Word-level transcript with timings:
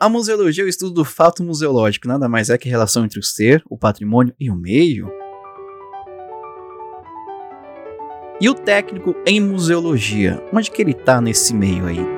A 0.00 0.08
museologia 0.08 0.62
é 0.62 0.66
o 0.66 0.68
estudo 0.68 0.92
do 0.92 1.04
fato 1.04 1.42
museológico, 1.42 2.06
nada 2.06 2.28
mais 2.28 2.50
é 2.50 2.56
que 2.56 2.68
a 2.68 2.70
relação 2.70 3.04
entre 3.04 3.18
o 3.18 3.22
ser, 3.22 3.64
o 3.68 3.76
patrimônio 3.76 4.32
e 4.38 4.48
o 4.48 4.54
meio. 4.54 5.10
E 8.40 8.48
o 8.48 8.54
técnico 8.54 9.16
em 9.26 9.40
museologia, 9.40 10.40
onde 10.52 10.70
que 10.70 10.80
ele 10.80 10.94
tá 10.94 11.20
nesse 11.20 11.52
meio 11.52 11.84
aí? 11.84 12.17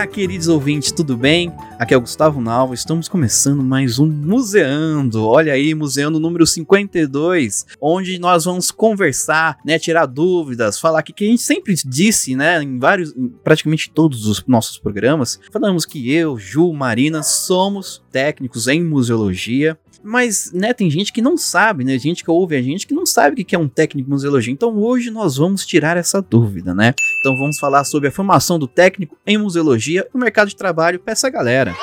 Olá, 0.00 0.06
queridos 0.06 0.48
ouvintes, 0.48 0.92
tudo 0.92 1.14
bem? 1.14 1.52
Aqui 1.78 1.92
é 1.92 1.96
o 1.96 2.00
Gustavo 2.00 2.40
Nalva, 2.40 2.72
estamos 2.72 3.06
começando 3.06 3.62
mais 3.62 3.98
um 3.98 4.06
Museando. 4.06 5.26
Olha 5.26 5.52
aí, 5.52 5.74
Museando 5.74 6.18
número 6.18 6.46
52, 6.46 7.66
onde 7.78 8.18
nós 8.18 8.46
vamos 8.46 8.70
conversar, 8.70 9.58
né, 9.62 9.78
tirar 9.78 10.06
dúvidas, 10.06 10.80
falar 10.80 11.02
que, 11.02 11.12
que 11.12 11.24
a 11.24 11.28
gente 11.28 11.42
sempre 11.42 11.74
disse, 11.84 12.34
né, 12.34 12.62
em 12.62 12.78
vários, 12.78 13.14
em 13.14 13.28
praticamente 13.28 13.90
todos 13.90 14.26
os 14.26 14.42
nossos 14.46 14.78
programas, 14.78 15.38
falamos 15.52 15.84
que 15.84 16.10
eu, 16.10 16.38
Ju, 16.38 16.72
Marina, 16.72 17.22
somos 17.22 18.02
técnicos 18.10 18.68
em 18.68 18.82
museologia, 18.82 19.78
mas, 20.02 20.50
né, 20.52 20.72
tem 20.72 20.90
gente 20.90 21.12
que 21.12 21.20
não 21.20 21.36
sabe, 21.36 21.84
né? 21.84 21.98
Gente 21.98 22.24
que 22.24 22.30
ouve 22.30 22.56
a 22.56 22.62
gente 22.62 22.86
que 22.86 22.94
não 22.94 23.04
sabe 23.04 23.40
o 23.40 23.44
que 23.44 23.54
é 23.54 23.58
um 23.58 23.68
técnico 23.68 24.08
em 24.08 24.12
museologia. 24.12 24.52
Então 24.52 24.78
hoje 24.78 25.10
nós 25.10 25.36
vamos 25.36 25.66
tirar 25.66 25.96
essa 25.96 26.22
dúvida, 26.22 26.74
né? 26.74 26.94
Então 27.20 27.36
vamos 27.36 27.58
falar 27.58 27.84
sobre 27.84 28.08
a 28.08 28.12
formação 28.12 28.58
do 28.58 28.66
técnico 28.66 29.16
em 29.26 29.38
museologia 29.38 30.06
e 30.12 30.16
o 30.16 30.20
mercado 30.20 30.48
de 30.48 30.56
trabalho 30.56 30.98
para 30.98 31.12
essa 31.12 31.28
galera. 31.28 31.74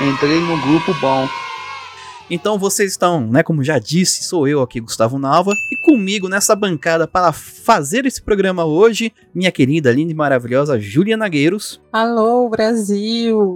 Entrei 0.00 0.40
no 0.40 0.60
grupo 0.62 0.94
bom. 1.00 1.28
Então 2.30 2.58
vocês 2.58 2.92
estão, 2.92 3.26
né, 3.26 3.42
como 3.42 3.62
já 3.62 3.78
disse, 3.78 4.24
sou 4.24 4.48
eu 4.48 4.62
aqui, 4.62 4.80
Gustavo 4.80 5.18
Nalva, 5.18 5.52
e 5.70 5.76
comigo 5.76 6.26
nessa 6.26 6.56
bancada 6.56 7.06
para 7.06 7.32
fazer 7.32 8.06
esse 8.06 8.22
programa 8.22 8.64
hoje, 8.64 9.12
minha 9.34 9.52
querida, 9.52 9.92
linda 9.92 10.10
e 10.10 10.14
maravilhosa 10.14 10.80
Julia 10.80 11.18
Nagueiros. 11.18 11.82
Alô, 11.92 12.48
Brasil! 12.48 13.52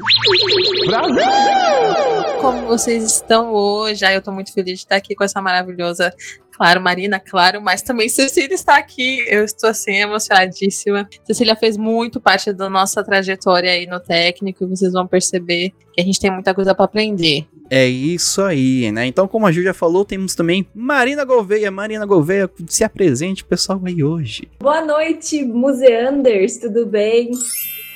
Brasil! 0.87 2.08
Como 2.41 2.67
vocês 2.67 3.05
estão 3.05 3.53
hoje? 3.53 4.05
Ah, 4.05 4.13
eu 4.13 4.23
tô 4.23 4.31
muito 4.31 4.53
feliz 4.53 4.79
de 4.79 4.85
estar 4.85 4.97
aqui 4.97 5.15
com 5.15 5.25
essa 5.25 5.43
maravilhosa 5.43 6.15
Claro, 6.59 6.81
Marina, 6.81 7.21
claro, 7.21 7.63
mas 7.63 7.83
também 7.83 8.09
Cecília 8.09 8.53
está 8.53 8.79
aqui. 8.79 9.25
Eu 9.29 9.45
estou 9.45 9.71
assim 9.71 9.93
emocionadíssima. 9.93 11.09
Cecília 11.25 11.55
fez 11.55 11.77
muito 11.77 12.21
parte 12.21 12.53
da 12.53 12.69
nossa 12.69 13.05
trajetória 13.05 13.71
aí 13.71 13.87
no 13.87 14.01
técnico 14.01 14.65
e 14.65 14.67
vocês 14.67 14.93
vão 14.93 15.07
perceber 15.07 15.73
que 15.93 16.01
a 16.01 16.05
gente 16.05 16.19
tem 16.19 16.33
muita 16.33 16.53
coisa 16.53 16.75
para 16.75 16.85
aprender. 16.85 17.47
É 17.71 17.87
isso 17.87 18.43
aí, 18.43 18.91
né? 18.91 19.07
Então, 19.07 19.29
como 19.29 19.47
a 19.47 19.53
Ju 19.53 19.63
já 19.63 19.73
falou, 19.73 20.05
temos 20.05 20.35
também 20.35 20.67
Marina 20.75 21.25
Gouveia. 21.25 21.71
Marina 21.71 22.05
Gouveia, 22.05 22.51
se 22.67 22.83
apresente, 22.83 23.45
pessoal, 23.45 23.81
aí 23.85 24.03
hoje. 24.03 24.49
Boa 24.59 24.85
noite, 24.85 25.45
museanders, 25.45 26.57
tudo 26.57 26.87
bem? 26.87 27.31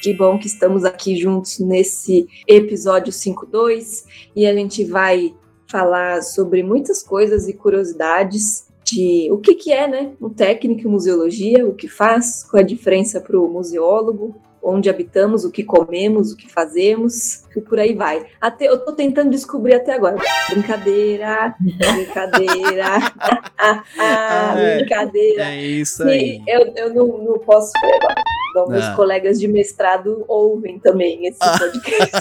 Que 0.03 0.12
bom 0.12 0.36
que 0.36 0.48
estamos 0.48 0.84
aqui 0.84 1.14
juntos 1.14 1.61
nesse 1.61 2.27
episódio 2.48 3.12
52 3.12 4.05
e 4.34 4.48
a 4.48 4.53
gente 4.53 4.84
vai 4.84 5.33
falar 5.70 6.22
sobre 6.22 6.61
muitas 6.61 7.05
coisas 7.05 7.47
e 7.47 7.53
curiosidades 7.53 8.67
de 8.83 9.28
o 9.30 9.39
que, 9.39 9.55
que 9.55 9.70
é 9.70 9.86
né, 9.86 10.12
um 10.20 10.28
técnico 10.28 10.89
em 10.89 10.91
museologia, 10.91 11.64
o 11.64 11.73
que 11.73 11.86
faz, 11.86 12.42
qual 12.42 12.61
é 12.61 12.64
a 12.64 12.67
diferença 12.67 13.20
para 13.20 13.39
o 13.39 13.48
museólogo, 13.48 14.34
onde 14.62 14.88
habitamos, 14.88 15.44
o 15.44 15.50
que 15.50 15.64
comemos, 15.64 16.32
o 16.32 16.36
que 16.36 16.48
fazemos, 16.50 17.42
e 17.56 17.60
por 17.60 17.78
aí 17.80 17.94
vai. 17.94 18.24
Até 18.41 18.68
eu 18.68 18.77
estou 18.77 18.94
tentando 18.94 19.30
descobrir 19.30 19.74
até 19.74 19.94
agora. 19.94 20.16
Brincadeira, 20.50 21.55
brincadeira, 21.60 22.86
ah, 23.58 23.84
ah, 23.98 24.55
é, 24.58 24.77
brincadeira. 24.78 25.45
É 25.45 25.61
isso 25.61 26.05
aí. 26.05 26.40
E 26.46 26.51
eu, 26.51 26.72
eu 26.77 26.95
não, 26.95 27.18
não 27.18 27.39
posso 27.39 27.72
Bom, 28.55 28.68
meus 28.68 28.84
ah. 28.84 28.95
colegas 28.95 29.40
de 29.40 29.48
mestrado 29.48 30.27
ouvem 30.28 30.78
também 30.78 31.27
esse 31.27 31.39
ah. 31.40 31.58
podcast. 31.58 32.12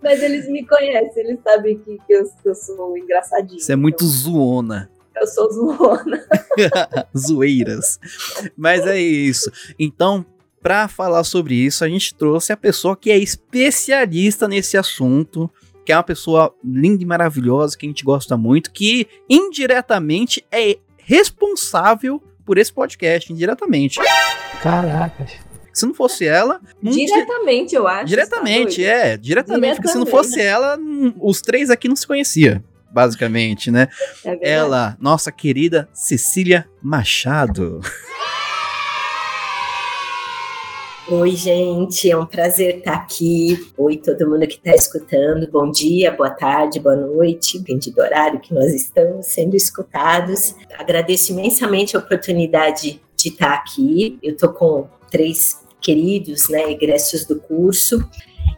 Mas 0.00 0.22
eles 0.22 0.48
me 0.48 0.64
conhecem, 0.64 1.24
eles 1.24 1.40
sabem 1.42 1.78
que, 1.78 1.98
que, 2.06 2.12
eu, 2.12 2.24
que 2.24 2.48
eu 2.48 2.54
sou 2.54 2.96
engraçadinha. 2.96 3.58
Você 3.58 3.72
é 3.72 3.76
muito 3.76 4.04
então. 4.04 4.06
zoona. 4.06 4.90
Eu 5.20 5.26
sou 5.26 5.50
zoona. 5.50 6.24
Zoeiras. 7.18 7.98
Mas 8.56 8.86
é 8.86 8.98
isso. 8.98 9.50
Então, 9.78 10.24
para 10.62 10.88
falar 10.88 11.24
sobre 11.24 11.54
isso, 11.54 11.84
a 11.84 11.88
gente 11.88 12.14
trouxe 12.14 12.52
a 12.52 12.56
pessoa 12.56 12.96
que 12.96 13.10
é 13.10 13.18
especialista 13.18 14.46
nesse 14.46 14.76
assunto, 14.76 15.50
que 15.84 15.92
é 15.92 15.96
uma 15.96 16.02
pessoa 16.02 16.54
linda 16.64 17.02
e 17.02 17.06
maravilhosa, 17.06 17.76
que 17.76 17.86
a 17.86 17.88
gente 17.88 18.04
gosta 18.04 18.36
muito, 18.36 18.70
que 18.70 19.06
indiretamente 19.28 20.44
é 20.52 20.78
responsável 20.98 22.22
por 22.44 22.58
esse 22.58 22.72
podcast, 22.72 23.32
indiretamente. 23.32 23.98
Caracas. 24.62 25.32
Se 25.72 25.86
não 25.86 25.94
fosse 25.94 26.26
ela. 26.26 26.60
Não 26.82 26.92
diretamente, 26.92 27.74
eu 27.74 27.86
acho. 27.86 28.06
Diretamente, 28.06 28.84
é. 28.84 29.16
Diretamente, 29.16 29.22
diretamente, 29.22 29.76
porque 29.76 29.88
se 29.88 29.98
não 29.98 30.06
fosse 30.06 30.40
ela, 30.40 30.78
os 31.20 31.40
três 31.40 31.70
aqui 31.70 31.88
não 31.88 31.96
se 31.96 32.06
conheciam 32.06 32.62
basicamente, 32.92 33.70
né? 33.70 33.88
É 34.24 34.50
ela, 34.50 34.96
nossa 35.00 35.30
querida 35.30 35.88
Cecília 35.92 36.68
Machado. 36.82 37.80
Oi, 41.12 41.32
gente, 41.32 42.08
é 42.08 42.16
um 42.16 42.24
prazer 42.24 42.76
estar 42.78 42.94
aqui. 42.94 43.68
Oi, 43.76 43.96
todo 43.96 44.30
mundo 44.30 44.46
que 44.46 44.54
está 44.54 44.76
escutando. 44.76 45.50
Bom 45.50 45.68
dia, 45.68 46.12
boa 46.12 46.30
tarde, 46.30 46.78
boa 46.78 46.94
noite, 46.94 47.58
depende 47.58 47.90
do 47.90 48.00
horário 48.00 48.38
que 48.38 48.54
nós 48.54 48.72
estamos 48.72 49.26
sendo 49.26 49.56
escutados. 49.56 50.54
Agradeço 50.78 51.32
imensamente 51.32 51.96
a 51.96 51.98
oportunidade 51.98 53.02
de 53.16 53.28
estar 53.28 53.54
aqui. 53.54 54.20
Eu 54.22 54.34
estou 54.34 54.50
com 54.50 54.88
três 55.10 55.58
queridos, 55.80 56.48
né, 56.48 56.70
egressos 56.70 57.26
do 57.26 57.40
curso. 57.40 58.08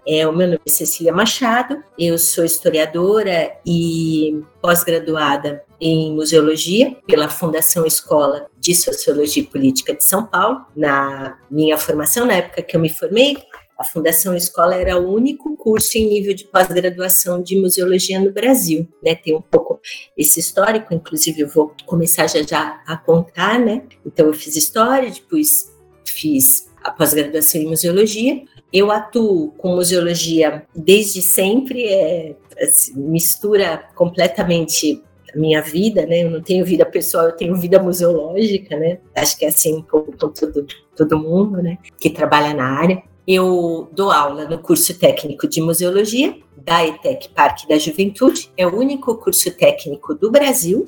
É, 0.07 0.29
o 0.29 0.33
meu 0.33 0.49
nome 0.49 0.61
é 0.67 0.71
Cecília 0.71 1.13
Machado, 1.13 1.83
eu 1.99 2.19
sou 2.19 2.45
historiadora 2.45 3.51
e 3.65 4.43
pós-graduada 4.61 5.65
em 5.81 6.13
museologia 6.13 6.99
pela 7.07 7.31
Fundação 7.31 7.87
Escola 7.87 8.52
de 8.63 8.75
Sociologia 8.77 9.43
e 9.43 9.47
Política 9.47 9.93
de 9.93 10.05
São 10.05 10.25
Paulo. 10.25 10.65
Na 10.77 11.37
minha 11.51 11.77
formação, 11.77 12.25
na 12.25 12.35
época 12.35 12.63
que 12.63 12.77
eu 12.77 12.81
me 12.81 12.89
formei, 12.89 13.37
a 13.77 13.83
Fundação 13.83 14.37
Escola 14.37 14.77
era 14.77 14.97
o 14.97 15.13
único 15.13 15.57
curso 15.57 15.99
em 15.99 16.09
nível 16.09 16.33
de 16.33 16.45
pós-graduação 16.45 17.43
de 17.43 17.61
museologia 17.61 18.21
no 18.21 18.31
Brasil, 18.31 18.89
né? 19.03 19.17
Tem 19.17 19.35
um 19.35 19.43
pouco 19.43 19.81
esse 20.17 20.39
histórico, 20.39 20.95
inclusive 20.95 21.41
eu 21.41 21.49
vou 21.49 21.75
começar 21.85 22.29
já 22.29 22.43
já 22.43 22.81
a 22.87 22.97
contar, 22.97 23.59
né? 23.59 23.83
Então 24.07 24.27
eu 24.27 24.35
fiz 24.35 24.55
história, 24.55 25.11
depois 25.11 25.73
fiz 26.05 26.71
a 26.85 26.93
pós-graduação 26.93 27.61
em 27.61 27.67
museologia 27.67 28.45
eu 28.73 28.91
atuo 28.91 29.53
com 29.59 29.75
museologia 29.75 30.67
desde 30.75 31.21
sempre, 31.21 31.85
é, 31.85 32.35
assim, 32.61 32.95
mistura 32.97 33.85
completamente 33.95 35.03
minha 35.35 35.61
vida, 35.61 36.07
né? 36.07 36.25
Eu 36.25 36.31
não 36.31 36.43
tenho 36.43 36.65
vida 36.65 36.85
pessoal, 36.85 37.27
eu 37.27 37.37
tenho 37.37 37.57
vida 37.57 37.83
museológica, 37.83 38.77
né? 38.79 38.99
Acho 39.15 39.39
que 39.39 39.45
é 39.45 39.49
assim 39.49 39.77
um 39.77 39.83
pouco 39.83 40.13
com 40.13 40.29
todo, 40.29 40.67
todo 40.97 41.19
mundo, 41.19 41.63
né? 41.63 41.79
Que 41.99 42.11
trabalha 42.11 42.55
na 42.55 42.65
área. 42.65 43.03
Eu 43.27 43.89
dou 43.93 44.11
aula 44.11 44.47
no 44.47 44.59
curso 44.59 44.99
técnico 44.99 45.47
de 45.47 45.61
museologia 45.61 46.37
da 46.57 46.87
ETEC 46.87 47.29
Parque 47.31 47.69
da 47.69 47.79
Juventude, 47.79 48.51
é 48.57 48.67
o 48.67 48.77
único 48.77 49.17
curso 49.17 49.51
técnico 49.57 50.15
do 50.15 50.31
Brasil 50.31 50.85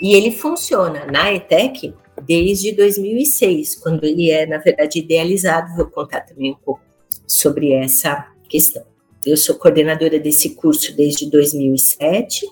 e 0.00 0.14
ele 0.14 0.30
funciona 0.30 1.06
na 1.06 1.32
ETEC 1.32 1.94
desde 2.26 2.72
2006, 2.72 3.76
quando 3.76 4.04
ele 4.04 4.30
é, 4.30 4.46
na 4.46 4.58
verdade, 4.58 4.98
idealizado. 4.98 5.74
Vou 5.76 5.86
contar 5.86 6.20
também 6.20 6.52
um 6.52 6.56
pouco 6.56 6.80
sobre 7.26 7.72
essa 7.72 8.26
questão. 8.48 8.84
Eu 9.24 9.36
sou 9.36 9.56
coordenadora 9.56 10.18
desse 10.18 10.54
curso 10.54 10.94
desde 10.96 11.30
2007 11.30 12.46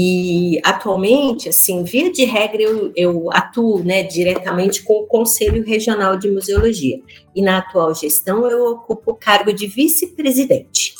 e 0.00 0.60
atualmente, 0.62 1.48
assim, 1.48 1.82
via 1.82 2.12
de 2.12 2.24
regra, 2.24 2.62
eu, 2.62 2.92
eu 2.94 3.28
atuo 3.32 3.82
né, 3.82 4.04
diretamente 4.04 4.84
com 4.84 4.92
o 4.92 5.06
Conselho 5.06 5.64
Regional 5.66 6.16
de 6.16 6.30
Museologia 6.30 7.00
e 7.34 7.42
na 7.42 7.58
atual 7.58 7.92
gestão 7.92 8.46
eu 8.46 8.64
ocupo 8.66 9.10
o 9.10 9.14
cargo 9.16 9.52
de 9.52 9.66
vice-presidente. 9.66 10.94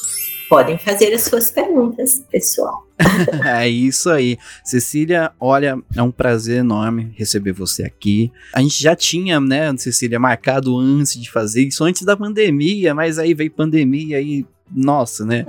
Podem 0.48 0.76
fazer 0.78 1.14
as 1.14 1.22
suas 1.22 1.48
perguntas, 1.48 2.24
pessoal. 2.28 2.88
é 3.46 3.68
isso 3.68 4.10
aí. 4.10 4.36
Cecília, 4.64 5.30
olha, 5.38 5.78
é 5.94 6.02
um 6.02 6.10
prazer 6.10 6.58
enorme 6.58 7.12
receber 7.14 7.52
você 7.52 7.84
aqui. 7.84 8.32
A 8.52 8.60
gente 8.60 8.82
já 8.82 8.96
tinha, 8.96 9.38
né, 9.38 9.72
Cecília, 9.76 10.18
marcado 10.18 10.76
antes 10.76 11.20
de 11.20 11.30
fazer 11.30 11.62
isso, 11.62 11.84
antes 11.84 12.02
da 12.02 12.16
pandemia, 12.16 12.92
mas 12.96 13.16
aí 13.16 13.32
veio 13.32 13.52
pandemia 13.52 14.20
e 14.20 14.44
nossa, 14.70 15.24
né? 15.24 15.46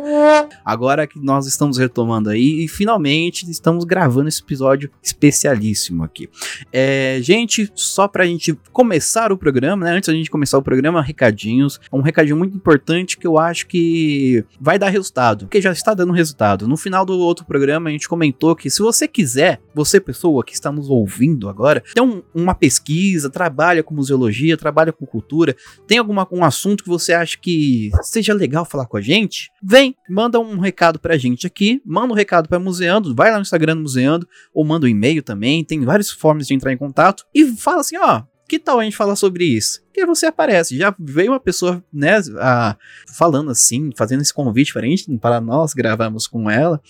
Agora 0.64 1.06
que 1.06 1.20
nós 1.20 1.46
estamos 1.46 1.78
retomando 1.78 2.30
aí 2.30 2.64
e 2.64 2.68
finalmente 2.68 3.50
estamos 3.50 3.84
gravando 3.84 4.30
esse 4.30 4.42
episódio 4.42 4.90
especialíssimo 5.02 6.04
aqui. 6.04 6.30
É, 6.72 7.20
gente, 7.22 7.70
só 7.76 8.08
pra 8.08 8.26
gente 8.26 8.58
começar 8.72 9.32
o 9.32 9.38
programa, 9.38 9.86
né? 9.86 9.92
Antes 9.92 10.08
da 10.08 10.14
gente 10.14 10.30
começar 10.30 10.58
o 10.58 10.62
programa, 10.62 11.02
recadinhos. 11.02 11.80
Um 11.92 12.02
recadinho 12.02 12.38
muito 12.38 12.56
importante 12.56 13.18
que 13.18 13.28
eu 13.28 13.38
acho 13.38 13.68
que 13.68 14.44
vai 14.60 14.80
dar 14.80 14.90
resultado, 14.90 15.46
porque 15.46 15.62
já 15.62 15.72
está 15.72 15.94
dando 15.94 16.14
resultado. 16.14 16.68
No 16.68 16.78
final 16.78 17.06
do 17.06 17.18
outro 17.18 17.46
programa, 17.46 17.90
a 17.90 17.92
gente 17.92 18.08
comentou 18.08 18.56
que 18.56 18.70
se 18.70 18.82
você 18.82 19.08
quiser, 19.08 19.62
você, 19.74 20.00
pessoa 20.00 20.44
que 20.44 20.54
está 20.54 20.72
nos 20.72 20.90
ouvindo 20.90 21.50
agora, 21.50 21.84
tem 21.94 22.04
um, 22.04 22.22
uma 22.34 22.56
pesquisa, 22.56 23.30
trabalha 23.30 23.84
com 23.84 23.94
museologia, 23.94 24.58
trabalha 24.58 24.92
com 24.92 25.06
cultura, 25.06 25.56
tem 25.88 25.98
algum 25.98 26.20
um 26.32 26.44
assunto 26.44 26.84
que 26.84 26.90
você 26.90 27.14
acha 27.14 27.38
que 27.40 27.90
seja 28.02 28.34
legal 28.34 28.66
falar 28.66 28.86
com 28.86 28.98
a 28.98 29.02
gente 29.02 29.09
gente, 29.10 29.52
vem, 29.62 29.96
manda 30.10 30.40
um 30.40 30.60
recado 30.60 31.00
pra 31.00 31.18
gente 31.18 31.48
aqui, 31.48 31.82
manda 31.86 32.14
um 32.14 32.16
recado 32.16 32.48
pra 32.48 32.60
Museando, 32.60 33.16
vai 33.16 33.32
lá 33.32 33.38
no 33.38 33.42
Instagram 33.42 33.76
do 33.76 33.82
Museando, 33.82 34.28
ou 34.54 34.64
manda 34.64 34.86
um 34.86 34.90
e-mail 34.90 35.24
também, 35.24 35.64
tem 35.64 35.84
várias 35.84 36.12
formas 36.12 36.48
de 36.48 36.54
entrar 36.54 36.72
em 36.72 36.78
contato, 36.78 37.26
e 37.34 37.46
fala 37.58 37.82
assim, 37.82 37.98
ó, 37.98 38.24
que 38.48 38.58
tal 38.58 38.80
a 38.80 38.84
gente 38.84 38.98
falar 38.98 39.16
sobre 39.16 39.46
isso? 39.46 39.80
Que 39.94 40.04
você 40.08 40.26
aparece. 40.26 40.76
Já 40.76 40.94
veio 41.00 41.32
uma 41.32 41.40
pessoa, 41.40 41.84
né, 41.94 42.20
a, 42.40 42.76
falando 43.16 43.52
assim, 43.52 43.92
fazendo 43.96 44.22
esse 44.22 44.34
convite 44.34 44.74
para, 44.74 44.88
gente, 44.88 45.18
para 45.20 45.40
nós 45.40 45.74
gravarmos 45.74 46.26
com 46.26 46.50
ela 46.50 46.82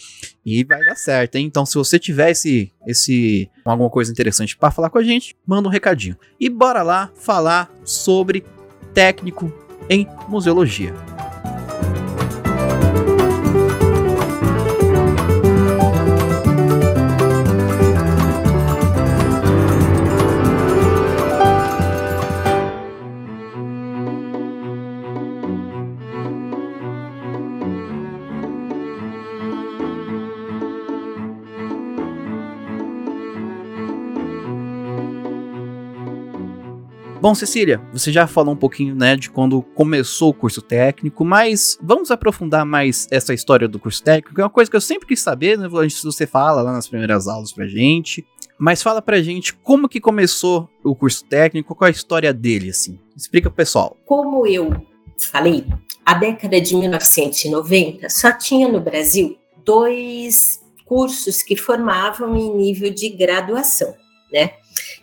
e 0.46 0.64
vai 0.64 0.80
dar 0.86 0.96
certo, 0.96 1.36
hein? 1.36 1.46
Então, 1.46 1.66
se 1.66 1.76
você 1.76 2.00
tiver 2.00 2.32
esse, 2.32 2.72
esse 2.88 3.50
alguma 3.66 3.90
coisa 3.90 4.10
interessante 4.10 4.56
para 4.56 4.72
falar 4.72 4.90
com 4.90 4.98
a 4.98 5.04
gente, 5.04 5.36
manda 5.46 5.68
um 5.68 5.72
recadinho. 5.72 6.18
E 6.40 6.50
bora 6.50 6.82
lá 6.82 7.12
falar 7.16 7.70
sobre 7.84 8.46
técnico 8.94 9.52
em 9.90 10.08
museologia. 10.30 10.94
Bom, 37.22 37.36
Cecília, 37.36 37.82
você 37.92 38.14
já 38.14 38.26
falou 38.28 38.54
um 38.54 38.58
pouquinho, 38.58 38.96
né, 38.96 39.18
de 39.18 39.30
quando 39.30 39.62
começou 39.62 40.30
o 40.30 40.34
curso 40.34 40.62
técnico, 40.62 41.26
mas 41.26 41.78
vamos 41.82 42.12
aprofundar 42.12 42.66
mais 42.66 43.10
essa 43.12 43.34
história 43.34 43.68
do 43.68 43.78
curso 43.78 44.02
técnico, 44.02 44.34
que 44.34 44.40
é 44.40 44.44
uma 44.46 44.50
coisa 44.50 44.72
que 44.72 44.78
eu 44.78 44.82
sempre 44.82 45.06
quis 45.06 45.20
saber, 45.20 45.58
né, 45.58 45.68
você 45.68 46.26
fala 46.26 46.62
lá 46.62 46.72
nas 46.72 46.88
primeiras 46.88 47.28
aulas 47.28 47.52
pra 47.52 47.68
gente, 47.68 48.26
mas 48.58 48.82
fala 48.82 49.02
pra 49.02 49.22
gente 49.22 49.54
como 49.54 49.90
que 49.90 50.00
começou 50.00 50.70
o 50.82 50.96
curso 50.96 51.26
técnico, 51.26 51.76
qual 51.76 51.88
é 51.88 51.92
a 51.92 51.96
história 51.96 52.34
dele, 52.34 52.70
assim. 52.70 52.98
Explica 53.18 53.50
pro 53.50 53.58
pessoal. 53.58 53.98
Como 54.06 54.48
eu 54.48 54.82
falei, 55.30 55.66
a 56.06 56.14
década 56.14 56.62
de 56.62 56.74
1990 56.74 58.10
só 58.10 58.32
tinha 58.32 58.70
no 58.70 58.80
Brasil 58.80 59.38
dois 59.66 60.62
cursos 60.86 61.44
que 61.44 61.58
formavam 61.58 62.38
em 62.38 62.56
nível 62.56 62.94
de 62.94 63.10
graduação, 63.10 63.94
né? 64.32 64.52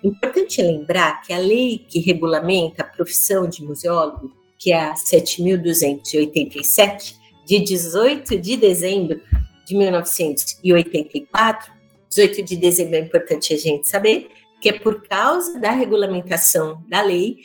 Importante 0.07 0.63
lembrar 0.63 1.21
que 1.23 1.33
a 1.33 1.39
lei 1.39 1.79
que 1.79 1.99
regulamenta 1.99 2.85
a 2.85 2.87
profissão 2.87 3.49
de 3.49 3.65
museólogo, 3.65 4.31
que 4.57 4.71
é 4.71 4.81
a 4.81 4.95
7.287, 4.95 7.17
de 7.45 7.59
18 7.59 8.39
de 8.39 8.57
dezembro 8.57 9.21
de 9.67 9.77
1984, 9.77 11.73
18 12.09 12.43
de 12.45 12.57
dezembro 12.57 12.95
é 12.95 13.01
importante 13.01 13.53
a 13.53 13.59
gente 13.59 13.89
saber, 13.89 14.29
que 14.61 14.69
é 14.69 14.79
por 14.79 15.03
causa 15.03 15.59
da 15.59 15.73
regulamentação 15.73 16.81
da 16.89 17.03
lei, 17.03 17.39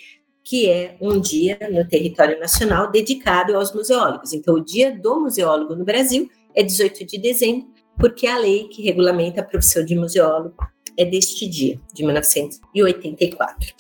que 0.43 0.69
é 0.69 0.95
um 1.01 1.19
dia 1.19 1.57
no 1.71 1.87
território 1.87 2.39
nacional 2.39 2.91
dedicado 2.91 3.57
aos 3.57 3.73
museólogos. 3.73 4.33
Então, 4.33 4.53
o 4.53 4.63
dia 4.63 4.95
do 4.95 5.19
museólogo 5.19 5.75
no 5.75 5.83
Brasil 5.83 6.29
é 6.55 6.61
18 6.61 7.07
de 7.07 7.17
dezembro, 7.17 7.67
porque 7.97 8.27
é 8.27 8.31
a 8.31 8.37
lei 8.37 8.67
que 8.67 8.83
regulamenta 8.83 9.41
a 9.41 9.43
profissão 9.43 9.83
de 9.83 9.95
museólogo 9.95 10.55
é 10.97 11.05
deste 11.05 11.47
dia, 11.47 11.79
de 11.93 12.03
1984. 12.03 13.73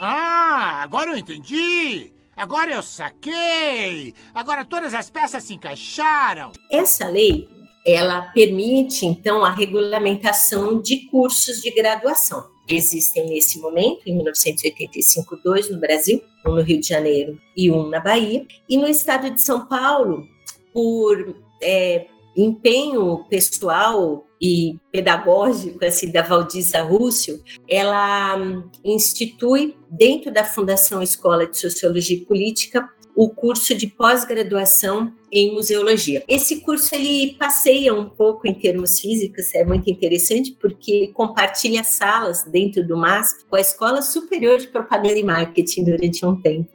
Ah, 0.00 0.80
agora 0.82 1.10
eu 1.10 1.18
entendi! 1.18 2.12
Agora 2.36 2.72
eu 2.72 2.82
saquei! 2.82 4.14
Agora 4.34 4.64
todas 4.64 4.94
as 4.94 5.10
peças 5.10 5.44
se 5.44 5.54
encaixaram! 5.54 6.52
Essa 6.70 7.08
lei, 7.08 7.48
ela 7.86 8.22
permite, 8.32 9.04
então, 9.04 9.44
a 9.44 9.50
regulamentação 9.50 10.80
de 10.80 11.06
cursos 11.08 11.60
de 11.60 11.70
graduação. 11.70 12.48
Existem 12.68 13.28
nesse 13.28 13.58
momento, 13.58 14.02
em 14.06 14.14
1985, 14.14 15.36
dois 15.44 15.68
no 15.68 15.78
Brasil, 15.78 16.22
um 16.46 16.52
no 16.54 16.62
Rio 16.62 16.80
de 16.80 16.86
Janeiro 16.86 17.38
e 17.56 17.70
um 17.70 17.88
na 17.88 18.00
Bahia. 18.00 18.46
E 18.68 18.76
no 18.76 18.86
estado 18.86 19.30
de 19.30 19.42
São 19.42 19.66
Paulo, 19.66 20.26
por 20.72 21.36
é, 21.60 22.06
empenho 22.36 23.24
pessoal 23.28 24.24
e 24.40 24.78
pedagógico 24.90 25.84
assim 25.84 26.10
da 26.10 26.22
Valdiza 26.22 26.82
Rússio, 26.82 27.42
ela 27.68 28.36
hum, 28.36 28.70
institui 28.84 29.76
dentro 29.90 30.32
da 30.32 30.44
Fundação 30.44 31.02
Escola 31.02 31.46
de 31.46 31.58
Sociologia 31.58 32.16
e 32.16 32.24
Política 32.24 32.88
o 33.14 33.28
curso 33.28 33.74
de 33.74 33.86
pós-graduação 33.86 35.12
em 35.30 35.52
museologia. 35.52 36.24
Esse 36.26 36.60
curso 36.60 36.94
ele 36.94 37.36
passeia 37.38 37.94
um 37.94 38.08
pouco 38.08 38.48
em 38.48 38.54
termos 38.54 38.98
físicos, 38.98 39.54
é 39.54 39.64
muito 39.64 39.90
interessante 39.90 40.56
porque 40.58 41.08
compartilha 41.08 41.84
salas 41.84 42.44
dentro 42.44 42.86
do 42.86 42.96
MASP 42.96 43.44
com 43.48 43.56
a 43.56 43.60
Escola 43.60 44.00
Superior 44.00 44.58
de 44.58 44.68
Propaganda 44.68 45.18
e 45.18 45.22
Marketing 45.22 45.84
durante 45.84 46.24
um 46.24 46.40
tempo. 46.40 46.70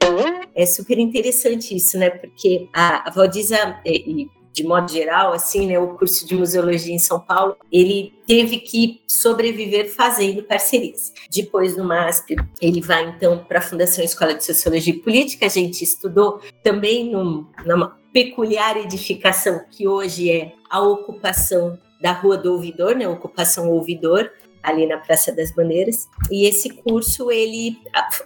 É 0.54 0.64
super 0.64 0.98
interessante 0.98 1.74
isso, 1.74 1.98
né? 1.98 2.10
Porque 2.10 2.68
a 2.72 3.10
Valdiza 3.10 3.80
e 3.84 4.28
de 4.56 4.64
modo 4.64 4.90
geral, 4.90 5.34
assim, 5.34 5.66
né, 5.66 5.78
o 5.78 5.98
curso 5.98 6.26
de 6.26 6.34
museologia 6.34 6.94
em 6.94 6.98
São 6.98 7.20
Paulo, 7.20 7.56
ele 7.70 8.14
teve 8.26 8.56
que 8.56 9.02
sobreviver 9.06 9.94
fazendo 9.94 10.42
parcerias. 10.42 11.12
Depois, 11.30 11.76
no 11.76 11.84
MASP, 11.84 12.36
ele 12.58 12.80
vai 12.80 13.06
então 13.06 13.44
para 13.46 13.58
a 13.58 13.62
Fundação 13.62 14.02
Escola 14.02 14.32
de 14.32 14.42
Sociologia 14.42 14.94
e 14.94 14.98
Política. 14.98 15.44
A 15.44 15.50
gente 15.50 15.84
estudou 15.84 16.40
também 16.62 17.10
num, 17.10 17.44
numa 17.66 17.98
peculiar 18.14 18.78
edificação 18.78 19.60
que 19.70 19.86
hoje 19.86 20.30
é 20.30 20.54
a 20.70 20.80
ocupação 20.80 21.78
da 22.00 22.12
Rua 22.12 22.38
do 22.38 22.54
Ouvidor, 22.54 22.96
né, 22.96 23.06
ocupação 23.06 23.68
Ouvidor, 23.68 24.30
ali 24.66 24.86
na 24.86 24.98
Praça 24.98 25.32
das 25.32 25.50
Bandeiras. 25.52 26.08
E 26.30 26.46
esse 26.46 26.68
curso 26.70 27.30
ele 27.30 27.78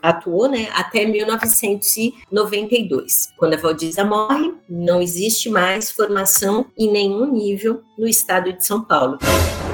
atuou 0.03 0.49
né, 0.49 0.69
até 0.75 1.05
1992. 1.05 3.29
Quando 3.37 3.55
a 3.55 3.59
Valdiza 3.59 4.05
morre, 4.05 4.55
não 4.69 5.01
existe 5.03 5.49
mais 5.51 5.91
formação 5.91 6.67
em 6.77 6.91
nenhum 6.91 7.31
nível 7.31 7.83
no 7.99 8.09
estado 8.09 8.53
de 8.53 8.67
São 8.67 8.83
Paulo. 8.83 9.19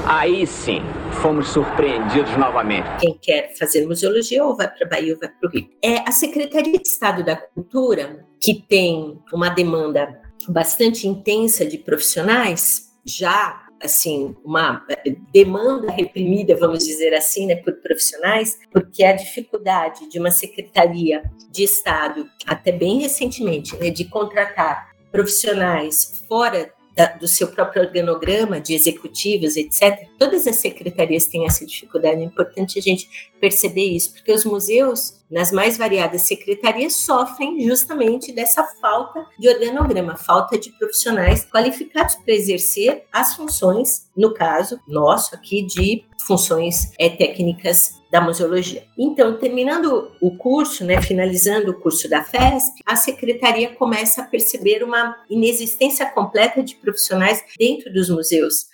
Aí 0.05 0.47
sim, 0.47 0.83
fomos 1.21 1.49
surpreendidos 1.49 2.37
novamente. 2.37 2.87
Quem 3.01 3.19
quer 3.21 3.57
fazer 3.57 3.85
museologia 3.87 4.45
ou 4.45 4.57
vai 4.57 4.69
para 4.69 4.89
Bahia 4.89 5.15
ou 5.15 5.19
vai 5.19 5.29
para 5.29 5.49
o 5.49 5.53
Rio. 5.53 5.69
É 5.83 6.09
a 6.09 6.13
Secretaria 6.13 6.79
de 6.79 6.89
Estado 6.89 7.25
da 7.25 7.35
Cultura, 7.37 8.25
que 8.41 8.55
tem 8.55 9.19
uma 9.33 9.49
demanda 9.49 10.21
bastante 10.49 11.09
intensa 11.09 11.67
de 11.67 11.79
profissionais, 11.79 12.93
já 13.05 13.66
assim, 13.83 14.35
uma 14.45 14.85
eh, 14.89 15.17
demanda 15.33 15.91
reprimida, 15.91 16.57
vamos 16.57 16.85
dizer 16.85 17.15
assim, 17.15 17.47
né, 17.47 17.57
por 17.57 17.75
profissionais, 17.75 18.59
porque 18.71 19.05
a 19.05 19.13
dificuldade 19.13 20.09
de 20.09 20.19
uma 20.19 20.31
secretaria 20.31 21.23
de 21.51 21.65
Estado, 21.65 22.29
até 22.47 22.73
bem 22.73 23.01
recentemente, 23.01 23.77
né, 23.77 23.91
de 23.91 24.05
contratar 24.05 24.95
profissionais 25.13 26.25
fora 26.29 26.73
da, 26.97 27.09
do 27.09 27.29
seu 27.29 27.49
próprio 27.49 27.83
organograma 27.83 28.59
de 28.59 28.75
executivos, 28.75 29.57
etc. 29.57 30.09
Todas 30.19 30.47
as 30.47 30.57
secretarias 30.57 31.27
têm 31.27 31.45
essa 31.45 31.65
dificuldade. 31.67 32.23
É 32.23 32.25
importante 32.25 32.79
a 32.79 32.83
gente 32.83 33.31
perceber 33.41 33.85
isso, 33.85 34.13
porque 34.13 34.33
os 34.33 34.45
museus, 34.45 35.21
nas 35.31 35.51
mais 35.51 35.77
variadas 35.77 36.23
secretarias, 36.23 36.95
sofrem 36.95 37.61
justamente 37.61 38.33
dessa 38.33 38.65
falta 38.81 39.27
de 39.39 39.49
organograma, 39.49 40.17
falta 40.17 40.59
de 40.59 40.71
profissionais 40.79 41.45
qualificados 41.45 42.15
para 42.17 42.35
exercer 42.35 43.05
as 43.13 43.35
funções, 43.35 44.11
no 44.17 44.33
caso 44.33 44.81
nosso 44.89 45.35
aqui, 45.35 45.63
de 45.63 46.05
funções 46.27 46.93
é, 46.99 47.09
técnicas 47.09 48.03
da 48.11 48.21
museologia. 48.21 48.85
Então, 48.99 49.39
terminando 49.39 50.11
o 50.21 50.37
curso, 50.37 50.85
né, 50.85 51.01
finalizando 51.03 51.71
o 51.71 51.81
curso 51.81 52.09
da 52.09 52.23
FESP, 52.23 52.81
a 52.85 52.97
secretaria 52.97 53.75
começa 53.75 54.23
a 54.23 54.25
perceber 54.25 54.83
uma 54.83 55.17
inexistência 55.29 56.07
completa 56.07 56.63
de 56.63 56.77
profissionais 56.77 57.43
dentro 57.59 57.93
dos 57.93 58.09
museus 58.09 58.67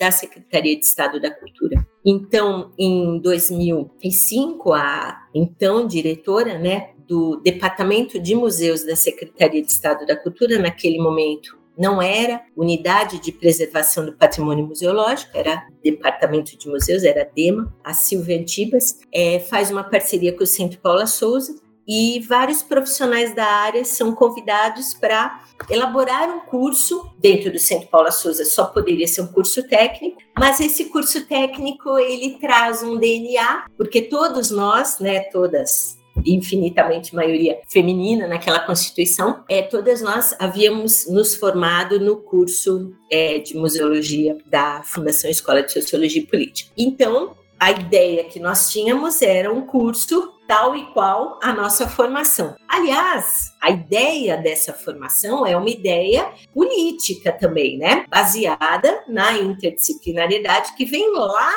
da 0.00 0.10
Secretaria 0.10 0.74
de 0.78 0.86
Estado 0.86 1.20
da 1.20 1.30
Cultura. 1.30 1.86
Então, 2.02 2.72
em 2.78 3.20
2005, 3.20 4.72
a 4.72 5.28
então 5.34 5.86
diretora, 5.86 6.58
né, 6.58 6.92
do 7.06 7.36
Departamento 7.44 8.18
de 8.18 8.34
Museus 8.34 8.82
da 8.82 8.96
Secretaria 8.96 9.60
de 9.60 9.70
Estado 9.70 10.06
da 10.06 10.16
Cultura, 10.16 10.58
naquele 10.58 10.98
momento, 10.98 11.60
não 11.76 12.00
era 12.00 12.42
Unidade 12.56 13.20
de 13.20 13.30
Preservação 13.30 14.06
do 14.06 14.14
Patrimônio 14.14 14.66
Museológico, 14.66 15.36
era 15.36 15.66
Departamento 15.84 16.56
de 16.56 16.68
Museus, 16.68 17.04
era 17.04 17.30
DEMA, 17.34 17.74
a 17.84 17.92
Silvia 17.92 18.38
Antibas, 18.38 19.00
é, 19.12 19.38
faz 19.38 19.70
uma 19.70 19.84
parceria 19.84 20.32
com 20.32 20.44
o 20.44 20.46
Centro 20.46 20.80
Paula 20.80 21.06
Souza 21.06 21.54
e 21.90 22.20
vários 22.20 22.62
profissionais 22.62 23.34
da 23.34 23.44
área 23.44 23.84
são 23.84 24.14
convidados 24.14 24.94
para 24.94 25.42
elaborar 25.68 26.30
um 26.30 26.38
curso 26.38 27.10
dentro 27.18 27.50
do 27.50 27.58
Centro 27.58 27.88
Paula 27.88 28.12
Souza. 28.12 28.44
Só 28.44 28.66
poderia 28.66 29.08
ser 29.08 29.22
um 29.22 29.26
curso 29.26 29.66
técnico, 29.66 30.18
mas 30.38 30.60
esse 30.60 30.84
curso 30.84 31.26
técnico 31.26 31.98
ele 31.98 32.38
traz 32.38 32.84
um 32.84 32.96
DNA, 32.96 33.64
porque 33.76 34.02
todos 34.02 34.52
nós, 34.52 35.00
né, 35.00 35.18
todas 35.32 35.98
infinitamente 36.24 37.14
maioria 37.14 37.58
feminina 37.68 38.28
naquela 38.28 38.60
constituição, 38.60 39.42
é, 39.48 39.62
todas 39.62 40.00
nós 40.00 40.36
havíamos 40.38 41.08
nos 41.08 41.34
formado 41.34 41.98
no 41.98 42.18
curso 42.18 42.92
é, 43.10 43.38
de 43.38 43.56
museologia 43.56 44.38
da 44.46 44.82
Fundação 44.84 45.28
Escola 45.28 45.62
de 45.62 45.72
Sociologia 45.72 46.22
e 46.22 46.26
Política. 46.26 46.70
Então, 46.76 47.34
a 47.58 47.70
ideia 47.70 48.24
que 48.24 48.38
nós 48.38 48.70
tínhamos 48.70 49.20
era 49.20 49.52
um 49.52 49.62
curso 49.62 50.32
tal 50.50 50.74
e 50.74 50.84
qual 50.86 51.38
a 51.40 51.52
nossa 51.52 51.88
formação. 51.88 52.56
Aliás, 52.66 53.52
a 53.62 53.70
ideia 53.70 54.36
dessa 54.36 54.72
formação 54.72 55.46
é 55.46 55.56
uma 55.56 55.70
ideia 55.70 56.28
política 56.52 57.30
também, 57.30 57.78
né? 57.78 58.04
Baseada 58.10 59.04
na 59.06 59.38
interdisciplinariedade 59.38 60.74
que 60.74 60.84
vem 60.84 61.14
lá 61.14 61.52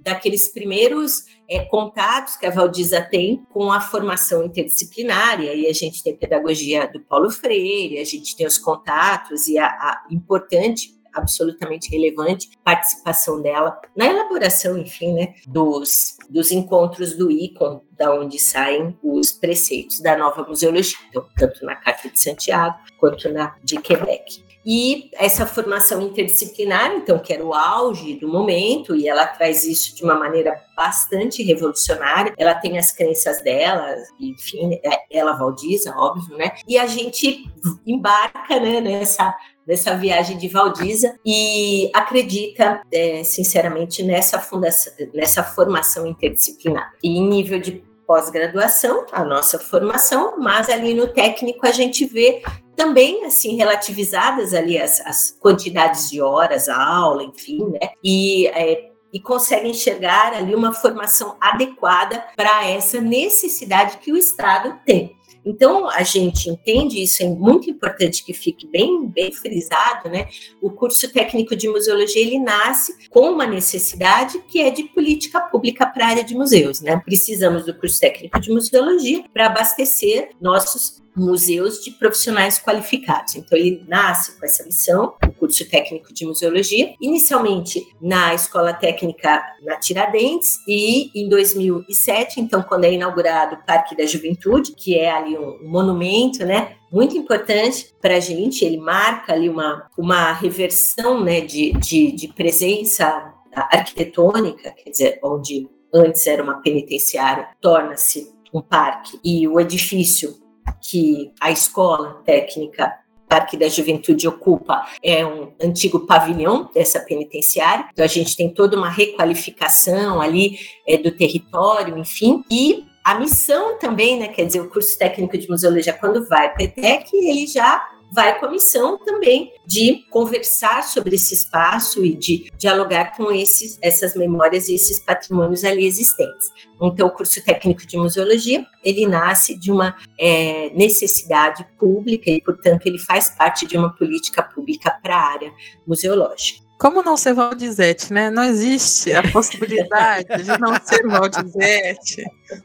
daqueles 0.00 0.52
primeiros 0.52 1.26
é, 1.48 1.60
contatos 1.66 2.34
que 2.34 2.44
a 2.44 2.50
Valdiza 2.50 3.00
tem 3.00 3.46
com 3.52 3.70
a 3.70 3.80
formação 3.80 4.44
interdisciplinária, 4.44 5.54
e 5.54 5.68
a 5.68 5.72
gente 5.72 6.02
tem 6.02 6.16
pedagogia 6.16 6.88
do 6.88 6.98
Paulo 6.98 7.30
Freire, 7.30 8.00
a 8.00 8.04
gente 8.04 8.36
tem 8.36 8.48
os 8.48 8.58
contatos 8.58 9.46
e 9.46 9.56
a, 9.58 9.66
a 9.66 10.06
importante 10.10 10.92
absolutamente 11.14 11.90
relevante 11.90 12.50
participação 12.62 13.40
dela 13.40 13.80
na 13.96 14.06
elaboração, 14.06 14.76
enfim, 14.78 15.12
né, 15.12 15.34
dos, 15.46 16.16
dos 16.28 16.50
encontros 16.50 17.16
do 17.16 17.30
ICON, 17.30 17.82
da 17.92 18.12
onde 18.14 18.38
saem 18.38 18.98
os 19.02 19.32
preceitos 19.32 20.00
da 20.00 20.16
nova 20.16 20.42
museologia, 20.42 20.98
então, 21.08 21.26
tanto 21.36 21.64
na 21.64 21.76
Carta 21.76 22.08
de 22.08 22.20
Santiago 22.20 22.76
quanto 22.98 23.28
na 23.28 23.54
de 23.62 23.80
Quebec. 23.80 24.44
E 24.64 25.10
essa 25.14 25.46
formação 25.46 26.00
interdisciplinar, 26.00 26.92
então, 26.92 27.18
que 27.18 27.32
era 27.32 27.44
o 27.44 27.52
auge 27.52 28.14
do 28.14 28.28
momento, 28.28 28.96
e 28.96 29.08
ela 29.08 29.26
traz 29.26 29.64
isso 29.64 29.94
de 29.94 30.02
uma 30.02 30.14
maneira 30.14 30.58
bastante 30.76 31.42
revolucionária. 31.42 32.32
Ela 32.38 32.54
tem 32.54 32.78
as 32.78 32.90
crenças 32.90 33.42
dela, 33.42 33.94
enfim, 34.18 34.80
é, 34.82 35.04
ela 35.10 35.32
Valdiza, 35.32 35.94
óbvio, 35.96 36.36
né? 36.36 36.52
E 36.66 36.78
a 36.78 36.86
gente 36.86 37.44
embarca 37.86 38.58
né, 38.58 38.80
nessa 38.80 39.94
viagem 39.94 40.38
de 40.38 40.48
Valdiza 40.48 41.14
e 41.24 41.90
acredita, 41.94 42.80
é, 42.92 43.22
sinceramente, 43.22 44.02
nessa 44.02 44.38
fundação, 44.38 44.92
nessa 45.12 45.42
formação 45.42 46.06
interdisciplinar. 46.06 46.92
E 47.02 47.18
em 47.18 47.28
nível 47.28 47.58
de 47.60 47.84
pós-graduação, 48.06 49.06
a 49.12 49.24
nossa 49.24 49.58
formação, 49.58 50.38
mas 50.38 50.68
ali 50.68 50.94
no 50.94 51.06
técnico 51.08 51.66
a 51.66 51.72
gente 51.72 52.04
vê 52.04 52.42
também 52.76 53.24
assim 53.24 53.56
relativizadas 53.56 54.52
ali 54.54 54.78
as, 54.78 55.00
as 55.00 55.30
quantidades 55.40 56.10
de 56.10 56.20
horas, 56.20 56.68
a 56.68 56.82
aula, 56.82 57.22
enfim, 57.22 57.64
né? 57.70 57.90
E 58.02 58.46
é, 58.48 58.90
e 59.14 59.20
consegue 59.20 59.68
enxergar 59.68 60.34
ali 60.34 60.56
uma 60.56 60.72
formação 60.72 61.36
adequada 61.40 62.24
para 62.34 62.68
essa 62.68 63.00
necessidade 63.00 63.98
que 63.98 64.12
o 64.12 64.16
Estado 64.16 64.76
tem. 64.84 65.14
Então, 65.44 65.88
a 65.88 66.02
gente 66.02 66.48
entende 66.48 67.00
isso, 67.00 67.22
é 67.22 67.26
muito 67.26 67.70
importante 67.70 68.24
que 68.24 68.32
fique 68.32 68.66
bem, 68.66 69.06
bem 69.06 69.30
frisado, 69.30 70.08
né? 70.08 70.26
O 70.60 70.70
curso 70.70 71.12
técnico 71.12 71.54
de 71.54 71.68
museologia, 71.68 72.22
ele 72.22 72.38
nasce 72.38 73.08
com 73.10 73.30
uma 73.30 73.46
necessidade 73.46 74.38
que 74.48 74.60
é 74.60 74.70
de 74.70 74.84
política 74.84 75.40
pública 75.40 75.86
para 75.86 76.06
a 76.06 76.08
área 76.08 76.24
de 76.24 76.34
museus, 76.34 76.80
né? 76.80 77.00
Precisamos 77.04 77.66
do 77.66 77.74
curso 77.74 78.00
técnico 78.00 78.40
de 78.40 78.50
museologia 78.50 79.24
para 79.32 79.46
abastecer 79.46 80.30
nossos 80.40 81.03
museus 81.16 81.82
de 81.82 81.90
profissionais 81.92 82.58
qualificados. 82.58 83.36
Então, 83.36 83.56
ele 83.56 83.84
nasce 83.88 84.38
com 84.38 84.44
essa 84.44 84.64
missão, 84.64 85.14
o 85.26 85.32
curso 85.32 85.68
técnico 85.68 86.12
de 86.12 86.26
museologia, 86.26 86.94
inicialmente 87.00 87.86
na 88.00 88.34
Escola 88.34 88.72
Técnica 88.72 89.42
na 89.62 89.76
Tiradentes, 89.76 90.58
e 90.66 91.10
em 91.14 91.28
2007, 91.28 92.40
então, 92.40 92.62
quando 92.62 92.84
é 92.84 92.92
inaugurado 92.92 93.56
o 93.56 93.66
Parque 93.66 93.96
da 93.96 94.06
Juventude, 94.06 94.72
que 94.72 94.98
é 94.98 95.10
ali 95.10 95.36
um, 95.36 95.60
um 95.62 95.68
monumento, 95.68 96.44
né? 96.44 96.76
Muito 96.90 97.16
importante 97.16 97.92
para 98.00 98.16
a 98.16 98.20
gente, 98.20 98.64
ele 98.64 98.76
marca 98.76 99.32
ali 99.32 99.48
uma, 99.48 99.88
uma 99.98 100.32
reversão 100.32 101.22
né, 101.24 101.40
de, 101.40 101.72
de, 101.72 102.12
de 102.12 102.28
presença 102.28 103.34
arquitetônica, 103.52 104.70
quer 104.72 104.90
dizer, 104.90 105.18
onde 105.22 105.68
antes 105.92 106.26
era 106.26 106.42
uma 106.42 106.60
penitenciária, 106.60 107.48
torna-se 107.60 108.32
um 108.52 108.60
parque 108.60 109.18
e 109.24 109.46
o 109.48 109.58
edifício 109.58 110.43
que 110.80 111.32
a 111.40 111.50
escola 111.50 112.22
técnica 112.24 112.92
Parque 113.28 113.56
da 113.56 113.68
Juventude 113.68 114.28
ocupa 114.28 114.86
é 115.02 115.26
um 115.26 115.52
antigo 115.60 116.06
pavilhão 116.06 116.70
dessa 116.72 117.00
penitenciária. 117.00 117.86
Então 117.92 118.04
a 118.04 118.08
gente 118.08 118.36
tem 118.36 118.48
toda 118.48 118.76
uma 118.76 118.88
requalificação 118.88 120.20
ali 120.20 120.58
é, 120.86 120.96
do 120.98 121.10
território, 121.10 121.98
enfim, 121.98 122.44
e 122.50 122.84
a 123.04 123.18
missão 123.18 123.78
também, 123.78 124.18
né, 124.18 124.28
quer 124.28 124.46
dizer, 124.46 124.60
o 124.60 124.70
curso 124.70 124.96
técnico 124.98 125.36
de 125.36 125.48
museologia 125.48 125.92
quando 125.92 126.26
vai 126.26 126.52
para 126.52 126.62
a 126.62 126.64
ETEC, 126.64 127.14
ele 127.14 127.46
já 127.46 127.86
vai 128.12 128.38
com 128.38 128.46
a 128.46 128.50
missão 128.50 128.98
também 128.98 129.52
de 129.66 130.04
conversar 130.10 130.82
sobre 130.82 131.16
esse 131.16 131.34
espaço 131.34 132.04
e 132.04 132.14
de 132.14 132.50
dialogar 132.56 133.16
com 133.16 133.30
esses, 133.32 133.78
essas 133.82 134.14
memórias 134.14 134.68
e 134.68 134.74
esses 134.74 135.00
patrimônios 135.00 135.64
ali 135.64 135.86
existentes. 135.86 136.48
Então, 136.80 137.06
o 137.06 137.10
curso 137.10 137.42
técnico 137.44 137.86
de 137.86 137.96
museologia, 137.96 138.64
ele 138.84 139.06
nasce 139.06 139.58
de 139.58 139.72
uma 139.72 139.96
é, 140.18 140.70
necessidade 140.74 141.66
pública 141.78 142.30
e, 142.30 142.40
portanto, 142.40 142.86
ele 142.86 142.98
faz 142.98 143.30
parte 143.30 143.66
de 143.66 143.76
uma 143.76 143.94
política 143.94 144.42
pública 144.42 144.90
para 145.02 145.16
a 145.16 145.32
área 145.32 145.52
museológica. 145.86 146.64
Como 146.78 147.02
não 147.02 147.16
ser 147.16 147.34
Valdizete, 147.34 148.12
né? 148.12 148.30
Não 148.30 148.44
existe 148.44 149.12
a 149.12 149.22
possibilidade 149.30 150.26
de 150.42 150.58
não 150.58 150.74
ser 150.84 151.06
Valdizete 151.06 152.24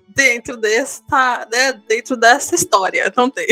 dentro 0.09 0.57
dessa, 0.57 1.47
né, 1.51 1.73
dentro 1.87 2.17
dessa 2.17 2.55
história. 2.55 3.13
Não 3.15 3.29
tem. 3.29 3.47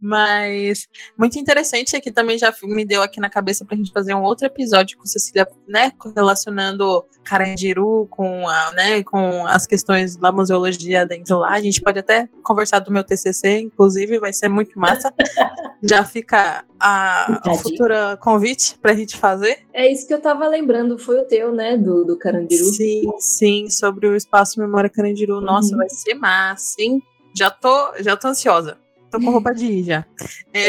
Mas 0.00 0.86
muito 1.18 1.38
interessante 1.38 1.96
aqui 1.96 2.10
também 2.10 2.38
já 2.38 2.52
me 2.64 2.84
deu 2.84 3.02
aqui 3.02 3.18
na 3.18 3.30
cabeça 3.30 3.64
para 3.64 3.74
a 3.74 3.78
gente 3.78 3.92
fazer 3.92 4.14
um 4.14 4.22
outro 4.22 4.46
episódio 4.46 4.98
com 4.98 5.06
Cecília, 5.06 5.48
né, 5.66 5.92
relacionando 6.14 7.04
Carandiru 7.24 8.06
com 8.10 8.46
a, 8.46 8.72
né, 8.72 9.02
com 9.02 9.46
as 9.46 9.66
questões 9.66 10.16
da 10.16 10.30
museologia 10.30 11.06
dentro 11.06 11.38
lá. 11.38 11.52
A 11.52 11.60
gente 11.60 11.80
pode 11.80 11.98
até 11.98 12.28
conversar 12.42 12.80
do 12.80 12.92
meu 12.92 13.02
TCC, 13.02 13.60
inclusive, 13.60 14.18
vai 14.18 14.32
ser 14.32 14.48
muito 14.48 14.78
massa. 14.78 15.12
já 15.82 16.04
fica 16.04 16.64
a, 16.78 17.50
a 17.50 17.54
futura 17.54 18.16
convite 18.20 18.78
para 18.78 18.92
a 18.92 18.94
gente 18.94 19.16
fazer. 19.16 19.66
É 19.72 19.90
isso 19.90 20.06
que 20.06 20.12
eu 20.12 20.18
estava 20.18 20.46
lembrando, 20.46 20.98
foi 20.98 21.20
o 21.20 21.24
teu, 21.24 21.52
né, 21.52 21.76
do, 21.76 22.04
do 22.04 22.18
Carandiru. 22.18 22.64
Sim, 22.64 23.02
sim, 23.18 23.70
sobre 23.70 24.06
o 24.06 24.16
espaço 24.16 24.60
Memória 24.60 24.90
Carandiru. 24.90 25.40
Nossa, 25.40 25.72
uhum. 25.72 25.78
vai 25.78 25.88
ser 25.88 26.14
massa, 26.14 26.74
hein? 26.78 27.02
Já 27.34 27.50
tô, 27.50 27.94
já 28.00 28.16
tô 28.16 28.28
ansiosa. 28.28 28.78
Tô 29.10 29.20
com 29.20 29.30
roupa 29.30 29.54
de 29.54 29.66
ir 29.66 29.84
já. 29.84 30.04
É. 30.52 30.68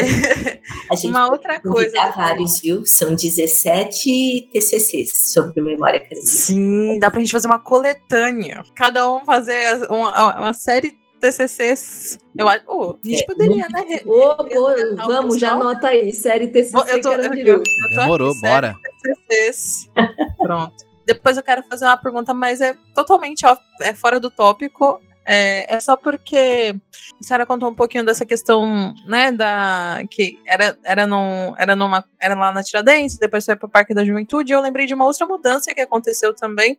Uma 1.04 1.30
outra 1.30 1.60
coisa. 1.60 2.12
vários, 2.12 2.60
viu? 2.60 2.86
São 2.86 3.14
17 3.14 4.50
TCCs 4.52 5.32
sobre 5.32 5.60
memória 5.60 6.00
cardíaca. 6.00 6.26
Sim, 6.26 6.98
dá 6.98 7.10
pra 7.10 7.20
gente 7.20 7.32
fazer 7.32 7.46
uma 7.46 7.58
coletânea. 7.58 8.62
Cada 8.74 9.10
um 9.10 9.24
fazer 9.24 9.86
uma, 9.90 10.38
uma 10.38 10.52
série 10.52 10.96
TCCs. 11.20 12.18
Eu 12.36 12.48
acho. 12.48 12.64
Oh, 12.66 12.96
a 13.04 13.08
gente 13.08 13.22
é, 13.22 13.26
poderia, 13.26 13.66
né? 13.68 14.00
Oh, 14.06 14.36
oh, 14.38 15.06
vamos, 15.06 15.38
já 15.38 15.52
anota 15.52 15.88
aí. 15.88 16.12
Série 16.12 16.48
TCC. 16.48 16.76
Eu 16.76 17.00
tô, 17.00 17.12
eu, 17.12 17.34
eu, 17.34 17.62
Demorou, 17.90 18.32
bora. 18.40 18.74
TCCs. 19.02 19.90
Pronto. 20.38 20.76
depois 21.04 21.36
eu 21.36 21.42
quero 21.42 21.62
fazer 21.68 21.86
uma 21.86 21.96
pergunta, 21.96 22.32
mas 22.32 22.60
é 22.60 22.76
totalmente 22.94 23.44
off, 23.46 23.60
é 23.80 23.92
fora 23.92 24.20
do 24.20 24.30
tópico. 24.30 25.00
É, 25.30 25.74
é, 25.74 25.78
só 25.78 25.94
porque 25.94 26.74
a 27.20 27.22
senhora 27.22 27.44
contou 27.44 27.68
um 27.68 27.74
pouquinho 27.74 28.02
dessa 28.02 28.24
questão, 28.24 28.94
né, 29.06 29.30
da 29.30 30.02
que 30.10 30.38
era 30.46 30.78
era 30.82 31.06
num, 31.06 31.54
era 31.58 31.76
numa 31.76 32.02
era 32.18 32.34
lá 32.34 32.50
na 32.50 32.62
Tiradentes, 32.62 33.18
depois 33.18 33.44
foi 33.44 33.54
para 33.54 33.66
o 33.66 33.70
Parque 33.70 33.92
da 33.92 34.06
Juventude, 34.06 34.50
e 34.50 34.54
eu 34.54 34.60
lembrei 34.62 34.86
de 34.86 34.94
uma 34.94 35.04
outra 35.04 35.26
mudança 35.26 35.74
que 35.74 35.82
aconteceu 35.82 36.34
também 36.34 36.78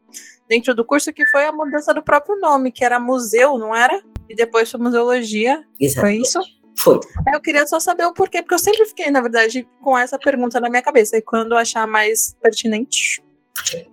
dentro 0.49 0.73
do 0.73 0.83
curso, 0.83 1.13
que 1.13 1.27
foi 1.27 1.45
a 1.45 1.51
mudança 1.51 1.93
do 1.93 2.01
próprio 2.01 2.39
nome, 2.39 2.71
que 2.71 2.83
era 2.83 2.99
museu, 2.99 3.59
não 3.59 3.75
era? 3.75 4.01
E 4.27 4.35
depois 4.35 4.71
foi 4.71 4.79
museologia. 4.79 5.63
Foi 5.99 6.15
isso? 6.17 6.39
Foi. 6.75 6.99
Eu 7.31 7.41
queria 7.41 7.67
só 7.67 7.79
saber 7.79 8.05
o 8.05 8.13
porquê, 8.13 8.41
porque 8.41 8.55
eu 8.55 8.59
sempre 8.59 8.85
fiquei, 8.85 9.11
na 9.11 9.21
verdade, 9.21 9.67
com 9.83 9.95
essa 9.95 10.17
pergunta 10.17 10.59
na 10.59 10.69
minha 10.69 10.81
cabeça. 10.81 11.17
E 11.17 11.21
quando 11.21 11.55
achar 11.55 11.85
mais 11.85 12.35
pertinente. 12.41 13.21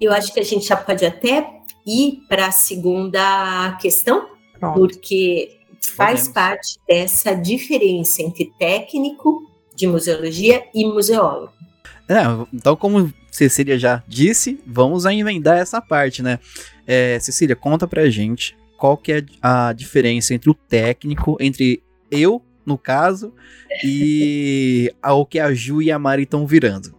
Eu 0.00 0.12
acho 0.12 0.32
que 0.32 0.40
a 0.40 0.44
gente 0.44 0.66
já 0.66 0.76
pode 0.76 1.04
até 1.04 1.46
ir 1.86 2.20
para 2.28 2.46
a 2.46 2.52
segunda 2.52 3.76
questão, 3.80 4.35
Pronto. 4.58 4.78
porque 4.80 5.58
faz 5.94 6.28
Podemos. 6.28 6.28
parte 6.28 6.78
dessa 6.88 7.34
diferença 7.34 8.22
entre 8.22 8.52
técnico 8.58 9.42
de 9.74 9.86
museologia 9.86 10.64
e 10.74 10.84
museólogo. 10.84 11.52
É, 12.08 12.22
então, 12.52 12.76
como 12.76 13.12
Cecília 13.30 13.78
já 13.78 14.02
disse, 14.06 14.60
vamos 14.66 15.04
a 15.06 15.14
emendar 15.14 15.58
essa 15.58 15.80
parte, 15.80 16.22
né? 16.22 16.38
É, 16.86 17.18
Cecília, 17.18 17.56
conta 17.56 17.86
pra 17.86 18.08
gente 18.08 18.56
qual 18.78 18.96
que 18.96 19.12
é 19.12 19.24
a 19.42 19.72
diferença 19.72 20.34
entre 20.34 20.50
o 20.50 20.54
técnico, 20.54 21.36
entre 21.40 21.82
eu 22.10 22.42
no 22.66 22.76
caso, 22.76 23.32
e 23.84 24.92
ao 25.00 25.24
que 25.24 25.38
a 25.38 25.54
Ju 25.54 25.80
e 25.80 25.90
a 25.90 25.98
Mari 25.98 26.24
estão 26.24 26.46
virando. 26.46 26.94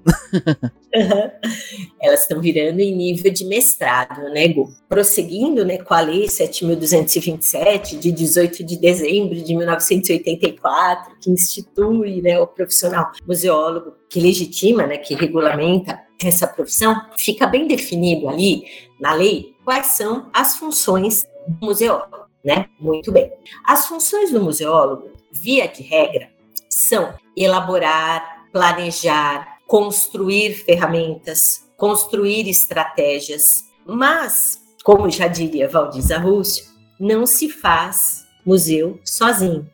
Elas 2.01 2.21
estão 2.21 2.39
virando 2.39 2.79
em 2.79 2.95
nível 2.95 3.31
de 3.31 3.45
mestrado, 3.45 4.21
né, 4.29 4.47
Gu? 4.47 4.69
Prosseguindo 4.87 5.65
né, 5.65 5.77
com 5.77 5.93
a 5.93 5.99
Lei 5.99 6.25
7.227, 6.25 7.99
de 7.99 8.11
18 8.11 8.63
de 8.63 8.77
dezembro 8.77 9.35
de 9.35 9.55
1984, 9.55 11.17
que 11.21 11.29
institui 11.29 12.21
né, 12.21 12.39
o 12.39 12.47
profissional 12.47 13.11
museólogo, 13.27 13.93
que 14.09 14.19
legitima, 14.19 14.87
né, 14.87 14.97
que 14.97 15.13
regulamenta 15.13 15.99
essa 16.23 16.47
profissão, 16.47 16.99
fica 17.17 17.45
bem 17.45 17.67
definido 17.67 18.27
ali 18.27 18.63
na 18.99 19.13
lei 19.13 19.53
quais 19.63 19.87
são 19.87 20.29
as 20.33 20.57
funções 20.57 21.23
do 21.47 21.65
museólogo. 21.65 22.25
Né? 22.43 22.67
Muito 22.79 23.11
bem. 23.11 23.31
As 23.65 23.87
funções 23.87 24.31
do 24.31 24.41
museólogo 24.41 25.09
via 25.37 25.67
de 25.67 25.83
regra, 25.83 26.29
são 26.69 27.13
elaborar, 27.35 28.47
planejar, 28.51 29.59
construir 29.67 30.53
ferramentas, 30.53 31.65
construir 31.77 32.49
estratégias. 32.49 33.63
Mas, 33.85 34.59
como 34.83 35.09
já 35.09 35.27
diria 35.27 35.69
Valdiza 35.69 36.17
Rússio, 36.17 36.65
não 36.99 37.25
se 37.25 37.49
faz 37.49 38.25
museu 38.45 38.99
sozinho. 39.05 39.69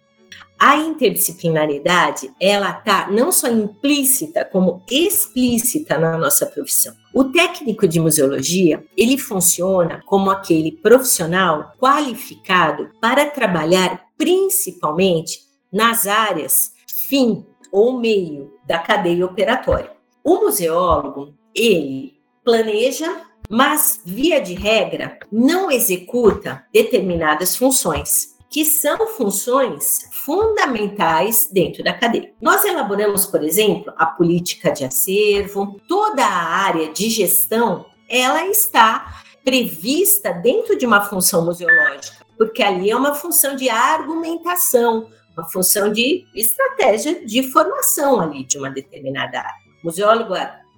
A 0.60 0.78
interdisciplinaridade, 0.78 2.32
ela 2.40 2.72
está 2.72 3.12
não 3.12 3.34
só 3.34 3.50
implícita, 3.50 4.46
como 4.46 4.82
explícita 4.90 5.98
na 5.98 6.18
nossa 6.18 6.46
profissão. 6.46 6.94
O 7.14 7.26
técnico 7.26 7.86
de 7.86 8.00
museologia, 8.00 8.82
ele 8.96 9.18
funciona 9.18 10.02
como 10.06 10.32
aquele 10.32 10.72
profissional 10.72 11.74
qualificado 11.78 12.90
para 13.02 13.30
trabalhar 13.30 14.06
principalmente 14.18 15.40
nas 15.74 16.06
áreas 16.08 16.74
fim 17.08 17.46
ou 17.72 18.00
meio 18.00 18.54
da 18.66 18.78
cadeia 18.78 19.26
operatória. 19.26 19.92
O 20.24 20.36
museólogo, 20.36 21.34
ele 21.56 22.14
planeja, 22.44 23.22
mas 23.50 24.02
via 24.06 24.40
de 24.40 24.54
regra 24.54 25.18
não 25.32 25.72
executa 25.72 26.64
determinadas 26.72 27.56
funções, 27.56 28.38
que 28.50 28.64
são 28.64 29.08
funções 29.08 30.08
fundamentais 30.24 31.50
dentro 31.52 31.84
da 31.84 31.94
cadeia. 31.94 32.32
Nós 32.40 32.64
elaboramos, 32.64 33.26
por 33.26 33.44
exemplo, 33.44 33.92
a 33.98 34.06
política 34.06 34.72
de 34.72 34.86
acervo, 34.86 35.82
toda 35.88 36.24
a 36.24 36.46
área 36.66 36.94
de 36.94 37.10
gestão, 37.10 37.86
ela 38.08 38.46
está 38.46 39.24
prevista 39.44 40.32
dentro 40.32 40.78
de 40.78 40.86
uma 40.86 41.02
função 41.02 41.44
museológica, 41.44 42.26
porque 42.38 42.62
ali 42.64 42.92
é 42.92 42.96
uma 42.96 43.16
função 43.16 43.56
de 43.56 43.70
argumentação, 43.70 45.10
uma 45.36 45.50
função 45.50 45.92
de 45.92 46.26
estratégia 46.34 47.26
de 47.26 47.44
formação 47.52 48.22
ali 48.22 48.44
de 48.46 48.58
uma 48.58 48.70
determinada 48.70 49.40
área. 49.40 49.64
O 49.82 49.88
museólogo 49.88 50.34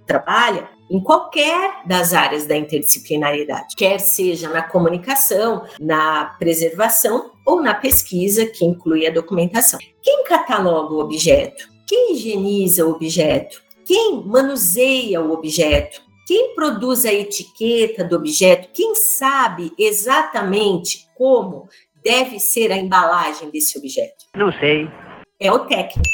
trabalha 0.06 0.70
em 0.90 1.00
qualquer 1.02 1.82
das 1.86 2.14
áreas 2.14 2.46
da 2.46 2.56
interdisciplinaridade, 2.56 3.76
quer 3.76 4.00
seja 4.00 4.50
na 4.50 4.62
comunicação, 4.62 5.66
na 5.80 6.26
preservação 6.38 7.32
ou 7.46 7.62
na 7.62 7.74
pesquisa, 7.74 8.46
que 8.46 8.64
inclui 8.64 9.06
a 9.08 9.12
documentação. 9.12 9.80
Quem 10.02 10.24
cataloga 10.26 10.94
o 10.94 11.00
objeto? 11.00 11.68
Quem 11.88 12.14
higieniza 12.14 12.86
o 12.86 12.92
objeto? 12.92 13.62
Quem 13.84 14.24
manuseia 14.24 15.22
o 15.22 15.32
objeto? 15.32 16.02
Quem 16.28 16.56
produz 16.56 17.06
a 17.06 17.14
etiqueta 17.14 18.04
do 18.04 18.16
objeto? 18.16 18.70
Quem 18.74 18.96
sabe 18.96 19.72
exatamente 19.78 21.06
como 21.16 21.70
deve 22.06 22.40
ser 22.40 22.72
a 22.72 22.78
embalagem 22.78 23.50
desse 23.50 23.78
objeto? 23.80 24.26
Não 24.36 24.52
sei. 24.54 24.88
É 25.40 25.52
o 25.52 25.66
técnico. 25.66 26.08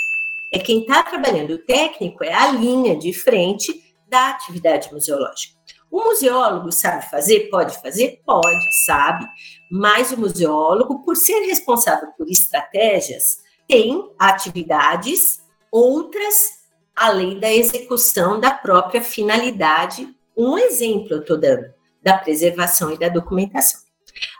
É 0.53 0.57
quem 0.57 0.81
está 0.81 1.03
trabalhando. 1.03 1.51
O 1.51 1.65
técnico 1.65 2.23
é 2.23 2.33
a 2.33 2.49
linha 2.51 2.95
de 2.95 3.13
frente 3.13 3.73
da 4.07 4.29
atividade 4.29 4.91
museológica. 4.91 5.59
O 5.91 6.05
museólogo 6.05 6.71
sabe 6.71 7.09
fazer? 7.09 7.49
Pode 7.49 7.79
fazer? 7.81 8.21
Pode, 8.25 8.85
sabe. 8.85 9.27
Mas 9.69 10.13
o 10.13 10.19
museólogo, 10.19 11.03
por 11.03 11.17
ser 11.17 11.41
responsável 11.41 12.09
por 12.17 12.29
estratégias, 12.29 13.39
tem 13.67 14.09
atividades 14.17 15.41
outras 15.69 16.61
além 16.95 17.39
da 17.39 17.51
execução 17.51 18.39
da 18.39 18.51
própria 18.51 19.01
finalidade. 19.01 20.07
Um 20.37 20.57
exemplo 20.57 21.13
eu 21.13 21.19
estou 21.19 21.37
dando 21.37 21.73
da 22.01 22.17
preservação 22.17 22.91
e 22.91 22.97
da 22.97 23.09
documentação. 23.09 23.90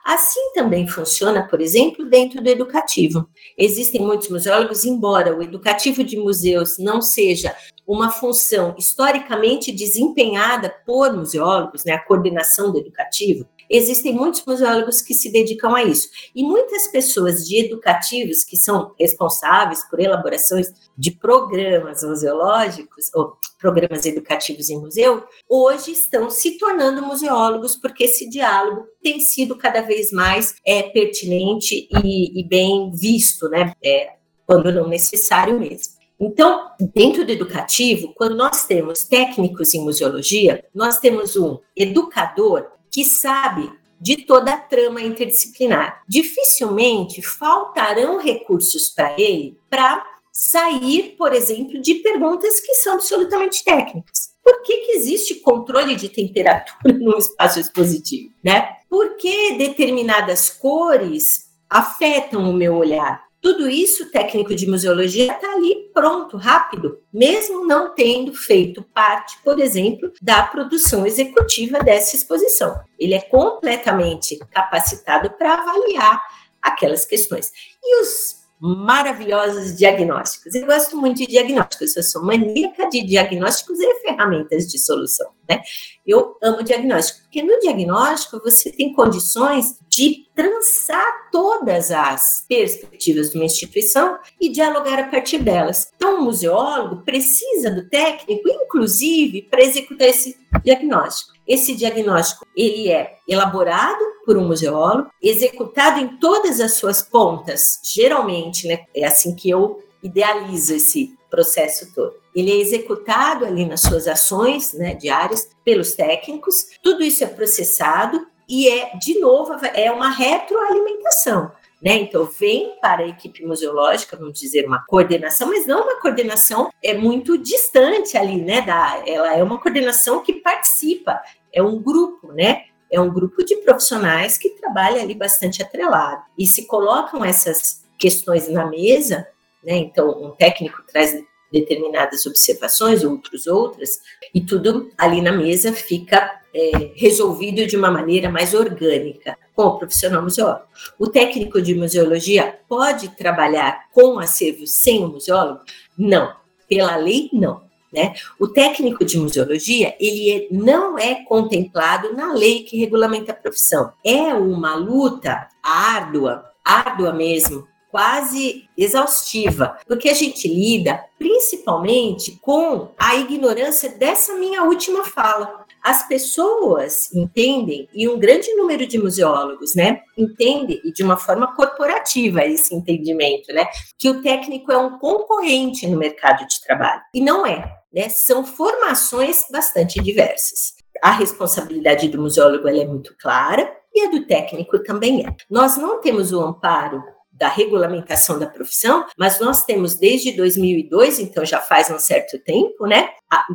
Assim 0.04 0.54
também 0.54 0.88
funciona, 0.88 1.48
por 1.48 1.62
exemplo, 1.62 2.06
dentro 2.06 2.42
do 2.42 2.50
educativo. 2.50 3.30
Existem 3.58 4.02
muitos 4.02 4.30
museólogos, 4.30 4.84
embora 4.84 5.36
o 5.36 5.44
educativo 5.44 6.04
de 6.04 6.18
museus 6.18 6.78
não 6.80 7.02
seja 7.02 7.56
uma 7.86 8.10
função 8.10 8.76
historicamente 8.78 9.72
desempenhada 9.72 10.74
por 10.86 11.14
museólogos, 11.14 11.84
né, 11.86 11.94
a 11.94 12.04
coordenação 12.04 12.72
do 12.72 12.80
educativo, 12.80 13.48
existem 13.72 14.14
muitos 14.14 14.46
museólogos 14.46 15.02
que 15.02 15.14
se 15.14 15.32
dedicam 15.32 15.74
a 15.74 15.84
isso. 15.84 16.10
E 16.36 16.44
muitas 16.44 16.88
pessoas 16.88 17.48
de 17.48 17.66
educativos 17.66 18.44
que 18.44 18.58
são 18.58 18.94
responsáveis 19.00 19.88
por 19.90 20.00
elaborações 20.00 20.68
de 20.98 21.12
programas 21.12 22.04
museológicos 22.04 23.10
ou 23.16 23.38
programas 23.58 24.06
educativos 24.06 24.70
em 24.70 24.80
museu, 24.80 25.24
hoje 25.48 25.92
estão 25.92 26.30
se 26.30 26.58
tornando 26.58 27.02
museólogos 27.02 27.76
porque 27.76 28.04
esse 28.04 28.30
diálogo 28.30 28.86
tem 29.02 29.20
sido 29.20 29.56
cada 29.56 29.82
vez 29.82 30.12
mais 30.12 30.56
é, 30.66 30.84
pertinente 30.84 31.88
e, 32.04 32.40
e 32.40 32.48
bem 32.48 32.92
visto, 32.92 33.48
né? 33.50 33.74
É, 33.84 34.14
quando 34.46 34.72
não 34.72 34.88
necessário 34.88 35.58
mesmo. 35.58 35.94
Então, 36.20 36.70
dentro 36.94 37.26
do 37.26 37.32
educativo, 37.32 38.14
quando 38.16 38.36
nós 38.36 38.66
temos 38.66 39.04
técnicos 39.04 39.74
em 39.74 39.82
museologia, 39.82 40.64
nós 40.76 41.00
temos 41.00 41.36
um 41.36 41.58
educador 41.76 42.68
que 42.92 43.06
sabe 43.06 43.72
de 44.00 44.26
toda 44.26 44.54
a 44.54 44.58
trama 44.58 45.02
interdisciplinar. 45.02 46.02
Dificilmente 46.08 47.22
faltarão 47.22 48.20
recursos 48.20 48.90
para 48.90 49.20
ele 49.20 49.58
para 49.70 50.04
sair, 50.32 51.16
por 51.18 51.34
exemplo, 51.34 51.80
de 51.80 51.96
perguntas 51.96 52.60
que 52.60 52.74
são 52.76 52.96
absolutamente 52.96 53.64
técnicas. 53.64 54.32
Por 54.44 54.64
que, 54.64 54.78
que 54.78 54.92
existe 54.94 55.36
controle 55.36 55.96
de 55.96 56.10
temperatura 56.10 56.94
no 56.98 57.18
espaço 57.18 57.60
expositivo? 57.60 58.34
Né? 58.44 58.78
Por 58.90 59.18
que 59.18 59.58
determinadas 59.58 60.50
cores 60.50 61.50
afetam 61.70 62.50
o 62.50 62.54
meu 62.54 62.76
olhar? 62.76 63.24
Tudo 63.42 63.68
isso, 63.68 64.04
o 64.04 64.12
técnico 64.12 64.54
de 64.54 64.68
museologia 64.70 65.34
está 65.34 65.54
ali 65.54 65.90
pronto, 65.92 66.38
rápido, 66.38 67.00
mesmo 67.12 67.66
não 67.66 67.96
tendo 67.96 68.36
feito 68.36 68.84
parte, 68.94 69.36
por 69.44 69.60
exemplo, 69.60 70.12
da 70.22 70.44
produção 70.44 71.08
executiva 71.08 71.80
dessa 71.80 72.16
exposição. 72.16 72.80
Ele 73.00 73.16
é 73.16 73.22
completamente 73.22 74.38
capacitado 74.52 75.32
para 75.32 75.56
avaliar 75.56 76.22
aquelas 76.62 77.04
questões. 77.04 77.52
E 77.84 78.02
os 78.04 78.42
maravilhosos 78.62 79.76
diagnósticos. 79.76 80.54
Eu 80.54 80.68
gosto 80.68 80.96
muito 80.96 81.18
de 81.18 81.26
diagnósticos, 81.26 81.98
eu 81.98 82.04
sou 82.04 82.24
maníaca 82.24 82.88
de 82.90 83.04
diagnósticos 83.04 83.80
e 83.80 84.02
ferramentas 84.02 84.68
de 84.68 84.78
solução, 84.78 85.32
né? 85.50 85.64
Eu 86.06 86.36
amo 86.42 86.64
diagnóstico, 86.64 87.22
porque 87.22 87.44
no 87.44 87.60
diagnóstico 87.60 88.42
você 88.44 88.72
tem 88.72 88.94
condições 88.94 89.80
de 89.88 90.26
trançar 90.34 91.30
todas 91.32 91.92
as 91.92 92.46
perspectivas 92.48 93.30
de 93.30 93.38
uma 93.38 93.46
instituição 93.46 94.18
e 94.40 94.50
dialogar 94.50 95.00
a 95.00 95.08
partir 95.08 95.40
delas. 95.40 95.92
Então, 95.96 96.20
o 96.20 96.24
museólogo 96.24 97.04
precisa 97.04 97.70
do 97.70 97.88
técnico, 97.88 98.50
inclusive, 98.50 99.44
para 99.44 99.64
executar 99.64 100.08
esse 100.08 100.38
diagnóstico. 100.64 101.34
Esse 101.48 101.76
diagnóstico 101.76 102.46
ele 102.56 102.90
é 102.90 103.18
elaborado 103.28 104.04
por 104.26 104.38
um 104.38 104.48
museólogo, 104.48 105.10
executado 105.22 106.00
em 106.00 106.18
todas 106.20 106.60
as 106.60 106.74
suas 106.76 107.02
pontas, 107.02 107.80
geralmente, 107.84 108.68
né, 108.68 108.86
é 108.96 109.06
assim 109.06 109.36
que 109.36 109.50
eu 109.50 109.84
idealizo 110.02 110.74
esse 110.74 111.16
processo 111.30 111.94
todo. 111.94 112.21
Ele 112.36 112.52
é 112.52 112.56
executado 112.56 113.46
ali 113.46 113.66
nas 113.66 113.82
suas 113.82 114.08
ações 114.08 114.74
né, 114.74 114.94
diárias 114.94 115.50
pelos 115.66 115.94
técnicos, 115.94 116.68
tudo 116.82 117.04
isso 117.04 117.24
é 117.24 117.28
processado 117.28 118.26
e 118.48 118.68
é, 118.68 118.98
de 118.98 119.20
novo, 119.20 119.54
é 119.74 119.92
uma 119.92 120.10
retroalimentação. 120.10 121.52
Né? 121.82 121.94
Então, 121.96 122.26
vem 122.26 122.76
para 122.80 123.02
a 123.02 123.08
equipe 123.08 123.44
museológica, 123.44 124.16
vamos 124.16 124.40
dizer, 124.40 124.68
uma 124.68 124.86
coordenação, 124.86 125.48
mas 125.48 125.66
não 125.66 125.82
uma 125.84 126.00
coordenação 126.00 126.70
é 126.84 126.94
muito 126.94 127.40
distante 127.40 128.16
ali, 128.16 128.40
né? 128.40 128.62
Da, 128.62 129.02
ela 129.08 129.36
é 129.36 129.42
uma 129.42 129.60
coordenação 129.60 130.22
que 130.22 130.34
participa, 130.34 131.20
é 131.52 131.64
um 131.64 131.82
grupo, 131.82 132.32
né? 132.34 132.66
É 132.92 133.00
um 133.00 133.12
grupo 133.12 133.44
de 133.44 133.56
profissionais 133.58 134.38
que 134.38 134.50
trabalha 134.50 135.02
ali 135.02 135.16
bastante 135.16 135.64
atrelado. 135.64 136.22
E 136.38 136.46
se 136.46 136.68
colocam 136.68 137.26
essas 137.26 137.84
questões 137.98 138.48
na 138.48 138.68
mesa, 138.68 139.28
né? 139.64 139.76
Então, 139.78 140.10
um 140.24 140.32
técnico 140.32 140.84
traz 140.84 141.16
determinadas 141.52 142.26
observações, 142.26 143.04
outros 143.04 143.48
outras, 143.48 144.00
e 144.34 144.42
tudo 144.42 144.90
ali 144.98 145.22
na 145.22 145.32
mesa 145.32 145.74
fica 145.74 146.42
é, 146.54 146.92
resolvido 146.96 147.66
de 147.66 147.78
uma 147.78 147.92
maneira 147.92 148.30
mais 148.30 148.54
orgânica 148.54 149.38
com 149.56 149.64
o 149.64 149.78
profissional 149.78 150.22
museólogo. 150.22 150.66
O 150.98 151.08
técnico 151.08 151.62
de 151.62 151.76
museologia 151.76 152.60
pode 152.68 153.10
trabalhar 153.10 153.90
com 153.92 154.20
acervo 154.20 154.66
sem 154.68 155.04
o 155.04 155.10
museólogo? 155.10 155.62
Não. 155.98 156.34
Pela 156.68 156.96
lei, 156.96 157.30
não. 157.34 157.70
Né? 157.92 158.14
O 158.40 158.48
técnico 158.48 159.04
de 159.04 159.18
museologia, 159.18 159.94
ele 160.00 160.32
é, 160.32 160.48
não 160.50 160.98
é 160.98 161.26
contemplado 161.26 162.14
na 162.14 162.34
lei 162.34 162.64
que 162.64 162.78
regulamenta 162.78 163.34
a 163.34 163.36
profissão. 163.36 163.92
É 164.04 164.34
uma 164.34 164.76
luta 164.76 165.50
árdua, 165.62 166.46
árdua 166.64 167.14
mesmo, 167.14 167.68
quase 167.92 168.70
exaustiva, 168.78 169.78
porque 169.86 170.10
a 170.10 170.14
gente 170.14 170.48
lida 170.48 171.04
principalmente 171.20 172.40
com 172.42 172.90
a 172.98 173.16
ignorância 173.16 173.90
dessa 173.90 174.34
minha 174.36 174.64
última 174.64 175.04
fala. 175.04 175.66
As 175.84 176.08
pessoas 176.08 177.14
entendem, 177.14 177.88
e 177.94 178.08
um 178.08 178.18
grande 178.18 178.54
número 178.54 178.86
de 178.86 178.98
museólogos, 178.98 179.76
né, 179.76 180.02
entende, 180.18 180.80
e 180.84 180.92
de 180.94 181.04
uma 181.04 181.18
forma 181.18 181.56
corporativa 181.56 182.46
esse 182.46 182.74
entendimento, 182.74 183.52
né, 183.54 183.68
que 183.98 184.10
o 184.10 184.22
técnico 184.22 184.72
é 184.72 184.78
um 184.78 184.98
concorrente 184.98 185.88
no 185.88 185.98
mercado 185.98 186.48
de 186.48 186.62
trabalho. 186.62 187.02
E 187.14 187.22
não 187.22 187.46
é, 187.46 187.78
né, 187.94 188.10
são 188.10 188.46
formações 188.46 189.46
bastante 189.52 190.00
diversas. 190.02 190.76
A 191.04 191.12
responsabilidade 191.12 192.08
do 192.10 192.22
museólogo 192.22 192.68
é 192.68 192.86
muito 192.86 193.16
clara, 193.20 193.72
e 193.94 194.06
a 194.06 194.10
do 194.10 194.26
técnico 194.26 194.80
também 194.84 195.26
é. 195.26 195.36
Nós 195.50 195.78
não 195.78 196.00
temos 196.00 196.32
o 196.32 196.42
amparo 196.42 197.04
da 197.42 197.48
regulamentação 197.48 198.38
da 198.38 198.46
profissão, 198.46 199.04
mas 199.18 199.40
nós 199.40 199.66
temos 199.66 199.96
desde 199.96 200.32
2002, 200.32 201.18
então 201.18 201.44
já 201.44 201.60
faz 201.60 201.90
um 201.90 201.98
certo 201.98 202.38
tempo, 202.38 202.86
né? 202.86 203.10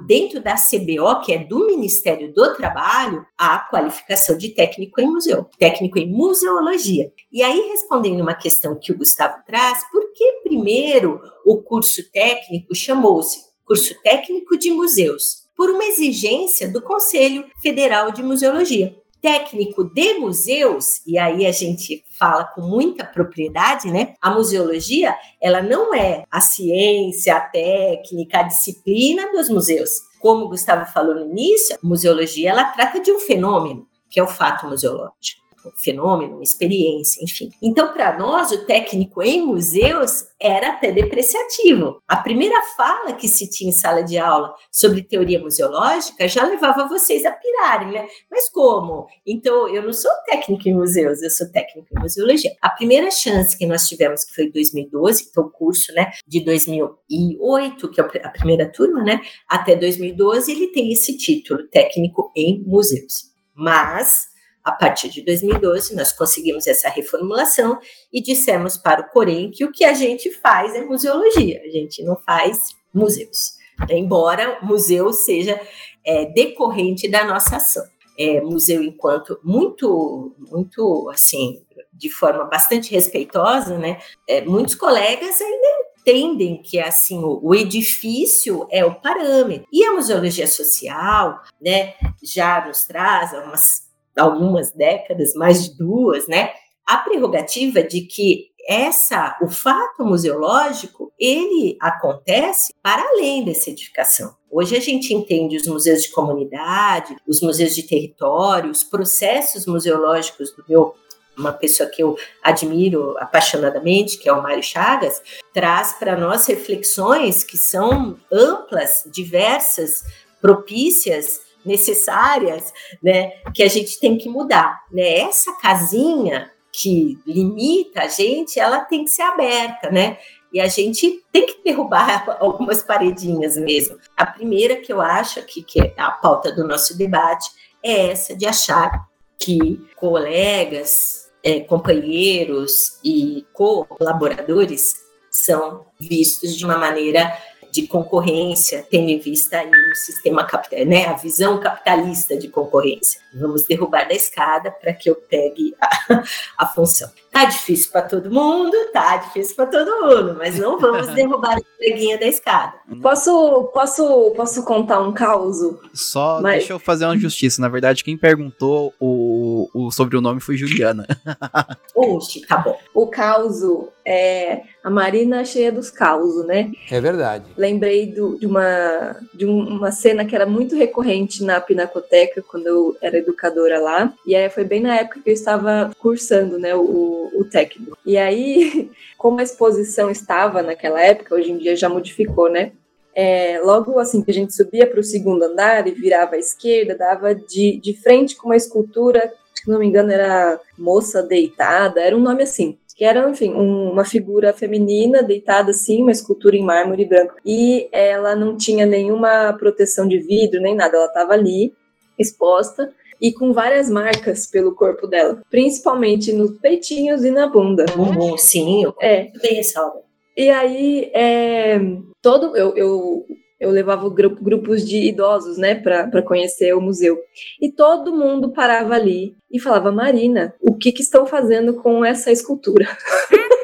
Dentro 0.09 0.42
da 0.42 0.55
CBO, 0.55 1.20
que 1.25 1.33
é 1.33 1.38
do 1.38 1.68
Ministério 1.68 2.35
do 2.35 2.53
Trabalho, 2.57 3.25
a 3.38 3.61
qualificação 3.61 4.37
de 4.37 4.49
técnico 4.49 5.01
em 5.01 5.07
museu, 5.07 5.49
técnico 5.57 6.01
em 6.01 6.11
museologia. 6.11 7.12
E 7.31 7.44
aí, 7.44 7.61
respondendo 7.70 8.20
uma 8.22 8.35
questão 8.35 8.77
que 8.77 8.90
o 8.90 8.99
Gustavo 8.99 9.37
traz, 9.46 9.88
por 9.88 10.12
que 10.12 10.40
primeiro 10.42 11.20
o 11.44 11.62
curso 11.62 12.11
técnico 12.11 12.75
chamou-se 12.75 13.46
curso 13.64 13.94
técnico 14.03 14.59
de 14.59 14.72
museus? 14.72 15.46
Por 15.57 15.70
uma 15.70 15.85
exigência 15.85 16.68
do 16.68 16.83
Conselho 16.83 17.46
Federal 17.62 18.11
de 18.11 18.20
Museologia 18.20 18.96
técnico 19.26 19.82
de 19.82 20.14
museus, 20.20 21.04
e 21.04 21.18
aí 21.18 21.46
a 21.46 21.50
gente 21.50 22.04
fala 22.16 22.44
com 22.44 22.60
muita 22.60 23.04
propriedade, 23.04 23.90
né? 23.90 24.14
A 24.22 24.30
museologia, 24.30 25.16
ela 25.42 25.60
não 25.60 25.92
é 25.92 26.22
a 26.30 26.40
ciência, 26.40 27.34
a 27.34 27.40
técnica, 27.40 28.38
a 28.38 28.42
disciplina 28.44 29.32
dos 29.32 29.48
museus. 29.48 29.90
Como 30.20 30.44
o 30.44 30.48
Gustavo 30.48 30.86
falou 30.92 31.16
no 31.16 31.32
início, 31.32 31.74
a 31.74 31.78
museologia 31.84 32.50
ela 32.50 32.66
trata 32.66 33.00
de 33.00 33.10
um 33.10 33.18
fenômeno, 33.18 33.84
que 34.08 34.20
é 34.20 34.22
o 34.22 34.28
fato 34.28 34.68
museológico 34.68 35.45
um 35.68 35.76
fenômeno, 35.76 36.35
uma 36.35 36.42
experiência, 36.42 37.22
enfim. 37.22 37.50
Então, 37.62 37.92
para 37.92 38.18
nós, 38.18 38.50
o 38.52 38.64
técnico 38.64 39.22
em 39.22 39.44
museus 39.44 40.24
era 40.40 40.70
até 40.70 40.92
depreciativo. 40.92 42.00
A 42.07 42.16
primeira 42.16 42.61
fala 42.76 43.12
que 43.14 43.26
se 43.29 43.48
tinha 43.50 43.70
em 43.70 43.72
sala 43.72 44.02
de 44.02 44.18
aula 44.18 44.55
sobre 44.70 45.02
teoria 45.02 45.40
museológica 45.40 46.29
já 46.29 46.44
levava 46.44 46.88
vocês 46.88 47.24
a 47.24 47.33
pirarem, 47.33 47.92
né? 47.92 48.07
Mas 48.31 48.50
como? 48.50 49.07
Então, 49.26 49.68
eu 49.68 49.83
não 49.83 49.92
sou 49.92 50.11
técnico 50.26 50.68
em 50.68 50.74
museus, 50.74 51.22
eu 51.22 51.31
sou 51.31 51.50
técnico 51.50 51.88
em 51.96 52.00
museologia. 52.00 52.50
A 52.61 52.70
primeira 52.70 53.11
chance 53.11 53.57
que 53.57 53.66
nós 53.66 53.87
tivemos, 53.87 54.24
que 54.24 54.35
foi 54.35 54.44
em 54.44 54.50
2012, 54.50 55.29
então 55.31 55.44
o 55.44 55.50
curso, 55.50 55.92
né, 55.94 56.11
de 56.26 56.44
2008, 56.44 57.90
que 57.90 58.00
é 58.00 58.05
a 58.05 58.31
primeira 58.31 58.70
turma, 58.70 59.02
né, 59.02 59.20
até 59.48 59.74
2012, 59.74 60.52
ele 60.52 60.68
tem 60.68 60.92
esse 60.92 61.16
título, 61.16 61.66
técnico 61.68 62.31
em 62.37 62.62
museus. 62.64 63.31
Mas 63.55 64.26
a 64.66 64.72
partir 64.72 65.09
de 65.09 65.24
2012, 65.24 65.94
nós 65.94 66.12
conseguimos 66.12 66.66
essa 66.66 66.88
reformulação 66.88 67.79
e 68.12 68.20
dissemos 68.20 68.76
para 68.76 69.00
o 69.00 69.09
Corém 69.11 69.48
que 69.48 69.64
o 69.64 69.70
que 69.70 69.85
a 69.85 69.92
gente 69.92 70.29
faz 70.40 70.74
é 70.74 70.83
museologia, 70.85 71.62
a 71.64 71.68
gente 71.68 72.02
não 72.02 72.16
faz 72.16 72.59
museus. 72.92 73.52
Embora 73.88 74.59
museu 74.62 75.12
seja 75.12 75.61
é, 76.05 76.24
decorrente 76.24 77.09
da 77.09 77.24
nossa 77.24 77.57
ação. 77.57 77.85
É, 78.18 78.40
museu 78.40 78.83
enquanto 78.83 79.38
muito, 79.44 80.35
muito 80.50 81.09
assim, 81.11 81.62
de 81.92 82.11
forma 82.11 82.44
bastante 82.44 82.90
respeitosa, 82.90 83.79
né? 83.79 84.00
É, 84.26 84.40
muitos 84.44 84.74
colegas 84.74 85.40
ainda 85.40 85.87
entendem 86.00 86.61
que 86.62 86.81
assim 86.81 87.18
o, 87.18 87.38
o, 87.42 87.55
edifício 87.55 88.66
é 88.70 88.85
o 88.85 88.94
parâmetro. 88.94 89.66
E 89.72 89.85
a 89.85 89.92
museologia 89.92 90.46
social, 90.46 91.40
né, 91.61 91.94
já 92.22 92.66
nos 92.66 92.85
traz 92.85 93.33
umas 93.33 93.86
algumas 94.16 94.72
décadas, 94.72 95.35
mais 95.35 95.64
de 95.64 95.76
duas, 95.76 96.26
né? 96.26 96.50
A 96.87 96.98
prerrogativa 96.98 97.83
de 97.83 98.02
que 98.02 98.50
essa, 98.68 99.37
o 99.40 99.48
fato 99.48 100.05
museológico, 100.05 101.12
ele 101.18 101.76
acontece 101.81 102.74
para 102.83 103.00
além 103.00 103.44
dessa 103.44 103.70
edificação. 103.70 104.35
Hoje 104.50 104.76
a 104.76 104.81
gente 104.81 105.14
entende 105.14 105.57
os 105.57 105.66
museus 105.66 106.02
de 106.02 106.11
comunidade, 106.11 107.16
os 107.26 107.40
museus 107.40 107.74
de 107.74 107.85
território, 107.85 108.70
os 108.70 108.83
processos 108.83 109.66
museológicos 109.66 110.52
do 110.52 110.64
meu 110.68 110.94
uma 111.37 111.52
pessoa 111.52 111.87
que 111.88 112.02
eu 112.02 112.16
admiro 112.42 113.14
apaixonadamente, 113.18 114.16
que 114.16 114.26
é 114.26 114.33
o 114.33 114.42
Mário 114.42 114.62
Chagas, 114.62 115.20
traz 115.52 115.92
para 115.92 116.16
nós 116.16 116.46
reflexões 116.46 117.44
que 117.44 117.59
são 117.59 118.18
amplas, 118.33 119.05
diversas, 119.12 120.02
propícias 120.40 121.40
necessárias, 121.66 122.72
né, 123.02 123.31
que 123.55 123.62
a 123.62 123.68
gente 123.68 123.98
tem 123.98 124.16
que 124.16 124.29
mudar, 124.29 124.85
né? 124.90 125.20
Essa 125.20 125.52
casinha 125.55 126.50
que 126.72 127.18
limita 127.26 128.02
a 128.02 128.09
gente, 128.09 128.61
ela 128.61 128.81
tem 128.81 129.05
que 129.05 129.11
ser 129.11 129.22
aberta, 129.22 129.90
né? 129.90 130.18
E 130.52 130.61
a 130.61 130.68
gente 130.68 131.22
tem 131.33 131.46
que 131.46 131.62
derrubar 131.64 132.37
algumas 132.40 132.83
paredinhas 132.83 133.57
mesmo. 133.57 133.98
A 134.16 134.26
primeira 134.26 134.76
que 134.76 134.92
eu 134.92 135.00
acho 135.00 135.38
aqui, 135.38 135.62
que 135.62 135.81
é 135.81 135.94
a 135.96 136.11
pauta 136.11 136.52
do 136.52 136.66
nosso 136.66 136.96
debate, 136.96 137.50
é 137.83 138.11
essa 138.11 138.37
de 138.37 138.46
achar 138.46 139.07
que 139.38 139.81
colegas, 139.96 141.31
é, 141.42 141.61
companheiros 141.61 142.98
e 143.05 143.46
colaboradores 143.52 145.07
são 145.31 145.87
vistos 146.00 146.57
de 146.57 146.64
uma 146.64 146.79
maneira 146.79 147.33
de 147.76 147.86
concorrência, 147.86 148.86
tendo 148.90 149.10
em 149.10 149.18
vista 149.18 149.58
aí 149.58 149.70
o 149.70 149.94
sistema 149.94 150.44
capital, 150.44 150.86
né, 150.86 151.04
a 151.06 151.12
visão 151.12 151.60
capitalista 151.60 152.34
de 152.34 152.48
concorrência. 152.48 153.20
Vamos 153.34 153.64
derrubar 153.64 154.08
da 154.08 154.14
escada 154.14 154.70
para 154.70 154.94
que 154.94 155.10
eu 155.10 155.14
pegue 155.14 155.74
a, 155.78 156.22
a 156.64 156.66
função. 156.66 157.10
Tá 157.37 157.44
difícil 157.44 157.92
para 157.92 158.01
todo 158.01 158.31
mundo, 158.31 158.75
tá 158.94 159.18
difícil 159.18 159.55
para 159.57 159.66
todo 159.66 160.07
mundo, 160.07 160.37
mas 160.38 160.59
não 160.59 160.79
vamos 160.79 161.09
derrubar 161.12 161.59
a 161.59 161.77
preguinha 161.77 162.16
da 162.18 162.27
escada. 162.27 162.72
Posso, 163.03 163.64
posso, 163.75 164.33
posso 164.35 164.64
contar 164.64 165.01
um 165.03 165.12
caos? 165.12 165.59
Só 165.92 166.40
mas... 166.40 166.61
deixa 166.61 166.72
eu 166.72 166.79
fazer 166.79 167.05
uma 167.05 167.18
justiça. 167.18 167.61
Na 167.61 167.68
verdade, 167.68 168.03
quem 168.03 168.16
perguntou 168.16 168.94
o, 168.99 169.68
o, 169.75 169.87
o 169.88 169.90
sobrenome 169.90 170.40
foi 170.40 170.57
Juliana. 170.57 171.07
Oxe, 171.94 172.40
tá 172.46 172.57
bom. 172.57 172.79
O 172.94 173.07
causo 173.09 173.88
é 174.03 174.62
a 174.83 174.88
Marina 174.88 175.44
cheia 175.44 175.72
dos 175.72 175.90
causos, 175.90 176.46
né? 176.46 176.70
É 176.90 177.01
verdade. 177.01 177.44
Lembrei 177.57 178.07
do- 178.07 178.38
de, 178.38 178.46
uma, 178.46 179.16
de 179.35 179.44
um- 179.44 179.77
uma 179.77 179.90
cena 179.90 180.25
que 180.25 180.35
era 180.35 180.46
muito 180.46 180.77
recorrente 180.77 181.42
na 181.42 181.61
Pinacoteca, 181.61 182.42
quando 182.49 182.66
eu 182.68 182.96
era 183.03 183.18
educadora 183.18 183.81
lá. 183.81 184.12
E 184.25 184.35
aí 184.37 184.49
foi 184.49 184.64
bem 184.64 184.81
na 184.81 184.94
época 184.94 185.20
que 185.22 185.29
eu 185.31 185.35
estava 185.35 185.90
cursando, 185.99 186.57
né, 186.59 186.75
o, 186.75 187.25
o 187.34 187.44
técnico. 187.44 187.96
E 188.04 188.16
aí, 188.16 188.90
como 189.16 189.40
a 189.40 189.42
exposição 189.42 190.10
estava 190.10 190.62
naquela 190.62 191.00
época, 191.00 191.34
hoje 191.34 191.50
em 191.52 191.58
dia 191.58 191.76
já 191.76 191.88
modificou, 191.88 192.50
né? 192.50 192.72
É, 193.14 193.58
logo 193.62 193.98
assim 193.98 194.22
que 194.22 194.30
a 194.30 194.34
gente 194.34 194.54
subia 194.54 194.86
para 194.86 195.00
o 195.00 195.04
segundo 195.04 195.42
andar 195.42 195.86
e 195.88 195.92
virava 195.92 196.34
à 196.34 196.38
esquerda, 196.38 196.94
dava 196.94 197.34
de, 197.34 197.80
de 197.82 197.94
frente 197.94 198.36
com 198.36 198.48
uma 198.48 198.56
escultura, 198.56 199.32
se 199.54 199.70
não 199.70 199.78
me 199.78 199.86
engano 199.86 200.12
era 200.12 200.60
Moça 200.76 201.22
Deitada, 201.22 202.00
era 202.00 202.14
um 202.14 202.20
nome 202.20 202.42
assim 202.42 202.76
que 202.96 203.04
era, 203.04 203.28
enfim, 203.28 203.52
um- 203.52 203.90
uma 203.92 204.06
figura 204.06 204.54
feminina 204.54 205.22
deitada 205.22 205.70
assim, 205.70 206.00
uma 206.00 206.10
escultura 206.10 206.56
em 206.56 206.64
mármore 206.64 207.04
branco. 207.04 207.34
E 207.44 207.88
ela 207.92 208.34
não 208.34 208.56
tinha 208.56 208.86
nenhuma 208.86 209.52
proteção 209.52 210.08
de 210.08 210.18
vidro, 210.18 210.62
nem 210.62 210.74
nada, 210.74 210.96
ela 210.96 211.06
estava 211.06 211.34
ali, 211.34 211.74
exposta, 212.18 212.90
e 213.20 213.33
com 213.33 213.52
várias 213.52 213.88
marcas 213.90 214.46
pelo 214.46 214.74
corpo 214.74 215.07
dela, 215.07 215.42
principalmente 215.50 216.33
nos 216.33 216.59
peitinhos 216.59 217.24
e 217.24 217.31
na 217.31 217.46
bunda. 217.46 217.87
Bumbum, 217.94 218.37
sim, 218.37 218.85
eu 218.85 218.94
É, 219.00 219.31
bem 219.40 219.59
essa 219.59 219.85
obra. 219.85 220.00
e 220.37 220.50
aí, 220.50 221.11
é, 221.14 221.79
todo 222.22 222.57
eu, 222.57 222.76
eu, 222.76 223.24
eu 223.59 223.70
levava 223.70 224.09
gru- 224.11 224.37
grupos 224.40 224.87
de 224.87 224.98
idosos, 225.09 225.57
né, 225.57 225.74
para 225.74 226.22
conhecer 226.22 226.74
o 226.74 226.81
museu. 226.81 227.18
E 227.61 227.70
todo 227.72 228.14
mundo 228.14 228.52
parava 228.52 228.94
ali 228.94 229.35
e 229.50 229.59
falava: 229.59 229.90
Marina, 229.90 230.55
o 230.61 230.74
que, 230.74 230.92
que 230.92 231.02
estão 231.02 231.24
fazendo 231.26 231.74
com 231.74 232.05
essa 232.05 232.31
escultura? 232.31 232.87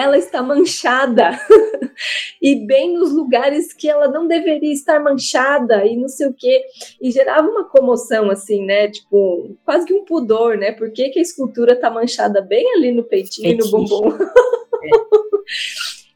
ela 0.00 0.18
está 0.18 0.42
manchada. 0.42 1.30
e 2.40 2.66
bem 2.66 2.94
nos 2.94 3.12
lugares 3.12 3.72
que 3.72 3.88
ela 3.88 4.08
não 4.08 4.26
deveria 4.26 4.72
estar 4.72 5.00
manchada 5.00 5.84
e 5.84 5.96
não 5.96 6.08
sei 6.08 6.28
o 6.28 6.34
quê. 6.34 6.64
E 7.00 7.10
gerava 7.10 7.48
uma 7.48 7.64
comoção, 7.64 8.30
assim, 8.30 8.64
né? 8.64 8.88
Tipo, 8.88 9.56
quase 9.64 9.86
que 9.86 9.94
um 9.94 10.04
pudor, 10.04 10.56
né? 10.56 10.72
Por 10.72 10.90
que, 10.92 11.10
que 11.10 11.18
a 11.18 11.22
escultura 11.22 11.76
tá 11.76 11.90
manchada 11.90 12.40
bem 12.40 12.74
ali 12.74 12.92
no 12.92 13.04
peitinho 13.04 13.52
e 13.52 13.56
no 13.56 13.70
bumbum? 13.70 14.16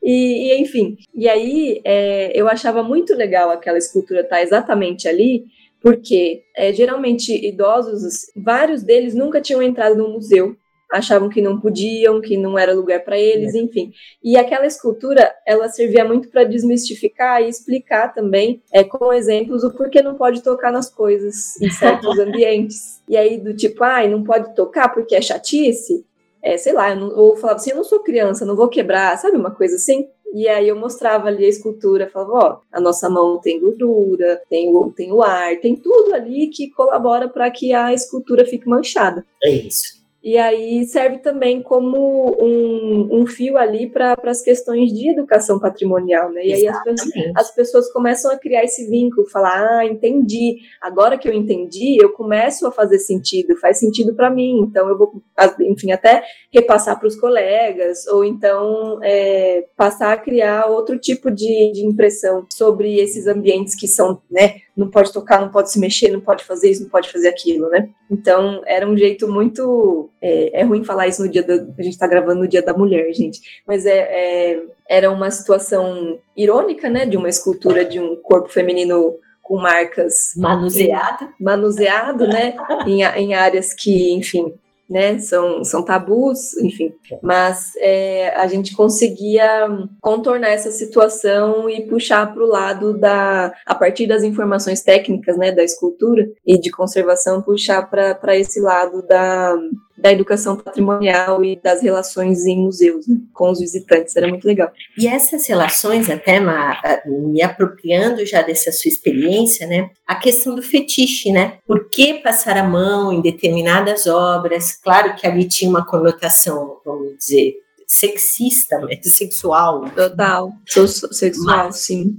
E, 0.06 0.52
e, 0.52 0.60
enfim, 0.60 0.98
e 1.14 1.26
aí 1.26 1.80
é, 1.82 2.30
eu 2.38 2.46
achava 2.46 2.82
muito 2.82 3.14
legal 3.14 3.48
aquela 3.48 3.78
escultura 3.78 4.20
estar 4.20 4.42
exatamente 4.42 5.08
ali, 5.08 5.46
porque 5.80 6.42
é, 6.54 6.74
geralmente 6.74 7.32
idosos, 7.34 8.26
vários 8.36 8.82
deles 8.82 9.14
nunca 9.14 9.40
tinham 9.40 9.62
entrado 9.62 9.96
no 9.96 10.10
museu, 10.10 10.54
achavam 10.94 11.28
que 11.28 11.42
não 11.42 11.60
podiam, 11.60 12.20
que 12.20 12.36
não 12.36 12.58
era 12.58 12.72
lugar 12.72 13.00
para 13.04 13.18
eles, 13.18 13.54
enfim. 13.54 13.92
E 14.22 14.36
aquela 14.36 14.66
escultura, 14.66 15.34
ela 15.46 15.68
servia 15.68 16.04
muito 16.04 16.28
para 16.28 16.44
desmistificar 16.44 17.42
e 17.42 17.48
explicar 17.48 18.14
também, 18.14 18.62
é, 18.72 18.84
com 18.84 19.12
exemplos, 19.12 19.64
o 19.64 19.72
porquê 19.72 20.02
não 20.02 20.14
pode 20.14 20.42
tocar 20.42 20.72
nas 20.72 20.88
coisas 20.88 21.60
em 21.60 21.70
certos 21.70 22.16
ambientes. 22.20 23.02
E 23.08 23.16
aí, 23.16 23.38
do 23.38 23.54
tipo, 23.54 23.82
ai, 23.82 24.08
não 24.08 24.22
pode 24.22 24.54
tocar 24.54 24.88
porque 24.88 25.14
é 25.14 25.20
chatice, 25.20 26.04
é, 26.42 26.56
sei 26.56 26.72
lá, 26.72 26.94
não, 26.94 27.08
ou 27.16 27.36
falava 27.36 27.58
assim, 27.58 27.70
eu 27.70 27.76
não 27.76 27.84
sou 27.84 28.00
criança, 28.00 28.44
não 28.44 28.54
vou 28.54 28.68
quebrar, 28.68 29.16
sabe 29.18 29.36
uma 29.36 29.50
coisa 29.50 29.76
assim? 29.76 30.08
E 30.34 30.48
aí 30.48 30.68
eu 30.68 30.76
mostrava 30.76 31.28
ali 31.28 31.44
a 31.44 31.48
escultura, 31.48 32.10
falava, 32.10 32.32
ó, 32.32 32.58
a 32.72 32.80
nossa 32.80 33.08
mão 33.08 33.40
tem 33.40 33.60
gordura, 33.60 34.42
tem 34.50 34.68
o, 34.68 34.90
tem 34.90 35.12
o 35.12 35.22
ar, 35.22 35.56
tem 35.60 35.76
tudo 35.76 36.12
ali 36.12 36.48
que 36.48 36.70
colabora 36.70 37.28
para 37.28 37.50
que 37.50 37.72
a 37.72 37.94
escultura 37.94 38.44
fique 38.44 38.68
manchada. 38.68 39.24
É 39.42 39.50
isso. 39.50 40.03
E 40.24 40.38
aí 40.38 40.86
serve 40.86 41.18
também 41.18 41.62
como 41.62 42.34
um, 42.42 43.20
um 43.20 43.26
fio 43.26 43.58
ali 43.58 43.90
para 43.90 44.16
as 44.24 44.40
questões 44.40 44.90
de 44.90 45.10
educação 45.10 45.60
patrimonial, 45.60 46.32
né? 46.32 46.46
E 46.46 46.54
aí 46.54 46.66
as 46.66 46.82
pessoas, 46.82 47.00
Exatamente. 47.02 47.38
as 47.38 47.54
pessoas 47.54 47.92
começam 47.92 48.30
a 48.32 48.38
criar 48.38 48.64
esse 48.64 48.88
vínculo, 48.88 49.28
falar, 49.28 49.80
ah, 49.80 49.84
entendi. 49.84 50.60
Agora 50.80 51.18
que 51.18 51.28
eu 51.28 51.34
entendi, 51.34 52.02
eu 52.02 52.10
começo 52.12 52.66
a 52.66 52.72
fazer 52.72 53.00
sentido, 53.00 53.54
faz 53.56 53.78
sentido 53.78 54.14
para 54.14 54.30
mim. 54.30 54.60
Então 54.60 54.88
eu 54.88 54.96
vou, 54.96 55.22
enfim, 55.60 55.92
até 55.92 56.24
repassar 56.50 56.98
para 56.98 57.08
os 57.08 57.16
colegas, 57.16 58.06
ou 58.06 58.24
então 58.24 58.98
é, 59.02 59.66
passar 59.76 60.14
a 60.14 60.16
criar 60.16 60.70
outro 60.70 60.98
tipo 60.98 61.30
de, 61.30 61.70
de 61.70 61.84
impressão 61.84 62.46
sobre 62.50 62.98
esses 62.98 63.26
ambientes 63.26 63.74
que 63.74 63.86
são, 63.86 64.22
né? 64.30 64.54
Não 64.76 64.90
pode 64.90 65.12
tocar, 65.12 65.40
não 65.40 65.50
pode 65.50 65.70
se 65.70 65.78
mexer, 65.78 66.10
não 66.10 66.20
pode 66.20 66.44
fazer 66.44 66.70
isso, 66.70 66.82
não 66.82 66.90
pode 66.90 67.10
fazer 67.10 67.28
aquilo, 67.28 67.68
né? 67.68 67.90
Então 68.10 68.62
era 68.66 68.88
um 68.88 68.96
jeito 68.96 69.28
muito. 69.28 70.10
É, 70.20 70.60
é 70.60 70.64
ruim 70.64 70.82
falar 70.82 71.06
isso 71.06 71.22
no 71.22 71.30
dia 71.30 71.42
da. 71.42 71.54
A 71.78 71.82
gente 71.82 71.98
tá 71.98 72.06
gravando 72.06 72.40
no 72.40 72.48
dia 72.48 72.62
da 72.62 72.74
mulher, 72.74 73.12
gente. 73.12 73.40
Mas 73.66 73.86
é, 73.86 73.98
é 73.98 74.62
era 74.88 75.10
uma 75.10 75.30
situação 75.30 76.18
irônica, 76.36 76.90
né? 76.90 77.06
De 77.06 77.16
uma 77.16 77.28
escultura 77.28 77.84
de 77.84 78.00
um 78.00 78.16
corpo 78.16 78.48
feminino 78.48 79.16
com 79.44 79.58
marcas 79.58 80.32
Manuseada. 80.36 81.28
manuseado, 81.38 82.26
né, 82.26 82.56
em, 82.86 83.02
em 83.02 83.34
áreas 83.34 83.74
que, 83.74 84.10
enfim, 84.14 84.54
né, 84.88 85.18
são, 85.18 85.64
são 85.64 85.82
tabus, 85.82 86.56
enfim, 86.58 86.92
mas 87.22 87.72
é, 87.76 88.34
a 88.36 88.46
gente 88.46 88.74
conseguia 88.74 89.68
contornar 90.00 90.50
essa 90.50 90.70
situação 90.70 91.68
e 91.68 91.82
puxar 91.82 92.32
para 92.32 92.42
o 92.42 92.48
lado 92.48 92.98
da, 92.98 93.52
a 93.66 93.74
partir 93.74 94.06
das 94.06 94.22
informações 94.22 94.82
técnicas, 94.82 95.36
né, 95.36 95.52
da 95.52 95.64
escultura 95.64 96.28
e 96.46 96.58
de 96.58 96.70
conservação, 96.70 97.42
puxar 97.42 97.88
para 97.88 98.36
esse 98.36 98.60
lado 98.60 99.02
da, 99.06 99.56
da 99.96 100.12
educação 100.12 100.56
patrimonial 100.56 101.44
e 101.44 101.56
das 101.56 101.80
relações 101.82 102.44
em 102.46 102.58
museus, 102.58 103.06
né, 103.06 103.16
com 103.32 103.50
os 103.50 103.60
visitantes, 103.60 104.14
era 104.16 104.26
muito 104.26 104.44
legal. 104.46 104.70
E 104.98 105.06
essas 105.06 105.46
relações, 105.46 106.10
até 106.10 106.40
Ma, 106.40 106.80
me 107.06 107.42
apropriando 107.42 108.26
já 108.26 108.42
dessa 108.42 108.72
sua 108.72 108.88
experiência, 108.88 109.66
né? 109.66 109.90
A 110.06 110.16
questão 110.16 110.54
do 110.54 110.62
fetiche, 110.62 111.30
né? 111.30 111.58
Por 111.66 111.88
que 111.88 112.14
passar 112.14 112.56
a 112.56 112.64
mão 112.64 113.12
em 113.12 113.20
determinadas 113.20 114.06
obras? 114.06 114.72
Claro 114.72 115.14
que 115.14 115.26
ali 115.26 115.46
tinha 115.48 115.70
uma 115.70 115.86
conotação, 115.86 116.78
vamos 116.84 117.16
dizer, 117.16 117.54
sexista, 117.86 118.78
né, 118.78 118.98
sexual. 119.02 119.88
Total, 119.90 120.52
sou 120.66 120.88
sexual, 120.88 121.66
Mas- 121.66 121.76
sim. 121.76 122.16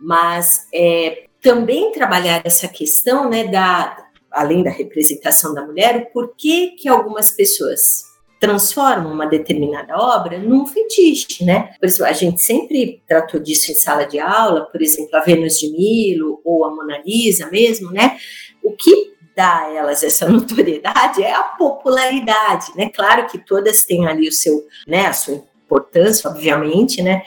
Mas 0.00 0.66
é, 0.74 1.24
também 1.40 1.92
trabalhar 1.92 2.42
essa 2.44 2.66
questão, 2.66 3.30
né, 3.30 3.44
da, 3.46 4.03
além 4.34 4.62
da 4.62 4.70
representação 4.70 5.54
da 5.54 5.64
mulher, 5.64 5.96
o 5.96 6.12
porquê 6.12 6.74
que 6.76 6.88
algumas 6.88 7.30
pessoas 7.30 8.12
transformam 8.40 9.10
uma 9.10 9.26
determinada 9.26 9.96
obra 9.96 10.38
num 10.38 10.66
fetiche, 10.66 11.44
né? 11.44 11.74
Por 11.80 11.86
exemplo, 11.86 12.06
a 12.06 12.12
gente 12.12 12.42
sempre 12.42 13.02
tratou 13.08 13.40
disso 13.40 13.72
em 13.72 13.74
sala 13.74 14.04
de 14.04 14.18
aula, 14.18 14.66
por 14.66 14.82
exemplo, 14.82 15.16
a 15.16 15.20
Vênus 15.20 15.58
de 15.58 15.70
Milo 15.70 16.42
ou 16.44 16.64
a 16.64 16.70
Mona 16.70 16.98
Lisa 17.06 17.48
mesmo, 17.50 17.90
né? 17.90 18.18
O 18.62 18.72
que 18.72 19.14
dá 19.34 19.60
a 19.60 19.72
elas 19.72 20.02
essa 20.02 20.28
notoriedade 20.30 21.22
é 21.22 21.32
a 21.32 21.42
popularidade, 21.42 22.72
né? 22.76 22.90
Claro 22.90 23.26
que 23.28 23.38
todas 23.38 23.84
têm 23.84 24.06
ali 24.06 24.28
o 24.28 24.32
seu, 24.32 24.62
né, 24.86 25.06
a 25.06 25.12
sua 25.12 25.42
importância, 25.64 26.28
obviamente, 26.28 27.00
né? 27.00 27.22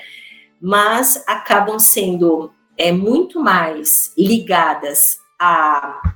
Mas 0.62 1.24
acabam 1.26 1.80
sendo 1.80 2.52
é, 2.78 2.92
muito 2.92 3.40
mais 3.40 4.14
ligadas 4.16 5.18
a 5.40 6.16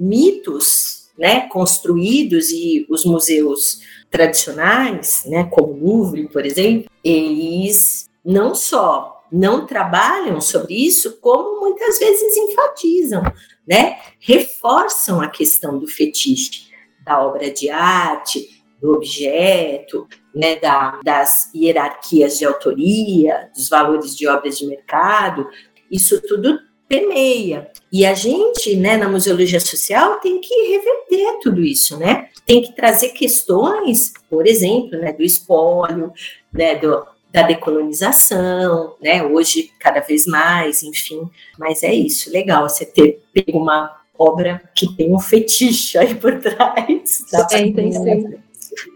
mitos, 0.00 1.10
né, 1.18 1.42
construídos 1.48 2.50
e 2.50 2.86
os 2.88 3.04
museus 3.04 3.80
tradicionais, 4.10 5.24
né, 5.26 5.44
como 5.44 5.74
o 5.74 5.78
Louvre, 5.78 6.26
por 6.28 6.46
exemplo, 6.46 6.90
eles 7.04 8.08
não 8.24 8.54
só 8.54 9.18
não 9.30 9.64
trabalham 9.64 10.40
sobre 10.40 10.74
isso, 10.74 11.18
como 11.20 11.60
muitas 11.60 11.98
vezes 11.98 12.36
enfatizam, 12.36 13.22
né, 13.68 13.98
reforçam 14.18 15.20
a 15.20 15.28
questão 15.28 15.78
do 15.78 15.86
fetiche 15.86 16.70
da 17.04 17.22
obra 17.24 17.50
de 17.50 17.70
arte, 17.70 18.64
do 18.80 18.92
objeto, 18.92 20.08
né, 20.34 20.56
da, 20.56 20.98
das 21.04 21.50
hierarquias 21.54 22.38
de 22.38 22.44
autoria, 22.44 23.50
dos 23.54 23.68
valores 23.68 24.16
de 24.16 24.26
obras 24.26 24.58
de 24.58 24.66
mercado, 24.66 25.46
isso 25.90 26.20
tudo 26.22 26.58
permeia. 26.90 27.70
E 27.92 28.04
a 28.04 28.12
gente, 28.14 28.76
né, 28.76 28.96
na 28.96 29.08
museologia 29.08 29.60
social, 29.60 30.16
tem 30.18 30.40
que 30.40 30.52
reverter 30.72 31.38
tudo 31.40 31.62
isso, 31.62 31.96
né? 31.96 32.26
Tem 32.44 32.60
que 32.62 32.74
trazer 32.74 33.10
questões, 33.10 34.12
por 34.28 34.44
exemplo, 34.46 34.98
né, 34.98 35.12
do 35.12 35.22
espólio, 35.22 36.12
né, 36.52 36.74
do, 36.74 37.06
da 37.32 37.42
decolonização, 37.42 38.96
né? 39.00 39.22
Hoje, 39.22 39.70
cada 39.78 40.00
vez 40.00 40.26
mais, 40.26 40.82
enfim. 40.82 41.30
Mas 41.56 41.84
é 41.84 41.94
isso, 41.94 42.30
legal 42.32 42.68
você 42.68 42.84
ter 42.84 43.22
pego 43.32 43.58
uma 43.58 43.96
obra 44.18 44.60
que 44.74 44.92
tem 44.96 45.14
um 45.14 45.20
fetiche 45.20 45.96
aí 45.96 46.14
por 46.16 46.38
trás. 46.40 47.24
Dá 47.30 47.44
pra- 47.44 47.58
É, 47.58 47.72
tem 47.72 47.92
sim. 47.92 48.34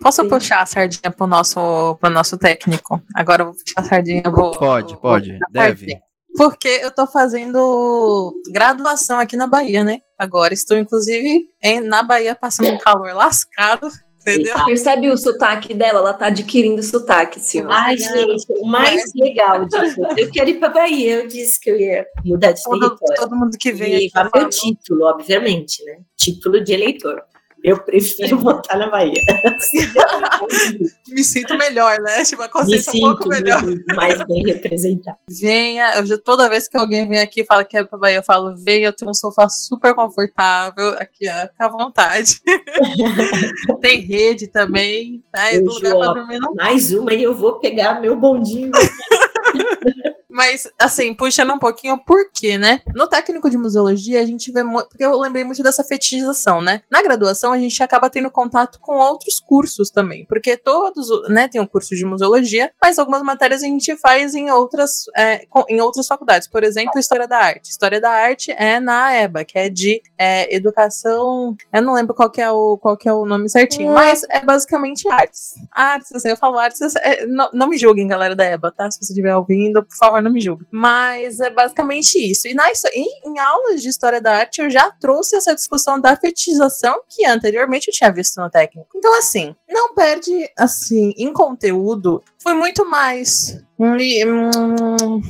Posso 0.00 0.22
Sim. 0.22 0.28
puxar 0.28 0.62
a 0.62 0.66
sardinha 0.66 1.11
pro 1.11 1.26
nosso, 1.26 1.96
pro 2.00 2.09
nosso 2.09 2.38
técnico? 2.38 3.02
Agora 3.14 3.42
eu 3.42 3.46
vou 3.46 3.54
puxar 3.54 3.80
a 3.80 3.83
sardinha. 3.83 4.22
Vou, 4.24 4.52
Pode, 4.52 4.92
vou- 4.92 5.00
pode, 5.00 5.30
vou- 5.30 5.38
deve. 5.50 5.98
Porque 6.36 6.80
eu 6.82 6.90
tô 6.90 7.06
fazendo 7.06 8.34
graduação 8.50 9.18
aqui 9.20 9.36
na 9.36 9.46
Bahia, 9.46 9.84
né? 9.84 10.00
Agora 10.18 10.52
estou, 10.52 10.76
inclusive, 10.76 11.46
em, 11.62 11.80
na 11.80 12.02
Bahia 12.02 12.34
passando 12.34 12.70
um 12.70 12.78
calor 12.78 13.14
lascado. 13.14 13.88
Entendeu? 14.20 14.54
Percebe 14.64 15.10
o 15.10 15.18
sotaque 15.18 15.74
dela? 15.74 15.98
Ela 15.98 16.14
tá 16.14 16.26
adquirindo 16.26 16.82
sotaque, 16.82 17.38
senhor. 17.38 17.70
Ai, 17.70 17.98
gente, 17.98 18.46
o 18.58 18.66
mais 18.66 19.12
legal 19.14 19.64
disso. 19.68 20.00
Eu 20.16 20.30
quero 20.30 20.48
ir 20.48 20.58
para 20.58 20.70
Bahia. 20.70 21.20
Eu 21.20 21.28
disse 21.28 21.60
que 21.60 21.70
eu 21.70 21.78
ia 21.78 22.06
mudar 22.24 22.52
de 22.52 22.62
Todo, 22.62 22.80
território. 22.80 23.20
todo 23.20 23.36
mundo 23.36 23.58
que 23.58 23.70
vem 23.70 24.04
E 24.04 24.10
aqui 24.14 24.38
meu 24.38 24.48
título, 24.48 25.04
obviamente, 25.04 25.84
né? 25.84 25.98
Título 26.16 26.64
de 26.64 26.72
eleitor. 26.72 27.22
Eu 27.64 27.79
prefiro 27.79 28.38
votar 28.38 28.79
na 28.79 28.90
Bahia. 28.90 29.22
me 31.09 31.24
sinto 31.24 31.57
melhor, 31.57 31.98
né? 31.98 32.22
Tipo, 32.22 32.42
a 32.42 32.44
Me 32.44 32.53
consciência 32.53 32.92
um 32.92 33.00
pouco 33.00 33.22
sinto 33.22 33.29
melhor. 33.29 33.62
mais 33.96 34.22
bem 34.27 34.44
representado. 34.44 35.16
Venha, 35.27 35.94
eu 35.96 36.05
já, 36.05 36.18
toda 36.18 36.50
vez 36.50 36.68
que 36.68 36.77
alguém 36.77 37.09
vem 37.09 37.20
aqui 37.20 37.40
e 37.40 37.46
fala 37.46 37.64
que 37.64 37.79
é 37.79 37.83
pra 37.83 37.96
Bahia, 37.96 38.18
eu 38.18 38.22
falo, 38.22 38.55
venha, 38.55 38.88
eu 38.88 38.92
tenho 38.92 39.11
um 39.11 39.14
sofá 39.14 39.48
super 39.48 39.94
confortável, 39.94 40.90
aqui, 40.98 41.27
ó, 41.27 41.48
fica 41.48 41.64
à 41.64 41.68
vontade. 41.68 42.38
Tem 43.81 43.98
rede 44.00 44.46
também, 44.48 45.24
tá? 45.33 45.50
E 45.50 45.57
Eu, 45.57 45.64
lugar 45.64 45.96
pra 45.96 46.12
dormir 46.12 46.38
não 46.40 46.55
Mais 46.55 46.92
uma 46.92 47.14
e 47.14 47.22
eu 47.22 47.35
vou 47.35 47.61
pegar 47.61 47.98
meu 47.98 48.14
bondinho. 48.14 48.72
Mas, 50.34 50.68
assim, 50.80 51.14
puxando 51.14 51.52
um 51.52 51.60
pouquinho, 51.60 51.96
por 51.96 52.28
quê, 52.32 52.58
né? 52.58 52.80
No 52.92 53.06
técnico 53.06 53.48
de 53.48 53.56
museologia, 53.56 54.20
a 54.20 54.26
gente 54.26 54.50
vê 54.50 54.64
muito. 54.64 54.88
Porque 54.88 55.04
eu 55.04 55.16
lembrei 55.16 55.44
muito 55.44 55.62
dessa 55.62 55.84
fetichização, 55.84 56.60
né? 56.60 56.82
Na 56.90 57.00
graduação, 57.02 57.52
a 57.52 57.58
gente 57.58 57.80
acaba 57.80 58.10
tendo 58.10 58.28
contato 58.32 58.80
com 58.80 58.96
outros 58.96 59.38
cursos 59.38 59.90
também. 59.90 60.26
Porque 60.26 60.56
todos, 60.56 61.06
né, 61.28 61.46
tem 61.46 61.60
um 61.60 61.66
curso 61.66 61.94
de 61.94 62.04
museologia, 62.04 62.72
mas 62.82 62.98
algumas 62.98 63.22
matérias 63.22 63.62
a 63.62 63.66
gente 63.66 63.96
faz 63.96 64.34
em 64.34 64.50
outras, 64.50 65.04
é, 65.16 65.46
em 65.68 65.80
outras 65.80 66.08
faculdades. 66.08 66.48
Por 66.48 66.64
exemplo, 66.64 66.98
História 66.98 67.28
da 67.28 67.38
Arte. 67.38 67.70
História 67.70 68.00
da 68.00 68.10
Arte 68.10 68.50
é 68.50 68.80
na 68.80 69.14
EBA, 69.14 69.44
que 69.44 69.56
é 69.56 69.68
de 69.68 70.02
é, 70.18 70.52
educação. 70.52 71.56
Eu 71.72 71.82
não 71.82 71.94
lembro 71.94 72.12
qual 72.12 72.32
é 72.36 72.50
o, 72.50 72.76
qual 72.78 72.98
é 73.04 73.12
o 73.12 73.24
nome 73.24 73.48
certinho, 73.48 73.94
mas 73.94 74.24
é 74.28 74.40
basicamente 74.40 75.08
artes. 75.08 75.54
Artes, 75.70 76.10
assim, 76.12 76.30
eu 76.30 76.36
falo 76.36 76.58
artes. 76.58 76.80
é, 76.96 77.24
não, 77.24 77.50
não 77.52 77.68
me 77.68 77.78
julguem, 77.78 78.08
galera 78.08 78.34
da 78.34 78.44
EBA, 78.44 78.72
tá? 78.72 78.90
Se 78.90 78.98
você 78.98 79.12
estiver 79.12 79.36
ouvindo, 79.36 79.84
por 79.84 79.96
favor, 79.96 80.23
não 80.24 80.32
me 80.32 80.40
julgue. 80.40 80.66
Mas 80.70 81.38
é 81.40 81.50
basicamente 81.50 82.18
isso. 82.18 82.48
E 82.48 82.54
na, 82.54 82.64
em, 82.92 83.06
em 83.26 83.38
aulas 83.38 83.80
de 83.82 83.88
história 83.88 84.20
da 84.20 84.32
arte, 84.37 84.60
eu 84.60 84.70
já 84.70 84.90
trouxe 84.90 85.37
essa 85.37 85.54
discussão 85.54 86.00
da 86.00 86.16
fetichização 86.16 87.02
que 87.08 87.24
anteriormente 87.26 87.88
eu 87.88 87.94
tinha 87.94 88.10
visto 88.10 88.40
no 88.40 88.50
técnico. 88.50 88.88
Então, 88.96 89.16
assim, 89.18 89.54
não 89.68 89.94
perde, 89.94 90.50
assim, 90.58 91.12
em 91.16 91.32
conteúdo, 91.32 92.22
foi 92.38 92.54
muito 92.54 92.84
mais. 92.88 93.62
hum, 93.78 95.20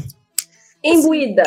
Imbuída. 0.82 1.42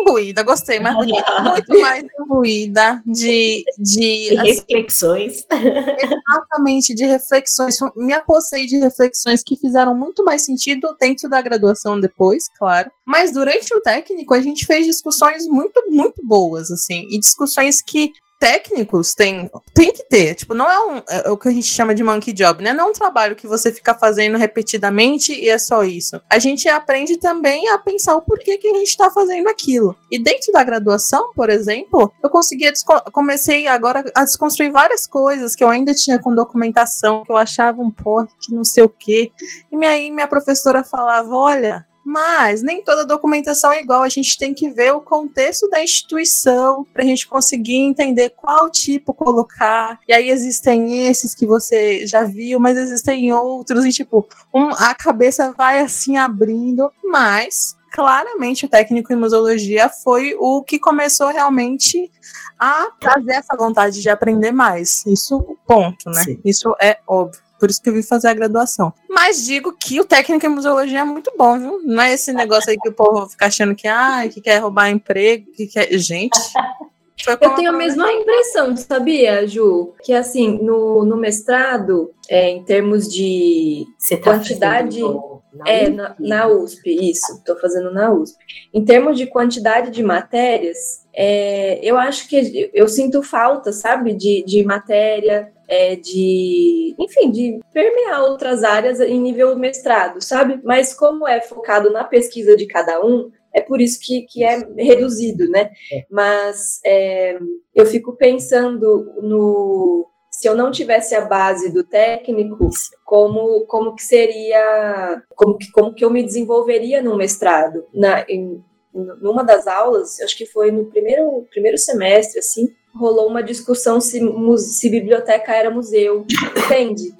Imbuída, 0.00 0.42
gostei, 0.42 0.80
mas. 0.80 0.94
Muito 0.96 1.80
mais 1.80 2.04
imbuída 2.20 3.02
de. 3.06 3.64
de 3.78 4.38
assim, 4.38 4.52
reflexões. 4.68 5.46
exatamente 5.50 6.94
de 6.94 7.04
reflexões. 7.04 7.78
Me 7.96 8.12
apossei 8.12 8.66
de 8.66 8.78
reflexões 8.78 9.42
que 9.42 9.56
fizeram 9.56 9.94
muito 9.94 10.24
mais 10.24 10.42
sentido 10.42 10.96
dentro 11.00 11.28
da 11.28 11.40
graduação 11.40 11.98
depois, 12.00 12.48
claro. 12.58 12.90
Mas 13.04 13.32
durante 13.32 13.72
o 13.74 13.80
técnico, 13.80 14.34
a 14.34 14.40
gente 14.40 14.66
fez 14.66 14.86
discussões 14.86 15.46
muito, 15.46 15.82
muito 15.90 16.20
boas, 16.24 16.70
assim. 16.70 17.06
E 17.10 17.18
discussões 17.18 17.80
que 17.82 18.12
técnicos 18.38 19.14
têm, 19.14 19.50
tem 19.74 19.92
que 19.92 20.04
ter. 20.04 20.34
Tipo, 20.34 20.54
não 20.54 20.70
é, 20.70 20.78
um, 20.80 21.02
é 21.08 21.30
o 21.30 21.36
que 21.36 21.48
a 21.48 21.52
gente 21.52 21.66
chama 21.66 21.94
de 21.94 22.02
monkey 22.02 22.32
job, 22.32 22.62
né? 22.62 22.72
Não 22.72 22.86
é 22.86 22.90
um 22.90 22.92
trabalho 22.92 23.36
que 23.36 23.46
você 23.46 23.72
fica 23.72 23.94
fazendo 23.94 24.36
repetidamente 24.36 25.32
e 25.32 25.48
é 25.48 25.58
só 25.58 25.82
isso. 25.84 26.20
A 26.30 26.38
gente 26.38 26.68
aprende 26.68 27.16
também 27.18 27.68
a 27.68 27.78
pensar 27.78 28.16
o 28.16 28.22
porquê 28.22 28.58
que 28.58 28.68
a 28.68 28.74
gente 28.74 28.88
está 28.88 29.10
fazendo 29.10 29.48
aquilo. 29.48 29.96
E 30.10 30.18
dentro 30.18 30.52
da 30.52 30.62
graduação, 30.62 31.32
por 31.34 31.50
exemplo, 31.50 32.12
eu 32.22 32.30
conseguia 32.30 32.72
comecei 33.12 33.66
agora 33.66 34.04
a 34.14 34.24
desconstruir 34.24 34.70
várias 34.70 35.06
coisas 35.06 35.54
que 35.54 35.64
eu 35.64 35.68
ainda 35.68 35.94
tinha 35.94 36.18
com 36.18 36.34
documentação, 36.34 37.24
que 37.24 37.32
eu 37.32 37.36
achava 37.36 37.80
um 37.80 37.90
porra 37.90 38.28
que 38.40 38.54
não 38.54 38.64
sei 38.64 38.84
o 38.84 38.88
quê. 38.88 39.30
E 39.72 39.84
aí 39.84 40.10
minha 40.10 40.28
professora 40.28 40.84
falava: 40.84 41.34
olha. 41.34 41.86
Mas 42.08 42.62
nem 42.62 42.84
toda 42.84 43.04
documentação 43.04 43.72
é 43.72 43.80
igual, 43.80 44.02
a 44.04 44.08
gente 44.08 44.38
tem 44.38 44.54
que 44.54 44.70
ver 44.70 44.92
o 44.94 45.00
contexto 45.00 45.68
da 45.68 45.82
instituição 45.82 46.86
para 46.94 47.02
a 47.02 47.06
gente 47.06 47.26
conseguir 47.26 47.78
entender 47.78 48.30
qual 48.30 48.70
tipo 48.70 49.12
colocar. 49.12 49.98
E 50.06 50.12
aí 50.12 50.30
existem 50.30 51.08
esses 51.08 51.34
que 51.34 51.44
você 51.44 52.06
já 52.06 52.22
viu, 52.22 52.60
mas 52.60 52.78
existem 52.78 53.32
outros, 53.32 53.84
e 53.84 53.90
tipo, 53.90 54.24
um- 54.54 54.70
a 54.70 54.94
cabeça 54.94 55.52
vai 55.58 55.80
assim 55.80 56.16
abrindo, 56.16 56.92
mas 57.02 57.74
claramente 57.92 58.66
o 58.66 58.68
técnico 58.68 59.12
em 59.12 59.16
museologia 59.16 59.88
foi 59.88 60.36
o 60.38 60.62
que 60.62 60.78
começou 60.78 61.26
realmente 61.32 62.08
a 62.56 62.88
trazer 63.00 63.32
essa 63.32 63.56
vontade 63.56 64.00
de 64.00 64.08
aprender 64.08 64.52
mais. 64.52 65.04
Isso, 65.06 65.40
ponto, 65.66 66.08
né? 66.10 66.22
Sim. 66.22 66.38
Isso 66.44 66.72
é 66.80 66.98
óbvio. 67.04 67.40
Por 67.58 67.70
isso 67.70 67.82
que 67.82 67.88
eu 67.88 67.94
vim 67.94 68.02
fazer 68.02 68.28
a 68.28 68.34
graduação. 68.34 68.92
Mas 69.08 69.44
digo 69.44 69.72
que 69.72 70.00
o 70.00 70.04
técnico 70.04 70.44
em 70.44 70.50
museologia 70.50 71.00
é 71.00 71.04
muito 71.04 71.32
bom, 71.38 71.58
viu? 71.58 71.80
Não 71.84 72.02
é 72.02 72.12
esse 72.12 72.32
negócio 72.32 72.70
aí 72.70 72.76
que 72.78 72.88
o 72.88 72.92
povo 72.92 73.26
fica 73.28 73.46
achando 73.46 73.74
que, 73.74 73.88
ah, 73.88 74.28
que 74.30 74.40
quer 74.40 74.58
roubar 74.58 74.90
emprego, 74.90 75.50
que 75.52 75.66
quer. 75.66 75.88
Gente. 75.98 76.38
Eu 77.26 77.54
tenho 77.54 77.70
a 77.70 77.72
mesma 77.72 78.12
impressão, 78.12 78.76
sabia, 78.76 79.46
Ju? 79.48 79.94
Que 80.04 80.12
assim, 80.12 80.62
no, 80.62 81.02
no 81.04 81.16
mestrado, 81.16 82.12
é, 82.28 82.50
em 82.50 82.62
termos 82.62 83.08
de 83.08 83.84
Você 83.98 84.16
tá 84.18 84.32
Quantidade- 84.34 85.00
fazendo 85.00 85.40
na 85.54 85.64
É, 85.66 85.84
USP? 85.84 85.96
na, 85.96 86.14
na 86.20 86.46
USP, 86.46 87.10
isso, 87.10 87.32
estou 87.38 87.58
fazendo 87.58 87.90
na 87.90 88.12
USP. 88.12 88.36
Em 88.72 88.84
termos 88.84 89.16
de 89.16 89.26
quantidade 89.26 89.90
de 89.90 90.02
matérias, 90.02 90.76
é, 91.14 91.80
eu 91.82 91.96
acho 91.96 92.28
que 92.28 92.70
eu 92.74 92.86
sinto 92.86 93.22
falta, 93.22 93.72
sabe, 93.72 94.12
de, 94.12 94.44
de 94.46 94.62
matéria, 94.62 95.50
é, 95.68 95.96
de, 95.96 96.94
enfim, 96.98 97.30
de 97.30 97.60
permear 97.72 98.22
outras 98.22 98.62
áreas 98.62 99.00
em 99.00 99.20
nível 99.20 99.56
mestrado, 99.58 100.22
sabe? 100.22 100.60
Mas 100.62 100.94
como 100.94 101.26
é 101.26 101.40
focado 101.40 101.90
na 101.90 102.04
pesquisa 102.04 102.56
de 102.56 102.66
cada 102.66 103.04
um, 103.04 103.30
é 103.52 103.60
por 103.60 103.80
isso 103.80 103.98
que, 104.00 104.22
que 104.22 104.44
é 104.44 104.58
reduzido, 104.76 105.48
né? 105.48 105.70
Mas 106.10 106.80
é, 106.84 107.38
eu 107.74 107.86
fico 107.86 108.16
pensando 108.16 109.14
no 109.22 110.06
se 110.36 110.46
eu 110.46 110.54
não 110.54 110.70
tivesse 110.70 111.14
a 111.14 111.22
base 111.22 111.72
do 111.72 111.82
técnico, 111.82 112.68
como, 113.06 113.64
como 113.64 113.94
que 113.94 114.02
seria, 114.02 115.22
como 115.34 115.56
que, 115.56 115.70
como 115.70 115.94
que 115.94 116.04
eu 116.04 116.10
me 116.10 116.22
desenvolveria 116.22 117.02
no 117.02 117.16
mestrado? 117.16 117.86
Na, 117.94 118.20
em, 118.28 118.62
numa 118.92 119.42
das 119.42 119.66
aulas, 119.66 120.20
acho 120.20 120.36
que 120.36 120.44
foi 120.44 120.70
no 120.70 120.84
primeiro, 120.90 121.46
primeiro 121.50 121.78
semestre, 121.78 122.38
assim, 122.38 122.68
rolou 122.96 123.28
uma 123.28 123.42
discussão 123.42 124.00
se, 124.00 124.20
se 124.58 124.90
biblioteca 124.90 125.52
era 125.52 125.70
museu, 125.70 126.26
entende? 126.56 127.14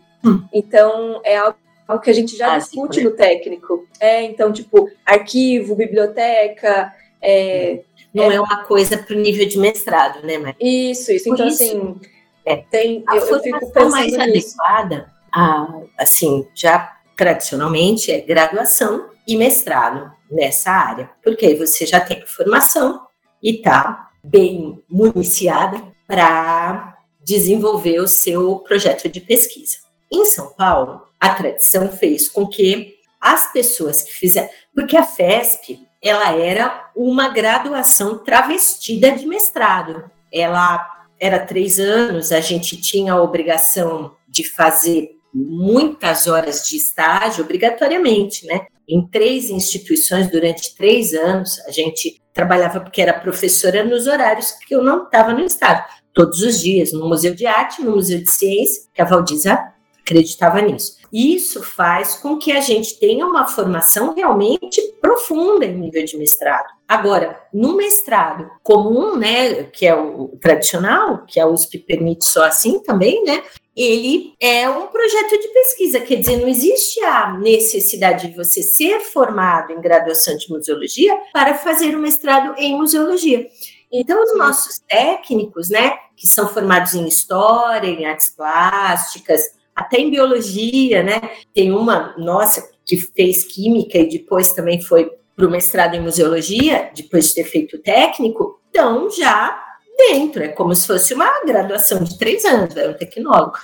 Então, 0.53 1.21
é 1.25 1.37
algo 1.37 1.59
algo 1.87 2.03
que 2.03 2.11
a 2.11 2.13
gente 2.13 2.37
já 2.37 2.49
Básico, 2.49 2.73
discute 2.73 2.99
né? 2.99 3.05
no 3.05 3.17
técnico. 3.17 3.89
É, 4.01 4.23
então, 4.23 4.53
tipo, 4.53 4.91
arquivo, 5.05 5.77
biblioteca, 5.77 6.93
é, 7.23 7.83
Não 8.13 8.31
é 8.31 8.41
uma 8.41 8.65
coisa 8.65 8.99
para 8.99 9.15
o 9.15 9.19
nível 9.19 9.47
de 9.49 9.59
mestrado, 9.59 10.25
né, 10.27 10.39
Maria? 10.39 10.57
isso, 10.61 11.13
isso. 11.13 11.25
Por 11.29 11.35
Então, 11.35 11.47
isso, 11.47 11.63
assim, 11.63 12.01
é, 12.45 12.57
tem, 12.57 13.05
A 13.07 13.17
eu, 13.17 13.27
eu 13.27 13.41
fico 13.41 13.91
mais 13.91 14.13
pensando 14.13 14.33
nisso. 14.33 14.57
adequada, 14.61 15.13
a, 15.33 15.81
assim, 15.99 16.47
já 16.55 16.97
tradicionalmente 17.17 18.11
é 18.11 18.21
graduação 18.21 19.09
e 19.27 19.37
mestrado 19.37 20.13
nessa 20.31 20.71
área, 20.71 21.11
porque 21.23 21.47
aí 21.47 21.55
você 21.55 21.87
já 21.87 22.01
tem 22.01 22.25
formação 22.27 23.01
e 23.43 23.57
está 23.57 24.06
bem 24.27 24.83
municiada 24.89 25.83
para 26.07 26.97
desenvolver 27.25 28.01
o 28.01 28.09
seu 28.09 28.61
projeto 28.61 29.09
de 29.09 29.21
pesquisa. 29.21 29.79
Em 30.13 30.25
São 30.25 30.53
Paulo, 30.53 31.03
a 31.19 31.31
tradição 31.31 31.91
fez 31.91 32.29
com 32.29 32.47
que 32.47 32.95
as 33.21 33.53
pessoas 33.53 34.03
que 34.03 34.13
fizeram, 34.13 34.49
porque 34.75 34.97
a 34.97 35.03
FESP 35.03 35.81
ela 36.03 36.37
era 36.37 36.91
uma 36.95 37.29
graduação 37.29 38.19
travestida 38.19 39.11
de 39.11 39.27
mestrado. 39.27 40.09
Ela 40.33 40.87
era 41.19 41.45
três 41.45 41.81
anos, 41.81 42.31
a 42.31 42.41
gente 42.41 42.81
tinha 42.81 43.15
a 43.15 43.23
obrigação 43.23 44.15
de 44.29 44.49
fazer 44.49 45.17
muitas 45.35 46.27
horas 46.27 46.69
de 46.69 46.77
estágio, 46.77 47.45
obrigatoriamente, 47.45 48.47
né? 48.47 48.67
Em 48.89 49.05
três 49.07 49.51
instituições 49.51 50.31
durante 50.31 50.77
três 50.77 51.13
anos, 51.13 51.59
a 51.67 51.73
gente 51.73 52.21
trabalhava 52.37 52.81
porque 52.81 53.01
era 53.01 53.15
professora 53.15 53.83
nos 53.83 54.07
horários 54.07 54.53
que 54.53 54.75
eu 54.75 54.83
não 54.83 55.05
estava 55.05 55.33
no 55.33 55.41
estágio. 55.41 55.85
Todos 56.13 56.43
os 56.43 56.61
dias, 56.61 56.93
no 56.93 57.09
Museu 57.09 57.35
de 57.35 57.47
Arte, 57.47 57.83
no 57.83 57.93
Museu 57.93 58.23
de 58.23 58.31
Ciência, 58.31 58.83
que 58.93 59.01
a 59.01 59.07
Valdiza 59.07 59.59
acreditava 60.03 60.61
nisso. 60.61 60.99
Isso 61.11 61.63
faz 61.63 62.17
com 62.17 62.37
que 62.37 62.53
a 62.53 62.61
gente 62.61 63.01
tenha 63.01 63.27
uma 63.27 63.47
formação 63.47 64.15
realmente 64.15 64.81
profunda 65.01 65.65
em 65.65 65.79
nível 65.79 66.05
de 66.05 66.19
mestrado. 66.19 66.67
Agora, 66.87 67.41
no 67.53 67.75
mestrado 67.75 68.51
comum, 68.63 69.17
né, 69.17 69.65
que 69.65 69.87
é 69.87 69.95
o 69.95 70.37
tradicional, 70.41 71.25
que 71.27 71.41
a 71.41 71.47
USP 71.47 71.79
permite 71.79 72.27
só 72.27 72.45
assim 72.45 72.81
também, 72.83 73.25
né, 73.25 73.43
ele 73.77 74.35
é 74.41 74.69
um 74.71 74.87
projeto 74.87 75.39
de 75.39 75.49
pesquisa, 75.49 76.01
quer 76.01 76.17
dizer, 76.17 76.39
não 76.39 76.49
existe 76.49 76.99
a 77.05 77.37
necessidade 77.37 78.29
de 78.29 78.37
você 78.37 78.63
ser 78.63 79.01
formado 79.01 79.73
em 79.73 79.81
graduação 79.81 80.35
de 80.37 80.49
museologia 80.49 81.15
para 81.33 81.55
fazer 81.55 81.95
um 81.95 82.01
mestrado 82.01 82.55
em 82.57 82.75
museologia. 82.75 83.47
Então, 83.93 84.23
os 84.23 84.37
nossos 84.37 84.79
técnicos, 84.79 85.69
né, 85.69 85.93
que 86.17 86.27
são 86.27 86.49
formados 86.49 86.95
em 86.95 87.07
história, 87.07 87.87
em 87.87 88.07
artes 88.07 88.31
plásticas, 88.31 89.43
até 89.75 89.99
em 89.99 90.11
biologia, 90.11 91.03
né, 91.03 91.21
tem 91.55 91.71
uma 91.71 92.15
nossa 92.17 92.71
que 92.85 92.97
fez 92.97 93.45
química 93.45 93.99
e 93.99 94.09
depois 94.09 94.53
também 94.53 94.81
foi 94.81 95.11
para 95.37 95.47
o 95.47 95.51
mestrado 95.51 95.95
em 95.95 96.01
museologia, 96.01 96.91
depois 96.97 97.29
de 97.29 97.35
ter 97.35 97.45
feito 97.45 97.79
técnico, 97.79 98.59
então 98.71 99.11
já 99.11 99.66
dentro, 99.97 100.43
é 100.43 100.49
como 100.49 100.75
se 100.75 100.87
fosse 100.87 101.15
uma 101.15 101.45
graduação 101.45 102.03
de 102.03 102.19
três 102.19 102.45
anos, 102.45 102.77
é 102.77 102.89
um 102.89 102.95
tecnólogo. 102.95 103.55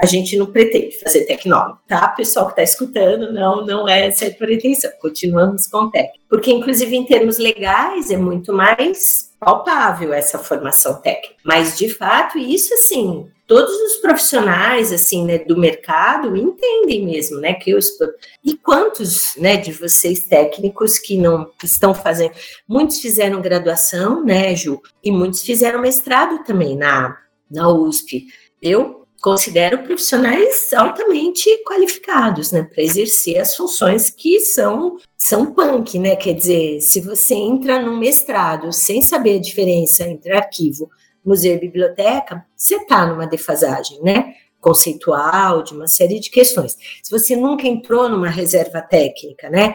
A 0.00 0.06
gente 0.06 0.36
não 0.36 0.46
pretende 0.46 0.98
fazer 0.98 1.26
tecnólogo, 1.26 1.78
tá? 1.86 2.08
Pessoal 2.08 2.46
que 2.46 2.52
está 2.52 2.62
escutando, 2.62 3.32
não, 3.32 3.66
não 3.66 3.86
é 3.86 4.06
essa 4.06 4.26
a 4.26 4.30
pretensão. 4.30 4.90
Continuamos 5.00 5.66
com 5.66 5.90
técnico. 5.90 6.24
Porque, 6.26 6.50
inclusive, 6.50 6.96
em 6.96 7.04
termos 7.04 7.38
legais, 7.38 8.10
é 8.10 8.16
muito 8.16 8.50
mais 8.52 9.30
palpável 9.38 10.14
essa 10.14 10.38
formação 10.38 11.00
técnica. 11.02 11.34
Mas, 11.44 11.76
de 11.76 11.90
fato, 11.90 12.38
isso, 12.38 12.72
assim, 12.72 13.28
todos 13.46 13.74
os 13.74 13.96
profissionais 13.96 14.92
assim 14.92 15.24
né, 15.24 15.38
do 15.38 15.58
mercado 15.58 16.36
entendem 16.36 17.04
mesmo, 17.04 17.40
né, 17.40 17.52
que 17.54 17.70
eu 17.70 17.78
estou 17.78 18.06
e 18.44 18.56
quantos, 18.56 19.34
né, 19.36 19.56
de 19.56 19.72
vocês 19.72 20.20
técnicos 20.20 21.00
que 21.00 21.18
não 21.18 21.50
estão 21.62 21.92
fazendo, 21.92 22.32
muitos 22.68 23.00
fizeram 23.00 23.42
graduação, 23.42 24.24
né, 24.24 24.54
Ju, 24.54 24.80
e 25.02 25.10
muitos 25.10 25.42
fizeram 25.42 25.80
mestrado 25.80 26.44
também 26.44 26.76
na 26.76 27.18
na 27.50 27.68
USP. 27.68 28.28
Eu 28.62 28.99
considero 29.20 29.82
profissionais 29.82 30.72
altamente 30.72 31.62
qualificados, 31.64 32.52
né, 32.52 32.62
para 32.62 32.82
exercer 32.82 33.38
as 33.38 33.54
funções 33.54 34.10
que 34.10 34.40
são 34.40 34.96
são 35.16 35.52
punk, 35.52 35.98
né? 35.98 36.16
Quer 36.16 36.34
dizer, 36.34 36.80
se 36.80 37.00
você 37.00 37.34
entra 37.34 37.78
num 37.78 37.98
mestrado 37.98 38.72
sem 38.72 39.02
saber 39.02 39.36
a 39.36 39.40
diferença 39.40 40.04
entre 40.04 40.32
arquivo 40.32 40.88
museu 41.24 41.54
e 41.54 41.60
biblioteca, 41.60 42.44
você 42.56 42.76
está 42.76 43.04
numa 43.06 43.26
defasagem, 43.26 44.00
né? 44.02 44.34
Conceitual, 44.58 45.62
de 45.62 45.74
uma 45.74 45.86
série 45.86 46.18
de 46.18 46.30
questões. 46.30 46.76
Se 47.02 47.10
você 47.10 47.36
nunca 47.36 47.66
entrou 47.66 48.08
numa 48.08 48.28
reserva 48.28 48.80
técnica, 48.80 49.50
né? 49.50 49.74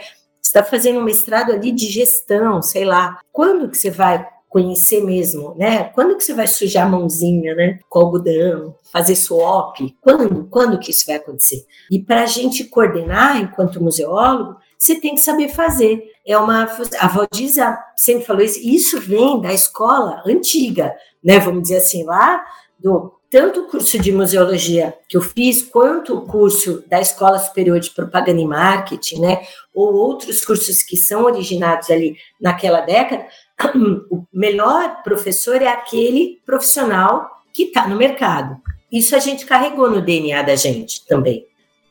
está 0.55 0.63
fazendo 0.63 0.99
um 0.99 1.03
mestrado 1.03 1.51
ali 1.51 1.71
de 1.71 1.87
gestão, 1.87 2.61
sei 2.61 2.85
lá. 2.85 3.19
Quando 3.31 3.69
que 3.69 3.77
você 3.77 3.89
vai 3.89 4.25
conhecer 4.55 5.03
mesmo, 5.03 5.53
né? 5.57 5.83
Quando 5.93 6.15
que 6.15 6.23
você 6.23 6.33
vai 6.33 6.47
sujar 6.47 6.87
a 6.87 6.89
mãozinha, 6.89 7.53
né? 7.55 7.77
Com 7.89 7.99
algodão, 7.99 8.73
fazer 8.89 9.17
swap? 9.17 9.75
Quando? 9.99 10.47
Quando 10.49 10.79
que 10.79 10.91
isso 10.91 11.05
vai 11.05 11.17
acontecer? 11.17 11.65
E 11.91 12.01
para 12.01 12.23
a 12.23 12.25
gente 12.25 12.63
coordenar 12.63 13.35
enquanto 13.35 13.83
museólogo, 13.83 14.55
você 14.79 14.95
tem 14.95 15.13
que 15.13 15.19
saber 15.19 15.49
fazer. 15.49 16.01
É 16.25 16.37
uma 16.37 16.69
a 17.01 17.07
Valdiza 17.09 17.77
sempre 17.97 18.23
falou 18.23 18.43
isso. 18.43 18.61
Isso 18.63 19.01
vem 19.01 19.41
da 19.41 19.51
escola 19.51 20.23
antiga, 20.25 20.95
né? 21.21 21.37
Vamos 21.37 21.63
dizer 21.63 21.79
assim 21.79 22.05
lá 22.05 22.45
do 22.79 23.11
tanto 23.29 23.61
o 23.61 23.67
curso 23.67 23.99
de 23.99 24.13
museologia 24.13 24.97
que 25.09 25.17
eu 25.17 25.21
fiz, 25.21 25.61
quanto 25.61 26.15
o 26.15 26.21
curso 26.21 26.85
da 26.87 27.01
Escola 27.01 27.37
Superior 27.37 27.81
de 27.81 27.89
Propaganda 27.89 28.39
e 28.39 28.45
Marketing, 28.45 29.19
né? 29.19 29.45
Ou 29.73 29.93
outros 29.93 30.45
cursos 30.45 30.81
que 30.81 30.95
são 30.95 31.25
originados 31.25 31.89
ali 31.89 32.15
naquela 32.39 32.79
década. 32.79 33.25
O 34.09 34.25
melhor 34.33 35.01
professor 35.03 35.61
é 35.61 35.67
aquele 35.67 36.41
profissional 36.45 37.29
que 37.53 37.63
está 37.63 37.87
no 37.87 37.95
mercado. 37.95 38.57
Isso 38.91 39.15
a 39.15 39.19
gente 39.19 39.45
carregou 39.45 39.89
no 39.89 40.01
DNA 40.01 40.41
da 40.41 40.55
gente 40.55 41.05
também, 41.05 41.45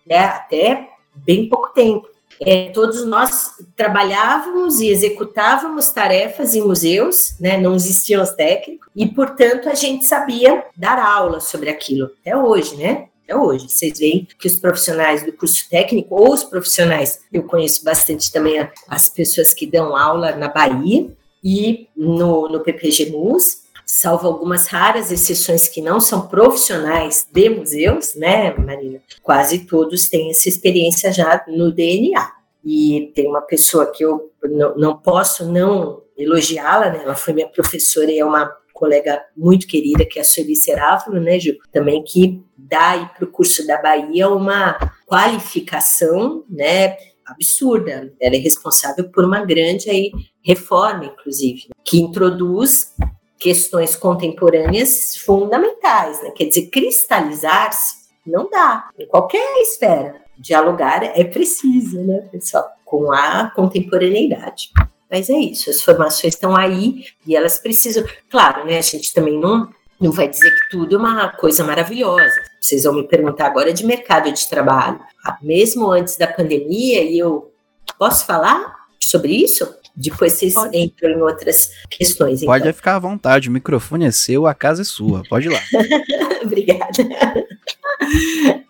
né? 0.06 0.18
Até 0.18 0.88
bem 1.14 1.48
pouco 1.48 1.72
tempo 1.72 2.08
é, 2.40 2.70
todos 2.70 3.04
nós 3.04 3.52
trabalhávamos 3.76 4.80
e 4.80 4.88
executávamos 4.88 5.90
tarefas 5.90 6.54
em 6.54 6.62
museus, 6.62 7.38
né, 7.38 7.58
não 7.58 7.74
existiam 7.74 8.22
os 8.22 8.30
técnicos, 8.30 8.88
e, 8.94 9.06
portanto, 9.06 9.68
a 9.68 9.74
gente 9.74 10.04
sabia 10.04 10.64
dar 10.76 10.98
aula 10.98 11.40
sobre 11.40 11.70
aquilo, 11.70 12.10
até 12.20 12.36
hoje, 12.36 12.76
né? 12.76 13.08
Até 13.24 13.36
hoje. 13.36 13.68
Vocês 13.68 13.98
veem 13.98 14.28
que 14.38 14.46
os 14.46 14.56
profissionais 14.56 15.24
do 15.24 15.32
curso 15.32 15.68
técnico, 15.68 16.14
ou 16.14 16.32
os 16.32 16.44
profissionais, 16.44 17.20
eu 17.32 17.42
conheço 17.44 17.82
bastante 17.82 18.30
também 18.30 18.68
as 18.88 19.08
pessoas 19.08 19.52
que 19.54 19.66
dão 19.66 19.96
aula 19.96 20.36
na 20.36 20.48
Bahia 20.48 21.08
e 21.44 21.88
no, 21.94 22.48
no 22.48 22.60
PPG 22.60 23.10
MUS, 23.10 23.64
salvo 23.84 24.26
algumas 24.26 24.66
raras 24.66 25.12
exceções 25.12 25.68
que 25.68 25.82
não 25.82 26.00
são 26.00 26.26
profissionais 26.26 27.26
de 27.30 27.50
museus, 27.50 28.14
né, 28.14 28.54
Marina? 28.54 29.00
Quase 29.22 29.60
todos 29.66 30.08
têm 30.08 30.30
essa 30.30 30.48
experiência 30.48 31.12
já 31.12 31.44
no 31.46 31.70
DNA. 31.70 32.32
E 32.64 33.12
tem 33.14 33.28
uma 33.28 33.42
pessoa 33.42 33.92
que 33.92 34.02
eu 34.02 34.32
não, 34.42 34.74
não 34.74 34.96
posso 34.96 35.44
não 35.52 36.02
elogiá-la, 36.16 36.88
né? 36.90 37.02
Ela 37.02 37.14
foi 37.14 37.34
minha 37.34 37.48
professora 37.48 38.10
e 38.10 38.18
é 38.18 38.24
uma 38.24 38.50
colega 38.72 39.22
muito 39.36 39.66
querida, 39.66 40.04
que 40.04 40.18
é 40.18 40.22
a 40.22 40.24
Sueli 40.24 40.56
Serávulo, 40.56 41.20
né, 41.20 41.38
Ju? 41.38 41.52
Também 41.70 42.02
que 42.02 42.42
dá 42.56 43.12
para 43.14 43.24
o 43.24 43.30
curso 43.30 43.66
da 43.66 43.80
Bahia 43.80 44.30
uma 44.30 44.78
qualificação, 45.06 46.44
né, 46.48 46.96
absurda. 47.26 48.12
Ela 48.20 48.36
é 48.36 48.38
responsável 48.38 49.08
por 49.10 49.24
uma 49.24 49.44
grande 49.44 49.90
aí 49.90 50.12
reforma, 50.42 51.06
inclusive, 51.06 51.68
que 51.84 52.00
introduz 52.00 52.94
questões 53.38 53.94
contemporâneas 53.96 55.16
fundamentais, 55.16 56.22
né? 56.22 56.30
Quer 56.30 56.46
dizer, 56.46 56.70
cristalizar-se 56.70 58.04
não 58.26 58.48
dá, 58.48 58.88
em 58.98 59.06
qualquer 59.06 59.60
esfera. 59.60 60.22
Dialogar 60.38 61.04
é 61.04 61.24
preciso, 61.24 62.00
né, 62.02 62.20
pessoal, 62.32 62.66
com 62.84 63.12
a 63.12 63.50
contemporaneidade. 63.50 64.70
Mas 65.10 65.30
é 65.30 65.38
isso, 65.38 65.70
as 65.70 65.82
formações 65.82 66.34
estão 66.34 66.56
aí 66.56 67.04
e 67.26 67.36
elas 67.36 67.58
precisam. 67.58 68.04
Claro, 68.30 68.64
né? 68.66 68.78
A 68.78 68.82
gente 68.82 69.12
também 69.12 69.38
não, 69.38 69.68
não 70.04 70.12
vai 70.12 70.28
dizer 70.28 70.50
que 70.50 70.68
tudo 70.70 70.94
é 70.94 70.98
uma 70.98 71.30
coisa 71.30 71.64
maravilhosa. 71.64 72.34
Vocês 72.60 72.84
vão 72.84 72.92
me 72.92 73.08
perguntar 73.08 73.46
agora 73.46 73.72
de 73.72 73.84
mercado 73.86 74.30
de 74.30 74.48
trabalho. 74.48 75.00
Ah, 75.24 75.38
mesmo 75.40 75.90
antes 75.90 76.18
da 76.18 76.26
pandemia, 76.26 77.02
e 77.02 77.18
eu 77.18 77.50
posso 77.98 78.26
falar 78.26 78.74
sobre 79.00 79.32
isso? 79.32 79.66
Depois 79.96 80.34
vocês 80.34 80.54
Pode. 80.54 80.76
entram 80.76 81.10
em 81.10 81.22
outras 81.22 81.70
questões. 81.90 82.42
Então. 82.42 82.52
Pode 82.52 82.72
ficar 82.72 82.96
à 82.96 82.98
vontade, 82.98 83.48
o 83.48 83.52
microfone 83.52 84.04
é 84.04 84.10
seu, 84.10 84.46
a 84.46 84.52
casa 84.52 84.82
é 84.82 84.84
sua. 84.84 85.22
Pode 85.28 85.48
ir 85.48 85.52
lá. 85.52 85.60
Obrigada. 86.44 86.84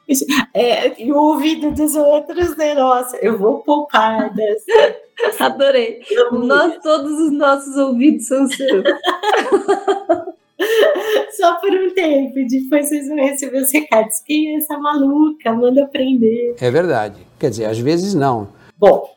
É, 0.53 1.03
e 1.03 1.11
o 1.11 1.17
ouvido 1.17 1.73
dos 1.73 1.97
outros, 1.97 2.57
né? 2.57 2.75
Nossa, 2.75 3.17
eu 3.17 3.37
vou 3.37 3.63
poupar 3.63 4.33
dessa. 4.33 4.97
Adorei. 5.41 6.03
Nós, 6.31 6.79
todos 6.83 7.11
os 7.11 7.33
nossos 7.33 7.75
ouvidos 7.77 8.29
são 8.29 8.47
seus. 8.47 8.85
Só 11.37 11.57
por 11.57 11.71
um 11.71 11.93
tempo, 11.95 12.35
depois 12.49 12.89
vocês 12.89 13.09
vão 13.09 13.17
receber 13.17 13.59
os 13.59 13.73
recados. 13.73 14.21
Quem 14.21 14.55
é 14.55 14.59
essa 14.59 14.79
maluca? 14.79 15.53
Manda 15.53 15.85
aprender. 15.85 16.55
É 16.61 16.71
verdade. 16.71 17.27
Quer 17.39 17.51
dizer, 17.51 17.67
às 17.67 17.79
vezes 17.79 18.15
não. 18.15 18.49
Bom, 18.77 19.09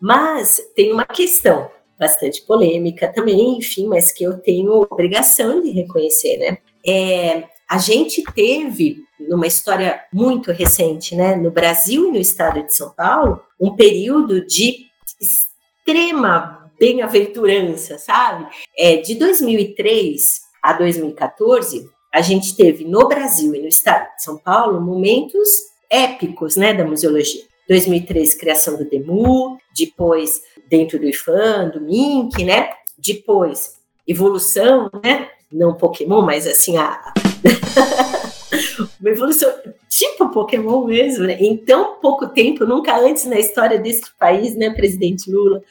mas 0.00 0.60
tem 0.74 0.92
uma 0.92 1.04
questão 1.04 1.70
bastante 1.98 2.42
polêmica 2.42 3.12
também, 3.12 3.58
enfim, 3.58 3.86
mas 3.86 4.12
que 4.12 4.24
eu 4.24 4.38
tenho 4.38 4.86
obrigação 4.90 5.60
de 5.60 5.70
reconhecer, 5.70 6.36
né? 6.38 6.58
É, 6.86 7.44
a 7.68 7.78
gente 7.78 8.22
teve, 8.34 8.98
numa 9.20 9.46
história 9.46 10.00
muito 10.12 10.52
recente, 10.52 11.14
né, 11.14 11.34
no 11.34 11.50
Brasil 11.50 12.08
e 12.08 12.12
no 12.12 12.18
estado 12.18 12.62
de 12.62 12.74
São 12.74 12.90
Paulo, 12.90 13.42
um 13.60 13.74
período 13.74 14.46
de 14.46 14.86
extrema 15.20 16.70
bem-aventurança, 16.78 17.98
sabe? 17.98 18.46
É, 18.76 18.96
de 18.96 19.16
2003 19.16 20.47
a 20.62 20.72
2014, 20.72 21.88
a 22.12 22.20
gente 22.20 22.56
teve 22.56 22.84
no 22.84 23.06
Brasil 23.06 23.54
e 23.54 23.60
no 23.60 23.68
estado 23.68 24.14
de 24.16 24.22
São 24.22 24.36
Paulo 24.38 24.80
momentos 24.80 25.48
épicos, 25.90 26.56
né, 26.56 26.74
da 26.74 26.84
museologia. 26.84 27.42
2003, 27.68 28.34
criação 28.34 28.76
do 28.76 28.88
DEMU, 28.88 29.58
depois 29.76 30.40
dentro 30.68 30.98
do 30.98 31.06
IFAM, 31.06 31.70
do 31.70 31.80
MINC, 31.80 32.42
né? 32.44 32.70
Depois, 32.96 33.74
evolução, 34.06 34.90
né? 35.04 35.28
Não 35.52 35.74
Pokémon, 35.74 36.22
mas 36.22 36.46
assim, 36.46 36.78
a... 36.78 37.12
uma 39.00 39.10
evolução 39.10 39.52
tipo 39.88 40.30
Pokémon 40.30 40.84
mesmo, 40.84 41.24
né? 41.24 41.34
Em 41.34 41.56
tão 41.56 42.00
pouco 42.00 42.28
tempo, 42.28 42.64
nunca 42.64 42.98
antes 42.98 43.26
na 43.26 43.38
história 43.38 43.78
desse 43.78 44.02
país, 44.18 44.54
né, 44.54 44.70
presidente 44.70 45.30
Lula? 45.30 45.62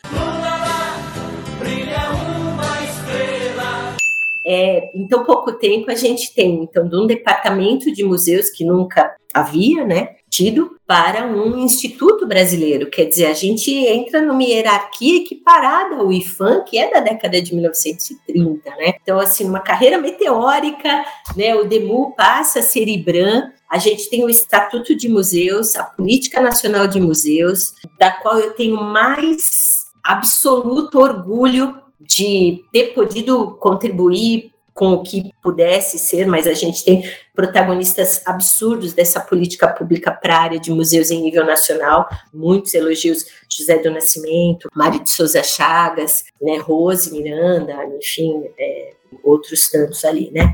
É, 4.49 4.91
em 4.95 5.05
tão 5.07 5.25
pouco 5.25 5.51
tempo 5.51 5.91
a 5.91 5.95
gente 5.95 6.33
tem, 6.33 6.63
então, 6.63 6.87
de 6.87 6.95
um 6.95 7.05
departamento 7.05 7.91
de 7.91 8.03
museus 8.03 8.49
que 8.49 8.63
nunca 8.63 9.13
havia, 9.33 9.85
né? 9.85 10.15
tido 10.29 10.77
para 10.85 11.25
um 11.25 11.57
instituto 11.57 12.27
brasileiro. 12.27 12.89
Quer 12.89 13.05
dizer, 13.05 13.27
a 13.27 13.33
gente 13.33 13.71
entra 13.71 14.21
numa 14.21 14.43
hierarquia 14.43 15.21
equiparada 15.21 15.95
ao 15.95 16.11
IFAM, 16.11 16.63
que 16.63 16.77
é 16.77 16.91
da 16.91 16.99
década 16.99 17.41
de 17.41 17.53
1930, 17.53 18.69
né? 18.71 18.93
Então, 19.01 19.19
assim, 19.19 19.45
uma 19.45 19.59
carreira 19.59 19.97
meteórica, 19.97 21.05
né? 21.35 21.55
O 21.55 21.63
DEMU 21.65 22.13
passa 22.15 22.59
a 22.59 22.61
ser 22.61 22.87
IBRAM, 22.87 23.51
a 23.69 23.77
gente 23.77 24.09
tem 24.09 24.23
o 24.23 24.29
Estatuto 24.29 24.95
de 24.95 25.09
Museus, 25.09 25.75
a 25.75 25.83
Política 25.83 26.41
Nacional 26.41 26.87
de 26.87 26.99
Museus, 26.99 27.73
da 27.99 28.11
qual 28.11 28.39
eu 28.39 28.53
tenho 28.53 28.75
mais 28.75 29.87
absoluto 30.03 30.99
orgulho 30.99 31.75
de 31.99 32.63
ter 32.71 32.93
podido 32.93 33.57
contribuir 33.59 34.51
com 34.77 34.93
o 34.93 35.01
que 35.01 35.31
pudesse 35.41 35.97
ser, 35.97 36.27
mas 36.27 36.45
a 36.45 36.53
gente 36.53 36.85
tem 36.85 37.03
protagonistas 37.33 38.21
absurdos 38.23 38.93
dessa 38.93 39.19
política 39.19 39.67
pública 39.67 40.11
para 40.11 40.37
a 40.37 40.41
área 40.41 40.59
de 40.59 40.69
museus 40.69 41.09
em 41.09 41.19
nível 41.19 41.43
nacional, 41.43 42.07
muitos 42.31 42.75
elogios, 42.75 43.25
José 43.49 43.79
do 43.79 43.89
Nascimento, 43.89 44.69
Mário 44.75 45.03
de 45.03 45.09
Souza 45.09 45.41
Chagas, 45.41 46.25
né, 46.39 46.57
Rose 46.57 47.11
Miranda, 47.11 47.73
enfim, 47.97 48.43
é, 48.55 48.93
outros 49.23 49.67
tantos 49.67 50.05
ali, 50.05 50.29
né? 50.31 50.53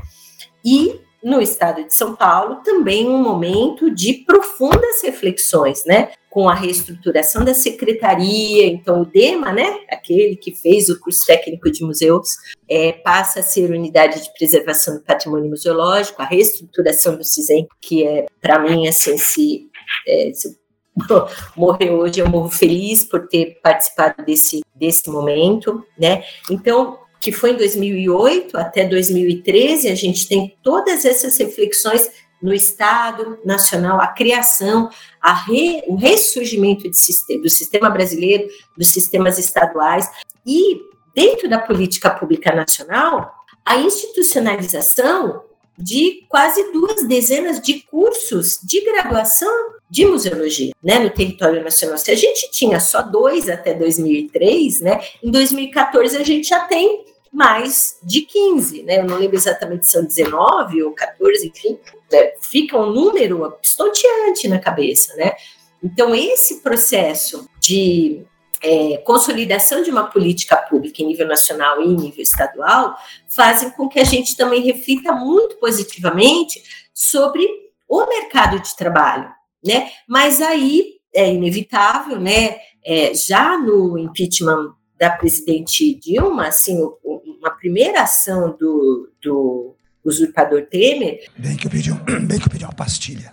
E 0.64 0.98
no 1.22 1.42
estado 1.42 1.84
de 1.84 1.94
São 1.94 2.16
Paulo, 2.16 2.62
também 2.64 3.06
um 3.06 3.22
momento 3.22 3.90
de 3.90 4.24
profundas 4.26 5.02
reflexões, 5.02 5.84
né? 5.84 6.12
Com 6.34 6.48
a 6.48 6.54
reestruturação 6.54 7.44
da 7.44 7.54
secretaria, 7.54 8.66
então 8.66 9.02
o 9.02 9.04
DEMA, 9.04 9.52
né, 9.52 9.78
aquele 9.88 10.34
que 10.34 10.52
fez 10.52 10.88
o 10.88 10.98
curso 10.98 11.24
técnico 11.24 11.70
de 11.70 11.84
museus, 11.84 12.30
é, 12.68 12.90
passa 12.90 13.38
a 13.38 13.42
ser 13.42 13.70
unidade 13.70 14.20
de 14.20 14.32
preservação 14.36 14.96
do 14.96 15.04
patrimônio 15.04 15.48
museológico, 15.48 16.20
a 16.20 16.24
reestruturação 16.24 17.16
do 17.16 17.22
CISEM, 17.22 17.68
que 17.80 18.04
é, 18.04 18.26
para 18.40 18.58
mim, 18.58 18.88
assim, 18.88 19.16
se, 19.16 19.68
é, 20.08 20.32
se 20.34 20.58
morrer 21.56 21.92
hoje, 21.92 22.18
eu 22.18 22.28
morro 22.28 22.50
feliz 22.50 23.04
por 23.04 23.28
ter 23.28 23.60
participado 23.62 24.24
desse, 24.24 24.62
desse 24.74 25.08
momento, 25.08 25.84
né, 25.96 26.24
então, 26.50 26.98
que 27.20 27.30
foi 27.30 27.52
em 27.52 27.56
2008 27.56 28.58
até 28.58 28.84
2013, 28.84 29.86
a 29.86 29.94
gente 29.94 30.26
tem 30.26 30.56
todas 30.64 31.04
essas 31.04 31.38
reflexões 31.38 32.10
no 32.44 32.52
Estado 32.52 33.38
Nacional, 33.42 33.98
a 34.02 34.08
criação, 34.08 34.90
a 35.18 35.32
re, 35.32 35.82
o 35.86 35.94
ressurgimento 35.96 36.82
de, 36.82 37.38
do 37.38 37.48
sistema 37.48 37.88
brasileiro, 37.88 38.46
dos 38.76 38.88
sistemas 38.88 39.38
estaduais, 39.38 40.10
e 40.46 40.78
dentro 41.14 41.48
da 41.48 41.58
política 41.58 42.10
pública 42.10 42.54
nacional, 42.54 43.32
a 43.64 43.78
institucionalização 43.78 45.42
de 45.78 46.26
quase 46.28 46.70
duas 46.70 47.08
dezenas 47.08 47.62
de 47.62 47.80
cursos 47.90 48.58
de 48.62 48.84
graduação 48.84 49.72
de 49.88 50.04
museologia, 50.04 50.74
né, 50.82 50.98
no 50.98 51.08
território 51.08 51.64
nacional. 51.64 51.96
Se 51.96 52.10
a 52.10 52.14
gente 52.14 52.50
tinha 52.50 52.78
só 52.78 53.00
dois 53.00 53.48
até 53.48 53.72
2003, 53.72 54.82
né, 54.82 55.00
em 55.22 55.30
2014 55.30 56.14
a 56.18 56.22
gente 56.22 56.46
já 56.46 56.60
tem 56.60 57.06
mais 57.34 57.98
de 58.00 58.20
15, 58.20 58.84
né? 58.84 59.00
Eu 59.00 59.06
não 59.06 59.18
lembro 59.18 59.36
exatamente 59.36 59.86
se 59.86 59.92
são 59.92 60.04
19 60.04 60.84
ou 60.84 60.92
14, 60.92 61.48
enfim? 61.48 61.76
Fica 62.40 62.78
um 62.78 62.90
número 62.90 63.56
estonteante 63.62 64.48
na 64.48 64.58
cabeça, 64.58 65.14
né? 65.16 65.32
Então, 65.82 66.14
esse 66.14 66.62
processo 66.62 67.48
de 67.60 68.24
é, 68.62 68.96
consolidação 68.98 69.82
de 69.82 69.90
uma 69.90 70.04
política 70.04 70.56
pública 70.56 71.02
em 71.02 71.06
nível 71.06 71.26
nacional 71.26 71.82
e 71.82 71.84
em 71.84 71.94
nível 71.94 72.22
estadual 72.22 72.96
fazem 73.28 73.70
com 73.70 73.88
que 73.88 74.00
a 74.00 74.04
gente 74.04 74.36
também 74.36 74.62
reflita 74.62 75.12
muito 75.12 75.56
positivamente 75.56 76.62
sobre 76.94 77.46
o 77.86 78.06
mercado 78.06 78.58
de 78.60 78.74
trabalho, 78.74 79.30
né? 79.62 79.90
Mas 80.08 80.40
aí 80.40 80.94
é 81.14 81.30
inevitável, 81.32 82.18
né? 82.18 82.56
É, 82.84 83.14
já 83.14 83.58
no 83.58 83.98
impeachment 83.98 84.74
da 84.98 85.10
presidente 85.10 85.94
Dilma, 85.94 86.46
assim, 86.46 86.80
uma 87.02 87.50
primeira 87.50 88.02
ação 88.02 88.56
do, 88.58 89.10
do 89.22 89.73
usurpador 90.04 90.62
Temer. 90.62 91.24
Bem 91.36 91.56
que 91.56 91.66
eu 91.66 91.70
pedi, 91.70 91.90
um, 91.90 91.96
bem 92.26 92.38
que 92.38 92.46
eu 92.46 92.50
pedi 92.50 92.64
uma 92.64 92.74
pastilha. 92.74 93.32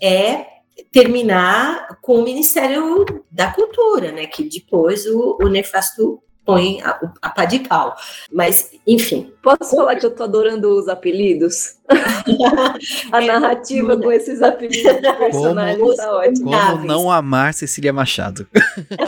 É 0.00 0.46
terminar 0.90 1.98
com 2.00 2.14
o 2.14 2.24
Ministério 2.24 3.04
da 3.30 3.52
Cultura, 3.52 4.12
né? 4.12 4.26
Que 4.26 4.48
depois 4.48 5.06
o, 5.06 5.38
o 5.40 5.48
nefasto 5.48 6.22
põe 6.48 6.80
a, 6.80 6.98
a 7.20 7.28
pá 7.28 7.44
de 7.44 7.58
cal. 7.58 7.94
Mas, 8.32 8.70
enfim. 8.86 9.30
Posso 9.42 9.76
falar 9.76 9.96
que 9.96 10.06
eu 10.06 10.10
tô 10.10 10.24
adorando 10.24 10.78
os 10.78 10.88
apelidos? 10.88 11.76
a 13.12 13.20
narrativa 13.20 13.98
com 13.98 14.10
esses 14.10 14.40
apelidos 14.40 15.00
de 15.00 15.12
personagens 15.12 15.78
como, 15.78 15.94
tá 15.94 16.16
ótimo. 16.16 16.50
Como 16.50 16.86
não 16.86 17.10
amar 17.10 17.52
Cecília 17.52 17.92
Machado? 17.92 18.46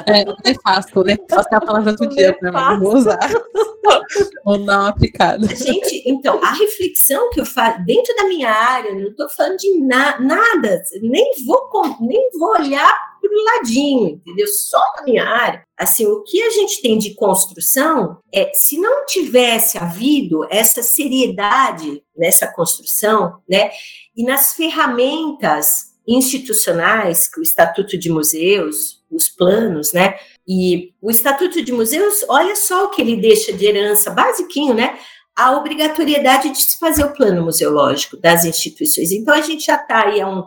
É, 0.07 0.25
nefasto, 0.45 1.03
nefasto 1.03 1.55
é 1.55 1.57
a 1.57 1.61
palavra 1.61 1.95
do 1.95 2.07
dia 2.09 2.37
pra 2.39 2.53
mim, 2.53 2.81
vou 2.81 2.97
usar. 2.97 3.19
Ou 4.45 4.59
não 4.59 4.87
aplicada. 4.87 5.47
Gente, 5.55 6.03
então, 6.07 6.43
a 6.43 6.53
reflexão 6.53 7.31
que 7.31 7.41
eu 7.41 7.47
faço 7.47 7.83
dentro 7.85 8.15
da 8.17 8.25
minha 8.25 8.51
área, 8.51 8.95
não 8.95 9.09
estou 9.09 9.29
falando 9.31 9.57
de 9.57 9.81
na, 9.81 10.21
nada, 10.21 10.83
nem 11.03 11.33
vou, 11.47 11.71
nem 12.01 12.31
vou 12.39 12.51
olhar 12.51 13.10
o 13.29 13.45
ladinho, 13.45 14.09
entendeu? 14.09 14.47
Só 14.47 14.81
na 14.97 15.05
minha 15.05 15.25
área. 15.25 15.63
Assim, 15.79 16.07
o 16.07 16.23
que 16.23 16.43
a 16.43 16.51
gente 16.51 16.83
tem 16.83 16.99
de 16.99 17.15
construção 17.15 18.19
é, 18.33 18.51
se 18.55 18.79
não 18.79 19.07
tivesse 19.07 19.79
havido 19.79 20.47
essa 20.51 20.83
seriedade 20.83 22.03
nessa 22.17 22.47
construção, 22.47 23.41
né, 23.49 23.71
e 24.17 24.23
nas 24.25 24.55
ferramentas 24.55 25.91
institucionais 26.07 27.29
que 27.29 27.41
o 27.41 27.43
Estatuto 27.43 27.97
de 27.97 28.11
Museus, 28.11 29.03
os 29.11 29.29
planos, 29.29 29.93
né, 29.93 30.19
e 30.47 30.93
o 31.01 31.11
Estatuto 31.11 31.63
de 31.63 31.73
Museus, 31.73 32.25
olha 32.29 32.57
só 32.57 32.85
o 32.85 32.91
que 32.91 33.01
ele 33.01 33.17
deixa 33.17 33.53
de 33.53 33.65
herança, 33.65 34.11
basiquinho, 34.11 34.75
né, 34.75 34.99
a 35.37 35.57
obrigatoriedade 35.57 36.51
de 36.51 36.59
se 36.59 36.79
fazer 36.79 37.05
o 37.05 37.15
plano 37.15 37.43
museológico 37.43 38.17
das 38.17 38.45
instituições. 38.45 39.13
Então, 39.13 39.33
a 39.33 39.41
gente 39.41 39.65
já 39.65 39.77
está 39.77 40.07
aí 40.07 40.21
há 40.21 40.29
um, 40.29 40.45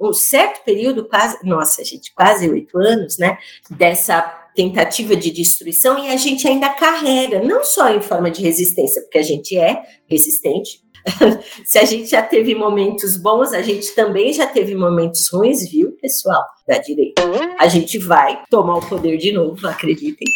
um 0.00 0.12
certo 0.12 0.64
período, 0.64 1.08
quase, 1.08 1.38
nossa, 1.44 1.84
gente, 1.84 2.12
quase 2.14 2.48
oito 2.48 2.78
anos, 2.78 3.18
né, 3.18 3.38
dessa 3.70 4.20
tentativa 4.54 5.14
de 5.14 5.30
destruição 5.30 5.98
e 5.98 6.08
a 6.08 6.16
gente 6.16 6.48
ainda 6.48 6.70
carrega, 6.70 7.42
não 7.42 7.62
só 7.64 7.90
em 7.90 8.00
forma 8.00 8.30
de 8.30 8.42
resistência, 8.42 9.02
porque 9.02 9.18
a 9.18 9.22
gente 9.22 9.56
é 9.56 9.82
resistente. 10.08 10.80
Se 11.64 11.78
a 11.78 11.84
gente 11.84 12.08
já 12.08 12.22
teve 12.22 12.54
momentos 12.54 13.16
bons, 13.16 13.52
a 13.52 13.62
gente 13.62 13.94
também 13.94 14.32
já 14.32 14.46
teve 14.46 14.74
momentos 14.74 15.28
ruins, 15.28 15.68
viu, 15.70 15.92
pessoal 16.00 16.42
da 16.66 16.78
direita? 16.78 17.22
A 17.58 17.68
gente 17.68 17.98
vai 17.98 18.42
tomar 18.50 18.78
o 18.78 18.88
poder 18.88 19.16
de 19.16 19.32
novo, 19.32 19.66
acreditem. 19.68 20.26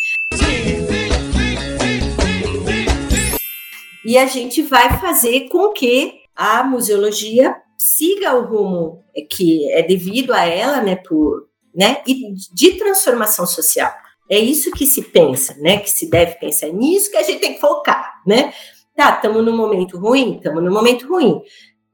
E 4.05 4.17
a 4.17 4.27
gente 4.27 4.63
vai 4.63 4.99
fazer 4.99 5.49
com 5.49 5.73
que 5.73 6.21
a 6.35 6.63
museologia 6.63 7.55
siga 7.81 8.35
o 8.35 8.45
rumo 8.45 9.03
que 9.31 9.66
é 9.72 9.83
devido 9.83 10.35
a 10.35 10.45
ela, 10.45 10.83
né, 10.83 10.97
por, 10.97 11.49
né, 11.74 12.03
e 12.07 12.35
de 12.53 12.72
transformação 12.72 13.47
social. 13.47 13.91
É 14.28 14.39
isso 14.39 14.70
que 14.70 14.87
se 14.87 15.01
pensa, 15.01 15.55
né, 15.55 15.78
que 15.78 15.91
se 15.91 16.11
deve 16.11 16.35
pensar. 16.35 16.68
É 16.68 16.72
nisso 16.72 17.11
que 17.11 17.16
a 17.16 17.22
gente 17.22 17.41
tem 17.41 17.55
que 17.55 17.61
focar, 17.61 18.20
né? 18.26 18.53
Tá, 18.95 19.14
estamos 19.16 19.43
num 19.43 19.57
momento 19.57 19.99
ruim, 19.99 20.37
estamos 20.37 20.62
num 20.62 20.70
momento 20.70 21.09
ruim. 21.09 21.41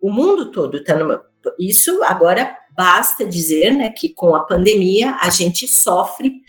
O 0.01 0.11
mundo 0.11 0.51
todo 0.51 0.79
está 0.79 0.97
numa. 0.97 1.25
Isso 1.57 2.03
agora 2.03 2.59
basta 2.77 3.25
dizer, 3.25 3.73
né, 3.73 3.91
que 3.91 4.09
com 4.09 4.35
a 4.35 4.41
pandemia 4.41 5.17
a 5.21 5.31
gente 5.31 5.69
sofre 5.69 6.41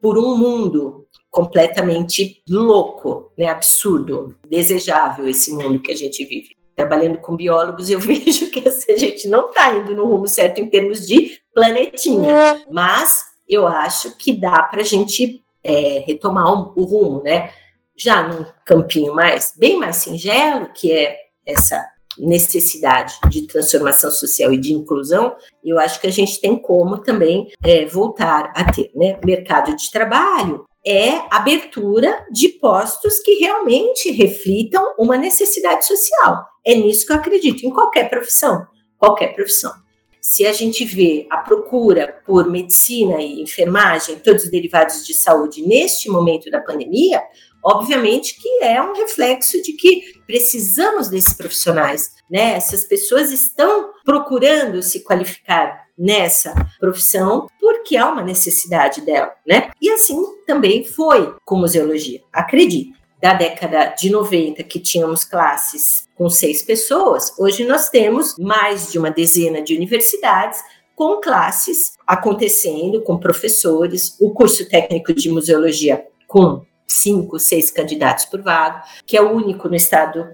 por 0.00 0.16
um 0.16 0.36
mundo 0.36 1.08
completamente 1.28 2.44
louco, 2.48 3.32
né, 3.36 3.48
absurdo, 3.48 4.36
desejável 4.48 5.28
esse 5.28 5.52
mundo 5.52 5.80
que 5.80 5.90
a 5.90 5.96
gente 5.96 6.24
vive 6.24 6.57
trabalhando 6.78 7.18
com 7.18 7.34
biólogos, 7.34 7.90
eu 7.90 7.98
vejo 8.00 8.50
que 8.50 8.62
a 8.68 8.96
gente 8.96 9.26
não 9.28 9.48
está 9.48 9.74
indo 9.74 9.96
no 9.96 10.06
rumo 10.06 10.28
certo 10.28 10.60
em 10.60 10.70
termos 10.70 11.04
de 11.04 11.40
planetinha, 11.52 12.32
é. 12.32 12.60
mas 12.70 13.24
eu 13.48 13.66
acho 13.66 14.16
que 14.16 14.32
dá 14.32 14.62
para 14.62 14.82
a 14.82 14.84
gente 14.84 15.42
é, 15.64 16.04
retomar 16.06 16.46
um, 16.52 16.72
o 16.80 16.84
rumo, 16.84 17.22
né? 17.22 17.50
Já 17.96 18.22
num 18.22 18.46
campinho 18.64 19.12
mais, 19.12 19.52
bem 19.56 19.76
mais 19.76 19.96
singelo, 19.96 20.68
que 20.72 20.92
é 20.92 21.16
essa 21.44 21.84
necessidade 22.16 23.14
de 23.28 23.42
transformação 23.42 24.10
social 24.10 24.52
e 24.52 24.58
de 24.58 24.72
inclusão, 24.72 25.34
eu 25.64 25.78
acho 25.78 26.00
que 26.00 26.06
a 26.06 26.12
gente 26.12 26.40
tem 26.40 26.56
como 26.56 26.98
também 26.98 27.50
é, 27.62 27.86
voltar 27.86 28.52
a 28.54 28.70
ter, 28.70 28.92
né? 28.94 29.18
Mercado 29.24 29.74
de 29.74 29.90
trabalho 29.90 30.64
é 30.88 31.22
abertura 31.30 32.26
de 32.32 32.48
postos 32.48 33.18
que 33.18 33.34
realmente 33.34 34.10
reflitam 34.10 34.94
uma 34.98 35.18
necessidade 35.18 35.86
social. 35.86 36.46
É 36.66 36.74
nisso 36.74 37.06
que 37.06 37.12
eu 37.12 37.16
acredito, 37.16 37.66
em 37.66 37.70
qualquer 37.70 38.08
profissão, 38.08 38.66
qualquer 38.96 39.34
profissão. 39.34 39.72
se 40.20 40.46
a 40.46 40.52
gente 40.52 40.84
vê 40.84 41.26
a 41.30 41.38
procura 41.38 42.20
por 42.26 42.50
medicina 42.50 43.20
e 43.22 43.40
enfermagem, 43.40 44.18
todos 44.18 44.44
os 44.44 44.50
derivados 44.50 45.06
de 45.06 45.14
saúde 45.14 45.66
neste 45.66 46.10
momento 46.10 46.50
da 46.50 46.60
pandemia, 46.60 47.22
obviamente 47.64 48.38
que 48.38 48.62
é 48.62 48.82
um 48.82 48.92
reflexo 48.94 49.62
de 49.62 49.72
que 49.72 50.02
precisamos 50.26 51.08
desses 51.08 51.32
profissionais, 51.32 52.10
né? 52.30 52.54
Essas 52.54 52.84
pessoas 52.84 53.30
estão 53.30 53.90
procurando 54.04 54.82
se 54.82 55.02
qualificar 55.02 55.87
nessa 55.98 56.54
profissão 56.78 57.48
porque 57.60 57.96
há 57.96 58.08
uma 58.08 58.22
necessidade 58.22 59.00
dela, 59.00 59.32
né? 59.46 59.70
E 59.80 59.90
assim 59.90 60.16
também 60.46 60.84
foi 60.84 61.34
com 61.44 61.56
museologia. 61.56 62.20
Acredite, 62.32 62.92
da 63.20 63.34
década 63.34 63.94
de 63.98 64.10
90 64.10 64.62
que 64.62 64.78
tínhamos 64.78 65.24
classes 65.24 66.08
com 66.14 66.30
seis 66.30 66.62
pessoas, 66.62 67.32
hoje 67.38 67.64
nós 67.64 67.88
temos 67.88 68.36
mais 68.38 68.92
de 68.92 68.98
uma 68.98 69.10
dezena 69.10 69.60
de 69.60 69.74
universidades 69.74 70.60
com 70.94 71.20
classes 71.20 71.92
acontecendo, 72.06 73.02
com 73.02 73.18
professores, 73.18 74.16
o 74.20 74.30
curso 74.30 74.68
técnico 74.68 75.12
de 75.12 75.30
museologia 75.30 76.04
com 76.26 76.62
cinco, 76.86 77.38
seis 77.38 77.70
candidatos 77.70 78.24
por 78.24 78.40
vaga, 78.42 78.82
que 79.06 79.16
é 79.16 79.22
o 79.22 79.30
único 79.30 79.68
no 79.68 79.76
estado, 79.76 80.28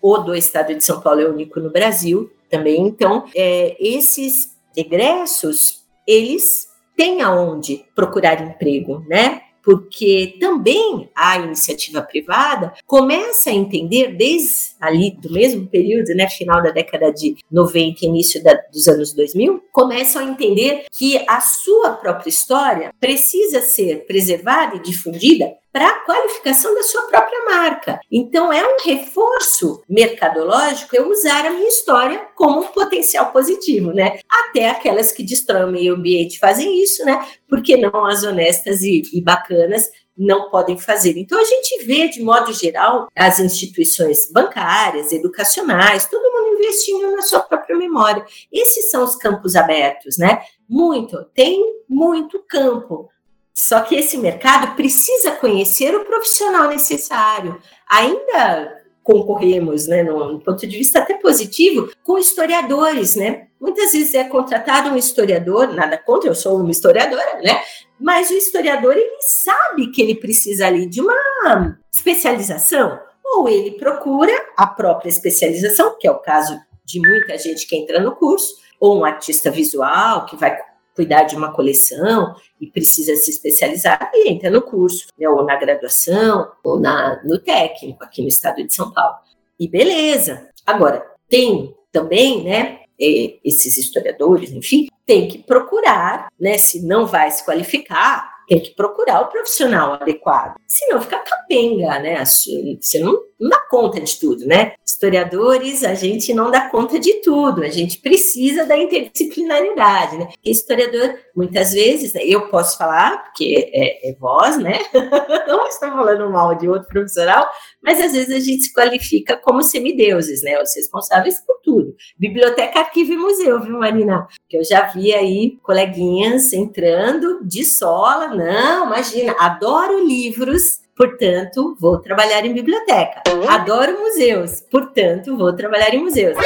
ou 0.00 0.22
do 0.22 0.34
estado 0.34 0.74
de 0.74 0.84
São 0.84 1.00
Paulo 1.00 1.20
é 1.20 1.26
o 1.26 1.32
único 1.32 1.60
no 1.60 1.70
Brasil 1.70 2.30
também. 2.50 2.86
Então, 2.86 3.24
é, 3.34 3.76
esses 3.78 4.51
egressos, 4.76 5.82
eles 6.06 6.68
têm 6.96 7.22
aonde 7.22 7.84
procurar 7.94 8.42
emprego, 8.42 9.04
né? 9.08 9.42
porque 9.62 10.36
também 10.40 11.08
a 11.14 11.38
iniciativa 11.38 12.02
privada 12.02 12.74
começa 12.84 13.50
a 13.50 13.54
entender 13.54 14.16
desde 14.16 14.72
ali 14.80 15.12
do 15.12 15.32
mesmo 15.32 15.66
período, 15.68 16.08
né, 16.14 16.28
final 16.28 16.62
da 16.62 16.70
década 16.70 17.12
de 17.12 17.36
90, 17.50 18.04
início 18.04 18.42
da, 18.42 18.54
dos 18.72 18.88
anos 18.88 19.12
2000, 19.14 19.62
começam 19.70 20.20
a 20.20 20.24
entender 20.24 20.84
que 20.90 21.16
a 21.28 21.40
sua 21.40 21.92
própria 21.92 22.28
história 22.28 22.92
precisa 22.98 23.60
ser 23.60 24.04
preservada 24.06 24.76
e 24.76 24.82
difundida 24.82 25.54
para 25.72 25.88
a 25.88 26.00
qualificação 26.00 26.74
da 26.74 26.82
sua 26.82 27.02
própria 27.02 27.44
marca. 27.46 27.98
Então, 28.10 28.52
é 28.52 28.62
um 28.62 28.76
reforço 28.84 29.82
mercadológico 29.88 30.94
eu 30.94 31.10
usar 31.10 31.46
a 31.46 31.50
minha 31.50 31.68
história 31.68 32.26
como 32.34 32.60
um 32.60 32.68
potencial 32.68 33.32
positivo, 33.32 33.92
né? 33.92 34.20
Até 34.28 34.68
aquelas 34.68 35.10
que 35.10 35.22
destroem 35.22 35.64
o 35.64 35.72
meio 35.72 35.94
ambiente 35.94 36.38
fazem 36.38 36.82
isso, 36.82 37.04
né? 37.04 37.26
Porque 37.48 37.76
não 37.76 38.04
as 38.04 38.22
honestas 38.22 38.82
e, 38.82 39.02
e 39.14 39.22
bacanas 39.22 39.88
não 40.16 40.50
podem 40.50 40.78
fazer. 40.78 41.16
Então, 41.16 41.40
a 41.40 41.44
gente 41.44 41.84
vê, 41.84 42.06
de 42.08 42.22
modo 42.22 42.52
geral, 42.52 43.08
as 43.16 43.40
instituições 43.40 44.30
bancárias, 44.30 45.10
educacionais, 45.10 46.06
todo 46.06 46.30
mundo 46.30 46.58
investindo 46.58 47.10
na 47.12 47.22
sua 47.22 47.40
própria 47.40 47.76
memória. 47.76 48.24
Esses 48.52 48.90
são 48.90 49.02
os 49.04 49.16
campos 49.16 49.56
abertos, 49.56 50.18
né? 50.18 50.42
Muito, 50.68 51.24
tem 51.34 51.62
muito 51.88 52.42
campo. 52.46 53.08
Só 53.54 53.80
que 53.80 53.94
esse 53.94 54.16
mercado 54.16 54.74
precisa 54.74 55.32
conhecer 55.32 55.94
o 55.94 56.04
profissional 56.04 56.68
necessário. 56.68 57.60
Ainda 57.88 58.82
concorremos, 59.02 59.86
né, 59.88 60.02
no, 60.02 60.32
no, 60.32 60.40
ponto 60.40 60.66
de 60.66 60.78
vista 60.78 61.00
até 61.00 61.14
positivo, 61.14 61.90
com 62.04 62.18
historiadores, 62.18 63.16
né? 63.16 63.48
Muitas 63.60 63.92
vezes 63.92 64.14
é 64.14 64.24
contratado 64.24 64.90
um 64.90 64.96
historiador, 64.96 65.72
nada 65.74 65.98
contra, 65.98 66.30
eu 66.30 66.34
sou 66.34 66.60
uma 66.60 66.70
historiadora, 66.70 67.40
né? 67.42 67.60
Mas 67.98 68.30
o 68.30 68.34
historiador 68.34 68.92
ele 68.96 69.16
sabe 69.20 69.90
que 69.90 70.00
ele 70.02 70.14
precisa 70.14 70.66
ali 70.66 70.86
de 70.86 71.00
uma 71.00 71.78
especialização, 71.92 72.98
ou 73.24 73.48
ele 73.48 73.72
procura 73.72 74.32
a 74.56 74.66
própria 74.66 75.08
especialização, 75.08 75.96
que 75.98 76.06
é 76.06 76.10
o 76.10 76.18
caso 76.18 76.58
de 76.84 77.00
muita 77.00 77.36
gente 77.38 77.66
que 77.66 77.76
entra 77.76 78.00
no 78.00 78.14
curso, 78.14 78.54
ou 78.78 78.98
um 78.98 79.04
artista 79.04 79.50
visual 79.50 80.26
que 80.26 80.36
vai 80.36 80.56
cuidar 80.94 81.24
de 81.24 81.36
uma 81.36 81.52
coleção 81.52 82.34
e 82.60 82.66
precisa 82.66 83.14
se 83.16 83.30
especializar, 83.30 84.10
e 84.14 84.30
entra 84.30 84.50
no 84.50 84.62
curso, 84.62 85.08
né, 85.18 85.28
ou 85.28 85.44
na 85.44 85.56
graduação, 85.56 86.50
ou 86.62 86.78
na, 86.78 87.20
no 87.24 87.38
técnico, 87.38 88.04
aqui 88.04 88.22
no 88.22 88.28
estado 88.28 88.62
de 88.64 88.74
São 88.74 88.92
Paulo. 88.92 89.16
E 89.58 89.68
beleza. 89.68 90.48
Agora, 90.66 91.04
tem 91.28 91.74
também, 91.90 92.44
né, 92.44 92.80
esses 92.98 93.76
historiadores, 93.76 94.52
enfim, 94.52 94.86
tem 95.04 95.26
que 95.28 95.38
procurar, 95.38 96.28
né, 96.38 96.56
se 96.56 96.86
não 96.86 97.06
vai 97.06 97.30
se 97.30 97.44
qualificar, 97.44 98.32
tem 98.48 98.60
que 98.60 98.74
procurar 98.74 99.22
o 99.22 99.28
profissional 99.28 99.94
adequado. 99.94 100.56
Senão 100.66 101.00
fica 101.00 101.18
capenga, 101.18 101.98
né? 102.00 102.22
Você 102.24 102.98
não, 102.98 103.18
não 103.42 103.48
dá 103.48 103.58
conta 103.68 104.00
de 104.00 104.20
tudo, 104.20 104.46
né? 104.46 104.74
Historiadores, 104.86 105.82
a 105.82 105.94
gente 105.94 106.32
não 106.32 106.48
dá 106.48 106.68
conta 106.68 106.96
de 107.00 107.14
tudo, 107.14 107.64
a 107.64 107.68
gente 107.68 107.98
precisa 107.98 108.64
da 108.64 108.78
interdisciplinaridade, 108.78 110.16
né? 110.16 110.28
Historiador, 110.44 111.18
muitas 111.34 111.72
vezes, 111.72 112.12
né, 112.12 112.20
eu 112.24 112.48
posso 112.48 112.78
falar, 112.78 113.24
porque 113.24 113.68
é, 113.74 114.10
é 114.10 114.14
voz, 114.14 114.58
né? 114.58 114.78
não 115.48 115.66
estou 115.66 115.90
falando 115.90 116.30
mal 116.30 116.54
de 116.54 116.68
outro 116.68 116.88
profissional, 116.88 117.50
mas 117.82 118.00
às 118.00 118.12
vezes 118.12 118.30
a 118.30 118.38
gente 118.38 118.62
se 118.62 118.72
qualifica 118.72 119.36
como 119.36 119.60
semideuses, 119.64 120.40
né? 120.44 120.62
Os 120.62 120.76
responsáveis 120.76 121.40
por 121.44 121.60
tudo. 121.64 121.96
Biblioteca, 122.16 122.78
arquivo 122.78 123.12
e 123.12 123.16
museu, 123.16 123.60
viu, 123.60 123.76
Marina? 123.76 124.28
Que 124.48 124.58
eu 124.58 124.64
já 124.64 124.86
vi 124.86 125.12
aí 125.12 125.58
coleguinhas 125.64 126.52
entrando 126.52 127.44
de 127.44 127.64
sola, 127.64 128.28
não, 128.28 128.86
imagina, 128.86 129.34
adoro 129.40 130.06
livros, 130.06 130.81
portanto, 130.96 131.76
vou 131.78 131.98
trabalhar 131.98 132.44
em 132.44 132.52
biblioteca. 132.52 133.22
Adoro 133.48 133.98
museus, 134.00 134.60
portanto, 134.60 135.36
vou 135.36 135.54
trabalhar 135.54 135.94
em 135.94 136.02
museus. 136.02 136.36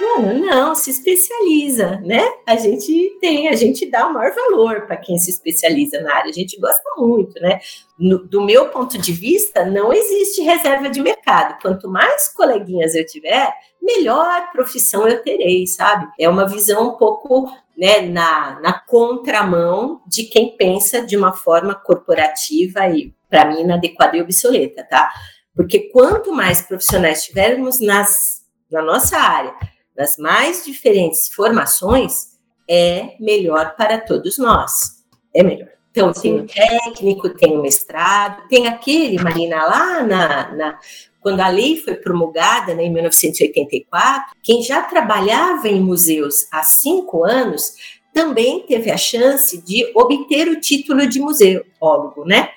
Mano, 0.00 0.46
não, 0.46 0.74
se 0.74 0.90
especializa, 0.90 2.00
né? 2.04 2.22
A 2.46 2.56
gente 2.56 3.16
tem, 3.20 3.48
a 3.48 3.54
gente 3.54 3.90
dá 3.90 4.06
o 4.06 4.12
maior 4.12 4.34
valor 4.34 4.82
para 4.86 4.96
quem 4.96 5.16
se 5.18 5.30
especializa 5.30 6.00
na 6.00 6.14
área, 6.14 6.30
a 6.30 6.34
gente 6.34 6.60
gosta 6.60 6.82
muito, 6.98 7.40
né? 7.40 7.60
No, 7.98 8.18
do 8.18 8.42
meu 8.42 8.68
ponto 8.68 8.98
de 8.98 9.12
vista, 9.12 9.64
não 9.64 9.92
existe 9.92 10.42
reserva 10.42 10.90
de 10.90 11.00
mercado. 11.00 11.58
Quanto 11.62 11.88
mais 11.88 12.28
coleguinhas 12.28 12.94
eu 12.94 13.06
tiver, 13.06 13.52
melhor 13.80 14.50
profissão 14.52 15.08
eu 15.08 15.22
terei, 15.22 15.66
sabe? 15.66 16.06
É 16.18 16.28
uma 16.28 16.46
visão 16.46 16.90
um 16.90 16.98
pouco 16.98 17.50
né, 17.76 18.00
na, 18.02 18.60
na 18.60 18.72
contramão 18.72 20.00
de 20.06 20.24
quem 20.24 20.56
pensa 20.56 21.04
de 21.04 21.16
uma 21.16 21.32
forma 21.32 21.74
corporativa 21.74 22.86
e, 22.88 23.12
para 23.34 23.46
mim, 23.46 23.62
inadequada 23.62 24.16
e 24.16 24.22
obsoleta, 24.22 24.84
tá? 24.84 25.12
Porque 25.56 25.90
quanto 25.90 26.32
mais 26.32 26.60
profissionais 26.60 27.24
tivermos 27.24 27.80
nas, 27.80 28.44
na 28.70 28.80
nossa 28.80 29.18
área, 29.18 29.52
nas 29.96 30.16
mais 30.16 30.64
diferentes 30.64 31.26
formações, 31.34 32.34
é 32.70 33.16
melhor 33.18 33.74
para 33.74 33.98
todos 33.98 34.38
nós. 34.38 35.02
É 35.34 35.42
melhor. 35.42 35.68
Então, 35.90 36.12
tem 36.12 36.40
o 36.40 36.46
técnico, 36.46 37.28
tem 37.30 37.58
o 37.58 37.62
mestrado, 37.62 38.46
tem 38.46 38.68
aquele, 38.68 39.20
Marina, 39.20 39.64
lá 39.64 40.02
na, 40.04 40.52
na 40.52 40.78
quando 41.20 41.40
a 41.40 41.48
lei 41.48 41.76
foi 41.78 41.94
promulgada 41.94 42.72
né, 42.74 42.84
em 42.84 42.92
1984, 42.92 44.36
quem 44.42 44.62
já 44.62 44.82
trabalhava 44.82 45.68
em 45.68 45.80
museus 45.80 46.46
há 46.52 46.62
cinco 46.62 47.24
anos 47.24 47.72
também 48.14 48.60
teve 48.60 48.90
a 48.90 48.96
chance 48.96 49.60
de 49.60 49.90
obter 49.94 50.48
o 50.48 50.60
título 50.60 51.06
de 51.06 51.20
museólogo, 51.20 52.24
né? 52.24 52.50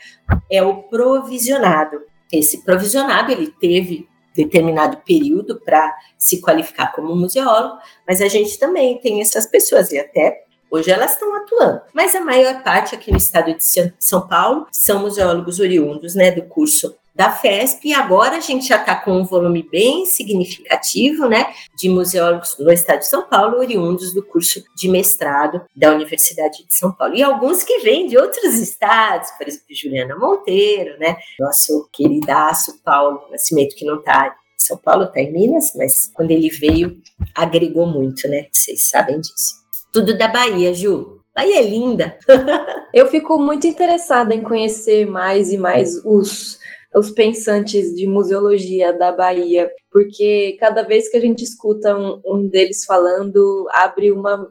É 0.49 0.61
o 0.61 0.83
provisionado. 0.83 2.03
Esse 2.31 2.63
provisionado 2.63 3.31
ele 3.31 3.47
teve 3.47 4.07
determinado 4.35 4.97
período 4.97 5.59
para 5.59 5.93
se 6.15 6.39
qualificar 6.39 6.93
como 6.93 7.15
museólogo, 7.15 7.79
mas 8.07 8.21
a 8.21 8.27
gente 8.27 8.59
também 8.59 8.99
tem 8.99 9.19
essas 9.19 9.47
pessoas 9.47 9.91
e 9.91 9.97
até 9.97 10.45
Hoje 10.69 10.91
elas 10.91 11.13
estão 11.13 11.33
atuando, 11.33 11.81
mas 11.93 12.13
a 12.13 12.19
maior 12.19 12.61
parte 12.61 12.93
aqui 12.93 13.09
no 13.09 13.15
estado 13.15 13.53
de 13.53 13.63
São 13.97 14.27
Paulo 14.27 14.67
são 14.69 14.99
museólogos 14.99 15.61
oriundos 15.61 16.13
né, 16.13 16.29
do 16.29 16.43
curso 16.43 16.93
da 17.17 17.31
FESP, 17.31 17.89
e 17.89 17.93
agora 17.95 18.37
a 18.37 18.39
gente 18.39 18.67
já 18.67 18.79
está 18.79 18.95
com 18.95 19.11
um 19.11 19.25
volume 19.25 19.63
bem 19.63 20.05
significativo, 20.05 21.27
né, 21.27 21.51
de 21.75 21.89
museólogos 21.89 22.55
no 22.59 22.71
estado 22.71 22.99
de 22.99 23.07
São 23.07 23.27
Paulo, 23.27 23.57
oriundos 23.57 24.13
do 24.13 24.23
curso 24.23 24.63
de 24.75 24.87
mestrado 24.87 25.59
da 25.75 25.91
Universidade 25.91 26.63
de 26.63 26.77
São 26.77 26.91
Paulo. 26.91 27.15
E 27.15 27.23
alguns 27.23 27.63
que 27.63 27.79
vêm 27.79 28.05
de 28.05 28.19
outros 28.19 28.59
estados, 28.59 29.31
por 29.31 29.47
exemplo, 29.47 29.65
Juliana 29.71 30.15
Monteiro, 30.15 30.99
né, 30.99 31.17
nosso 31.39 31.89
queridaço 31.91 32.79
Paulo 32.83 33.27
Nascimento, 33.31 33.75
que 33.75 33.83
não 33.83 33.97
está 33.97 34.27
em 34.27 34.63
São 34.63 34.77
Paulo, 34.77 35.05
está 35.05 35.19
em 35.19 35.31
Minas, 35.31 35.73
mas 35.75 36.11
quando 36.13 36.29
ele 36.29 36.51
veio, 36.51 37.01
agregou 37.33 37.87
muito, 37.87 38.27
né, 38.27 38.45
vocês 38.51 38.89
sabem 38.89 39.19
disso. 39.19 39.55
Tudo 39.91 40.15
da 40.15 40.27
Bahia, 40.27 40.71
Ju. 40.71 41.19
Bahia 41.35 41.61
é 41.61 41.67
linda. 41.67 42.15
Eu 42.93 43.07
fico 43.07 43.39
muito 43.39 43.65
interessada 43.65 44.35
em 44.35 44.43
conhecer 44.43 45.07
mais 45.07 45.51
e 45.51 45.57
mais 45.57 45.99
os 46.05 46.59
os 46.95 47.11
pensantes 47.11 47.93
de 47.95 48.07
museologia 48.07 48.91
da 48.91 49.11
Bahia, 49.11 49.69
porque 49.91 50.57
cada 50.59 50.83
vez 50.83 51.09
que 51.09 51.17
a 51.17 51.21
gente 51.21 51.43
escuta 51.43 51.95
um, 51.97 52.21
um 52.25 52.47
deles 52.47 52.85
falando, 52.85 53.67
abre 53.71 54.11
uma 54.11 54.49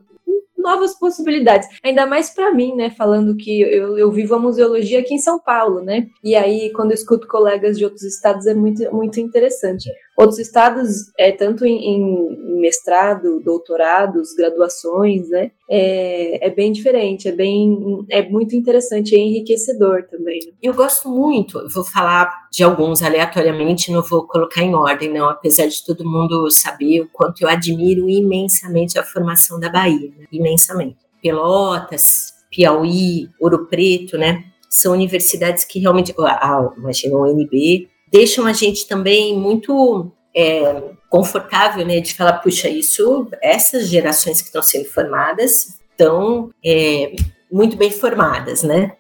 novas 0.66 0.99
possibilidades. 0.99 1.68
Ainda 1.84 2.05
mais 2.07 2.30
para 2.30 2.53
mim, 2.53 2.74
né? 2.74 2.91
Falando 2.91 3.37
que 3.37 3.61
eu, 3.61 3.97
eu 3.97 4.11
vivo 4.11 4.34
a 4.34 4.39
museologia 4.39 4.99
aqui 4.99 5.14
em 5.14 5.18
São 5.18 5.39
Paulo, 5.39 5.80
né? 5.80 6.09
E 6.24 6.34
aí, 6.34 6.72
quando 6.72 6.91
eu 6.91 6.97
escuto 6.97 7.28
colegas 7.28 7.78
de 7.78 7.84
outros 7.84 8.03
estados, 8.03 8.47
é 8.49 8.55
muito, 8.55 8.93
muito 8.93 9.20
interessante. 9.20 9.89
Outros 10.17 10.39
estados, 10.39 11.12
é, 11.19 11.31
tanto 11.31 11.67
em, 11.67 11.77
em 11.77 12.61
mestrado, 12.61 13.41
doutorados, 13.45 14.35
graduações, 14.35 15.29
né, 15.29 15.51
é, 15.69 16.47
é, 16.47 16.51
bem 16.51 16.73
diferente, 16.73 17.29
é 17.29 17.33
bem, 17.33 18.05
é 18.11 18.27
muito 18.29 18.57
interessante, 18.57 19.14
é 19.14 19.19
enriquecedor 19.19 20.05
também. 20.11 20.41
Eu 20.62 20.73
gosto 20.75 21.09
muito, 21.09 21.69
vou 21.69 21.85
falar 21.85 22.49
de 22.51 22.64
alguns 22.64 23.03
aleatoriamente, 23.03 23.93
não 23.93 24.03
vou 24.03 24.27
colocar 24.27 24.62
em 24.62 24.75
ordem, 24.75 25.12
não, 25.12 25.29
apesar 25.29 25.67
de 25.67 25.85
todo 25.85 26.09
mundo 26.09 26.51
saber 26.51 27.03
o 27.03 27.09
quanto 27.12 27.43
eu 27.43 27.49
admiro 27.49 28.09
imensamente 28.09 28.99
a 28.99 29.03
formação 29.03 29.61
da 29.61 29.69
Bahia, 29.69 30.11
né? 30.17 30.25
imensamente. 30.33 30.97
Pelotas, 31.21 32.33
Piauí, 32.51 33.29
Ouro 33.41 33.67
Preto, 33.67 34.17
né? 34.17 34.45
São 34.69 34.93
universidades 34.93 35.64
que 35.64 35.79
realmente, 35.79 36.14
a, 36.19 36.73
imagina 36.77 37.17
o 37.17 37.25
UNB, 37.25 37.89
deixam 38.11 38.47
a 38.47 38.53
gente 38.53 38.87
também 38.87 39.37
muito 39.37 40.11
é, 40.35 40.83
confortável, 41.09 41.85
né, 41.87 42.01
de 42.01 42.15
falar, 42.15 42.35
puxa, 42.35 42.69
isso, 42.69 43.29
essas 43.43 43.89
gerações 43.89 44.41
que 44.41 44.49
estão 44.49 44.63
sendo 44.63 44.87
formadas 44.87 45.79
estão 45.91 46.51
é, 46.65 47.17
muito 47.51 47.77
bem 47.77 47.91
formadas, 47.91 48.63
né, 48.63 48.93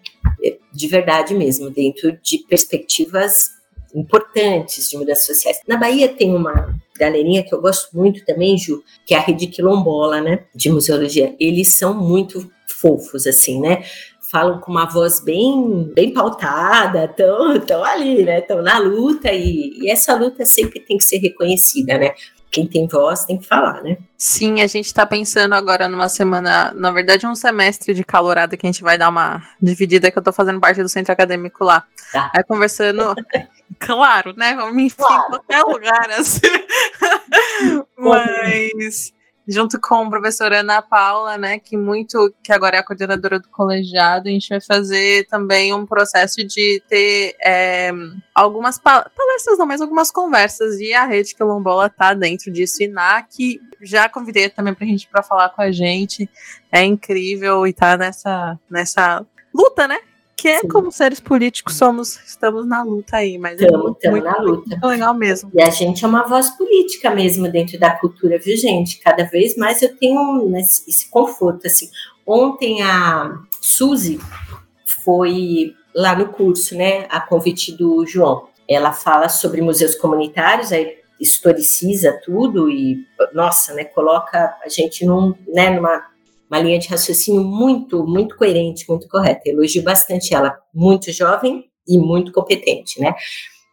de 0.72 0.88
verdade 0.88 1.34
mesmo, 1.34 1.70
dentro 1.70 2.18
de 2.22 2.38
perspectivas 2.48 3.50
importantes 3.94 4.90
de 4.90 4.96
mudanças 4.96 5.26
sociais. 5.26 5.58
Na 5.66 5.76
Bahia 5.76 6.08
tem 6.08 6.34
uma 6.34 6.74
galerinha 6.98 7.42
que 7.42 7.54
eu 7.54 7.60
gosto 7.60 7.96
muito 7.96 8.24
também, 8.24 8.58
Ju, 8.58 8.82
que 9.06 9.14
é 9.14 9.18
a 9.18 9.20
Rede 9.20 9.46
Quilombola, 9.46 10.20
né, 10.20 10.44
de 10.54 10.70
museologia. 10.70 11.34
Eles 11.40 11.74
são 11.74 11.94
muito 11.94 12.50
fofos, 12.68 13.26
assim, 13.26 13.60
né? 13.60 13.84
Falam 14.30 14.60
com 14.60 14.72
uma 14.72 14.86
voz 14.86 15.20
bem, 15.20 15.90
bem 15.94 16.12
pautada, 16.12 17.04
estão 17.04 17.60
tão 17.60 17.84
ali, 17.84 18.24
né? 18.24 18.40
Estão 18.40 18.60
na 18.62 18.78
luta 18.78 19.32
e, 19.32 19.78
e 19.80 19.90
essa 19.90 20.14
luta 20.14 20.44
sempre 20.44 20.80
tem 20.80 20.96
que 20.96 21.04
ser 21.04 21.18
reconhecida, 21.18 21.96
né? 21.96 22.12
quem 22.56 22.66
tem 22.66 22.86
voz 22.86 23.26
tem 23.26 23.36
que 23.36 23.46
falar, 23.46 23.82
né? 23.82 23.98
Sim, 24.16 24.62
a 24.62 24.66
gente 24.66 24.92
tá 24.94 25.04
pensando 25.04 25.54
agora 25.54 25.88
numa 25.88 26.08
semana, 26.08 26.72
na 26.74 26.90
verdade, 26.90 27.26
um 27.26 27.34
semestre 27.34 27.92
de 27.92 28.02
calorada 28.02 28.56
que 28.56 28.66
a 28.66 28.70
gente 28.70 28.82
vai 28.82 28.96
dar 28.96 29.10
uma 29.10 29.42
dividida, 29.60 30.10
que 30.10 30.18
eu 30.18 30.22
tô 30.22 30.32
fazendo 30.32 30.58
parte 30.58 30.82
do 30.82 30.88
centro 30.88 31.12
acadêmico 31.12 31.64
lá. 31.64 31.84
Tá. 32.10 32.30
Aí 32.34 32.42
conversando, 32.42 33.14
claro, 33.78 34.32
né? 34.34 34.54
Vamos 34.54 34.82
em 34.82 34.88
claro. 34.88 35.28
qualquer 35.28 35.62
lugar, 35.64 36.10
assim. 36.12 36.40
Mas 37.94 39.12
junto 39.46 39.80
com 39.80 39.94
a 39.94 40.10
professora 40.10 40.60
Ana 40.60 40.82
Paula, 40.82 41.38
né, 41.38 41.58
que 41.58 41.76
muito, 41.76 42.34
que 42.42 42.52
agora 42.52 42.76
é 42.76 42.80
a 42.80 42.82
coordenadora 42.82 43.38
do 43.38 43.48
colegiado, 43.48 44.28
a 44.28 44.32
gente 44.32 44.48
vai 44.48 44.60
fazer 44.60 45.26
também 45.28 45.72
um 45.72 45.86
processo 45.86 46.44
de 46.44 46.82
ter 46.88 47.36
é, 47.44 47.90
algumas 48.34 48.78
palestras, 48.78 49.58
não, 49.58 49.66
mas 49.66 49.80
algumas 49.80 50.10
conversas, 50.10 50.80
e 50.80 50.92
a 50.92 51.04
Rede 51.04 51.34
Quilombola 51.34 51.88
tá 51.88 52.12
dentro 52.12 52.50
disso, 52.50 52.82
e 52.82 52.88
NAC 52.88 53.60
já 53.82 54.08
convidei 54.08 54.48
também 54.48 54.74
pra 54.74 54.86
gente 54.86 55.06
para 55.08 55.22
falar 55.22 55.50
com 55.50 55.62
a 55.62 55.70
gente, 55.70 56.28
é 56.72 56.82
incrível 56.82 57.66
e 57.66 57.72
tá 57.72 57.96
nessa, 57.96 58.58
nessa 58.68 59.24
luta, 59.54 59.86
né, 59.86 60.00
que 60.36 60.48
é 60.48 60.58
Sim. 60.60 60.68
como 60.68 60.92
seres 60.92 61.18
políticos 61.18 61.76
somos, 61.76 62.20
estamos 62.26 62.66
na 62.66 62.82
luta 62.82 63.16
aí, 63.16 63.38
mas 63.38 63.58
estamos, 63.58 63.96
é 64.02 64.10
muito, 64.10 64.10
muito, 64.10 64.24
na 64.24 64.42
luta. 64.42 64.68
Muito 64.68 64.86
legal 64.86 65.14
mesmo. 65.14 65.50
E 65.54 65.62
a 65.62 65.70
gente 65.70 66.04
é 66.04 66.08
uma 66.08 66.24
voz 66.24 66.50
política 66.50 67.10
mesmo 67.10 67.50
dentro 67.50 67.78
da 67.78 67.90
cultura, 67.90 68.38
viu, 68.38 68.54
gente? 68.56 68.98
Cada 68.98 69.24
vez 69.24 69.56
mais 69.56 69.80
eu 69.80 69.96
tenho 69.96 70.54
esse 70.58 71.08
conforto, 71.10 71.66
assim. 71.66 71.88
Ontem 72.26 72.82
a 72.82 73.38
Suzy 73.62 74.20
foi 75.02 75.74
lá 75.94 76.14
no 76.14 76.28
curso, 76.28 76.76
né, 76.76 77.06
a 77.08 77.20
convite 77.20 77.72
do 77.72 78.04
João. 78.06 78.48
Ela 78.68 78.92
fala 78.92 79.30
sobre 79.30 79.62
museus 79.62 79.94
comunitários, 79.94 80.70
aí 80.70 80.98
historiciza 81.18 82.20
tudo 82.22 82.68
e, 82.68 83.06
nossa, 83.32 83.72
né, 83.72 83.84
coloca 83.84 84.54
a 84.62 84.68
gente 84.68 85.06
num, 85.06 85.34
né, 85.48 85.70
numa 85.70 86.04
uma 86.50 86.60
linha 86.60 86.78
de 86.78 86.88
raciocínio 86.88 87.42
muito, 87.42 88.04
muito 88.06 88.36
coerente, 88.36 88.88
muito 88.88 89.08
correta. 89.08 89.48
Elogio 89.48 89.82
bastante 89.82 90.34
ela, 90.34 90.58
muito 90.72 91.12
jovem 91.12 91.68
e 91.86 91.98
muito 91.98 92.32
competente, 92.32 93.00
né? 93.00 93.14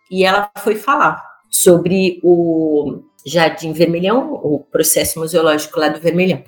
E 0.09 0.23
ela 0.23 0.51
foi 0.57 0.75
falar 0.75 1.23
sobre 1.49 2.19
o 2.23 3.03
Jardim 3.25 3.73
Vermelhão, 3.73 4.33
o 4.33 4.59
processo 4.59 5.19
museológico 5.19 5.79
lá 5.79 5.87
do 5.87 5.99
Vermelhão. 5.99 6.43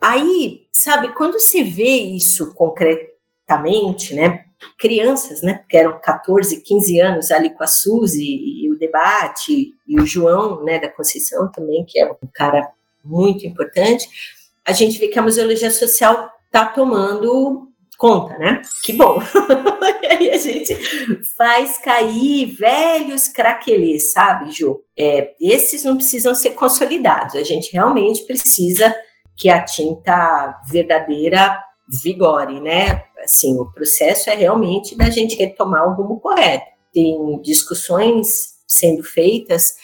Aí, 0.00 0.66
sabe, 0.72 1.14
quando 1.14 1.40
você 1.40 1.62
vê 1.62 1.96
isso 1.96 2.54
concretamente, 2.54 4.14
né? 4.14 4.44
Crianças, 4.78 5.42
né? 5.42 5.64
Que 5.68 5.76
eram 5.78 5.98
14, 6.00 6.62
15 6.62 7.00
anos 7.00 7.30
ali 7.30 7.50
com 7.50 7.64
a 7.64 7.66
Suzy 7.66 8.22
e, 8.22 8.64
e 8.64 8.70
o 8.70 8.78
debate, 8.78 9.72
e 9.86 10.00
o 10.00 10.06
João, 10.06 10.62
né, 10.62 10.78
da 10.78 10.88
Conceição 10.88 11.50
também, 11.50 11.84
que 11.86 11.98
é 11.98 12.10
um 12.10 12.28
cara 12.32 12.70
muito 13.02 13.46
importante 13.46 14.08
a 14.66 14.72
gente 14.72 14.98
vê 14.98 15.08
que 15.08 15.18
a 15.18 15.22
museologia 15.22 15.70
social 15.70 16.30
está 16.46 16.66
tomando 16.66 17.68
conta, 17.98 18.36
né? 18.38 18.62
Que 18.82 18.92
bom. 18.92 19.20
e 20.02 20.06
aí 20.06 20.30
a 20.30 20.36
gente 20.38 20.74
faz 21.36 21.78
cair 21.78 22.46
velhos 22.46 23.28
craquelês, 23.28 24.12
sabe, 24.12 24.50
Ju? 24.50 24.80
É, 24.98 25.34
esses 25.40 25.84
não 25.84 25.96
precisam 25.96 26.34
ser 26.34 26.50
consolidados. 26.50 27.34
A 27.34 27.42
gente 27.42 27.72
realmente 27.72 28.24
precisa 28.24 28.94
que 29.36 29.48
a 29.48 29.62
tinta 29.62 30.60
verdadeira 30.70 31.58
vigore, 32.02 32.60
né? 32.60 33.04
Assim, 33.22 33.58
o 33.58 33.70
processo 33.70 34.30
é 34.30 34.34
realmente 34.34 34.96
da 34.96 35.10
gente 35.10 35.36
retomar 35.36 35.88
o 35.88 35.94
rumo 35.94 36.20
correto. 36.20 36.66
Tem 36.92 37.40
discussões 37.42 38.54
sendo 38.66 39.02
feitas 39.02 39.74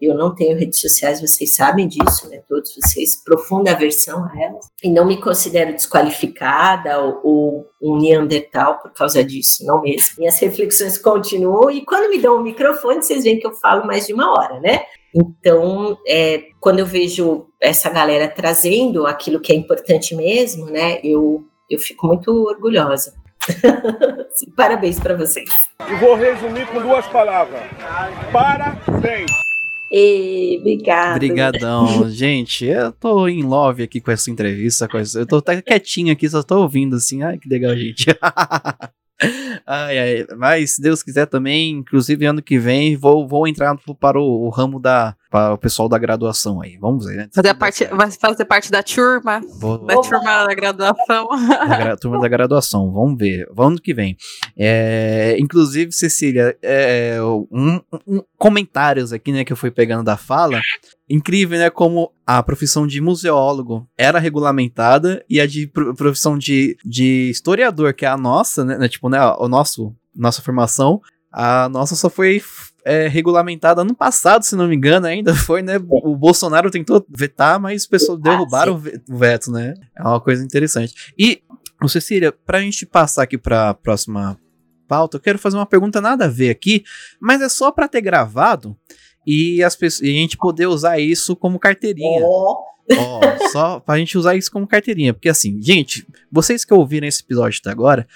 eu 0.00 0.14
não 0.14 0.34
tenho 0.34 0.58
redes 0.58 0.80
sociais, 0.80 1.20
vocês 1.20 1.54
sabem 1.54 1.86
disso, 1.86 2.28
né? 2.28 2.42
Todos 2.48 2.74
vocês, 2.74 3.22
profunda 3.22 3.72
aversão 3.72 4.24
a 4.24 4.32
elas. 4.40 4.66
E 4.82 4.90
não 4.90 5.06
me 5.06 5.20
considero 5.20 5.72
desqualificada 5.72 6.98
ou, 7.00 7.20
ou 7.22 7.66
um 7.80 7.98
Neandertal 7.98 8.78
por 8.78 8.92
causa 8.92 9.22
disso, 9.22 9.64
não 9.64 9.82
mesmo. 9.82 10.16
Minhas 10.18 10.38
reflexões 10.38 10.98
continuam 10.98 11.70
e 11.70 11.84
quando 11.84 12.10
me 12.10 12.18
dão 12.18 12.36
o 12.36 12.42
microfone, 12.42 13.02
vocês 13.02 13.24
veem 13.24 13.38
que 13.38 13.46
eu 13.46 13.54
falo 13.54 13.86
mais 13.86 14.06
de 14.06 14.12
uma 14.12 14.32
hora, 14.32 14.60
né? 14.60 14.82
Então, 15.14 15.98
é, 16.06 16.44
quando 16.60 16.80
eu 16.80 16.86
vejo 16.86 17.46
essa 17.60 17.88
galera 17.88 18.28
trazendo 18.28 19.06
aquilo 19.06 19.40
que 19.40 19.52
é 19.52 19.56
importante 19.56 20.14
mesmo, 20.14 20.66
né? 20.66 21.00
Eu, 21.02 21.44
eu 21.68 21.78
fico 21.78 22.06
muito 22.06 22.30
orgulhosa. 22.30 23.14
Parabéns 24.56 25.00
para 25.00 25.16
vocês. 25.16 25.48
E 25.88 25.94
vou 25.96 26.14
resumir 26.14 26.66
com 26.66 26.80
duas 26.80 27.06
palavras: 27.06 27.62
parabéns. 28.32 29.47
E, 29.90 30.58
obrigado. 30.60 31.16
Obrigadão. 31.16 32.08
Gente, 32.10 32.66
eu 32.66 32.92
tô 32.92 33.26
em 33.26 33.42
love 33.42 33.82
aqui 33.82 34.00
com 34.00 34.10
essa 34.10 34.30
entrevista. 34.30 34.86
Com 34.86 34.98
essa, 34.98 35.20
eu 35.20 35.26
tô 35.26 35.36
até 35.36 35.62
quietinho 35.62 36.12
aqui, 36.12 36.28
só 36.28 36.42
tô 36.42 36.60
ouvindo 36.62 36.96
assim. 36.96 37.22
Ai, 37.22 37.38
que 37.38 37.48
legal, 37.48 37.74
gente. 37.76 38.06
ai, 39.66 39.98
ai. 39.98 40.26
Mas, 40.36 40.74
se 40.74 40.82
Deus 40.82 41.02
quiser 41.02 41.26
também, 41.26 41.70
inclusive 41.70 42.24
ano 42.26 42.42
que 42.42 42.58
vem, 42.58 42.96
vou, 42.96 43.26
vou 43.26 43.48
entrar 43.48 43.76
para 43.98 44.20
o, 44.20 44.46
o 44.46 44.50
ramo 44.50 44.78
da, 44.78 45.16
para 45.30 45.54
o 45.54 45.58
pessoal 45.58 45.88
da 45.88 45.98
graduação 45.98 46.62
aí. 46.62 46.78
Vamos 46.78 47.04
ver, 47.04 47.16
né? 47.16 47.28
Fazer 47.32 47.54
parte, 47.54 47.84
vai 47.86 48.10
fazer 48.10 48.44
parte 48.44 48.70
da 48.70 48.82
turma. 48.82 49.40
Vou, 49.60 49.78
da 49.78 49.94
turma 50.00 50.46
da 50.46 50.54
graduação. 50.54 51.28
Da 51.68 51.96
turma 51.96 52.20
da 52.20 52.28
graduação, 52.28 52.92
vamos 52.92 53.18
ver. 53.18 53.46
Vamos 53.52 53.80
que 53.80 53.92
vem. 53.92 54.16
É, 54.56 55.36
inclusive, 55.38 55.92
Cecília, 55.92 56.56
é, 56.62 57.18
um, 57.50 57.80
um, 58.06 58.22
comentários 58.38 59.12
aqui, 59.12 59.32
né, 59.32 59.44
que 59.44 59.52
eu 59.52 59.56
fui 59.56 59.70
pegando 59.70 60.04
da 60.04 60.16
fala. 60.16 60.60
Incrível, 61.08 61.58
né, 61.58 61.70
como 61.70 62.12
a 62.26 62.42
profissão 62.42 62.86
de 62.86 63.00
museólogo 63.00 63.88
era 63.96 64.18
regulamentada 64.18 65.24
e 65.28 65.40
a 65.40 65.46
de 65.46 65.66
profissão 65.66 66.38
de, 66.38 66.76
de 66.84 67.30
historiador, 67.30 67.94
que 67.94 68.04
é 68.04 68.08
a 68.08 68.16
nossa, 68.16 68.64
né, 68.64 68.78
né 68.78 68.88
tipo, 68.88 69.08
né, 69.08 69.18
o 69.38 69.48
nosso, 69.48 69.94
nossa 70.14 70.42
formação, 70.42 71.00
a 71.32 71.68
nossa 71.68 71.94
só 71.94 72.08
foi 72.08 72.42
é, 72.88 73.06
regulamentada 73.06 73.82
ano 73.82 73.94
passado, 73.94 74.42
se 74.44 74.56
não 74.56 74.66
me 74.66 74.74
engano, 74.74 75.06
ainda 75.06 75.34
foi, 75.34 75.60
né? 75.60 75.76
O 75.88 76.16
Bolsonaro 76.16 76.70
tentou 76.70 77.04
vetar, 77.08 77.60
mas 77.60 77.82
as 77.82 77.86
pessoas 77.86 78.18
derrubaram 78.18 78.74
o 78.74 79.16
veto, 79.18 79.52
né? 79.52 79.74
É 79.94 80.02
uma 80.02 80.20
coisa 80.20 80.42
interessante. 80.42 81.12
E, 81.18 81.42
Cecília, 81.86 82.32
pra 82.32 82.62
gente 82.62 82.86
passar 82.86 83.24
aqui 83.24 83.36
pra 83.36 83.74
próxima 83.74 84.38
pauta, 84.88 85.18
eu 85.18 85.20
quero 85.20 85.38
fazer 85.38 85.58
uma 85.58 85.66
pergunta 85.66 86.00
nada 86.00 86.24
a 86.24 86.28
ver 86.28 86.48
aqui, 86.48 86.82
mas 87.20 87.42
é 87.42 87.48
só 87.50 87.70
para 87.70 87.86
ter 87.86 88.00
gravado 88.00 88.74
e, 89.26 89.62
as 89.62 89.76
pessoas, 89.76 90.08
e 90.08 90.10
a 90.10 90.20
gente 90.20 90.38
poder 90.38 90.66
usar 90.66 90.98
isso 90.98 91.36
como 91.36 91.58
carteirinha. 91.58 92.22
Oh. 92.24 92.56
oh, 92.90 93.48
só 93.52 93.80
pra 93.80 93.98
gente 93.98 94.16
usar 94.16 94.34
isso 94.34 94.50
como 94.50 94.66
carteirinha. 94.66 95.12
Porque 95.12 95.28
assim, 95.28 95.60
gente, 95.60 96.06
vocês 96.32 96.64
que 96.64 96.72
ouviram 96.72 97.06
esse 97.06 97.22
episódio 97.22 97.60
até 97.60 97.70
agora, 97.70 98.08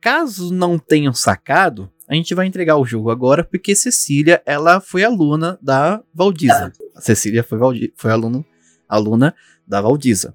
caso 0.00 0.50
não 0.50 0.78
tenham 0.78 1.12
sacado, 1.12 1.92
a 2.08 2.14
gente 2.14 2.34
vai 2.34 2.46
entregar 2.46 2.76
o 2.76 2.84
jogo 2.84 3.10
agora, 3.10 3.42
porque 3.42 3.74
Cecília, 3.74 4.40
ela 4.46 4.80
foi 4.80 5.02
aluna 5.02 5.58
da 5.60 6.00
Valdiza. 6.14 6.72
Ah. 6.94 7.00
Cecília 7.00 7.42
foi, 7.42 7.58
Valdi 7.58 7.92
foi 7.96 8.12
aluno, 8.12 8.44
aluna 8.88 9.34
da 9.66 9.80
Valdiza. 9.80 10.34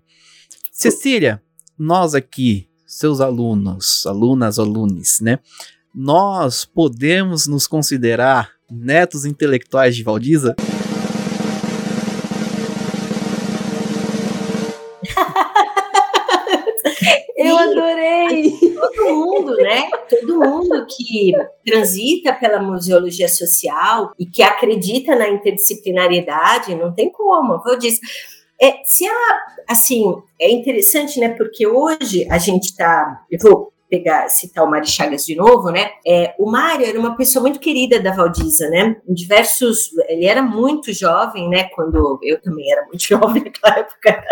Cecília, 0.72 1.41
nós 1.78 2.13
aqui, 2.13 2.67
seus 2.86 3.22
alunos, 3.22 4.05
alunas, 4.05 4.59
alunos, 4.59 5.22
né? 5.22 5.39
Nós 5.95 6.65
podemos 6.65 7.47
nos 7.47 7.67
considerar 7.67 8.51
netos 8.69 9.26
intelectuais 9.26 9.95
de 9.95 10.03
Valdiza? 10.03 10.55
Eu 17.38 17.57
adorei! 17.57 18.51
Mundo, 19.16 19.56
né? 19.58 19.90
Todo 20.10 20.40
mundo 20.40 20.86
que 20.88 21.34
transita 21.66 22.34
pela 22.34 22.62
museologia 22.62 23.28
social 23.28 24.12
e 24.20 24.26
que 24.26 24.42
acredita 24.42 25.16
na 25.16 25.30
interdisciplinariedade, 25.30 26.76
não 26.76 26.94
tem 26.94 27.12
como. 27.12 27.62
Eu 27.66 27.80
é, 28.62 28.80
se 28.84 29.08
ela, 29.08 29.40
assim, 29.68 30.04
é 30.40 30.52
interessante, 30.52 31.20
né? 31.20 31.30
Porque 31.30 31.66
hoje 31.66 32.28
a 32.30 32.38
gente 32.38 32.66
está, 32.66 33.26
eu 33.32 33.40
vou 33.40 33.74
pegar, 33.92 34.30
citar 34.30 34.64
o 34.64 34.70
Mário 34.70 34.88
Chagas 34.88 35.26
de 35.26 35.36
novo, 35.36 35.70
né? 35.70 35.92
É, 36.08 36.34
o 36.40 36.50
Mário 36.50 36.86
era 36.86 36.98
uma 36.98 37.18
pessoa 37.18 37.42
muito 37.42 37.60
querida 37.60 38.00
da 38.00 38.14
Valdiza, 38.14 38.70
né? 38.70 38.96
Em 39.06 39.14
diversos, 39.14 39.90
ele 40.08 40.26
era 40.26 40.42
muito 40.42 40.94
jovem, 40.94 41.50
né? 41.50 41.66
Quando 41.76 42.18
eu 42.24 42.42
também 42.42 42.72
era 42.72 42.86
muito 42.86 43.04
jovem 43.04 43.44
naquela 43.44 43.80
época. 43.80 44.24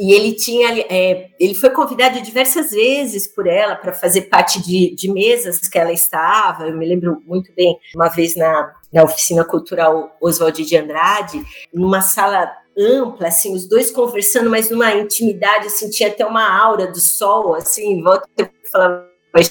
E 0.00 0.14
ele 0.14 0.32
tinha, 0.32 0.80
é, 0.88 1.28
ele 1.38 1.54
foi 1.54 1.68
convidado 1.68 2.22
diversas 2.22 2.70
vezes 2.70 3.26
por 3.26 3.46
ela 3.46 3.76
para 3.76 3.92
fazer 3.92 4.22
parte 4.22 4.58
de, 4.58 4.94
de 4.94 5.12
mesas 5.12 5.58
que 5.58 5.78
ela 5.78 5.92
estava. 5.92 6.66
Eu 6.66 6.74
me 6.74 6.88
lembro 6.88 7.20
muito 7.26 7.52
bem, 7.54 7.78
uma 7.94 8.08
vez 8.08 8.34
na, 8.34 8.72
na 8.90 9.04
oficina 9.04 9.44
cultural 9.44 10.16
Oswald 10.18 10.64
de 10.64 10.74
Andrade, 10.74 11.44
numa 11.70 12.00
sala 12.00 12.50
ampla, 12.78 13.28
assim, 13.28 13.54
os 13.54 13.68
dois 13.68 13.90
conversando, 13.90 14.48
mas 14.48 14.70
numa 14.70 14.90
intimidade, 14.94 15.66
assim, 15.66 15.90
tinha 15.90 16.08
até 16.08 16.24
uma 16.24 16.48
aura 16.48 16.86
do 16.86 16.98
sol, 16.98 17.54
assim, 17.54 17.92
em 17.92 18.02
volta 18.02 18.26
eu 18.38 18.48
falava, 18.72 19.06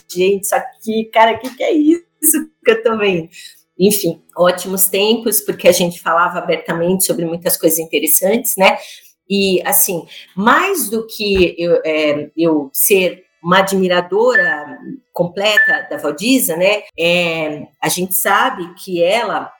gente, 0.10 0.42
isso 0.42 0.56
aqui, 0.56 1.12
cara, 1.14 1.34
o 1.34 1.40
que, 1.40 1.56
que 1.56 1.64
é 1.64 1.74
isso 1.74 2.02
que 2.66 2.72
eu 2.72 2.98
vendo? 2.98 3.30
Enfim, 3.78 4.20
ótimos 4.36 4.88
tempos, 4.88 5.42
porque 5.42 5.68
a 5.68 5.72
gente 5.72 6.02
falava 6.02 6.40
abertamente 6.40 7.06
sobre 7.06 7.24
muitas 7.24 7.56
coisas 7.56 7.78
interessantes, 7.78 8.56
né? 8.58 8.80
E, 9.30 9.62
assim, 9.66 10.08
mais 10.36 10.90
do 10.90 11.06
que 11.06 11.56
eu, 11.58 11.82
é, 11.86 12.30
eu 12.36 12.70
ser 12.74 13.26
uma 13.44 13.60
admiradora 13.60 14.78
completa 15.14 15.88
da 15.90 15.98
Valdiza, 15.98 16.58
né? 16.58 16.84
É, 16.98 17.68
a 17.82 17.88
gente 17.88 18.16
sabe 18.16 18.74
que 18.74 19.02
ela, 19.02 19.52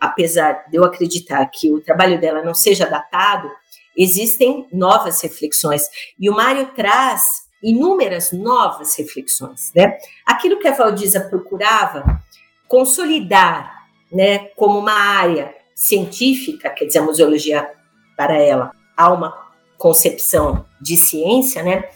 apesar 0.00 0.68
de 0.70 0.76
eu 0.76 0.84
acreditar 0.84 1.44
que 1.46 1.72
o 1.72 1.80
trabalho 1.80 2.20
dela 2.20 2.42
não 2.42 2.54
seja 2.54 2.86
datado, 2.86 3.50
existem 3.96 4.68
novas 4.72 5.20
reflexões. 5.22 5.82
E 6.18 6.28
o 6.28 6.34
Mário 6.34 6.66
traz 6.74 7.46
inúmeras 7.62 8.32
novas 8.32 8.96
reflexões, 8.96 9.72
né? 9.74 9.96
Aquilo 10.24 10.58
que 10.58 10.68
a 10.68 10.72
Valdiza 10.72 11.20
procurava 11.20 12.22
consolidar, 12.68 13.86
né, 14.12 14.50
como 14.56 14.78
uma 14.78 14.92
área 14.92 15.54
científica, 15.74 16.70
quer 16.70 16.86
dizer, 16.86 16.98
a 16.98 17.02
museologia 17.02 17.70
para 18.16 18.34
ela, 18.34 18.72
há 18.96 19.12
uma 19.12 19.46
concepção 19.76 20.64
de 20.80 20.96
ciência, 20.96 21.62
né? 21.62 21.88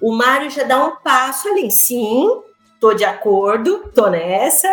O 0.00 0.14
Mário 0.14 0.50
já 0.50 0.62
dá 0.64 0.84
um 0.84 0.96
passo 0.96 1.48
ali, 1.48 1.70
sim, 1.70 2.28
tô 2.80 2.94
de 2.94 3.04
acordo, 3.04 3.90
tô 3.94 4.08
nessa, 4.08 4.68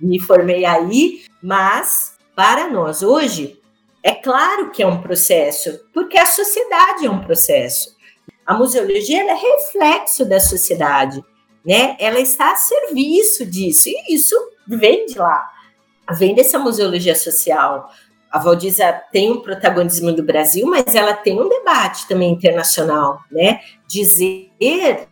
me 0.00 0.20
formei 0.20 0.64
aí, 0.64 1.24
mas 1.42 2.16
para 2.36 2.70
nós 2.70 3.02
hoje 3.02 3.60
é 4.02 4.12
claro 4.12 4.70
que 4.70 4.82
é 4.82 4.86
um 4.86 5.02
processo, 5.02 5.80
porque 5.92 6.18
a 6.18 6.26
sociedade 6.26 7.06
é 7.06 7.10
um 7.10 7.20
processo. 7.20 7.96
A 8.46 8.54
museologia 8.54 9.22
é 9.22 9.34
reflexo 9.34 10.24
da 10.24 10.40
sociedade, 10.40 11.22
né? 11.64 11.96
Ela 11.98 12.20
está 12.20 12.52
a 12.52 12.56
serviço 12.56 13.44
disso, 13.44 13.88
e 13.88 14.14
isso 14.14 14.34
vem 14.66 15.06
de 15.06 15.18
lá, 15.18 15.50
vem 16.12 16.34
dessa 16.34 16.58
museologia 16.58 17.14
social, 17.14 17.90
a 18.30 18.38
Valdiza 18.38 18.92
tem 19.10 19.32
um 19.32 19.40
protagonismo 19.40 20.12
do 20.12 20.22
Brasil, 20.22 20.66
mas 20.66 20.94
ela 20.94 21.14
tem 21.14 21.40
um 21.40 21.48
debate 21.48 22.06
também 22.06 22.30
internacional, 22.30 23.20
né? 23.30 23.60
Dizer 23.86 24.50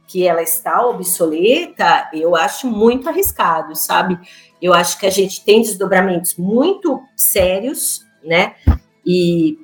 que 0.07 0.27
ela 0.27 0.43
está 0.43 0.87
obsoleta, 0.87 2.11
eu 2.13 2.37
acho 2.37 2.67
muito 2.67 3.09
arriscado, 3.09 3.75
sabe? 3.75 4.19
Eu 4.61 4.75
acho 4.75 4.99
que 4.99 5.07
a 5.07 5.11
gente 5.11 5.43
tem 5.45 5.63
desdobramentos 5.63 6.37
muito 6.37 7.01
sérios, 7.17 8.05
né? 8.23 8.55
E, 9.05 9.59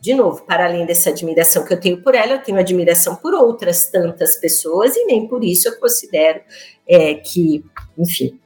de 0.00 0.14
novo, 0.14 0.44
para 0.46 0.64
além 0.64 0.86
dessa 0.86 1.10
admiração 1.10 1.66
que 1.66 1.74
eu 1.74 1.80
tenho 1.80 2.02
por 2.02 2.14
ela, 2.14 2.32
eu 2.32 2.42
tenho 2.42 2.58
admiração 2.58 3.16
por 3.16 3.34
outras 3.34 3.90
tantas 3.90 4.36
pessoas, 4.36 4.96
e 4.96 5.04
nem 5.04 5.28
por 5.28 5.44
isso 5.44 5.68
eu 5.68 5.78
considero 5.78 6.40
é, 6.88 7.14
que, 7.14 7.62
enfim, 7.98 8.40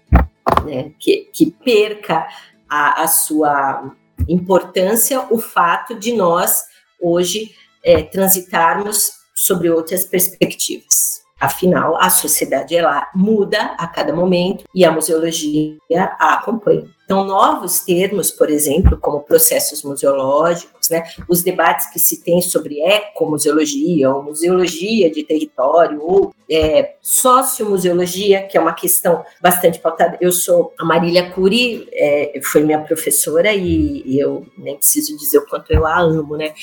né, 0.64 0.92
que, 0.98 1.28
que 1.32 1.50
perca 1.50 2.26
a, 2.68 3.02
a 3.02 3.06
sua 3.06 3.94
importância 4.28 5.26
o 5.30 5.38
fato 5.38 5.94
de 5.94 6.12
nós 6.12 6.64
hoje 7.00 7.54
é, 7.84 8.02
transitarmos 8.02 9.12
sobre 9.34 9.68
outras 9.70 10.04
perspectivas. 10.04 11.11
Afinal, 11.42 11.96
a 12.00 12.08
sociedade 12.08 12.76
ela 12.76 13.10
muda 13.12 13.74
a 13.76 13.88
cada 13.88 14.14
momento 14.14 14.62
e 14.72 14.84
a 14.84 14.92
museologia 14.92 15.76
a 16.16 16.34
acompanha. 16.34 16.88
Então, 17.04 17.24
novos 17.24 17.80
termos, 17.80 18.30
por 18.30 18.48
exemplo, 18.48 18.96
como 18.96 19.24
processos 19.24 19.82
museológicos, 19.82 20.88
né, 20.88 21.02
os 21.28 21.42
debates 21.42 21.90
que 21.90 21.98
se 21.98 22.22
tem 22.22 22.40
sobre 22.40 22.80
ecomuseologia 22.80 24.08
ou 24.08 24.22
museologia 24.22 25.10
de 25.10 25.24
território 25.24 26.00
ou 26.00 26.32
é, 26.48 26.94
sociomuseologia, 27.02 28.46
que 28.46 28.56
é 28.56 28.60
uma 28.60 28.72
questão 28.72 29.24
bastante 29.40 29.80
pautada. 29.80 30.16
Eu 30.20 30.30
sou 30.30 30.72
a 30.78 30.84
Marília 30.84 31.28
Cury, 31.32 31.88
é, 31.92 32.40
foi 32.44 32.62
minha 32.62 32.78
professora 32.78 33.52
e, 33.52 34.04
e 34.06 34.20
eu 34.20 34.46
nem 34.56 34.76
preciso 34.76 35.16
dizer 35.18 35.38
o 35.38 35.46
quanto 35.46 35.72
eu 35.72 35.84
a 35.84 36.00
amo, 36.00 36.36
né? 36.36 36.54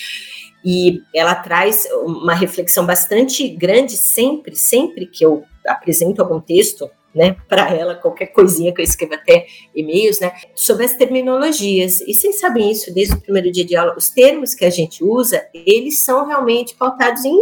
E 0.64 1.02
ela 1.14 1.36
traz 1.36 1.88
uma 2.04 2.34
reflexão 2.34 2.86
bastante 2.86 3.48
grande 3.48 3.96
sempre, 3.96 4.56
sempre 4.56 5.06
que 5.06 5.26
eu 5.26 5.44
apresento 5.66 6.22
algum 6.22 6.40
texto, 6.40 6.90
né, 7.14 7.36
para 7.48 7.74
ela, 7.74 7.96
qualquer 7.96 8.28
coisinha 8.28 8.74
que 8.74 8.82
eu 8.82 8.86
escrevo 8.86 9.16
até 9.16 9.48
e-mails, 9.76 10.20
né, 10.20 10.32
sobre 10.54 10.86
as 10.86 10.94
terminologias. 10.94 12.02
E 12.02 12.14
vocês 12.14 12.40
sabem 12.40 12.72
isso 12.72 12.94
desde 12.94 13.16
o 13.16 13.22
primeiro 13.22 13.52
dia 13.52 13.66
de 13.66 13.76
aula, 13.76 13.96
os 13.98 14.10
termos 14.10 14.54
que 14.54 14.64
a 14.64 14.70
gente 14.70 15.04
usa, 15.04 15.48
eles 15.54 16.00
são 16.00 16.28
realmente 16.28 16.76
pautados 16.76 17.26
em, 17.26 17.42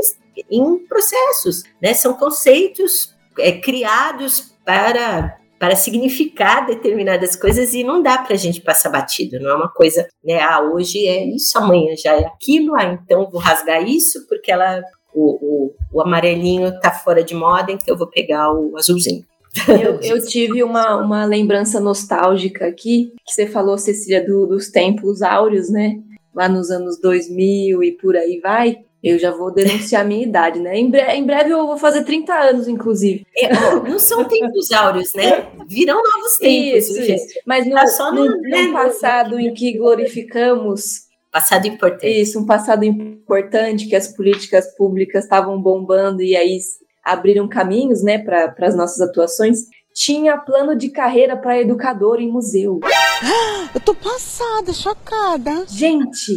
em 0.50 0.78
processos, 0.88 1.64
né, 1.82 1.94
são 1.94 2.14
conceitos 2.14 3.14
é, 3.38 3.52
criados 3.52 4.56
para 4.64 5.38
para 5.60 5.76
significar 5.76 6.66
determinadas 6.66 7.36
coisas 7.36 7.74
e 7.74 7.84
não 7.84 8.02
dá 8.02 8.18
para 8.18 8.34
a 8.34 8.38
gente 8.38 8.62
passar 8.62 8.90
batido, 8.90 9.40
não 9.40 9.52
é 9.52 9.56
uma 9.56 9.70
coisa, 9.70 10.08
né? 10.24 10.40
Ah, 10.40 10.62
hoje 10.62 11.06
é 11.08 11.26
isso, 11.26 11.58
amanhã 11.58 11.96
já 11.96 12.14
é 12.14 12.26
aquilo, 12.26 12.76
ah, 12.76 12.86
então 12.86 13.30
vou 13.30 13.42
rasgar 13.42 13.84
isso 13.84 14.28
porque 14.28 14.52
ela, 14.52 14.82
o, 15.14 15.38
o, 15.42 15.76
o 15.94 16.02
amarelinho 16.02 16.80
tá 16.80 16.92
fora 16.92 17.24
de 17.24 17.34
moda, 17.34 17.72
então 17.72 17.94
eu 17.94 17.98
vou 17.98 18.08
pegar 18.08 18.52
o 18.54 18.78
azulzinho. 18.78 19.26
Eu, 19.68 20.00
eu, 20.02 20.26
tive 20.26 20.62
uma, 20.62 20.98
uma 20.98 21.26
lembrança 21.26 21.80
nostálgica 21.80 22.68
aqui, 22.68 23.12
que 23.26 23.34
você 23.34 23.48
falou, 23.48 23.78
Cecília, 23.78 24.24
do, 24.24 24.46
dos 24.46 24.70
tempos 24.70 25.24
áureos, 25.24 25.70
né? 25.70 25.96
Lá 26.36 26.48
nos 26.48 26.70
anos 26.70 27.00
2000 27.02 27.82
e 27.82 27.92
por 27.94 28.16
aí 28.16 28.40
vai. 28.40 28.78
Eu 29.04 29.20
já 29.20 29.32
vou 29.32 29.52
denunciar 29.54 30.02
a 30.02 30.06
minha 30.06 30.24
idade, 30.24 30.60
né? 30.60 30.76
Em, 30.78 30.90
bre 30.90 31.02
em, 31.02 31.26
breve 31.26 31.52
eu 31.52 31.68
vou 31.68 31.78
fazer 31.78 32.04
30 32.04 32.34
anos, 32.34 32.68
inclusive. 32.68 33.26
É, 33.38 33.54
não 33.88 34.00
são 34.00 34.26
tempos 34.26 34.72
áureos, 34.72 35.14
né? 35.14 35.48
Virão 35.68 36.02
novos 36.02 36.38
tempos. 36.38 36.90
Isso, 36.90 37.00
isso. 37.00 37.26
Mas 37.46 37.68
no, 37.68 37.76
tá 37.76 37.88
só 37.88 38.12
no, 38.12 38.26
no, 38.26 38.32
no 38.38 38.42
né, 38.42 38.72
passado 38.72 39.40
em 39.40 39.54
que 39.54 39.78
glorificamos. 39.78 41.08
Passado 41.32 41.68
importante. 41.68 42.22
Isso, 42.22 42.40
um 42.40 42.46
passado 42.46 42.84
importante 42.84 43.88
que 43.88 43.96
as 43.96 44.08
políticas 44.08 44.76
públicas 44.76 45.24
estavam 45.24 45.62
bombando 45.62 46.24
e 46.24 46.36
aí 46.36 46.58
abriram 47.04 47.48
caminhos, 47.48 48.02
né, 48.04 48.18
para 48.18 48.54
as 48.60 48.76
nossas 48.76 49.00
atuações. 49.00 49.60
Tinha 49.94 50.38
plano 50.38 50.76
de 50.76 50.90
carreira 50.90 51.38
para 51.38 51.60
educador 51.60 52.20
em 52.20 52.30
museu. 52.30 52.80
Eu 53.74 53.82
tô 53.82 53.94
passada, 53.94 54.74
chocada. 54.74 55.66
Gente, 55.68 56.36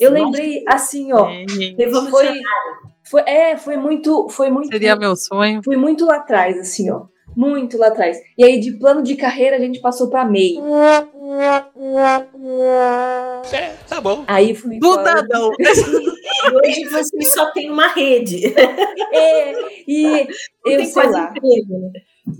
eu 0.00 0.10
lembrei 0.10 0.64
assim, 0.66 1.12
ó. 1.12 1.28
É, 1.28 1.44
foi, 2.10 2.40
foi, 3.04 3.22
é, 3.22 3.56
foi 3.56 3.76
muito, 3.76 4.28
foi 4.28 4.50
muito. 4.50 4.68
Seria 4.68 4.96
meu 4.96 5.14
sonho. 5.16 5.60
Foi 5.64 5.76
muito 5.76 6.04
lá 6.04 6.16
atrás, 6.16 6.58
assim, 6.58 6.90
ó. 6.90 7.06
Muito 7.36 7.78
lá 7.78 7.88
atrás. 7.88 8.18
E 8.36 8.44
aí, 8.44 8.60
de 8.60 8.72
plano 8.72 9.02
de 9.02 9.16
carreira, 9.16 9.56
a 9.56 9.58
gente 9.58 9.80
passou 9.80 10.10
pra 10.10 10.24
MEI. 10.24 10.58
É, 13.52 13.74
tá 13.88 14.00
bom. 14.00 14.24
Aí 14.26 14.54
fui. 14.54 14.78
Budadão. 14.78 15.50
Hoje 16.64 16.84
você 16.84 17.22
só 17.22 17.50
tem 17.52 17.70
uma 17.70 17.88
rede. 17.88 18.52
É, 19.12 19.52
e 19.88 20.26
eu 20.66 20.84
sei 20.84 21.10
lá. 21.10 21.32
Emprego. 21.34 21.78
Né? 21.80 21.92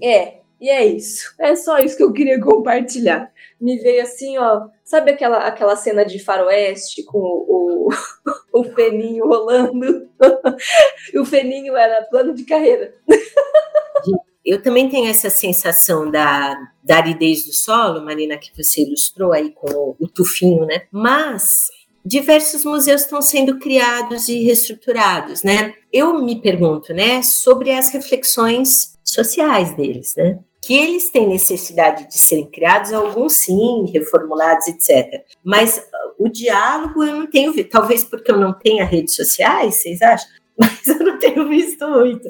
É, 0.03 0.42
e 0.63 0.69
é 0.69 0.87
isso. 0.87 1.35
É 1.41 1.57
só 1.57 1.81
isso 1.81 1.97
que 1.97 2.05
eu 2.05 2.13
queria 2.13 2.41
compartilhar. 2.41 3.29
Me 3.61 3.79
veio 3.79 4.01
assim, 4.01 4.39
ó. 4.39 4.69
Sabe 4.85 5.11
aquela, 5.11 5.39
aquela 5.39 5.75
cena 5.75 6.05
de 6.05 6.21
faroeste 6.21 7.03
com 7.03 7.19
o, 7.19 7.89
o, 7.89 8.61
o 8.61 8.65
feninho 8.73 9.27
rolando? 9.27 10.09
o 11.21 11.25
feninho 11.25 11.77
era 11.77 12.05
plano 12.05 12.33
de 12.33 12.45
carreira. 12.45 12.95
Eu 14.45 14.63
também 14.63 14.89
tenho 14.89 15.11
essa 15.11 15.31
sensação 15.31 16.09
da, 16.09 16.57
da 16.85 16.99
aridez 16.99 17.45
do 17.45 17.53
solo, 17.53 18.05
Marina, 18.05 18.39
que 18.39 18.53
você 18.57 18.83
ilustrou 18.83 19.33
aí 19.33 19.51
com 19.51 19.69
o, 19.69 19.97
o 19.99 20.07
tufinho, 20.07 20.65
né? 20.65 20.83
Mas 20.93 21.67
diversos 22.05 22.65
museus 22.65 23.01
estão 23.03 23.21
sendo 23.21 23.59
criados 23.59 24.29
e 24.29 24.45
reestruturados, 24.45 25.43
né? 25.43 25.75
Eu 25.93 26.23
me 26.23 26.41
pergunto, 26.41 26.95
né, 26.95 27.21
sobre 27.23 27.73
as 27.73 27.91
reflexões 27.91 28.93
sociais 29.05 29.77
deles, 29.77 30.15
né? 30.17 30.39
Que 30.63 30.75
eles 30.75 31.11
têm 31.11 31.29
necessidade 31.29 32.07
de 32.09 32.19
serem 32.19 32.49
criados, 32.49 32.93
alguns 32.93 33.35
sim, 33.35 33.91
reformulados, 33.93 34.69
etc. 34.69 35.23
Mas 35.45 35.79
uh, 35.79 36.25
o 36.25 36.29
diálogo 36.29 37.03
eu 37.03 37.17
não 37.17 37.27
tenho 37.27 37.53
visto, 37.53 37.71
talvez 37.71 38.05
porque 38.05 38.31
eu 38.31 38.39
não 38.39 38.53
tenha 38.53 38.85
redes 38.85 39.15
sociais, 39.15 39.77
vocês 39.77 40.01
acham? 40.01 40.29
Mas 40.59 40.87
eu 40.87 40.99
não 40.99 41.19
tenho 41.19 41.49
visto 41.49 41.87
muito. 41.89 42.29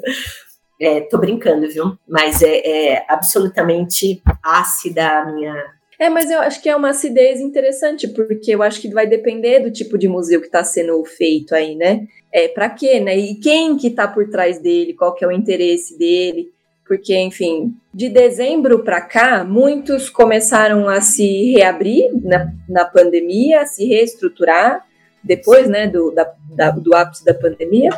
É, 0.81 1.01
tô 1.01 1.17
brincando, 1.17 1.69
viu? 1.69 1.97
Mas 2.07 2.41
é, 2.41 2.57
é 2.65 3.05
absolutamente 3.07 4.21
ácida 4.43 5.19
a 5.19 5.25
minha 5.31 5.53
é, 5.99 6.09
mas 6.09 6.29
eu 6.29 6.39
acho 6.39 6.61
que 6.61 6.67
é 6.67 6.75
uma 6.75 6.89
acidez 6.89 7.39
interessante, 7.39 8.07
porque 8.09 8.53
eu 8.53 8.61
acho 8.61 8.81
que 8.81 8.89
vai 8.89 9.07
depender 9.07 9.59
do 9.59 9.71
tipo 9.71 9.97
de 9.97 10.07
museu 10.07 10.41
que 10.41 10.47
está 10.47 10.63
sendo 10.63 11.01
feito 11.05 11.53
aí, 11.55 11.75
né? 11.75 12.07
É, 12.29 12.47
para 12.49 12.69
quê, 12.69 12.99
né? 12.99 13.17
E 13.17 13.35
quem 13.35 13.77
que 13.77 13.87
está 13.87 14.05
por 14.05 14.29
trás 14.29 14.59
dele, 14.59 14.93
qual 14.93 15.13
que 15.15 15.23
é 15.23 15.27
o 15.27 15.31
interesse 15.31 15.97
dele? 15.97 16.51
Porque, 16.85 17.15
enfim, 17.15 17.73
de 17.93 18.09
dezembro 18.09 18.83
para 18.83 19.01
cá, 19.01 19.43
muitos 19.43 20.09
começaram 20.09 20.89
a 20.89 21.01
se 21.01 21.53
reabrir 21.53 22.11
na, 22.21 22.51
na 22.67 22.85
pandemia, 22.85 23.61
a 23.61 23.65
se 23.65 23.85
reestruturar 23.85 24.85
depois, 25.23 25.69
né, 25.69 25.87
do, 25.87 26.11
da, 26.11 26.33
da, 26.49 26.71
do 26.71 26.93
ápice 26.93 27.23
da 27.23 27.33
pandemia. 27.33 27.89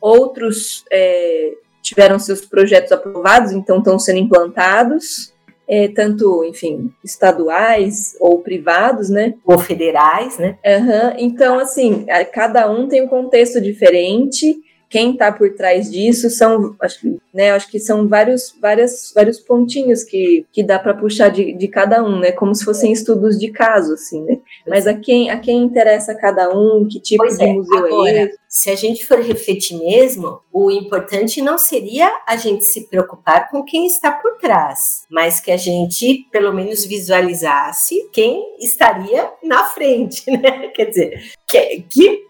Outros 0.00 0.84
é, 0.90 1.52
tiveram 1.82 2.18
seus 2.18 2.44
projetos 2.44 2.92
aprovados, 2.92 3.52
então 3.52 3.78
estão 3.78 3.98
sendo 3.98 4.18
implantados 4.18 5.32
é, 5.68 5.88
tanto, 5.88 6.44
enfim, 6.44 6.92
estaduais 7.02 8.14
ou 8.20 8.40
privados, 8.40 9.08
né? 9.08 9.34
Ou 9.44 9.58
federais, 9.58 10.36
né? 10.38 10.58
Uhum. 10.64 11.14
Então, 11.18 11.58
assim, 11.58 12.04
cada 12.32 12.70
um 12.70 12.88
tem 12.88 13.02
um 13.02 13.08
contexto 13.08 13.60
diferente 13.60 14.54
quem 14.92 15.12
está 15.12 15.32
por 15.32 15.54
trás 15.54 15.90
disso 15.90 16.28
são, 16.28 16.76
acho, 16.78 17.18
né, 17.32 17.50
acho 17.52 17.66
que 17.70 17.80
são 17.80 18.06
vários, 18.06 18.54
várias, 18.60 19.10
vários 19.14 19.40
pontinhos 19.40 20.04
que, 20.04 20.44
que 20.52 20.62
dá 20.62 20.78
para 20.78 20.92
puxar 20.92 21.30
de, 21.30 21.54
de 21.54 21.66
cada 21.66 22.04
um, 22.04 22.18
né, 22.18 22.30
como 22.30 22.54
se 22.54 22.62
fossem 22.62 22.92
estudos 22.92 23.38
de 23.38 23.50
caso, 23.50 23.94
assim, 23.94 24.22
né. 24.22 24.38
Mas 24.68 24.86
a 24.86 24.92
quem, 24.92 25.30
a 25.30 25.38
quem 25.38 25.62
interessa 25.62 26.14
cada 26.14 26.54
um, 26.54 26.86
que 26.86 27.00
tipo 27.00 27.24
pois 27.24 27.38
de 27.38 27.44
é. 27.44 27.52
museu 27.54 27.86
Agora, 27.86 28.10
é 28.10 28.24
esse? 28.24 28.38
Se 28.54 28.68
a 28.68 28.76
gente 28.76 29.06
for 29.06 29.18
refletir 29.18 29.78
mesmo, 29.78 30.42
o 30.52 30.70
importante 30.70 31.40
não 31.40 31.56
seria 31.56 32.12
a 32.26 32.36
gente 32.36 32.66
se 32.66 32.86
preocupar 32.86 33.48
com 33.48 33.64
quem 33.64 33.86
está 33.86 34.12
por 34.12 34.36
trás, 34.36 35.06
mas 35.10 35.40
que 35.40 35.50
a 35.50 35.56
gente 35.56 36.28
pelo 36.30 36.52
menos 36.52 36.84
visualizasse 36.84 38.10
quem 38.12 38.58
estaria 38.58 39.32
na 39.42 39.64
frente, 39.64 40.28
né? 40.36 40.68
Quer 40.68 40.84
dizer, 40.84 41.32
que, 41.48 41.82
que, 41.88 42.26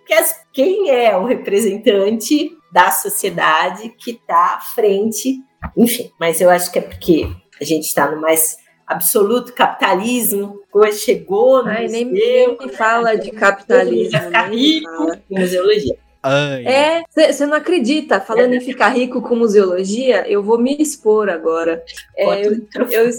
quem 0.53 0.91
é 0.91 1.17
o 1.17 1.25
representante 1.25 2.57
da 2.73 2.93
sociedade 2.93 3.89
que 3.89 4.13
está 4.13 4.55
à 4.55 4.61
frente, 4.61 5.41
enfim. 5.77 6.09
Mas 6.21 6.41
eu 6.41 6.49
acho 6.49 6.71
que 6.71 6.79
é 6.79 6.83
porque 6.83 7.29
a 7.61 7.65
gente 7.65 7.87
está 7.87 8.09
no 8.09 8.21
mais 8.21 8.59
absoluto 8.87 9.53
capitalismo, 9.53 10.61
coisa 10.71 10.97
chegou 10.97 11.65
no 11.65 11.69
Ai, 11.71 11.83
museu, 11.83 12.05
nem, 12.05 12.05
nem 12.15 12.59
me 12.59 12.69
fala 12.69 13.17
de 13.17 13.33
capitalismo. 13.33 14.21
Ficar 14.21 14.51
rico 14.53 15.17
museologia. 15.29 16.12
Ai. 16.23 16.65
É, 16.65 17.03
você 17.11 17.45
não 17.47 17.57
acredita. 17.57 18.21
Falando 18.21 18.53
é. 18.53 18.57
em 18.57 18.61
ficar 18.61 18.89
rico 18.91 19.21
com 19.21 19.35
museologia, 19.35 20.29
eu 20.29 20.43
vou 20.43 20.59
me 20.59 20.77
expor 20.79 21.29
agora. 21.29 21.83
É, 22.17 22.47
eu, 22.47 22.53
eu, 22.91 23.11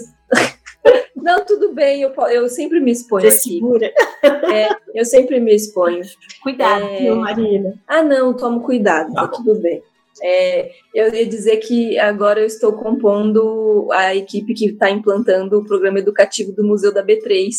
não, 1.14 1.44
tudo 1.44 1.72
bem, 1.72 2.02
eu, 2.02 2.12
eu 2.30 2.48
sempre 2.48 2.80
me 2.80 2.90
exponho 2.90 3.30
Você 3.30 3.36
aqui. 3.36 3.54
Segura. 3.54 3.92
É, 4.22 4.68
eu 4.94 5.04
sempre 5.04 5.38
me 5.38 5.54
exponho. 5.54 6.02
Cuidado, 6.42 6.84
é... 6.84 6.98
viu, 6.98 7.16
Marina? 7.16 7.74
Ah, 7.86 8.02
não, 8.02 8.34
tomo 8.34 8.62
cuidado, 8.62 9.12
tá 9.12 9.28
tudo 9.28 9.54
bem. 9.56 9.82
É, 10.22 10.70
eu 10.94 11.12
ia 11.12 11.26
dizer 11.26 11.56
que 11.56 11.98
agora 11.98 12.40
eu 12.40 12.46
estou 12.46 12.72
compondo 12.72 13.88
a 13.92 14.14
equipe 14.14 14.54
que 14.54 14.66
está 14.66 14.88
implantando 14.88 15.58
o 15.58 15.64
programa 15.64 15.98
educativo 15.98 16.52
do 16.52 16.64
Museu 16.64 16.94
da 16.94 17.04
B3. 17.04 17.50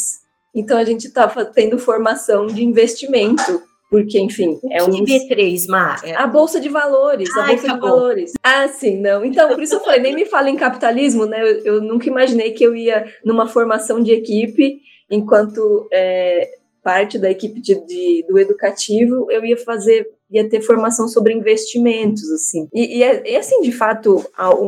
Então 0.54 0.78
a 0.78 0.86
gente 0.86 1.08
está 1.08 1.28
tendo 1.28 1.78
formação 1.78 2.48
de 2.48 2.64
investimento 2.64 3.62
porque, 3.90 4.20
enfim, 4.20 4.60
é 4.72 4.84
um. 4.84 4.88
B3, 4.88 5.68
Mar? 5.68 6.02
É 6.04 6.16
a 6.16 6.28
Bolsa 6.28 6.60
de 6.60 6.70
Valores, 6.70 7.30
Ai, 7.36 7.44
a 7.44 7.48
Bolsa 7.48 7.68
de 7.68 7.80
Valores. 7.80 8.34
Ah, 8.44 8.68
sim, 8.68 9.00
não. 9.00 9.24
Então, 9.24 9.50
por 9.50 9.62
isso 9.62 9.76
eu 9.76 9.80
falei, 9.80 10.02
nem 10.02 10.16
me 10.16 10.26
fala 10.26 10.50
em 10.50 10.56
capitalismo, 10.56 11.26
né? 11.26 11.42
Eu, 11.42 11.66
eu, 11.66 11.82
nunca 11.82 12.08
imaginei 12.08 12.52
que 12.52 12.64
eu 12.64 12.76
ia 12.76 13.06
numa 13.24 13.48
formação 13.48 14.02
de 14.02 14.12
equipe, 14.12 14.80
enquanto 15.10 15.88
é, 15.94 16.50
parte 16.84 17.18
da 17.18 17.30
equipe 17.30 17.62
de, 17.62 17.76
de, 17.86 18.26
do 18.28 18.40
educativo, 18.40 19.32
eu 19.32 19.46
ia 19.46 19.58
fazer 19.58 20.08
ia 20.32 20.50
ter 20.50 20.62
formação 20.62 21.08
sobre 21.08 21.34
investimentos, 21.34 22.30
assim. 22.32 22.68
E, 22.74 22.98
e, 22.98 23.04
é, 23.04 23.32
e 23.32 23.38
assim, 23.38 23.62
de 23.62 23.72
fato, 23.72 24.26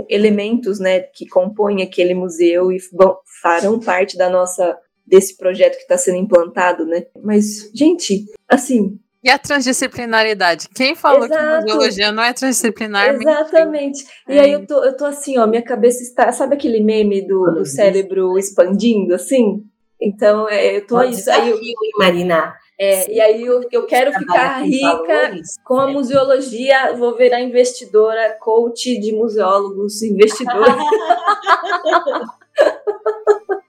elementos, 0.07 0.79
né, 0.79 0.99
que 0.99 1.27
compõem 1.27 1.81
aquele 1.81 2.13
museu 2.13 2.71
e 2.71 2.77
bom, 2.93 3.17
farão 3.41 3.79
parte 3.79 4.15
da 4.15 4.29
nossa 4.29 4.77
desse 5.05 5.37
projeto 5.37 5.77
que 5.77 5.83
está 5.83 5.97
sendo 5.97 6.17
implantado, 6.17 6.85
né? 6.85 7.05
Mas, 7.23 7.71
gente, 7.73 8.25
assim, 8.47 8.99
e 9.23 9.29
a 9.29 9.37
transdisciplinaridade? 9.37 10.69
Quem 10.75 10.95
falou 10.95 11.25
Exato. 11.25 11.59
que 11.59 11.65
biologia 11.65 12.11
não 12.11 12.23
é 12.23 12.33
transdisciplinar? 12.33 13.15
Exatamente. 13.15 14.05
E 14.27 14.39
aí 14.39 14.51
eu 14.51 14.65
tô, 14.65 14.83
eu 14.83 14.95
tô 14.95 15.05
assim, 15.05 15.37
ó, 15.37 15.47
minha 15.47 15.61
cabeça 15.61 16.03
está. 16.03 16.31
Sabe 16.31 16.55
aquele 16.55 16.79
meme 16.81 17.27
do, 17.27 17.45
do 17.51 17.65
cérebro 17.65 18.37
expandindo, 18.37 19.13
assim? 19.13 19.63
Então, 19.99 20.47
é, 20.47 20.77
eu 20.77 20.85
tô 20.85 20.95
Pode 20.95 21.15
isso. 21.15 21.29
Aí 21.31 21.49
eu, 21.49 21.59
Marina. 21.97 22.53
É, 22.79 23.11
e 23.11 23.19
aí 23.19 23.43
eu, 23.43 23.61
eu 23.71 23.87
quero 23.87 24.13
ficar 24.13 24.61
rica 24.61 25.33
com 25.63 25.79
a 25.79 25.87
museologia, 25.87 26.93
vou 26.93 27.17
virar 27.17 27.41
investidora, 27.41 28.37
coach 28.39 28.99
de 28.99 29.11
museólogos, 29.13 30.03
investidora. 30.03 30.77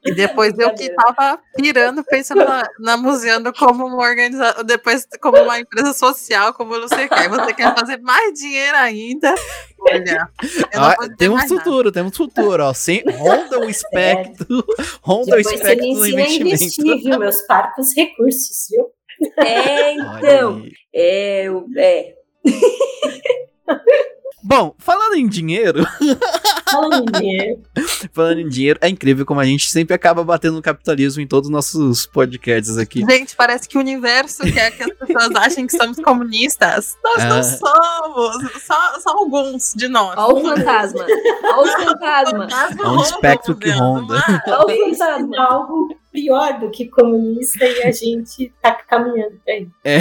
E 0.04 0.14
depois 0.14 0.58
eu 0.58 0.72
que 0.74 0.90
tava 0.90 1.38
pirando, 1.56 2.02
pensando 2.04 2.44
na, 2.44 2.68
na 2.78 2.96
Museando 2.96 3.52
como 3.52 3.86
uma 3.86 3.98
organização, 3.98 4.64
depois 4.64 5.06
como 5.20 5.38
uma 5.38 5.58
empresa 5.58 5.92
social, 5.92 6.54
como 6.54 6.70
você 6.80 7.08
quer. 7.08 7.28
Você 7.28 7.52
quer 7.52 7.74
fazer 7.74 7.98
mais 7.98 8.32
dinheiro 8.38 8.76
ainda. 8.76 9.34
Olha, 9.80 10.28
ah, 10.74 10.96
temos 11.16 11.44
futuro, 11.44 11.84
nada. 11.84 11.92
temos 11.92 12.16
futuro, 12.16 12.64
ó. 12.64 12.72
Sem, 12.74 13.02
ronda 13.08 13.60
o 13.60 13.68
espectro, 13.68 14.64
é. 14.78 14.82
ronda 15.02 15.36
o 15.36 15.40
espectro 15.40 15.94
do 15.94 16.06
investimento. 16.06 16.54
Investir, 16.54 16.98
viu? 17.02 17.18
Meus 17.18 17.42
parcos 17.42 17.94
recursos, 17.96 18.66
viu? 18.70 18.86
É, 19.36 19.94
então. 19.94 20.62
É, 20.94 21.46
é. 21.76 22.14
Bom, 24.42 24.74
falando 24.78 25.14
em 25.14 25.26
dinheiro. 25.26 25.84
Falando 26.70 27.08
em 27.08 27.20
dinheiro. 27.20 27.62
falando 28.12 28.40
em 28.40 28.48
dinheiro, 28.48 28.78
é 28.82 28.88
incrível 28.90 29.24
como 29.24 29.40
a 29.40 29.44
gente 29.44 29.70
sempre 29.70 29.94
acaba 29.94 30.22
batendo 30.22 30.56
no 30.56 30.62
capitalismo 30.62 31.22
em 31.22 31.26
todos 31.26 31.48
os 31.48 31.52
nossos 31.52 32.04
podcasts 32.04 32.76
aqui. 32.76 33.02
Gente, 33.08 33.34
parece 33.34 33.66
que 33.66 33.78
o 33.78 33.80
universo 33.80 34.42
quer 34.42 34.72
que 34.72 34.82
as 34.82 34.92
pessoas 34.92 35.34
achem 35.34 35.66
que 35.66 35.74
somos 35.74 35.98
comunistas. 35.98 36.94
Nós 37.02 37.24
não 37.24 37.38
ah. 37.38 37.42
somos. 37.42 38.62
Só, 38.62 39.00
só, 39.00 39.10
alguns 39.18 39.72
de 39.74 39.88
nós. 39.88 40.14
Olha 40.18 40.34
o 40.34 40.40
fantasma. 40.42 41.06
Olha 41.44 41.78
o 41.78 41.84
fantasma. 41.84 42.48
Olha 42.84 42.98
o 42.98 43.02
espectro 43.02 43.56
que 43.56 43.70
ronda. 43.70 44.22
Olha 44.46 44.74
o 44.74 44.96
fantasma. 44.96 45.88
Pior 46.12 46.58
do 46.58 46.70
que 46.70 46.86
comunista 46.86 47.64
e 47.64 47.82
a 47.82 47.92
gente 47.92 48.52
tá 48.62 48.72
caminhando 48.72 49.40
pra 49.44 49.54
aí. 49.54 49.68
É. 49.84 49.98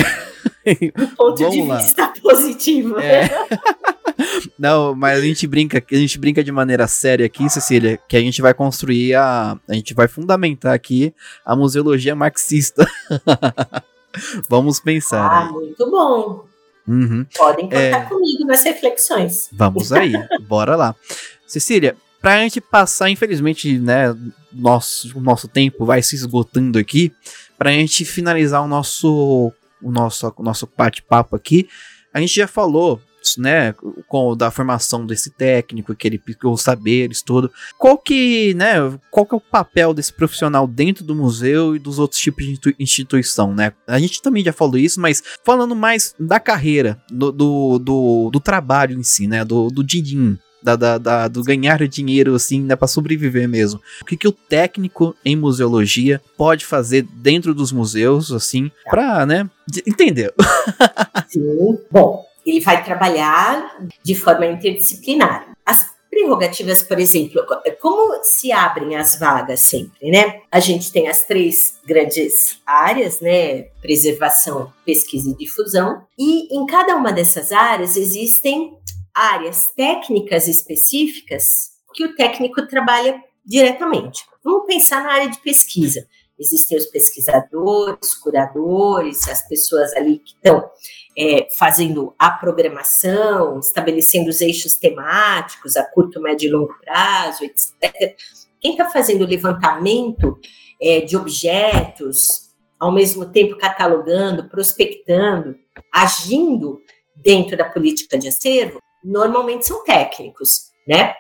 Do 0.98 1.08
ponto 1.16 1.38
Vamos 1.38 1.54
de 1.54 1.62
lá. 1.64 1.78
vista 1.78 2.14
positivo. 2.22 3.00
É. 3.00 3.30
Não, 4.58 4.96
mas 4.96 5.20
a 5.20 5.22
gente 5.22 5.46
brinca, 5.48 5.84
a 5.92 5.96
gente 5.96 6.18
brinca 6.18 6.44
de 6.44 6.52
maneira 6.52 6.88
séria 6.88 7.26
aqui, 7.26 7.50
Cecília, 7.50 8.00
que 8.08 8.18
a 8.18 8.20
gente 8.20 8.42
vai 8.42 8.54
construir 8.54 9.16
a, 9.16 9.58
a 9.68 9.74
gente 9.74 9.94
vai 9.94 10.08
fundamentar 10.08 10.74
aqui 10.74 11.14
a 11.46 11.56
museologia 11.56 12.16
marxista. 12.16 12.86
Vamos 14.50 14.80
pensar. 14.80 15.26
Ah, 15.26 15.46
aí. 15.46 15.52
muito 15.52 15.92
bom. 15.92 16.46
Uhum. 16.88 17.26
Podem 17.38 17.66
contar 17.66 17.78
é... 17.78 18.06
comigo 18.06 18.46
nas 18.46 18.64
reflexões. 18.64 19.50
Vamos 19.52 19.92
aí, 19.92 20.14
bora 20.48 20.76
lá. 20.76 20.96
Cecília, 21.46 21.96
pra 22.22 22.40
gente 22.40 22.62
passar, 22.62 23.10
infelizmente, 23.10 23.78
né, 23.78 24.16
nosso, 24.58 25.20
nosso 25.20 25.48
tempo 25.48 25.86
vai 25.86 26.02
se 26.02 26.16
esgotando 26.16 26.78
aqui, 26.78 27.12
pra 27.58 27.72
gente 27.72 28.06
finalizar 28.06 28.64
o 28.64 28.68
nosso 28.68 29.52
o 29.82 29.92
nosso, 29.92 30.34
o 30.36 30.44
nosso 30.44 30.68
bate-papo 30.76 31.36
aqui, 31.36 31.68
a 32.14 32.20
gente 32.20 32.36
já 32.36 32.48
falou 32.48 33.00
né, 33.38 33.74
com 34.08 34.38
da 34.38 34.50
formação 34.50 35.06
desse 35.06 35.32
técnico, 35.32 35.96
que 35.96 36.08
ele 36.08 36.22
os 36.44 36.62
saberes, 36.62 37.22
tudo. 37.22 37.52
Qual 37.78 37.98
que, 37.98 38.54
né, 38.54 38.76
qual 39.12 39.26
que 39.26 39.34
é 39.34 39.38
o 39.38 39.42
papel 39.42 39.94
desse 39.94 40.14
profissional 40.14 40.68
dentro 40.68 41.04
do 41.04 41.16
museu 41.16 41.76
e 41.76 41.80
dos 41.80 42.00
outros 42.00 42.22
tipos 42.22 42.46
de 42.46 42.76
instituição, 42.80 43.54
né? 43.54 43.74
A 43.88 44.00
gente 44.00 44.22
também 44.22 44.44
já 44.44 44.54
falou 44.54 44.78
isso, 44.78 45.02
mas 45.02 45.22
falando 45.44 45.76
mais 45.76 46.16
da 46.20 46.40
carreira, 46.40 47.02
do, 47.10 47.32
do, 47.32 47.80
do, 47.80 48.30
do 48.32 48.40
trabalho 48.40 48.98
em 48.98 49.04
si, 49.04 49.28
né, 49.28 49.44
do, 49.44 49.70
do 49.70 49.84
din 49.84 50.38
da, 50.62 50.76
da, 50.76 50.98
da, 50.98 51.28
do 51.28 51.44
ganhar 51.44 51.88
dinheiro, 51.88 52.36
assim, 52.36 52.62
né, 52.62 52.76
para 52.76 52.88
sobreviver 52.88 53.48
mesmo. 53.48 53.82
O 54.02 54.06
que, 54.06 54.18
que 54.18 54.28
o 54.28 54.32
técnico 54.32 55.16
em 55.24 55.36
museologia 55.36 56.22
pode 56.38 56.66
fazer 56.66 57.04
dentro 57.04 57.54
dos 57.54 57.72
museus, 57.72 58.32
assim, 58.32 58.72
para, 58.86 59.26
né, 59.26 59.50
entender. 59.86 60.34
Sim. 61.28 61.78
Bom, 61.92 62.26
ele 62.46 62.62
vai 62.62 62.84
trabalhar 62.84 63.78
de 64.04 64.16
forma 64.16 64.46
interdisciplinar. 64.46 65.54
As 65.66 65.98
prerrogativas, 66.10 66.82
por 66.82 67.00
exemplo, 67.00 67.46
como 67.80 68.24
se 68.24 68.52
abrem 68.52 68.96
as 68.96 69.20
vagas 69.20 69.60
sempre, 69.60 70.10
né? 70.10 70.42
A 70.52 70.60
gente 70.60 70.92
tem 70.92 71.08
as 71.08 71.24
três 71.24 71.78
grandes 71.86 72.60
áreas, 72.66 73.20
né? 73.22 73.64
Preservação, 73.82 74.72
pesquisa 74.84 75.30
e 75.30 75.36
difusão. 75.36 76.02
E 76.18 76.58
em 76.58 76.66
cada 76.66 76.96
uma 76.96 77.12
dessas 77.12 77.52
áreas 77.52 77.96
existem 77.96 78.72
áreas 79.18 79.70
técnicas 79.76 80.48
específicas 80.48 81.72
que 81.94 82.06
o 82.06 82.16
técnico 82.16 82.68
trabalha 82.68 83.22
diretamente. 83.44 84.24
Vamos 84.44 84.68
pensar 84.68 85.04
na 85.04 85.14
área 85.14 85.30
de 85.30 85.40
pesquisa. 85.40 86.08
Existem 86.40 86.78
os 86.78 86.86
pesquisadores, 86.86 88.14
curadores, 88.14 89.28
as 89.28 89.48
pessoas 89.48 89.92
ali 89.94 90.20
que 90.20 90.36
estão 90.36 90.70
é, 91.18 91.48
fazendo 91.58 92.14
a 92.20 92.30
programação, 92.30 93.60
estabelecendo 93.60 94.30
os 94.30 94.40
eixos 94.40 94.76
temáticos 94.76 95.76
a 95.76 95.84
curto, 95.84 96.22
médio 96.22 96.48
e 96.48 96.52
longo 96.52 96.76
prazo, 96.80 97.44
etc. 97.44 98.16
Quem 98.60 98.74
está 98.74 98.88
fazendo 98.90 99.24
o 99.24 99.28
levantamento 99.28 100.40
é, 100.80 101.02
de 101.02 101.18
objetos, 101.18 102.52
ao 102.80 102.92
mesmo 102.92 103.26
tempo 103.26 103.58
catalogando, 103.58 104.48
prospectando, 104.48 105.56
agindo 105.92 106.80
dentro 107.16 107.58
da 107.58 107.66
política 107.66 108.16
de 108.16 108.28
acervo, 108.28 108.80
normalmente 109.08 109.66
são 109.66 109.84
técnicos, 109.84 110.72
né? 110.88 111.14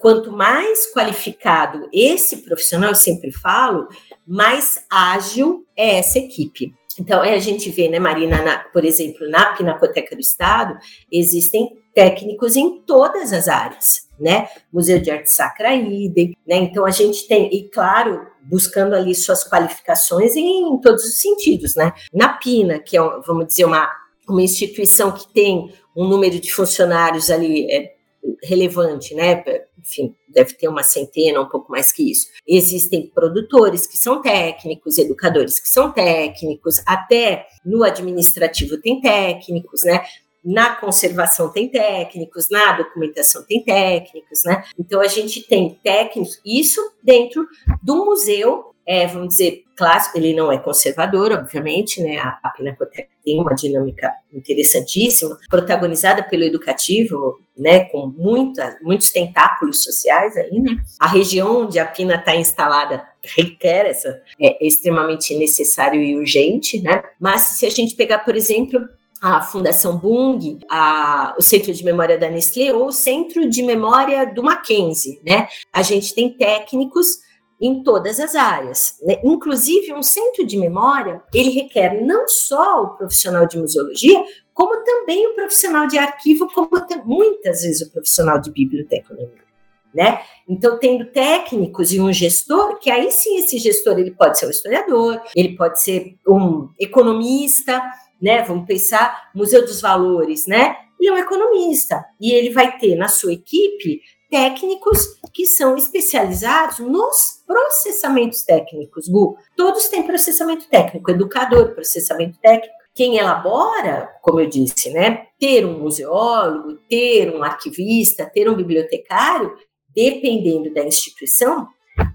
Quanto 0.00 0.32
mais 0.32 0.92
qualificado 0.92 1.88
esse 1.92 2.38
profissional, 2.38 2.90
eu 2.90 2.96
sempre 2.96 3.30
falo, 3.30 3.88
mais 4.26 4.84
ágil 4.90 5.64
é 5.76 5.98
essa 5.98 6.18
equipe. 6.18 6.74
Então, 6.98 7.22
a 7.22 7.38
gente 7.38 7.70
vê, 7.70 7.88
né, 7.88 8.00
Marina, 8.00 8.42
na, 8.42 8.58
por 8.58 8.84
exemplo, 8.84 9.28
na 9.30 9.54
Pinacoteca 9.54 10.16
do 10.16 10.20
Estado, 10.20 10.76
existem 11.10 11.78
técnicos 11.94 12.56
em 12.56 12.80
todas 12.82 13.32
as 13.32 13.46
áreas, 13.46 14.08
né? 14.18 14.48
Museu 14.72 15.00
de 15.00 15.10
Arte 15.10 15.30
Sacra 15.30 15.74
idem, 15.74 16.36
né? 16.46 16.56
Então, 16.56 16.84
a 16.84 16.90
gente 16.90 17.28
tem, 17.28 17.48
e 17.54 17.68
claro, 17.68 18.26
buscando 18.42 18.94
ali 18.94 19.14
suas 19.14 19.48
qualificações 19.48 20.34
em, 20.34 20.74
em 20.74 20.80
todos 20.80 21.04
os 21.04 21.20
sentidos, 21.20 21.76
né? 21.76 21.92
Na 22.12 22.30
Pina, 22.30 22.80
que 22.80 22.98
é, 22.98 23.00
vamos 23.24 23.46
dizer, 23.46 23.64
uma, 23.64 23.88
uma 24.30 24.42
instituição 24.42 25.12
que 25.12 25.32
tem 25.32 25.72
um 25.96 26.08
número 26.08 26.38
de 26.40 26.52
funcionários 26.52 27.30
ali 27.30 27.70
é, 27.70 27.94
relevante, 28.42 29.14
né? 29.14 29.42
Enfim, 29.78 30.14
deve 30.28 30.54
ter 30.54 30.68
uma 30.68 30.82
centena, 30.82 31.40
um 31.40 31.48
pouco 31.48 31.70
mais 31.70 31.90
que 31.90 32.10
isso. 32.10 32.28
Existem 32.46 33.08
produtores 33.08 33.86
que 33.86 33.96
são 33.96 34.20
técnicos, 34.20 34.98
educadores 34.98 35.58
que 35.58 35.68
são 35.68 35.90
técnicos, 35.92 36.82
até 36.86 37.46
no 37.64 37.82
administrativo 37.82 38.80
tem 38.80 39.00
técnicos, 39.00 39.82
né? 39.84 40.02
Na 40.44 40.74
conservação 40.76 41.50
tem 41.50 41.68
técnicos, 41.68 42.48
na 42.50 42.72
documentação 42.72 43.44
tem 43.46 43.62
técnicos, 43.62 44.42
né? 44.44 44.64
Então 44.78 45.00
a 45.00 45.06
gente 45.06 45.42
tem 45.42 45.78
técnicos, 45.82 46.40
isso 46.44 46.80
dentro 47.02 47.46
do 47.82 48.04
museu 48.04 48.70
é, 48.86 49.06
vamos 49.06 49.28
dizer, 49.28 49.62
clássico, 49.76 50.18
ele 50.18 50.34
não 50.34 50.50
é 50.50 50.58
conservador, 50.58 51.30
obviamente, 51.30 52.02
né? 52.02 52.18
A, 52.18 52.40
a 52.42 52.48
Pinacoteca 52.50 53.08
tem 53.24 53.40
uma 53.40 53.54
dinâmica 53.54 54.12
interessantíssima, 54.32 55.38
protagonizada 55.48 56.24
pelo 56.24 56.42
educativo, 56.42 57.38
né? 57.56 57.84
Com 57.84 58.08
muita, 58.08 58.78
muitos 58.82 59.12
tentáculos 59.12 59.84
sociais 59.84 60.36
aí, 60.36 60.58
né? 60.58 60.76
A 60.98 61.06
região 61.06 61.62
onde 61.62 61.78
a 61.78 61.86
Pina 61.86 62.16
está 62.16 62.34
instalada 62.34 63.06
requer 63.22 63.86
essa, 63.86 64.20
é 64.40 64.66
extremamente 64.66 65.36
necessário 65.36 66.02
e 66.02 66.16
urgente, 66.16 66.80
né? 66.80 67.00
Mas 67.20 67.42
se 67.42 67.66
a 67.66 67.70
gente 67.70 67.94
pegar, 67.94 68.20
por 68.20 68.34
exemplo, 68.34 68.80
a 69.20 69.42
Fundação 69.42 69.98
Bung, 69.98 70.58
a, 70.70 71.34
o 71.38 71.42
Centro 71.42 71.72
de 71.72 71.84
Memória 71.84 72.16
da 72.16 72.30
Nestlé 72.30 72.72
ou 72.72 72.86
o 72.86 72.92
Centro 72.92 73.48
de 73.48 73.62
Memória 73.62 74.24
do 74.24 74.42
Mackenzie, 74.42 75.20
né? 75.24 75.46
A 75.72 75.82
gente 75.82 76.14
tem 76.14 76.32
técnicos 76.32 77.18
em 77.60 77.82
todas 77.82 78.18
as 78.18 78.34
áreas. 78.34 78.96
Né? 79.02 79.20
Inclusive, 79.22 79.92
um 79.92 80.02
centro 80.02 80.46
de 80.46 80.56
memória, 80.56 81.22
ele 81.34 81.50
requer 81.50 82.02
não 82.02 82.26
só 82.26 82.84
o 82.84 82.96
profissional 82.96 83.46
de 83.46 83.58
museologia, 83.58 84.24
como 84.54 84.82
também 84.82 85.26
o 85.26 85.34
profissional 85.34 85.86
de 85.86 85.98
arquivo, 85.98 86.48
como 86.54 86.70
muitas 87.04 87.62
vezes 87.62 87.82
o 87.82 87.92
profissional 87.92 88.40
de 88.40 88.50
biblioteconomia. 88.50 89.50
Né? 89.92 90.22
Então, 90.48 90.78
tendo 90.78 91.06
técnicos 91.06 91.92
e 91.92 92.00
um 92.00 92.12
gestor, 92.12 92.78
que 92.78 92.90
aí 92.90 93.10
sim 93.10 93.38
esse 93.38 93.58
gestor 93.58 93.98
ele 93.98 94.12
pode 94.12 94.38
ser 94.38 94.46
um 94.46 94.50
historiador, 94.50 95.20
ele 95.34 95.56
pode 95.56 95.82
ser 95.82 96.16
um 96.26 96.68
economista, 96.78 97.82
né? 98.20 98.42
Vamos 98.42 98.66
pensar 98.66 99.30
Museu 99.34 99.64
dos 99.64 99.80
Valores, 99.80 100.46
né? 100.46 100.76
Ele 100.98 101.08
é 101.08 101.12
um 101.12 101.18
economista 101.18 102.04
e 102.20 102.32
ele 102.32 102.50
vai 102.50 102.78
ter 102.78 102.94
na 102.94 103.08
sua 103.08 103.32
equipe 103.32 104.00
técnicos 104.30 105.18
que 105.32 105.44
são 105.44 105.76
especializados 105.76 106.78
nos 106.78 107.42
processamentos 107.46 108.42
técnicos, 108.42 109.08
Gu. 109.08 109.36
Todos 109.56 109.88
têm 109.88 110.02
processamento 110.02 110.68
técnico, 110.68 111.10
educador, 111.10 111.74
processamento 111.74 112.38
técnico. 112.38 112.74
Quem 112.94 113.16
elabora, 113.16 114.08
como 114.22 114.40
eu 114.40 114.48
disse, 114.48 114.90
né, 114.90 115.26
ter 115.38 115.64
um 115.64 115.78
museólogo, 115.78 116.78
ter 116.88 117.34
um 117.34 117.42
arquivista, 117.42 118.30
ter 118.32 118.48
um 118.48 118.54
bibliotecário, 118.54 119.52
dependendo 119.94 120.72
da 120.72 120.84
instituição, 120.84 121.66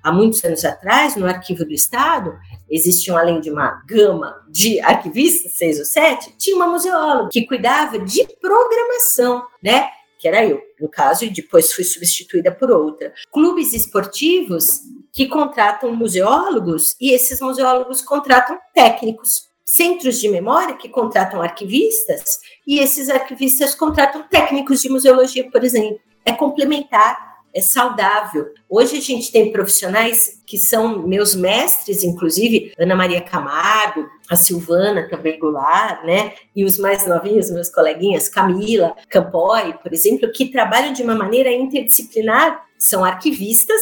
há 0.03 0.11
muitos 0.11 0.43
anos 0.43 0.63
atrás, 0.63 1.15
no 1.15 1.25
Arquivo 1.25 1.65
do 1.65 1.73
Estado, 1.73 2.33
existiam, 2.69 3.17
além 3.17 3.39
de 3.39 3.49
uma 3.49 3.81
gama 3.87 4.35
de 4.49 4.79
arquivistas, 4.79 5.57
seis 5.57 5.79
ou 5.79 5.85
sete, 5.85 6.35
tinha 6.37 6.55
uma 6.55 6.67
museóloga 6.67 7.29
que 7.31 7.45
cuidava 7.45 7.99
de 7.99 8.27
programação, 8.39 9.45
né? 9.63 9.89
que 10.17 10.27
era 10.27 10.43
eu, 10.43 10.59
no 10.79 10.89
caso, 10.89 11.23
e 11.23 11.29
depois 11.29 11.71
fui 11.71 11.83
substituída 11.83 12.51
por 12.51 12.71
outra. 12.71 13.13
Clubes 13.31 13.73
esportivos 13.73 14.81
que 15.13 15.27
contratam 15.27 15.95
museólogos 15.95 16.95
e 16.99 17.11
esses 17.11 17.39
museólogos 17.39 18.01
contratam 18.01 18.57
técnicos. 18.73 19.47
Centros 19.63 20.19
de 20.19 20.27
memória 20.27 20.75
que 20.75 20.89
contratam 20.89 21.41
arquivistas 21.41 22.39
e 22.65 22.79
esses 22.79 23.09
arquivistas 23.09 23.75
contratam 23.75 24.23
técnicos 24.27 24.81
de 24.81 24.89
museologia, 24.89 25.49
por 25.51 25.63
exemplo. 25.63 25.99
É 26.25 26.31
complementar 26.31 27.34
é 27.55 27.61
saudável. 27.61 28.53
Hoje 28.69 28.97
a 28.97 29.01
gente 29.01 29.31
tem 29.31 29.49
profissionais 29.49 30.41
que 30.45 30.57
são 30.57 31.07
meus 31.07 31.33
mestres, 31.33 32.03
inclusive 32.03 32.73
Ana 32.77 32.95
Maria 32.95 33.21
Camargo, 33.21 34.05
a 34.29 34.35
Silvana 34.35 35.07
também 35.09 35.39
Goulart, 35.39 36.03
né? 36.03 36.33
E 36.53 36.65
os 36.65 36.77
mais 36.77 37.07
novinhos, 37.07 37.49
meus 37.49 37.69
coleguinhas, 37.69 38.27
Camila 38.27 38.93
Campoy, 39.09 39.73
por 39.81 39.93
exemplo, 39.93 40.29
que 40.31 40.51
trabalham 40.51 40.91
de 40.91 41.01
uma 41.01 41.15
maneira 41.15 41.49
interdisciplinar, 41.49 42.65
são 42.77 43.05
arquivistas. 43.05 43.81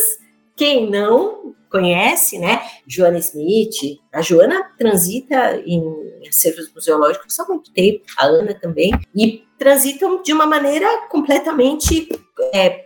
Quem 0.55 0.88
não 0.88 1.55
conhece, 1.71 2.38
né? 2.38 2.61
Joana 2.86 3.17
Smith, 3.17 3.99
a 4.13 4.21
Joana 4.21 4.69
transita 4.78 5.59
em 5.65 5.84
acervos 6.30 6.71
museológicos 6.71 7.39
há 7.39 7.45
muito 7.45 7.74
tempo, 7.74 8.03
a 8.19 8.28
Ana 8.28 8.53
também, 8.53 8.91
e 9.15 9.43
transitam 9.57 10.21
de 10.21 10.32
uma 10.32 10.45
maneira 10.45 10.88
completamente 11.09 12.07
é, 12.53 12.83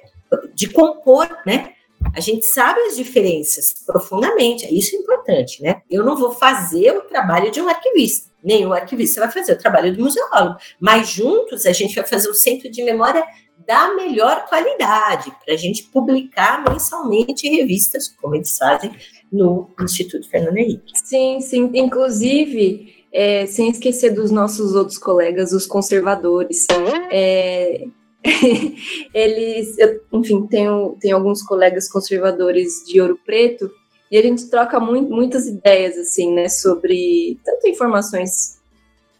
de 0.53 0.69
compor, 0.69 1.27
né? 1.45 1.73
A 2.15 2.19
gente 2.19 2.45
sabe 2.45 2.79
as 2.81 2.95
diferenças 2.95 3.73
profundamente, 3.85 4.65
isso 4.73 4.95
é 4.95 4.99
importante, 4.99 5.61
né? 5.61 5.81
Eu 5.89 6.05
não 6.05 6.15
vou 6.15 6.31
fazer 6.31 6.91
o 6.91 7.01
trabalho 7.01 7.51
de 7.51 7.59
um 7.59 7.67
arquivista, 7.67 8.29
nem 8.43 8.65
o 8.65 8.73
arquivista 8.73 9.21
vai 9.21 9.31
fazer 9.31 9.53
o 9.53 9.57
trabalho 9.57 9.95
do 9.95 10.03
museólogo, 10.03 10.57
mas 10.79 11.09
juntos 11.09 11.65
a 11.65 11.71
gente 11.71 11.95
vai 11.95 12.05
fazer 12.05 12.29
o 12.29 12.33
centro 12.33 12.69
de 12.69 12.83
memória 12.83 13.25
da 13.67 13.93
melhor 13.95 14.45
qualidade, 14.47 15.29
para 15.43 15.53
a 15.53 15.57
gente 15.57 15.83
publicar 15.83 16.63
mensalmente 16.63 17.49
revistas, 17.49 18.07
como 18.07 18.35
eles 18.35 18.55
fazem 18.57 18.91
no 19.29 19.69
Instituto 19.81 20.29
Fernando 20.29 20.57
Henrique. 20.57 20.93
Sim, 21.03 21.41
sim. 21.41 21.69
Inclusive, 21.73 23.05
é, 23.11 23.45
sem 23.45 23.69
esquecer 23.69 24.11
dos 24.11 24.31
nossos 24.31 24.73
outros 24.73 24.97
colegas, 24.97 25.51
os 25.51 25.65
conservadores. 25.65 26.65
É, 27.11 27.87
eles, 29.13 29.77
eu, 29.77 30.01
enfim, 30.13 30.45
tenho, 30.47 30.97
tenho 30.99 31.15
alguns 31.15 31.41
colegas 31.41 31.89
conservadores 31.89 32.83
de 32.85 32.99
Ouro 32.99 33.19
Preto 33.25 33.69
e 34.11 34.17
a 34.17 34.21
gente 34.21 34.49
troca 34.49 34.79
muito, 34.79 35.11
muitas 35.11 35.47
ideias, 35.47 35.97
assim, 35.97 36.33
né, 36.33 36.47
sobre 36.47 37.37
tanto 37.43 37.67
informações 37.67 38.57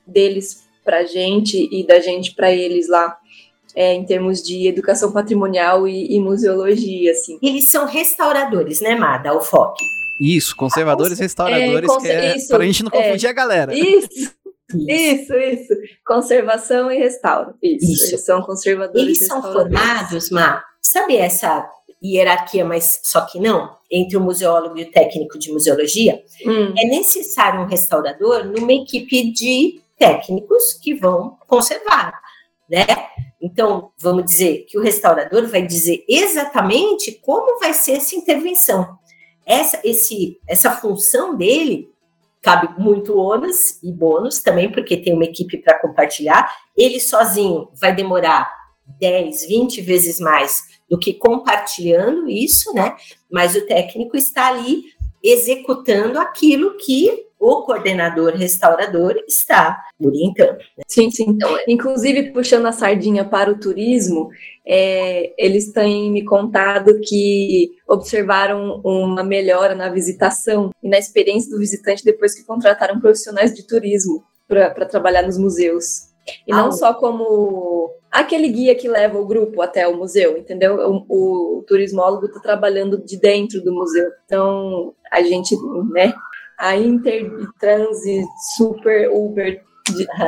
deles 0.06 0.66
para 0.84 1.00
a 1.00 1.04
gente 1.04 1.68
e 1.72 1.86
da 1.86 2.00
gente 2.00 2.34
para 2.34 2.52
eles 2.52 2.88
lá, 2.88 3.18
é, 3.76 3.94
em 3.94 4.06
termos 4.06 4.42
de 4.42 4.68
educação 4.68 5.12
patrimonial 5.12 5.88
e, 5.88 6.16
e, 6.16 6.20
museologia, 6.20 7.12
assim. 7.12 7.38
Eles 7.44 7.70
são 7.70 7.86
restauradores, 7.86 8.80
né, 8.80 8.96
Mada, 8.96 9.34
o 9.36 9.42
FOC? 9.42 9.84
Isso, 10.20 10.56
conservadores, 10.56 11.20
ah, 11.20 11.24
restauradores, 11.24 11.92
é, 11.92 12.00
que 12.00 12.08
é, 12.08 12.48
para 12.48 12.64
a 12.64 12.66
gente 12.66 12.84
não 12.84 12.90
confundir 12.90 13.28
é, 13.28 13.30
a 13.30 13.34
galera. 13.34 13.78
Isso, 13.78 14.32
isso, 14.74 15.34
isso. 15.34 15.74
Conservação 16.06 16.92
e 16.92 16.98
restauro. 16.98 17.54
Isso. 17.62 17.92
isso. 17.92 18.08
Eles 18.10 18.26
são 18.26 18.42
conservadores. 18.42 19.02
Eles 19.02 19.26
são 19.26 19.42
formados, 19.42 20.30
Má. 20.30 20.64
Sabe 20.82 21.16
essa 21.16 21.70
hierarquia, 22.04 22.66
mas 22.66 23.00
só 23.04 23.22
que 23.22 23.40
não, 23.40 23.76
entre 23.90 24.18
o 24.18 24.22
museólogo 24.22 24.78
e 24.78 24.84
o 24.84 24.92
técnico 24.92 25.40
de 25.40 25.52
museologia? 25.52 26.22
Hum. 26.46 26.74
É 26.78 26.86
necessário 26.86 27.62
um 27.62 27.66
restaurador 27.66 28.46
numa 28.46 28.74
equipe 28.74 29.32
de 29.32 29.82
técnicos 29.98 30.74
que 30.74 30.94
vão 30.94 31.38
conservar, 31.48 32.14
né? 32.70 32.86
Então, 33.42 33.92
vamos 33.98 34.26
dizer 34.26 34.66
que 34.68 34.78
o 34.78 34.82
restaurador 34.82 35.48
vai 35.48 35.62
dizer 35.62 36.04
exatamente 36.08 37.12
como 37.22 37.60
vai 37.60 37.74
ser 37.74 37.94
essa 37.94 38.16
intervenção. 38.16 38.98
Essa, 39.46 39.80
esse, 39.84 40.40
essa 40.48 40.72
função 40.72 41.36
dele 41.36 41.90
cabe 42.48 42.82
muito 42.82 43.18
ônus 43.18 43.78
e 43.84 43.92
bônus 43.92 44.40
também, 44.40 44.72
porque 44.72 44.96
tem 44.96 45.14
uma 45.14 45.26
equipe 45.26 45.58
para 45.58 45.78
compartilhar. 45.80 46.50
Ele 46.78 46.98
sozinho 46.98 47.68
vai 47.74 47.94
demorar 47.94 48.50
10, 49.02 49.46
20 49.50 49.82
vezes 49.82 50.18
mais 50.18 50.64
do 50.90 50.98
que 50.98 51.14
compartilhando 51.14 52.30
isso, 52.30 52.74
né? 52.74 52.96
Mas 53.30 53.54
o 53.54 53.68
técnico 53.68 54.16
está 54.16 54.48
ali 54.48 54.84
executando 55.22 56.18
aquilo 56.18 56.78
que 56.78 57.27
o 57.40 57.64
coordenador 57.64 58.34
restaurador 58.34 59.16
está 59.28 59.78
orientando. 60.00 60.58
Né? 60.58 60.84
Sim, 60.88 61.12
sim. 61.12 61.26
Então, 61.30 61.58
Inclusive, 61.68 62.32
puxando 62.32 62.66
a 62.66 62.72
sardinha 62.72 63.24
para 63.24 63.52
o 63.52 63.60
turismo, 63.60 64.30
é, 64.66 65.34
eles 65.38 65.72
têm 65.72 66.12
me 66.12 66.26
contado 66.26 67.00
que 67.02 67.72
observaram 67.88 68.82
uma 68.84 69.24
melhora 69.24 69.76
na 69.76 69.90
visitação 69.90 70.72
e 70.82 70.90
na 70.90 70.98
experiência 70.98 71.52
do 71.52 71.60
visitante 71.60 72.04
depois 72.04 72.34
que 72.34 72.46
contrataram 72.46 73.00
profissionais 73.00 73.54
de 73.54 73.66
turismo 73.66 74.24
para 74.48 74.86
trabalhar 74.86 75.24
nos 75.24 75.38
museus. 75.38 76.08
E 76.46 76.52
não 76.52 76.68
ah, 76.68 76.72
só 76.72 76.94
como 76.94 77.90
aquele 78.12 78.50
guia 78.50 78.76
que 78.76 78.88
leva 78.88 79.18
o 79.18 79.26
grupo 79.26 79.62
até 79.62 79.88
o 79.88 79.96
museu, 79.96 80.38
entendeu? 80.38 80.76
O, 81.08 81.60
o 81.60 81.64
turismólogo 81.64 82.26
está 82.26 82.40
trabalhando 82.40 83.02
de 83.02 83.18
dentro 83.18 83.62
do 83.64 83.74
museu. 83.74 84.10
Então, 84.26 84.94
a 85.12 85.22
gente, 85.22 85.56
né, 85.92 86.14
a 86.58 86.76
inter, 86.76 87.30
trans, 87.60 88.00
super, 88.56 89.10
uber, 89.12 89.62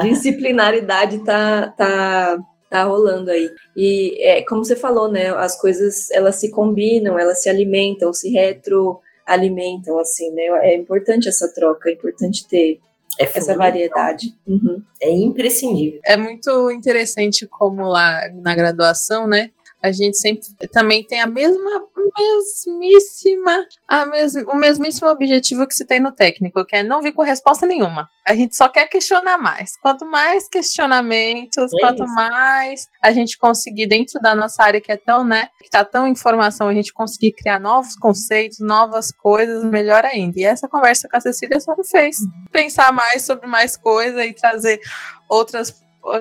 disciplinaridade 0.03 1.19
tá, 1.25 1.73
tá, 1.75 2.37
tá 2.69 2.83
rolando 2.83 3.31
aí. 3.31 3.49
E 3.75 4.17
é, 4.21 4.43
como 4.43 4.63
você 4.63 4.75
falou, 4.75 5.11
né, 5.11 5.29
as 5.35 5.59
coisas, 5.59 6.11
elas 6.11 6.35
se 6.35 6.51
combinam, 6.51 7.17
elas 7.17 7.41
se 7.41 7.49
alimentam, 7.49 8.13
se 8.13 8.29
retroalimentam, 8.29 9.99
assim, 9.99 10.31
né, 10.31 10.43
é 10.61 10.75
importante 10.75 11.27
essa 11.27 11.51
troca, 11.53 11.89
é 11.89 11.93
importante 11.93 12.47
ter 12.47 12.79
é 13.19 13.25
essa 13.25 13.55
variedade. 13.55 14.33
Uhum. 14.47 14.81
É 15.01 15.11
imprescindível. 15.11 15.99
É 16.05 16.15
muito 16.15 16.71
interessante 16.71 17.45
como 17.45 17.83
lá 17.83 18.29
na 18.33 18.55
graduação, 18.55 19.27
né? 19.27 19.51
A 19.81 19.91
gente 19.91 20.17
sempre 20.17 20.41
também 20.71 21.03
tem 21.03 21.21
a 21.21 21.27
mesma, 21.27 21.83
mesmíssima, 22.17 23.65
a 23.87 24.05
mes, 24.05 24.35
o 24.35 24.55
mesmíssimo 24.55 25.09
objetivo 25.09 25.65
que 25.65 25.73
se 25.73 25.85
tem 25.85 25.99
no 25.99 26.11
técnico, 26.11 26.65
que 26.65 26.75
é 26.75 26.83
não 26.83 27.01
vir 27.01 27.13
com 27.13 27.21
resposta 27.21 27.65
nenhuma. 27.65 28.09
A 28.27 28.35
gente 28.35 28.55
só 28.55 28.67
quer 28.67 28.87
questionar 28.87 29.37
mais. 29.37 29.77
Quanto 29.81 30.05
mais 30.05 30.47
questionamentos, 30.47 31.73
é 31.73 31.79
quanto 31.79 32.05
mais 32.07 32.87
a 33.01 33.11
gente 33.11 33.37
conseguir 33.37 33.87
dentro 33.87 34.19
da 34.19 34.35
nossa 34.35 34.63
área 34.63 34.81
que 34.81 34.91
é 34.91 34.97
tão, 34.97 35.23
né, 35.23 35.47
que 35.63 35.69
tá 35.69 35.85
tão 35.85 36.07
informação, 36.07 36.67
a 36.67 36.73
gente 36.73 36.93
conseguir 36.93 37.31
criar 37.31 37.59
novos 37.59 37.95
conceitos, 37.95 38.59
novas 38.59 39.11
coisas, 39.11 39.63
melhor 39.63 40.03
ainda. 40.05 40.39
E 40.39 40.43
essa 40.43 40.67
conversa 40.67 41.07
com 41.09 41.17
a 41.17 41.21
Cecília 41.21 41.59
só 41.59 41.75
me 41.75 41.85
fez 41.85 42.17
pensar 42.51 42.91
mais 42.91 43.23
sobre 43.23 43.47
mais 43.47 43.77
coisa 43.77 44.25
e 44.25 44.33
trazer 44.33 44.79
outras 45.27 45.71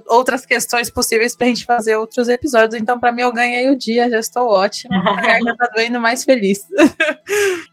outras 0.07 0.45
questões 0.45 0.91
possíveis 0.91 1.37
pra 1.37 1.47
gente 1.47 1.65
fazer 1.65 1.97
outros 1.97 2.29
episódios. 2.29 2.81
Então, 2.81 2.99
para 2.99 3.13
mim, 3.13 3.23
eu 3.23 3.33
ganhei 3.33 3.71
o 3.71 3.77
dia, 3.77 4.11
já 4.11 4.19
estou 4.19 4.49
ótima. 4.49 4.97
A 4.97 5.15
garganta 5.21 5.57
tá 5.57 5.73
doendo 5.75 6.01
mais 6.01 6.25
feliz. 6.25 6.67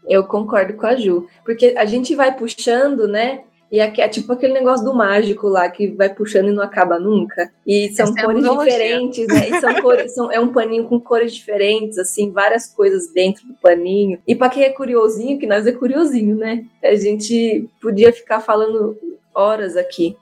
eu 0.08 0.24
concordo 0.24 0.74
com 0.74 0.86
a 0.86 0.96
Ju, 0.96 1.26
porque 1.44 1.74
a 1.76 1.84
gente 1.84 2.14
vai 2.14 2.34
puxando, 2.34 3.06
né? 3.08 3.40
E 3.70 3.80
aqui 3.80 4.00
é 4.00 4.08
tipo 4.08 4.32
aquele 4.32 4.52
negócio 4.52 4.84
do 4.84 4.94
mágico 4.94 5.48
lá 5.48 5.68
que 5.68 5.88
vai 5.88 6.08
puxando 6.08 6.48
e 6.48 6.52
não 6.52 6.62
acaba 6.62 7.00
nunca. 7.00 7.50
E 7.66 7.90
são 7.90 8.06
Essa 8.06 8.20
é 8.20 8.22
cores 8.22 8.44
é 8.44 8.56
diferentes, 8.56 9.26
né? 9.26 9.48
E 9.48 9.60
são 9.60 9.82
cores, 9.82 10.14
são, 10.14 10.30
é 10.30 10.38
um 10.38 10.52
paninho 10.52 10.84
com 10.84 11.00
cores 11.00 11.34
diferentes, 11.34 11.98
assim, 11.98 12.30
várias 12.30 12.68
coisas 12.68 13.12
dentro 13.12 13.46
do 13.46 13.54
paninho. 13.54 14.20
E 14.26 14.36
para 14.36 14.50
quem 14.50 14.62
é 14.62 14.70
curiosinho, 14.70 15.38
que 15.38 15.46
nós 15.46 15.66
é 15.66 15.72
curiosinho, 15.72 16.36
né? 16.36 16.64
A 16.82 16.94
gente 16.94 17.68
podia 17.80 18.12
ficar 18.12 18.40
falando 18.40 18.96
horas 19.34 19.76
aqui. 19.76 20.16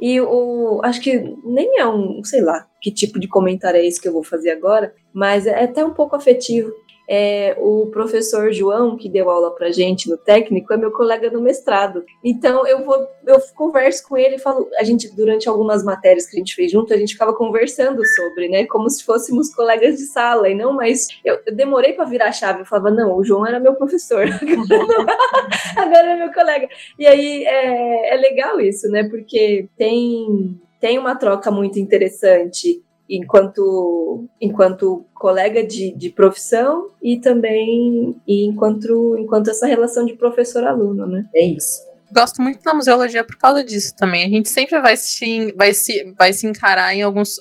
E 0.00 0.20
o 0.20 0.80
acho 0.82 1.00
que 1.00 1.18
nem 1.44 1.78
é 1.78 1.86
um, 1.86 2.22
sei 2.24 2.40
lá, 2.40 2.66
que 2.80 2.90
tipo 2.90 3.18
de 3.18 3.28
comentário 3.28 3.78
é 3.78 3.86
esse 3.86 4.00
que 4.00 4.08
eu 4.08 4.12
vou 4.12 4.22
fazer 4.22 4.50
agora, 4.50 4.94
mas 5.12 5.46
é 5.46 5.64
até 5.64 5.84
um 5.84 5.94
pouco 5.94 6.16
afetivo 6.16 6.72
é, 7.08 7.56
o 7.58 7.86
professor 7.86 8.52
João, 8.52 8.94
que 8.94 9.08
deu 9.08 9.30
aula 9.30 9.50
para 9.54 9.72
gente 9.72 10.10
no 10.10 10.18
técnico, 10.18 10.74
é 10.74 10.76
meu 10.76 10.92
colega 10.92 11.30
no 11.30 11.40
mestrado. 11.40 12.04
Então 12.22 12.66
eu 12.66 12.84
vou, 12.84 13.08
eu 13.26 13.40
converso 13.56 14.06
com 14.06 14.16
ele 14.16 14.36
e 14.36 14.38
falo, 14.38 14.68
a 14.78 14.84
gente, 14.84 15.08
durante 15.16 15.48
algumas 15.48 15.82
matérias 15.82 16.26
que 16.26 16.36
a 16.36 16.38
gente 16.38 16.54
fez 16.54 16.70
junto, 16.70 16.92
a 16.92 16.98
gente 16.98 17.14
ficava 17.14 17.32
conversando 17.32 18.04
sobre, 18.04 18.48
né? 18.48 18.66
Como 18.66 18.90
se 18.90 19.02
fôssemos 19.02 19.54
colegas 19.54 19.96
de 19.96 20.04
sala, 20.04 20.50
e 20.50 20.54
não, 20.54 20.74
mas 20.74 21.08
eu, 21.24 21.38
eu 21.46 21.54
demorei 21.54 21.94
para 21.94 22.04
virar 22.04 22.26
a 22.26 22.32
chave, 22.32 22.60
eu 22.60 22.66
falava, 22.66 22.90
não, 22.90 23.16
o 23.16 23.24
João 23.24 23.46
era 23.46 23.58
meu 23.58 23.74
professor, 23.74 24.26
agora 25.76 26.12
é 26.12 26.16
meu 26.16 26.32
colega. 26.32 26.68
E 26.98 27.06
aí 27.06 27.44
é, 27.44 28.14
é 28.14 28.16
legal 28.16 28.60
isso, 28.60 28.86
né? 28.90 29.08
Porque 29.08 29.66
tem, 29.78 30.60
tem 30.78 30.98
uma 30.98 31.16
troca 31.16 31.50
muito 31.50 31.78
interessante 31.78 32.82
enquanto, 33.08 34.24
enquanto 34.40 35.04
colega 35.14 35.66
de, 35.66 35.92
de 35.92 36.10
profissão 36.10 36.88
e 37.02 37.18
também 37.18 38.14
e 38.26 38.46
enquanto, 38.46 39.16
enquanto 39.18 39.48
essa 39.48 39.66
relação 39.66 40.04
de 40.04 40.14
professor-aluno, 40.14 41.06
né? 41.06 41.24
É 41.34 41.44
isso. 41.44 41.88
Gosto 42.10 42.40
muito 42.40 42.62
da 42.62 42.72
museologia 42.72 43.22
por 43.22 43.36
causa 43.36 43.62
disso 43.62 43.94
também. 43.94 44.24
A 44.24 44.28
gente 44.28 44.48
sempre 44.48 44.80
vai 44.80 44.96
se, 44.96 45.52
vai 45.52 45.74
se, 45.74 46.14
vai 46.18 46.32
se 46.32 46.46
encarar 46.46 46.94
em 46.94 47.02
alguns 47.02 47.36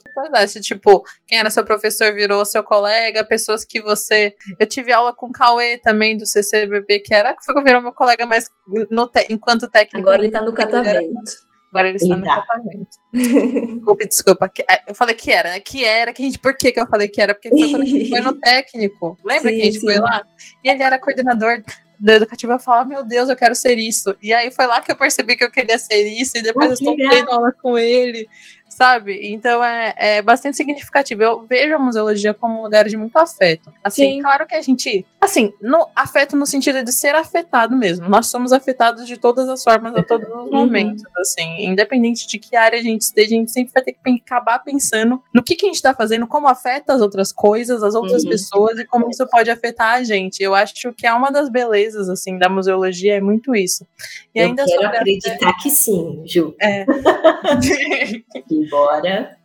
tipo, 0.61 1.05
quem 1.25 1.39
era 1.39 1.49
seu 1.49 1.63
professor 1.63 2.13
virou 2.13 2.43
seu 2.43 2.61
colega, 2.63 3.23
pessoas 3.23 3.63
que 3.63 3.81
você. 3.81 4.35
Eu 4.59 4.67
tive 4.67 4.91
aula 4.91 5.15
com 5.15 5.27
o 5.27 5.31
Cauê 5.31 5.77
também 5.77 6.17
do 6.17 6.25
CCBB, 6.25 6.99
que 6.99 7.13
era 7.13 7.33
que 7.33 7.63
virou 7.63 7.81
meu 7.81 7.93
colega, 7.93 8.25
mas 8.25 8.49
no 8.91 9.07
te... 9.07 9.27
enquanto 9.29 9.69
técnico. 9.69 10.07
Agora 10.07 10.21
ele 10.21 10.31
tá 10.31 10.41
no 10.41 10.53
catavento. 10.53 11.46
Agora 11.77 11.89
ele 11.89 11.97
está 11.97 12.15
no 12.15 12.23
tratamento. 12.23 12.97
desculpa, 13.13 14.05
desculpa. 14.05 14.51
É, 14.69 14.81
eu 14.87 14.95
falei 14.95 15.13
que 15.13 15.31
era, 15.31 15.51
né? 15.51 15.59
Que 15.59 15.85
era, 15.85 16.11
que 16.11 16.23
a 16.23 16.25
gente. 16.25 16.39
Por 16.39 16.55
que, 16.55 16.71
que 16.71 16.79
eu 16.79 16.87
falei 16.87 17.07
que 17.07 17.21
era? 17.21 17.35
Porque 17.35 17.49
foi 17.49 17.85
gente 17.85 18.09
foi 18.09 18.19
no 18.21 18.33
técnico. 18.41 19.17
Lembra 19.23 19.51
sim, 19.51 19.55
que 19.55 19.61
a 19.61 19.65
gente 19.65 19.79
sim. 19.79 19.85
foi 19.85 19.99
lá? 19.99 20.25
E 20.63 20.69
ele 20.69 20.81
era 20.81 20.99
coordenador 20.99 21.63
do 21.99 22.11
educativo. 22.11 22.53
Eu 22.53 22.59
falava, 22.59 22.89
meu 22.89 23.03
Deus, 23.03 23.29
eu 23.29 23.35
quero 23.35 23.53
ser 23.53 23.77
isso. 23.77 24.15
E 24.21 24.33
aí 24.33 24.51
foi 24.51 24.65
lá 24.65 24.81
que 24.81 24.91
eu 24.91 24.95
percebi 24.95 25.35
que 25.35 25.43
eu 25.43 25.51
queria 25.51 25.77
ser 25.77 26.03
isso. 26.07 26.37
E 26.37 26.41
depois 26.41 26.67
ah, 26.67 26.69
eu 26.69 26.73
estou 26.73 26.95
tendo 26.95 27.31
aula 27.31 27.51
com 27.51 27.77
ele 27.77 28.27
sabe? 28.69 29.19
Então 29.31 29.63
é, 29.63 29.93
é 29.97 30.21
bastante 30.21 30.57
significativo. 30.57 31.23
Eu 31.23 31.45
vejo 31.47 31.73
a 31.73 31.79
museologia 31.79 32.33
como 32.33 32.59
um 32.59 32.63
lugar 32.63 32.87
de 32.87 32.95
muito 32.95 33.15
afeto. 33.17 33.73
Assim, 33.83 34.15
Sim. 34.15 34.21
claro 34.21 34.45
que 34.45 34.55
a 34.55 34.61
gente. 34.61 35.05
Assim, 35.19 35.51
no, 35.61 35.87
afeto 35.95 36.35
no 36.35 36.45
sentido 36.45 36.83
de 36.83 36.91
ser 36.91 37.15
afetado 37.15 37.75
mesmo. 37.75 38.07
Nós 38.07 38.27
somos 38.27 38.53
afetados 38.53 39.07
de 39.07 39.17
todas 39.17 39.49
as 39.49 39.63
formas, 39.63 39.95
a 39.95 40.03
todos 40.03 40.27
os 40.27 40.33
uhum. 40.33 40.51
momentos, 40.51 41.03
assim. 41.17 41.65
Independente 41.65 42.27
de 42.27 42.37
que 42.37 42.55
área 42.55 42.79
a 42.79 42.83
gente 42.83 43.01
esteja, 43.01 43.35
a 43.35 43.39
gente 43.39 43.51
sempre 43.51 43.73
vai 43.73 43.83
ter 43.83 43.93
que 43.93 44.21
acabar 44.25 44.59
pensando 44.59 45.21
no 45.33 45.43
que, 45.43 45.55
que 45.55 45.65
a 45.65 45.69
gente 45.69 45.75
está 45.75 45.93
fazendo, 45.93 46.27
como 46.27 46.47
afeta 46.47 46.93
as 46.93 47.01
outras 47.01 47.31
coisas, 47.31 47.81
as 47.83 47.95
outras 47.95 48.23
uhum. 48.23 48.29
pessoas 48.29 48.79
e 48.79 48.85
como 48.85 49.09
isso 49.09 49.25
pode 49.27 49.49
afetar 49.49 49.95
a 49.95 50.03
gente. 50.03 50.41
Eu 50.41 50.53
acho 50.53 50.93
que 50.93 51.07
é 51.07 51.13
uma 51.13 51.31
das 51.31 51.49
belezas, 51.49 52.09
assim, 52.09 52.37
da 52.37 52.47
museologia, 52.47 53.15
é 53.15 53.21
muito 53.21 53.55
isso. 53.55 53.87
E 54.35 54.39
Eu 54.39 54.47
ainda 54.47 54.65
quero 54.65 54.87
acreditar 54.87 55.53
que 55.61 55.69
sim, 55.69 56.23
Ju. 56.25 56.55
É. 56.61 56.85
embora. 58.57 59.37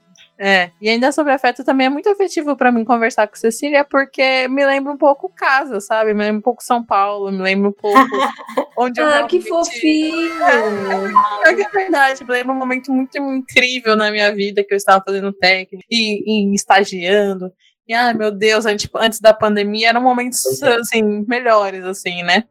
É, 0.45 0.73
e 0.81 0.89
ainda 0.89 1.13
sobre 1.13 1.33
afeto 1.33 1.63
também 1.63 1.87
é 1.87 1.91
muito 1.91 2.09
afetivo 2.09 2.57
para 2.57 2.73
mim 2.73 2.85
conversar 2.85 3.29
com 3.29 3.37
Cecília, 3.37 3.85
porque 3.85 4.49
me 4.49 4.67
lembra 4.67 4.93
um 4.93 4.97
pouco 4.97 5.29
casa, 5.29 5.79
sabe? 5.81 6.13
Me 6.13 6.21
lembra 6.25 6.39
um 6.39 6.43
pouco 6.43 6.65
São 6.65 6.85
Paulo, 6.85 7.31
me 7.31 7.41
lembra 7.41 7.69
um 7.69 7.73
pouco 7.73 7.95
onde 8.77 9.01
eu 9.01 9.07
Ah, 9.07 9.25
que 9.25 9.41
fofinho! 9.41 10.43
É, 10.43 11.53
é, 11.53 11.69
verdade, 11.69 12.25
me 12.25 12.33
lembra 12.33 12.53
um 12.53 12.59
momento 12.59 12.91
muito 12.91 13.17
incrível 13.19 13.95
na 13.95 14.11
minha 14.11 14.35
vida 14.35 14.65
que 14.65 14.75
eu 14.75 14.77
estava 14.77 15.05
fazendo 15.05 15.33
técnico 15.33 15.85
e, 15.89 16.51
e 16.51 16.55
estagiando. 16.57 17.53
E 17.87 17.95
ai 17.95 18.13
meu 18.15 18.33
Deus, 18.33 18.67
antes, 18.67 18.89
antes 18.97 19.21
da 19.21 19.33
pandemia 19.33 19.91
eram 19.91 20.03
momentos 20.03 20.61
é. 20.61 20.75
assim, 20.75 21.25
melhores, 21.29 21.85
assim, 21.85 22.25
né? 22.25 22.45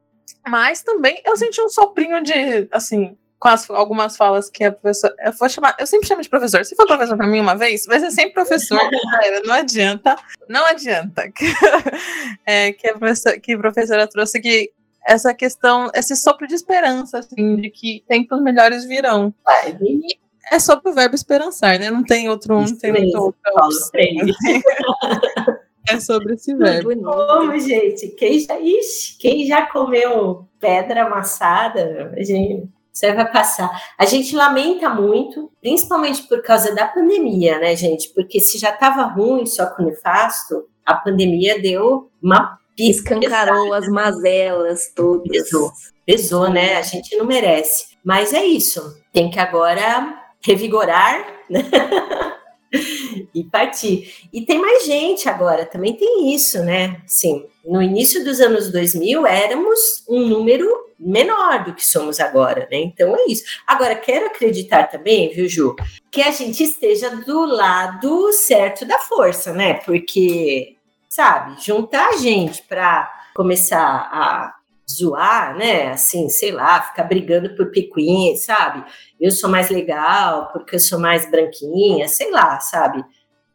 Mas 0.47 0.81
também 0.81 1.21
eu 1.25 1.35
senti 1.35 1.61
um 1.61 1.69
soprinho 1.69 2.21
de, 2.23 2.69
assim, 2.71 3.17
com 3.41 3.47
as, 3.47 3.67
algumas 3.71 4.15
falas 4.15 4.51
que 4.51 4.63
a 4.63 4.71
professora. 4.71 5.15
Eu 5.19 5.33
vou 5.33 5.49
chamar. 5.49 5.75
Eu 5.79 5.87
sempre 5.87 6.07
chamo 6.07 6.21
de 6.21 6.29
professor. 6.29 6.63
Se 6.63 6.75
for 6.75 6.85
professor 6.85 7.17
para 7.17 7.25
mim 7.25 7.39
uma 7.39 7.55
vez, 7.55 7.87
vai 7.87 7.99
ser 7.99 8.11
sempre 8.11 8.33
professor. 8.33 8.79
não 9.43 9.55
adianta. 9.55 10.15
Não 10.47 10.63
adianta. 10.63 11.23
é, 12.45 12.71
que, 12.71 12.87
a 12.87 12.95
professora, 12.95 13.39
que 13.39 13.53
a 13.53 13.57
professora 13.57 14.07
trouxe 14.07 14.39
que 14.39 14.71
essa 15.03 15.33
questão, 15.33 15.89
esse 15.95 16.15
sopro 16.15 16.45
de 16.45 16.53
esperança, 16.53 17.17
assim, 17.17 17.55
de 17.55 17.71
que 17.71 18.03
tempos 18.07 18.39
melhores 18.43 18.85
virão. 18.85 19.33
E 19.81 20.19
é 20.51 20.59
sobre 20.59 20.91
o 20.91 20.93
verbo 20.93 21.15
esperançar, 21.15 21.79
né? 21.79 21.89
Não 21.89 22.03
tem 22.03 22.29
outro, 22.29 22.61
não 22.61 22.77
tem 22.77 23.15
outra 23.15 23.41
É 25.89 25.99
sobre 25.99 26.35
esse 26.35 26.53
verbo. 26.53 26.95
Como, 26.95 27.59
gente? 27.59 28.09
Quem 28.09 28.39
já, 28.39 28.59
ixi, 28.59 29.17
quem 29.17 29.47
já 29.47 29.65
comeu 29.65 30.47
pedra 30.59 31.05
amassada, 31.05 32.13
gente, 32.19 32.69
Isso 32.93 33.05
aí 33.05 33.13
vai 33.13 33.31
passar. 33.31 33.69
A 33.97 34.05
gente 34.05 34.35
lamenta 34.35 34.89
muito, 34.89 35.51
principalmente 35.61 36.23
por 36.23 36.41
causa 36.41 36.75
da 36.75 36.87
pandemia, 36.87 37.59
né, 37.59 37.75
gente? 37.75 38.09
Porque 38.13 38.39
se 38.39 38.57
já 38.57 38.71
estava 38.71 39.03
ruim 39.03 39.45
só 39.45 39.67
com 39.67 39.83
o 39.83 39.85
nefasto, 39.85 40.67
a 40.85 40.93
pandemia 40.95 41.61
deu 41.61 42.09
uma 42.21 42.59
Escancarou 42.77 43.73
as 43.73 43.87
mazelas 43.87 44.91
todas. 44.95 45.27
Pesou, 45.27 45.71
pesou, 46.05 46.49
né? 46.49 46.75
A 46.77 46.81
gente 46.81 47.15
não 47.15 47.25
merece. 47.25 47.97
Mas 48.03 48.33
é 48.33 48.43
isso. 48.43 48.81
Tem 49.13 49.29
que 49.29 49.39
agora 49.39 50.17
revigorar, 50.43 51.25
né? 51.49 51.61
e 53.33 53.43
partir. 53.43 54.27
E 54.31 54.41
tem 54.41 54.59
mais 54.59 54.85
gente 54.85 55.27
agora, 55.27 55.65
também 55.65 55.93
tem 55.93 56.33
isso, 56.33 56.63
né? 56.63 57.01
Sim, 57.05 57.45
no 57.65 57.81
início 57.81 58.23
dos 58.23 58.39
anos 58.39 58.71
2000 58.71 59.25
éramos 59.25 60.03
um 60.09 60.25
número 60.27 60.67
menor 60.99 61.63
do 61.63 61.73
que 61.73 61.85
somos 61.85 62.19
agora, 62.19 62.67
né? 62.71 62.77
Então 62.77 63.15
é 63.15 63.25
isso. 63.27 63.43
Agora, 63.65 63.95
quero 63.95 64.27
acreditar 64.27 64.83
também, 64.83 65.29
viu, 65.33 65.49
Ju, 65.49 65.75
que 66.11 66.21
a 66.21 66.31
gente 66.31 66.63
esteja 66.63 67.09
do 67.09 67.45
lado 67.45 68.31
certo 68.33 68.85
da 68.85 68.99
força, 68.99 69.51
né? 69.51 69.75
Porque, 69.75 70.75
sabe, 71.09 71.61
juntar 71.61 72.09
a 72.09 72.17
gente 72.17 72.61
para 72.63 73.11
começar 73.33 73.79
a 73.79 74.55
zoar, 74.97 75.57
né? 75.57 75.89
Assim, 75.89 76.29
sei 76.29 76.51
lá, 76.51 76.81
ficar 76.81 77.03
brigando 77.03 77.55
por 77.55 77.71
picuinha, 77.71 78.35
sabe? 78.37 78.83
Eu 79.19 79.31
sou 79.31 79.49
mais 79.49 79.69
legal 79.69 80.49
porque 80.51 80.75
eu 80.75 80.79
sou 80.79 80.99
mais 80.99 81.29
branquinha, 81.29 82.07
sei 82.07 82.31
lá, 82.31 82.59
sabe? 82.59 83.03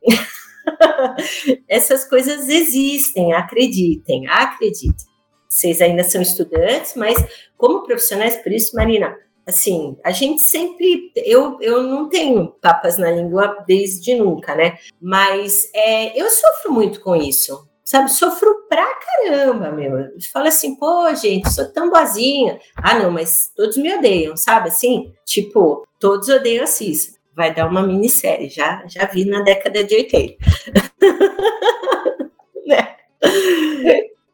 Essas 1.68 2.08
coisas 2.08 2.48
existem, 2.48 3.32
acreditem, 3.32 4.26
acreditem. 4.28 5.06
Vocês 5.48 5.80
ainda 5.80 6.02
são 6.04 6.20
estudantes, 6.20 6.94
mas 6.96 7.16
como 7.56 7.84
profissionais, 7.84 8.36
por 8.36 8.52
isso, 8.52 8.74
Marina, 8.74 9.16
assim, 9.46 9.96
a 10.04 10.10
gente 10.10 10.42
sempre. 10.42 11.12
Eu, 11.16 11.58
eu 11.60 11.82
não 11.82 12.08
tenho 12.08 12.48
papas 12.60 12.98
na 12.98 13.10
língua 13.10 13.64
desde 13.66 14.14
nunca, 14.14 14.54
né? 14.54 14.76
Mas 15.00 15.70
é, 15.72 16.20
eu 16.20 16.28
sofro 16.28 16.72
muito 16.72 17.00
com 17.00 17.14
isso 17.14 17.66
sabe? 17.86 18.12
Sofro 18.12 18.66
pra 18.68 18.84
caramba, 18.96 19.70
meu. 19.70 20.08
Fala 20.32 20.48
assim, 20.48 20.74
pô, 20.76 21.14
gente, 21.14 21.50
sou 21.52 21.72
tão 21.72 21.88
boazinha. 21.88 22.58
Ah, 22.74 22.98
não, 22.98 23.10
mas 23.10 23.52
todos 23.56 23.76
me 23.76 23.94
odeiam, 23.94 24.36
sabe? 24.36 24.68
Assim, 24.68 25.12
tipo, 25.24 25.86
todos 26.00 26.28
odeiam 26.28 26.64
a. 26.64 27.16
Vai 27.34 27.54
dar 27.54 27.68
uma 27.68 27.82
minissérie, 27.82 28.48
já, 28.48 28.84
já 28.86 29.06
vi 29.06 29.24
na 29.24 29.42
década 29.42 29.84
de 29.84 29.94
80. 29.94 30.36
né? 32.66 32.96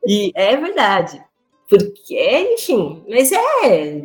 E 0.06 0.32
é 0.34 0.56
verdade. 0.56 1.22
Porque, 1.68 2.54
enfim, 2.54 3.04
mas 3.08 3.30
é. 3.32 4.02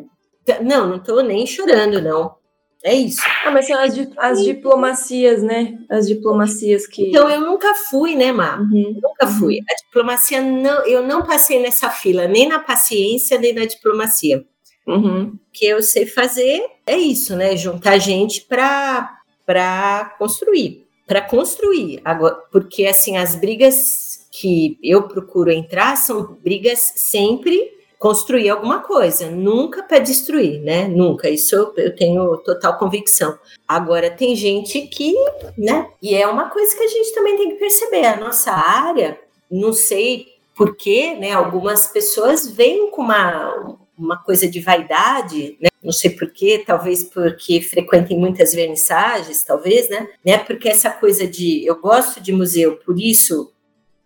Não, 0.61 0.87
não 0.87 0.99
tô 0.99 1.21
nem 1.21 1.45
chorando, 1.45 2.01
não. 2.01 2.36
É 2.83 2.93
isso. 2.93 3.21
Ah, 3.43 3.51
mas 3.51 3.67
são 3.67 3.79
as, 3.79 3.93
di 3.93 4.09
as 4.17 4.43
diplomacias, 4.43 5.41
né? 5.41 5.77
As 5.89 6.07
diplomacias 6.07 6.85
que. 6.85 7.09
Então, 7.09 7.29
eu 7.29 7.41
nunca 7.41 7.73
fui, 7.89 8.15
né, 8.15 8.31
Má? 8.31 8.57
Uhum. 8.59 8.99
Nunca 9.01 9.27
fui. 9.27 9.59
A 9.69 9.75
diplomacia, 9.85 10.41
não, 10.41 10.85
eu 10.85 11.01
não 11.01 11.23
passei 11.23 11.59
nessa 11.59 11.89
fila, 11.89 12.27
nem 12.27 12.47
na 12.47 12.59
paciência, 12.59 13.39
nem 13.39 13.53
na 13.53 13.65
diplomacia. 13.65 14.45
Uhum. 14.85 15.33
O 15.33 15.39
que 15.51 15.65
eu 15.65 15.81
sei 15.81 16.05
fazer 16.05 16.63
é 16.85 16.97
isso, 16.97 17.35
né? 17.35 17.57
Juntar 17.57 17.97
gente 17.97 18.41
para 18.41 20.15
construir. 20.17 20.87
Para 21.05 21.21
construir. 21.21 21.99
Agora, 22.05 22.35
porque, 22.51 22.85
assim, 22.85 23.17
as 23.17 23.35
brigas 23.35 24.27
que 24.31 24.77
eu 24.83 25.07
procuro 25.07 25.51
entrar 25.51 25.95
são 25.95 26.37
brigas 26.43 26.93
sempre 26.95 27.71
construir 27.97 28.49
alguma 28.49 28.79
coisa, 28.79 29.29
nunca 29.29 29.81
para 29.83 29.99
destruir, 29.99 30.61
né? 30.61 30.87
Nunca. 30.87 31.29
Isso 31.29 31.55
eu, 31.55 31.95
tenho 31.95 32.37
total 32.37 32.77
convicção. 32.77 33.37
Agora 33.67 34.09
tem 34.09 34.35
gente 34.35 34.81
que, 34.81 35.13
né? 35.57 35.89
E 36.01 36.15
é 36.15 36.27
uma 36.27 36.49
coisa 36.49 36.75
que 36.75 36.83
a 36.83 36.87
gente 36.87 37.13
também 37.13 37.37
tem 37.37 37.49
que 37.49 37.55
perceber. 37.55 38.05
A 38.05 38.17
nossa 38.17 38.51
área, 38.51 39.19
não 39.49 39.73
sei 39.73 40.27
porquê, 40.55 41.15
né? 41.15 41.31
Algumas 41.31 41.87
pessoas 41.87 42.47
vêm 42.47 42.91
com 42.91 43.01
uma 43.01 43.77
uma 43.97 44.17
coisa 44.17 44.47
de 44.47 44.59
vaidade, 44.59 45.57
né? 45.59 45.69
Não 45.83 45.91
sei 45.91 46.11
porquê, 46.11 46.63
talvez 46.65 47.03
porque 47.03 47.59
frequentem 47.61 48.17
muitas 48.17 48.53
vernissagens, 48.53 49.43
talvez, 49.43 49.89
né? 49.89 50.07
né? 50.23 50.37
Porque 50.37 50.69
essa 50.69 50.91
coisa 50.91 51.25
de 51.25 51.65
eu 51.65 51.79
gosto 51.79 52.21
de 52.21 52.31
museu, 52.31 52.77
por 52.77 52.99
isso 52.99 53.51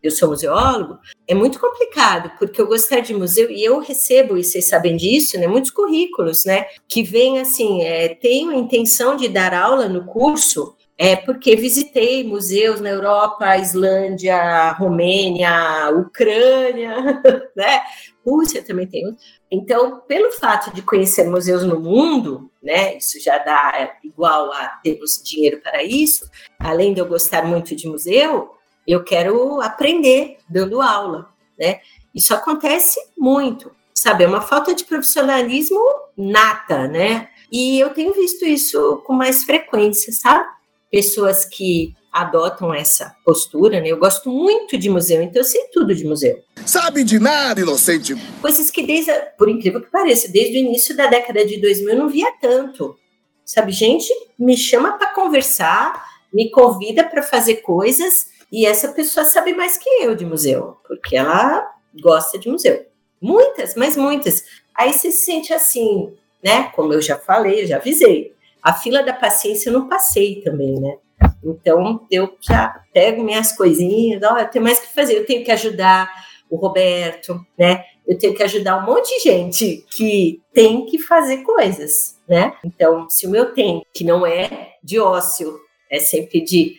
eu 0.02 0.11
sou 0.11 0.30
museólogo, 0.30 0.98
é 1.28 1.36
muito 1.36 1.60
complicado, 1.60 2.32
porque 2.40 2.60
eu 2.60 2.68
gostar 2.68 3.02
de 3.02 3.14
museu, 3.14 3.49
e 3.52 3.64
eu 3.64 3.80
recebo, 3.80 4.38
e 4.38 4.44
vocês 4.44 4.68
sabem 4.68 4.98
disso, 4.98 5.40
né, 5.40 5.48
muitos 5.48 5.72
currículos, 5.72 6.44
né, 6.45 6.65
que 6.88 7.03
vêm 7.03 7.40
assim, 7.40 7.84
é, 7.84 8.10
tenho 8.10 8.49
a 8.52 8.56
intenção 8.56 9.15
de 9.15 9.28
dar 9.28 9.53
aula 9.53 9.88
no 9.88 10.06
curso, 10.06 10.76
é 10.98 11.15
porque 11.15 11.56
visitei 11.56 12.23
museus 12.23 12.80
na 12.80 12.90
Europa, 12.90 13.57
Islândia, 13.57 14.72
Romênia, 14.73 15.90
Ucrânia, 15.91 17.22
né, 17.56 17.82
Rússia 18.23 18.61
também 18.64 18.86
tem. 18.86 19.15
Então, 19.49 20.02
pelo 20.07 20.32
fato 20.32 20.72
de 20.73 20.84
conhecer 20.84 21.28
museus 21.28 21.64
no 21.64 21.80
mundo, 21.80 22.52
né, 22.61 22.98
isso 22.98 23.19
já 23.19 23.40
dá 23.40 23.98
igual 24.03 24.52
a 24.53 24.68
termos 24.84 25.22
dinheiro 25.23 25.60
para 25.60 25.84
isso, 25.84 26.30
além 26.60 26.94
de 26.94 26.99
eu 26.99 27.07
gostar 27.07 27.45
muito 27.45 27.76
de 27.76 27.88
museu, 27.88 28.52
eu 28.91 29.03
quero 29.03 29.61
aprender 29.61 30.38
dando 30.49 30.81
aula, 30.81 31.30
né? 31.57 31.80
Isso 32.13 32.34
acontece 32.34 32.99
muito, 33.18 33.72
sabe? 33.93 34.23
É 34.23 34.27
uma 34.27 34.41
falta 34.41 34.73
de 34.76 34.84
profissionalismo 34.84 35.80
nata, 36.18 36.88
né? 36.88 37.30
E 37.51 37.80
eu 37.80 37.89
tenho 37.91 38.13
visto 38.13 38.45
isso 38.45 39.01
com 39.05 39.13
mais 39.13 39.43
frequência, 39.43 40.11
sabe? 40.11 40.45
Pessoas 40.89 41.45
que 41.45 41.95
adotam 42.11 42.73
essa 42.73 43.15
postura, 43.23 43.80
né? 43.80 43.88
Eu 43.88 43.97
gosto 43.97 44.30
muito 44.30 44.77
de 44.77 44.89
museu, 44.89 45.22
então 45.22 45.41
eu 45.41 45.45
sei 45.45 45.69
tudo 45.72 45.95
de 45.95 46.05
museu. 46.05 46.43
Sabe 46.65 47.05
de 47.05 47.18
nada, 47.18 47.61
inocente. 47.61 48.15
Coisas 48.41 48.69
que 48.69 48.84
desde, 48.84 49.13
por 49.38 49.49
incrível 49.49 49.81
que 49.81 49.89
pareça, 49.89 50.27
desde 50.27 50.57
o 50.57 50.59
início 50.59 50.95
da 50.95 51.07
década 51.07 51.45
de 51.45 51.61
2000 51.61 51.89
eu 51.89 51.97
não 51.97 52.09
via 52.09 52.31
tanto. 52.41 52.97
Sabe, 53.45 53.72
gente 53.72 54.13
me 54.38 54.57
chama 54.57 54.97
para 54.97 55.13
conversar, 55.13 56.05
me 56.34 56.51
convida 56.51 57.03
para 57.03 57.23
fazer 57.23 57.55
coisas 57.55 58.27
e 58.52 58.65
essa 58.65 58.90
pessoa 58.90 59.26
sabe 59.26 59.53
mais 59.53 59.78
que 59.78 59.90
eu 60.03 60.15
de 60.15 60.26
museu, 60.26 60.78
porque 60.86 61.15
ela 61.15 61.72
gosta 62.02 62.38
de 62.38 62.49
museu. 62.49 62.86
Muitas, 63.22 63.76
mas 63.76 63.95
muitas. 63.95 64.44
Aí 64.76 64.91
você 64.91 65.11
se 65.11 65.26
sente 65.26 65.53
assim, 65.53 66.14
né? 66.44 66.69
Como 66.76 66.91
eu 66.91 67.02
já 67.02 67.18
falei, 67.18 67.65
já 67.65 67.78
avisei. 67.78 68.34
A 68.61 68.73
fila 68.73 69.03
da 69.03 69.14
paciência 69.14 69.69
eu 69.69 69.73
não 69.73 69.88
passei 69.88 70.41
também, 70.41 70.80
né? 70.80 70.98
Então 71.44 72.06
eu 72.10 72.36
já 72.41 72.84
pego 72.94 73.23
minhas 73.23 73.52
coisinhas, 73.52 74.22
ó, 74.23 74.38
eu 74.38 74.48
tenho 74.49 74.64
mais 74.64 74.80
que 74.80 74.94
fazer, 74.94 75.18
eu 75.18 75.26
tenho 75.26 75.45
que 75.45 75.52
ajudar 75.52 76.10
o 76.49 76.57
Roberto, 76.57 77.40
né? 77.57 77.86
Eu 78.06 78.18
tenho 78.18 78.34
que 78.34 78.44
ajudar 78.44 78.78
um 78.78 78.86
monte 78.86 79.15
de 79.15 79.23
gente 79.23 79.86
que 79.95 80.41
tem 80.53 80.86
que 80.86 80.99
fazer 80.99 81.44
coisas, 81.44 82.19
né? 82.28 82.53
Então, 82.65 83.10
se 83.10 83.26
o 83.26 83.30
meu 83.30 83.53
tempo, 83.53 83.86
que 83.94 84.03
não 84.03 84.26
é 84.26 84.73
de 84.84 84.99
ócio, 84.99 85.60
é 85.90 85.99
sempre 85.99 86.41
de 86.41 86.76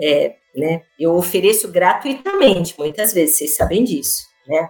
é, 0.00 0.34
né? 0.58 0.82
Eu 0.98 1.14
ofereço 1.14 1.70
gratuitamente, 1.70 2.74
muitas 2.78 3.12
vezes, 3.12 3.38
vocês 3.38 3.56
sabem 3.56 3.84
disso, 3.84 4.26
né? 4.46 4.68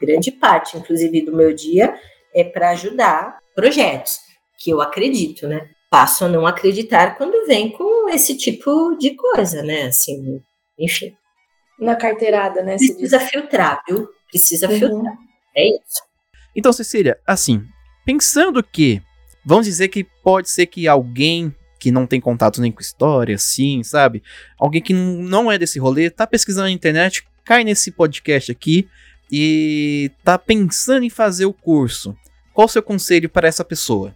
Grande 0.00 0.30
parte, 0.32 0.76
inclusive, 0.76 1.22
do 1.22 1.34
meu 1.34 1.52
dia 1.52 1.94
é 2.34 2.44
para 2.44 2.70
ajudar 2.70 3.38
projetos 3.54 4.20
que 4.58 4.70
eu 4.70 4.80
acredito, 4.80 5.46
né? 5.46 5.68
Passo 5.90 6.24
a 6.24 6.28
não 6.28 6.46
acreditar 6.46 7.16
quando 7.16 7.46
vem 7.46 7.70
com 7.70 8.08
esse 8.08 8.36
tipo 8.36 8.96
de 8.96 9.14
coisa, 9.14 9.62
né? 9.62 9.84
Assim, 9.84 10.40
enfim. 10.78 11.14
Na 11.78 11.96
carteirada, 11.96 12.62
né? 12.62 12.76
Precisa 12.76 13.20
filtrar, 13.20 13.82
viu? 13.88 14.08
Precisa 14.30 14.68
uhum. 14.68 14.78
filtrar. 14.78 15.14
É 15.56 15.68
isso. 15.68 16.02
Então, 16.54 16.72
Cecília, 16.72 17.18
assim, 17.26 17.62
pensando 18.04 18.62
que, 18.62 19.00
vamos 19.44 19.66
dizer 19.66 19.88
que 19.88 20.04
pode 20.22 20.50
ser 20.50 20.66
que 20.66 20.86
alguém 20.86 21.54
que 21.78 21.90
não 21.90 22.06
tem 22.06 22.20
contato 22.20 22.60
nem 22.60 22.72
com 22.72 22.80
história, 22.80 23.34
assim, 23.34 23.82
sabe? 23.82 24.22
Alguém 24.58 24.82
que 24.82 24.92
não 24.92 25.50
é 25.50 25.58
desse 25.58 25.78
rolê, 25.78 26.10
tá 26.10 26.26
pesquisando 26.26 26.66
na 26.66 26.72
internet, 26.72 27.26
cai 27.44 27.64
nesse 27.64 27.90
podcast 27.90 28.50
aqui 28.50 28.88
e 29.30 30.10
tá 30.24 30.38
pensando 30.38 31.04
em 31.04 31.10
fazer 31.10 31.46
o 31.46 31.52
curso. 31.52 32.16
Qual 32.52 32.66
o 32.66 32.68
seu 32.68 32.82
conselho 32.82 33.28
para 33.28 33.46
essa 33.46 33.64
pessoa? 33.64 34.14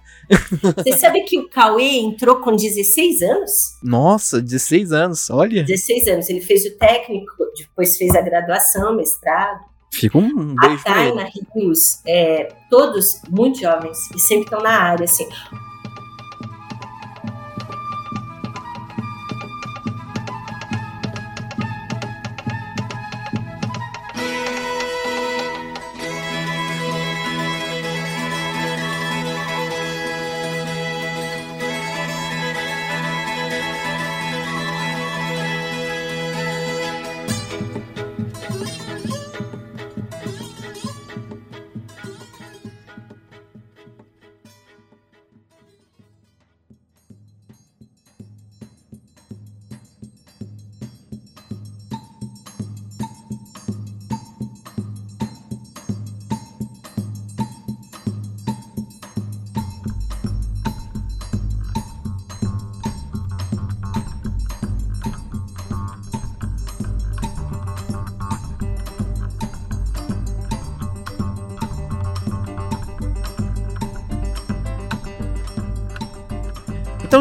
Você 0.62 0.96
sabe 0.96 1.22
que 1.22 1.40
o 1.40 1.50
Cauê 1.50 1.98
entrou 1.98 2.40
com 2.40 2.56
16 2.56 3.24
anos? 3.24 3.52
Nossa, 3.82 4.40
16 4.40 4.92
anos, 4.92 5.28
olha. 5.32 5.64
16 5.64 6.08
anos. 6.08 6.30
Ele 6.30 6.42
fez 6.42 6.64
o 6.66 6.78
técnico, 6.78 7.34
depois 7.58 7.98
fez 7.98 8.14
a 8.16 8.22
graduação, 8.22 8.96
mestrado. 8.96 9.73
Fica 9.94 10.18
um 10.18 10.56
beijo 10.56 10.82
A 10.82 10.84
Taina 10.84 11.30
Rios, 11.56 12.02
é, 12.04 12.52
todos 12.68 13.22
muito 13.30 13.60
jovens 13.60 14.10
e 14.16 14.20
sempre 14.20 14.46
estão 14.46 14.60
na 14.60 14.72
área, 14.72 15.06
assim. 15.06 15.28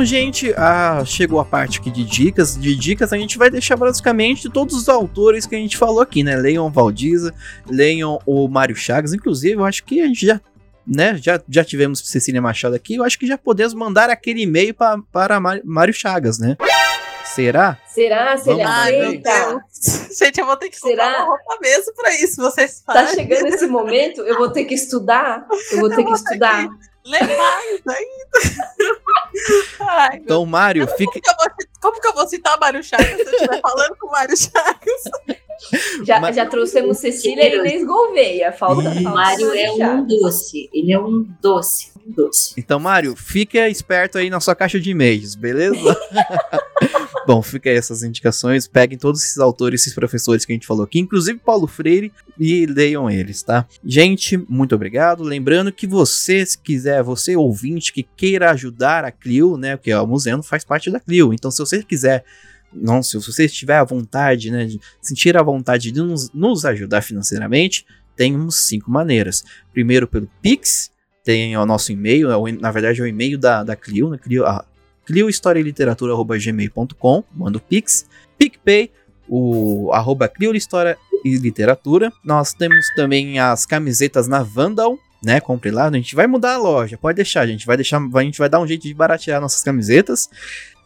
Então, 0.03 0.11
gente, 0.19 0.53
ah, 0.57 1.05
chegou 1.07 1.39
a 1.39 1.45
parte 1.45 1.79
aqui 1.79 1.89
de 1.89 2.03
dicas. 2.03 2.57
De 2.57 2.75
dicas, 2.75 3.13
a 3.13 3.17
gente 3.17 3.39
vai 3.39 3.49
deixar 3.49 3.77
basicamente 3.77 4.51
todos 4.51 4.75
os 4.75 4.89
autores 4.89 5.47
que 5.47 5.55
a 5.55 5.59
gente 5.59 5.77
falou 5.77 6.01
aqui, 6.01 6.25
né? 6.25 6.35
Leiam 6.35 6.69
Valdiza, 6.69 7.33
leiam 7.69 8.19
o 8.27 8.49
Mário 8.49 8.75
Chagas. 8.75 9.13
Inclusive, 9.13 9.55
eu 9.55 9.65
acho 9.65 9.85
que 9.85 10.01
a 10.01 10.07
gente 10.07 10.27
já 10.27 10.41
né, 10.85 11.17
já, 11.23 11.41
já 11.49 11.65
tivemos 11.65 12.01
Cecília 12.01 12.43
Machado 12.43 12.75
aqui, 12.75 12.97
eu 12.97 13.05
acho 13.05 13.17
que 13.17 13.25
já 13.29 13.39
podemos 13.39 13.73
mandar 13.75 14.11
aquele 14.11 14.43
e-mail 14.43 14.75
pra, 14.75 14.99
para 15.13 15.39
Mário 15.65 15.95
Chagas, 15.95 16.41
né? 16.41 16.57
Será? 17.25 17.79
Será? 17.87 18.37
Se 18.37 18.51
ele 18.51 18.59
Vamos 18.65 18.73
Ai, 18.77 18.93
meu 18.93 19.09
aceita? 19.09 19.31
Deus. 19.49 20.19
Gente, 20.19 20.41
eu 20.41 20.47
vou 20.47 20.57
ter 20.57 20.69
que 20.69 20.79
Será? 20.81 21.05
comprar 21.07 21.25
uma 21.25 21.27
roupa 21.37 21.59
mesmo 21.63 21.95
pra 21.95 22.15
isso. 22.17 22.37
Vocês 22.43 22.83
Tá 22.85 22.93
fazem. 22.95 23.15
chegando 23.15 23.47
esse 23.55 23.67
momento, 23.69 24.21
eu 24.23 24.37
vou 24.37 24.51
ter 24.51 24.65
que 24.65 24.75
estudar. 24.75 25.47
Eu 25.71 25.79
vou 25.79 25.89
ter 25.89 26.05
que 26.05 26.13
estudar. 26.13 26.69
Ler 27.05 27.27
mais 27.37 27.83
ainda. 27.89 28.97
Ai, 29.81 30.17
Então, 30.23 30.45
Mário, 30.47 30.87
fique. 30.97 31.21
Como 31.21 31.23
que, 31.23 31.31
eu 31.31 31.35
vou, 31.37 31.49
como 31.81 32.01
que 32.01 32.07
eu 32.09 32.15
vou 32.15 32.29
citar 32.29 32.59
Mário 32.61 32.83
Chagas 32.83 33.07
se 33.17 33.23
eu 33.27 33.33
estiver 33.33 33.61
falando 33.61 33.97
com 33.99 34.07
o 34.07 34.11
Mário 34.11 34.37
Chagas? 34.37 35.03
Já, 36.05 36.19
Mas- 36.19 36.35
já 36.35 36.45
trouxemos 36.45 36.99
Cecília 36.99 37.45
e 37.55 37.57
Inês 37.59 37.87
Gouveia. 37.87 38.51
Falta, 38.51 38.83
Mário 39.01 39.55
é 39.55 39.71
um 39.71 40.05
doce. 40.05 40.69
Ele 40.73 40.93
é 40.93 40.99
um 40.99 41.25
doce. 41.41 41.93
Um 42.05 42.11
doce. 42.11 42.53
Então, 42.59 42.81
Mário, 42.81 43.15
fica 43.15 43.69
esperto 43.69 44.19
aí 44.19 44.29
na 44.29 44.41
sua 44.41 44.57
caixa 44.57 44.81
de 44.81 44.91
e-mails, 44.91 45.37
beleza? 45.37 45.97
Bom, 47.27 47.41
fica 47.43 47.71
aí 47.71 47.77
essas 47.77 48.03
indicações. 48.03 48.67
Peguem 48.67 48.99
todos 48.99 49.23
esses 49.23 49.39
autores, 49.39 49.83
esses 49.83 49.95
professores 49.95 50.45
que 50.45 50.53
a 50.53 50.55
gente 50.55 50.67
falou 50.67 50.85
aqui, 50.85 50.99
inclusive 50.99 51.39
Paulo 51.39 51.67
Freire, 51.67 52.13
e 52.39 52.67
leiam 52.67 53.09
eles, 53.09 53.43
tá? 53.43 53.67
Gente, 53.85 54.37
muito 54.49 54.75
obrigado. 54.75 55.23
Lembrando 55.23 55.73
que 55.73 55.87
você, 55.87 56.45
se 56.45 56.59
quiser, 56.59 57.03
você 57.03 57.37
ouvinte 57.37 57.93
que 57.93 58.03
queira 58.03 58.51
ajudar 58.51 59.05
a 59.05 59.11
Clio, 59.11 59.57
né? 59.57 59.77
Porque 59.77 59.93
ó, 59.93 60.03
o 60.03 60.07
museu 60.07 60.43
faz 60.43 60.65
parte 60.65 60.91
da 60.91 60.99
Clio. 60.99 61.33
Então, 61.33 61.51
se 61.51 61.59
você 61.59 61.83
quiser. 61.83 62.25
Não, 62.75 63.03
se 63.03 63.19
você 63.19 63.45
estiver 63.45 63.77
à 63.77 63.85
vontade, 63.85 64.51
né, 64.51 64.65
de 64.65 64.81
sentir 64.99 65.37
a 65.37 65.43
vontade 65.43 65.93
de 65.93 66.01
nos, 66.01 66.33
nos 66.33 66.65
ajudar 66.65 67.03
financeiramente, 67.03 67.85
temos 68.17 68.67
cinco 68.67 68.91
maneiras. 68.91 69.45
Primeiro 69.75 70.09
pelo 70.09 70.27
Pix, 70.41 70.91
tem 71.23 71.55
o 71.55 71.67
nosso 71.67 71.93
e-mail, 71.93 72.31
é 72.31 72.53
na 72.53 72.71
verdade 72.71 72.99
é 72.99 73.05
o 73.05 73.07
e-mail 73.07 73.37
da, 73.37 73.63
da 73.63 73.77
Clio, 73.77 74.09
né? 74.09 74.17
Clio, 74.17 74.47
ah, 74.47 74.65
cliohistorialiteratura.gmail.com, 75.07 77.25
manda 77.35 77.59
o 77.59 77.61
Pix. 77.61 78.07
PicPay, 78.39 78.91
o 79.29 79.91
arroba 79.93 80.29
Clio 80.29 80.55
História 80.55 80.97
e 81.25 81.37
Literatura. 81.37 82.13
Nós 82.25 82.53
temos 82.53 82.87
também 82.97 83.39
as 83.39 83.65
camisetas 83.65 84.29
na 84.29 84.43
Vandal, 84.43 84.99
né? 85.23 85.41
Compre 85.41 85.71
lá, 85.71 85.87
a 85.87 85.93
gente 85.93 86.15
vai 86.15 86.27
mudar 86.27 86.55
a 86.55 86.59
loja, 86.59 86.99
pode 86.99 87.17
deixar, 87.17 87.41
a 87.43 87.47
gente 87.47 87.65
vai 87.65 87.77
deixar, 87.77 88.01
a 88.01 88.23
gente 88.23 88.39
vai 88.39 88.49
dar 88.49 88.61
um 88.61 88.67
jeito 88.67 88.83
de 88.83 88.95
baratear 88.95 89.41
nossas 89.41 89.63
camisetas. 89.63 90.29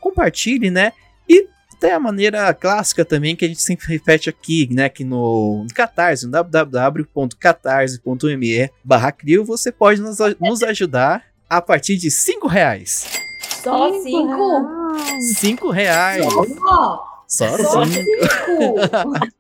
Compartilhe, 0.00 0.70
né? 0.70 0.92
E 1.28 1.48
tem 1.80 1.90
a 1.92 2.00
maneira 2.00 2.54
clássica 2.54 3.04
também 3.04 3.34
que 3.34 3.44
a 3.44 3.48
gente 3.48 3.62
sempre 3.62 3.88
repete 3.88 4.30
aqui, 4.30 4.68
né? 4.72 4.88
Que 4.88 5.02
no 5.04 5.66
Catarse, 5.74 6.26
no 6.26 6.32
www.catarse.me 6.32 8.70
barra 8.84 9.12
você 9.44 9.72
pode 9.72 10.00
nos, 10.00 10.18
nos 10.40 10.62
ajudar 10.62 11.24
a 11.48 11.60
partir 11.60 11.96
de 11.96 12.08
5 12.10 12.46
reais. 12.46 13.25
Só 13.66 13.92
cinco? 14.00 14.96
5 15.34 15.70
reais. 15.70 16.24
Ó, 16.24 17.02
Só 17.26 17.58
Só 17.58 17.84
cinco. 17.84 18.04
cinco? 18.04 18.06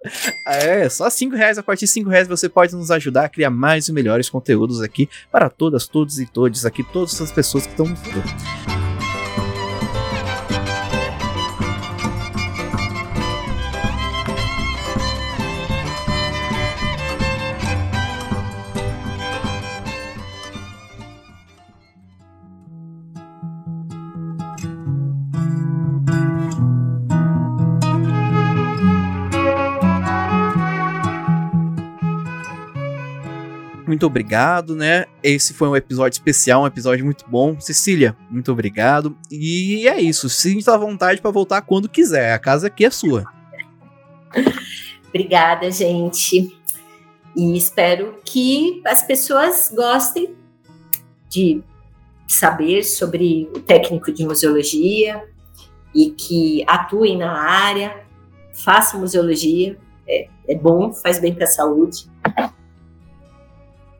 É, 0.48 0.88
só 0.88 1.08
5 1.08 1.36
reais. 1.36 1.58
A 1.58 1.62
partir 1.62 1.84
de 1.84 1.92
5 1.92 2.10
reais 2.10 2.26
você 2.26 2.48
pode 2.48 2.74
nos 2.74 2.90
ajudar 2.90 3.26
a 3.26 3.28
criar 3.28 3.50
mais 3.50 3.86
e 3.86 3.92
melhores 3.92 4.28
conteúdos 4.28 4.82
aqui 4.82 5.08
para 5.30 5.48
todas, 5.48 5.86
todos 5.86 6.18
e 6.18 6.26
todes 6.26 6.64
aqui, 6.64 6.82
todas 6.82 7.20
as 7.20 7.30
pessoas 7.30 7.66
que 7.66 7.70
estão 7.72 7.86
vendo. 7.86 8.85
Muito 33.86 34.04
obrigado, 34.04 34.74
né? 34.74 35.06
Esse 35.22 35.54
foi 35.54 35.68
um 35.68 35.76
episódio 35.76 36.16
especial, 36.16 36.62
um 36.62 36.66
episódio 36.66 37.04
muito 37.04 37.24
bom. 37.28 37.58
Cecília, 37.60 38.16
muito 38.28 38.50
obrigado. 38.50 39.16
E 39.30 39.86
é 39.86 40.00
isso. 40.00 40.28
Sinta 40.28 40.74
à 40.74 40.76
vontade 40.76 41.20
para 41.20 41.30
voltar 41.30 41.62
quando 41.62 41.88
quiser. 41.88 42.32
A 42.32 42.38
casa 42.38 42.66
aqui 42.66 42.84
é 42.84 42.90
sua. 42.90 43.24
Obrigada, 45.08 45.70
gente. 45.70 46.58
E 47.36 47.56
espero 47.56 48.16
que 48.24 48.82
as 48.84 49.02
pessoas 49.04 49.72
gostem 49.74 50.34
de 51.28 51.62
saber 52.26 52.82
sobre 52.82 53.48
o 53.54 53.60
técnico 53.60 54.10
de 54.10 54.24
museologia 54.24 55.22
e 55.94 56.10
que 56.10 56.64
atuem 56.66 57.16
na 57.16 57.32
área, 57.32 58.04
façam 58.52 59.00
museologia. 59.00 59.78
É, 60.08 60.28
é 60.48 60.54
bom, 60.56 60.92
faz 60.92 61.20
bem 61.20 61.34
para 61.34 61.44
a 61.44 61.48
saúde. 61.48 62.10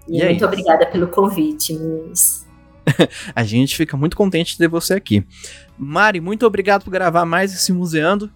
E, 0.08 0.18
E 0.18 0.22
é 0.22 0.26
muito 0.26 0.36
isso. 0.36 0.46
obrigada 0.46 0.86
pelo 0.86 1.08
convite, 1.08 1.74
Nunes. 1.74 2.46
A 3.34 3.42
gente 3.44 3.76
fica 3.76 3.96
muito 3.96 4.16
contente 4.16 4.52
de 4.52 4.58
ter 4.58 4.68
você 4.68 4.94
aqui. 4.94 5.26
Mari, 5.76 6.20
muito 6.20 6.46
obrigado 6.46 6.84
por 6.84 6.90
gravar 6.90 7.24
mais 7.24 7.52
esse 7.52 7.72
Museando. 7.72 8.30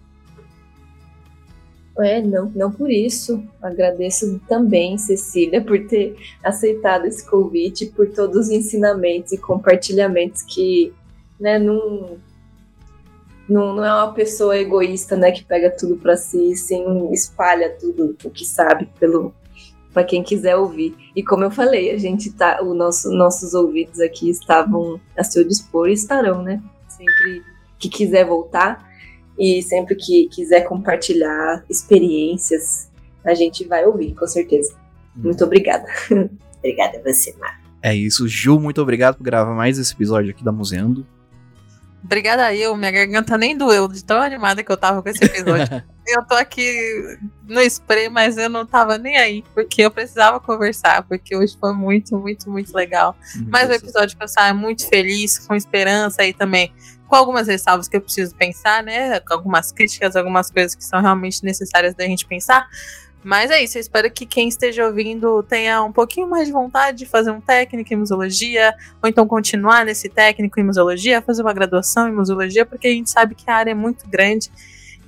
É, 1.98 2.20
não, 2.22 2.50
não 2.54 2.72
por 2.72 2.90
isso. 2.90 3.42
Agradeço 3.60 4.40
também, 4.48 4.96
Cecília, 4.96 5.60
por 5.64 5.86
ter 5.86 6.16
aceitado 6.42 7.06
esse 7.06 7.28
convite, 7.28 7.86
por 7.86 8.08
todos 8.10 8.46
os 8.46 8.50
ensinamentos 8.50 9.32
e 9.32 9.38
compartilhamentos 9.38 10.42
que, 10.42 10.92
né, 11.38 11.58
não, 11.58 12.16
não, 13.48 13.74
não 13.76 13.84
é 13.84 13.92
uma 13.92 14.12
pessoa 14.12 14.56
egoísta, 14.56 15.16
né, 15.16 15.30
que 15.30 15.44
pega 15.44 15.70
tudo 15.70 15.96
para 15.96 16.16
si, 16.16 16.56
sim, 16.56 17.10
espalha 17.12 17.76
tudo 17.78 18.16
o 18.24 18.30
que 18.30 18.46
sabe 18.46 18.88
pelo, 18.98 19.34
para 19.92 20.04
quem 20.04 20.22
quiser 20.22 20.56
ouvir. 20.56 20.94
E 21.14 21.22
como 21.22 21.44
eu 21.44 21.50
falei, 21.50 21.90
a 21.90 21.98
gente 21.98 22.32
tá, 22.32 22.60
o 22.62 22.74
nosso, 22.74 23.10
nossos 23.10 23.54
ouvidos 23.54 24.00
aqui 24.00 24.30
estavam 24.30 25.00
a 25.16 25.24
seu 25.24 25.46
dispor 25.46 25.88
e 25.88 25.94
estarão, 25.94 26.42
né? 26.42 26.62
Sempre 26.88 27.42
que 27.78 27.88
quiser 27.88 28.24
voltar 28.24 28.88
e 29.38 29.62
sempre 29.62 29.94
que 29.94 30.28
quiser 30.28 30.62
compartilhar 30.62 31.64
experiências, 31.68 32.90
a 33.24 33.34
gente 33.34 33.64
vai 33.66 33.84
ouvir, 33.86 34.14
com 34.14 34.26
certeza. 34.26 34.74
Hum. 35.16 35.22
Muito 35.24 35.44
obrigada. 35.44 35.86
obrigada 36.58 36.98
a 36.98 37.02
você, 37.02 37.34
Mar. 37.38 37.60
É 37.82 37.94
isso, 37.94 38.28
Ju, 38.28 38.60
muito 38.60 38.82
obrigado 38.82 39.16
por 39.16 39.24
gravar 39.24 39.54
mais 39.54 39.78
esse 39.78 39.94
episódio 39.94 40.30
aqui 40.30 40.44
da 40.44 40.52
Museando. 40.52 41.06
Obrigada 42.04 42.54
eu, 42.54 42.76
minha 42.76 42.90
garganta 42.90 43.36
nem 43.36 43.56
doeu 43.56 43.88
de 43.88 44.04
tão 44.04 44.20
animada 44.20 44.62
que 44.62 44.70
eu 44.70 44.76
tava 44.76 45.02
com 45.02 45.08
esse 45.08 45.24
episódio. 45.24 45.82
eu 46.10 46.24
tô 46.24 46.34
aqui 46.34 47.18
no 47.46 47.60
spray, 47.62 48.08
mas 48.08 48.36
eu 48.36 48.48
não 48.48 48.66
tava 48.66 48.98
nem 48.98 49.16
aí, 49.16 49.44
porque 49.54 49.82
eu 49.82 49.90
precisava 49.90 50.38
conversar, 50.40 51.02
porque 51.02 51.36
hoje 51.36 51.56
foi 51.58 51.72
muito, 51.72 52.16
muito, 52.16 52.50
muito 52.50 52.74
legal. 52.74 53.16
Mas 53.48 53.68
o 53.68 53.72
episódio 53.72 54.16
que 54.16 54.22
eu 54.22 54.28
saio 54.28 54.54
muito 54.54 54.88
feliz, 54.88 55.38
com 55.38 55.54
esperança 55.54 56.22
aí 56.22 56.32
também, 56.32 56.72
com 57.06 57.16
algumas 57.16 57.48
ressalvas 57.48 57.88
que 57.88 57.96
eu 57.96 58.00
preciso 58.00 58.34
pensar, 58.36 58.82
né? 58.82 59.18
Com 59.20 59.34
algumas 59.34 59.72
críticas, 59.72 60.14
algumas 60.14 60.50
coisas 60.50 60.74
que 60.74 60.84
são 60.84 61.00
realmente 61.00 61.44
necessárias 61.44 61.94
da 61.94 62.04
gente 62.04 62.26
pensar. 62.26 62.68
Mas 63.22 63.50
é 63.50 63.62
isso, 63.62 63.76
eu 63.76 63.80
espero 63.80 64.10
que 64.10 64.24
quem 64.24 64.48
esteja 64.48 64.86
ouvindo 64.86 65.42
tenha 65.42 65.82
um 65.82 65.92
pouquinho 65.92 66.26
mais 66.26 66.46
de 66.46 66.52
vontade 66.52 66.98
de 66.98 67.06
fazer 67.06 67.30
um 67.30 67.40
técnico 67.40 67.92
em 67.92 67.96
museologia, 67.96 68.74
ou 69.02 69.08
então 69.08 69.26
continuar 69.26 69.84
nesse 69.84 70.08
técnico 70.08 70.58
em 70.58 70.62
museologia, 70.62 71.20
fazer 71.20 71.42
uma 71.42 71.52
graduação 71.52 72.08
em 72.08 72.12
museologia, 72.12 72.64
porque 72.64 72.88
a 72.88 72.90
gente 72.90 73.10
sabe 73.10 73.34
que 73.34 73.50
a 73.50 73.56
área 73.56 73.72
é 73.72 73.74
muito 73.74 74.08
grande 74.08 74.50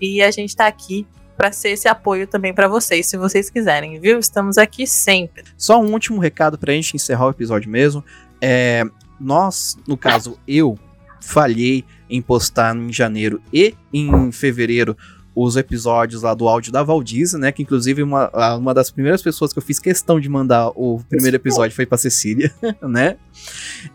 e 0.02 0.20
a 0.20 0.32
gente 0.32 0.48
está 0.48 0.66
aqui 0.66 1.06
para 1.36 1.52
ser 1.52 1.70
esse 1.70 1.86
apoio 1.86 2.26
também 2.26 2.52
para 2.52 2.66
vocês, 2.66 3.06
se 3.06 3.16
vocês 3.16 3.48
quiserem, 3.48 4.00
viu? 4.00 4.18
Estamos 4.18 4.58
aqui 4.58 4.84
sempre. 4.84 5.44
Só 5.56 5.80
um 5.80 5.92
último 5.92 6.20
recado 6.20 6.58
para 6.58 6.72
a 6.72 6.74
gente 6.74 6.96
encerrar 6.96 7.26
o 7.26 7.30
episódio 7.30 7.70
mesmo. 7.70 8.04
É, 8.40 8.84
nós, 9.20 9.78
no 9.86 9.96
caso, 9.96 10.36
eu 10.46 10.76
falhei 11.20 11.84
em 12.10 12.20
postar 12.20 12.76
em 12.76 12.92
janeiro 12.92 13.40
e 13.52 13.76
em 13.92 14.32
fevereiro 14.32 14.96
os 15.34 15.56
episódios 15.56 16.22
lá 16.22 16.34
do 16.34 16.48
áudio 16.48 16.72
da 16.72 16.82
Valdiza, 16.82 17.38
né? 17.38 17.52
Que 17.52 17.62
inclusive 17.62 18.02
uma, 18.02 18.28
uma 18.56 18.74
das 18.74 18.90
primeiras 18.90 19.22
pessoas 19.22 19.52
que 19.52 19.58
eu 19.58 19.62
fiz 19.62 19.78
questão 19.78 20.18
de 20.20 20.28
mandar 20.28 20.68
o 20.74 21.00
primeiro 21.08 21.36
episódio 21.36 21.74
foi 21.74 21.86
pra 21.86 21.96
Cecília, 21.96 22.52
né? 22.82 23.16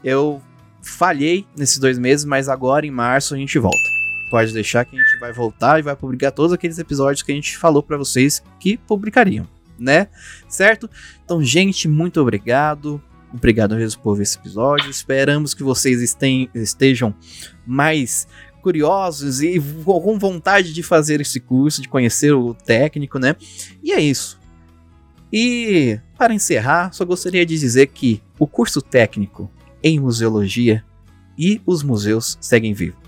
Eu 0.03 0.41
falhei 0.81 1.45
nesses 1.55 1.77
dois 1.77 1.99
meses, 1.99 2.25
mas 2.25 2.47
agora 2.47 2.85
em 2.85 2.91
março 2.91 3.35
a 3.35 3.37
gente 3.37 3.59
volta. 3.59 3.96
Pode 4.29 4.51
deixar 4.53 4.85
que 4.85 4.97
a 4.97 5.01
gente 5.01 5.17
vai 5.19 5.31
voltar 5.31 5.79
e 5.79 5.81
vai 5.81 5.95
publicar 5.95 6.31
todos 6.31 6.51
aqueles 6.51 6.77
episódios 6.77 7.23
que 7.23 7.31
a 7.31 7.35
gente 7.35 7.57
falou 7.57 7.81
para 7.81 7.97
vocês 7.97 8.43
que 8.59 8.77
publicariam, 8.77 9.47
né? 9.79 10.07
Certo? 10.49 10.89
Então, 11.23 11.43
gente, 11.43 11.87
muito 11.87 12.19
obrigado. 12.19 13.01
Obrigado 13.33 13.75
mesmo 13.75 14.01
por 14.01 14.15
ver 14.15 14.23
esse 14.23 14.37
episódio. 14.37 14.89
Esperamos 14.89 15.53
que 15.53 15.63
vocês 15.63 16.15
estejam 16.53 17.15
mais 17.65 18.27
curiosos 18.61 19.41
e 19.41 19.61
com 19.85 20.19
vontade 20.19 20.73
de 20.73 20.83
fazer 20.83 21.21
esse 21.21 21.39
curso, 21.39 21.81
de 21.81 21.87
conhecer 21.87 22.33
o 22.33 22.53
técnico, 22.53 23.17
né? 23.17 23.35
E 23.81 23.93
é 23.93 23.99
isso. 24.01 24.37
E 25.31 25.99
para 26.17 26.33
encerrar, 26.33 26.91
só 26.91 27.05
gostaria 27.05 27.45
de 27.45 27.57
dizer 27.57 27.87
que 27.87 28.21
o 28.37 28.47
curso 28.47 28.81
técnico 28.81 29.49
em 29.81 29.99
museologia 29.99 30.83
e 31.37 31.61
os 31.65 31.83
museus 31.83 32.37
seguem 32.41 32.73
vivos. 32.73 33.06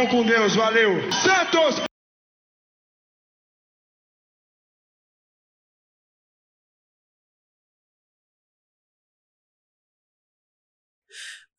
Vão 0.00 0.08
com 0.08 0.24
Deus, 0.24 0.54
valeu. 0.54 1.12
Santos! 1.12 1.82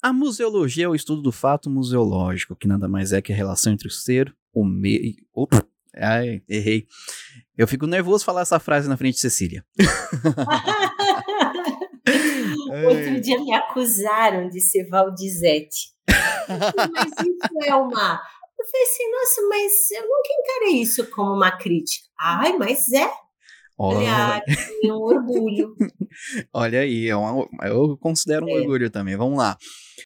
A 0.01 0.11
museologia 0.11 0.85
é 0.85 0.87
o 0.87 0.95
estudo 0.95 1.21
do 1.21 1.31
fato 1.31 1.69
museológico, 1.69 2.55
que 2.55 2.67
nada 2.67 2.87
mais 2.87 3.13
é 3.13 3.21
que 3.21 3.31
a 3.31 3.35
relação 3.35 3.71
entre 3.71 3.87
o 3.87 3.91
ser, 3.91 4.35
o 4.51 4.65
meio. 4.65 5.13
Opa! 5.31 5.63
Ai, 5.95 6.41
errei. 6.49 6.87
Eu 7.55 7.67
fico 7.67 7.85
nervoso 7.85 8.25
falar 8.25 8.41
essa 8.41 8.59
frase 8.59 8.89
na 8.89 8.97
frente 8.97 9.15
de 9.15 9.21
Cecília. 9.21 9.63
Outro 12.87 13.21
dia 13.21 13.39
me 13.39 13.53
acusaram 13.53 14.49
de 14.49 14.59
ser 14.59 14.87
Valdizete. 14.87 15.91
mas 16.49 17.11
isso 17.11 17.69
é 17.69 17.75
uma. 17.75 18.21
Eu 18.59 18.65
falei 18.65 18.87
assim, 18.87 19.11
nossa, 19.11 19.41
mas 19.49 19.91
eu 19.91 20.01
nunca 20.03 20.29
encarei 20.39 20.81
isso 20.81 21.09
como 21.11 21.33
uma 21.33 21.51
crítica. 21.51 22.07
Ai, 22.19 22.53
mas 22.57 22.91
é. 22.93 23.09
Olha, 23.77 24.35
ah, 24.35 24.41
é 24.83 24.93
um 24.93 25.01
orgulho. 25.01 25.75
Olha 26.53 26.81
aí, 26.81 27.07
é 27.07 27.15
uma, 27.15 27.47
eu 27.63 27.97
considero 27.97 28.45
um 28.45 28.49
é. 28.49 28.53
orgulho 28.53 28.91
também. 28.91 29.17
Vamos 29.17 29.39
lá. 29.39 29.57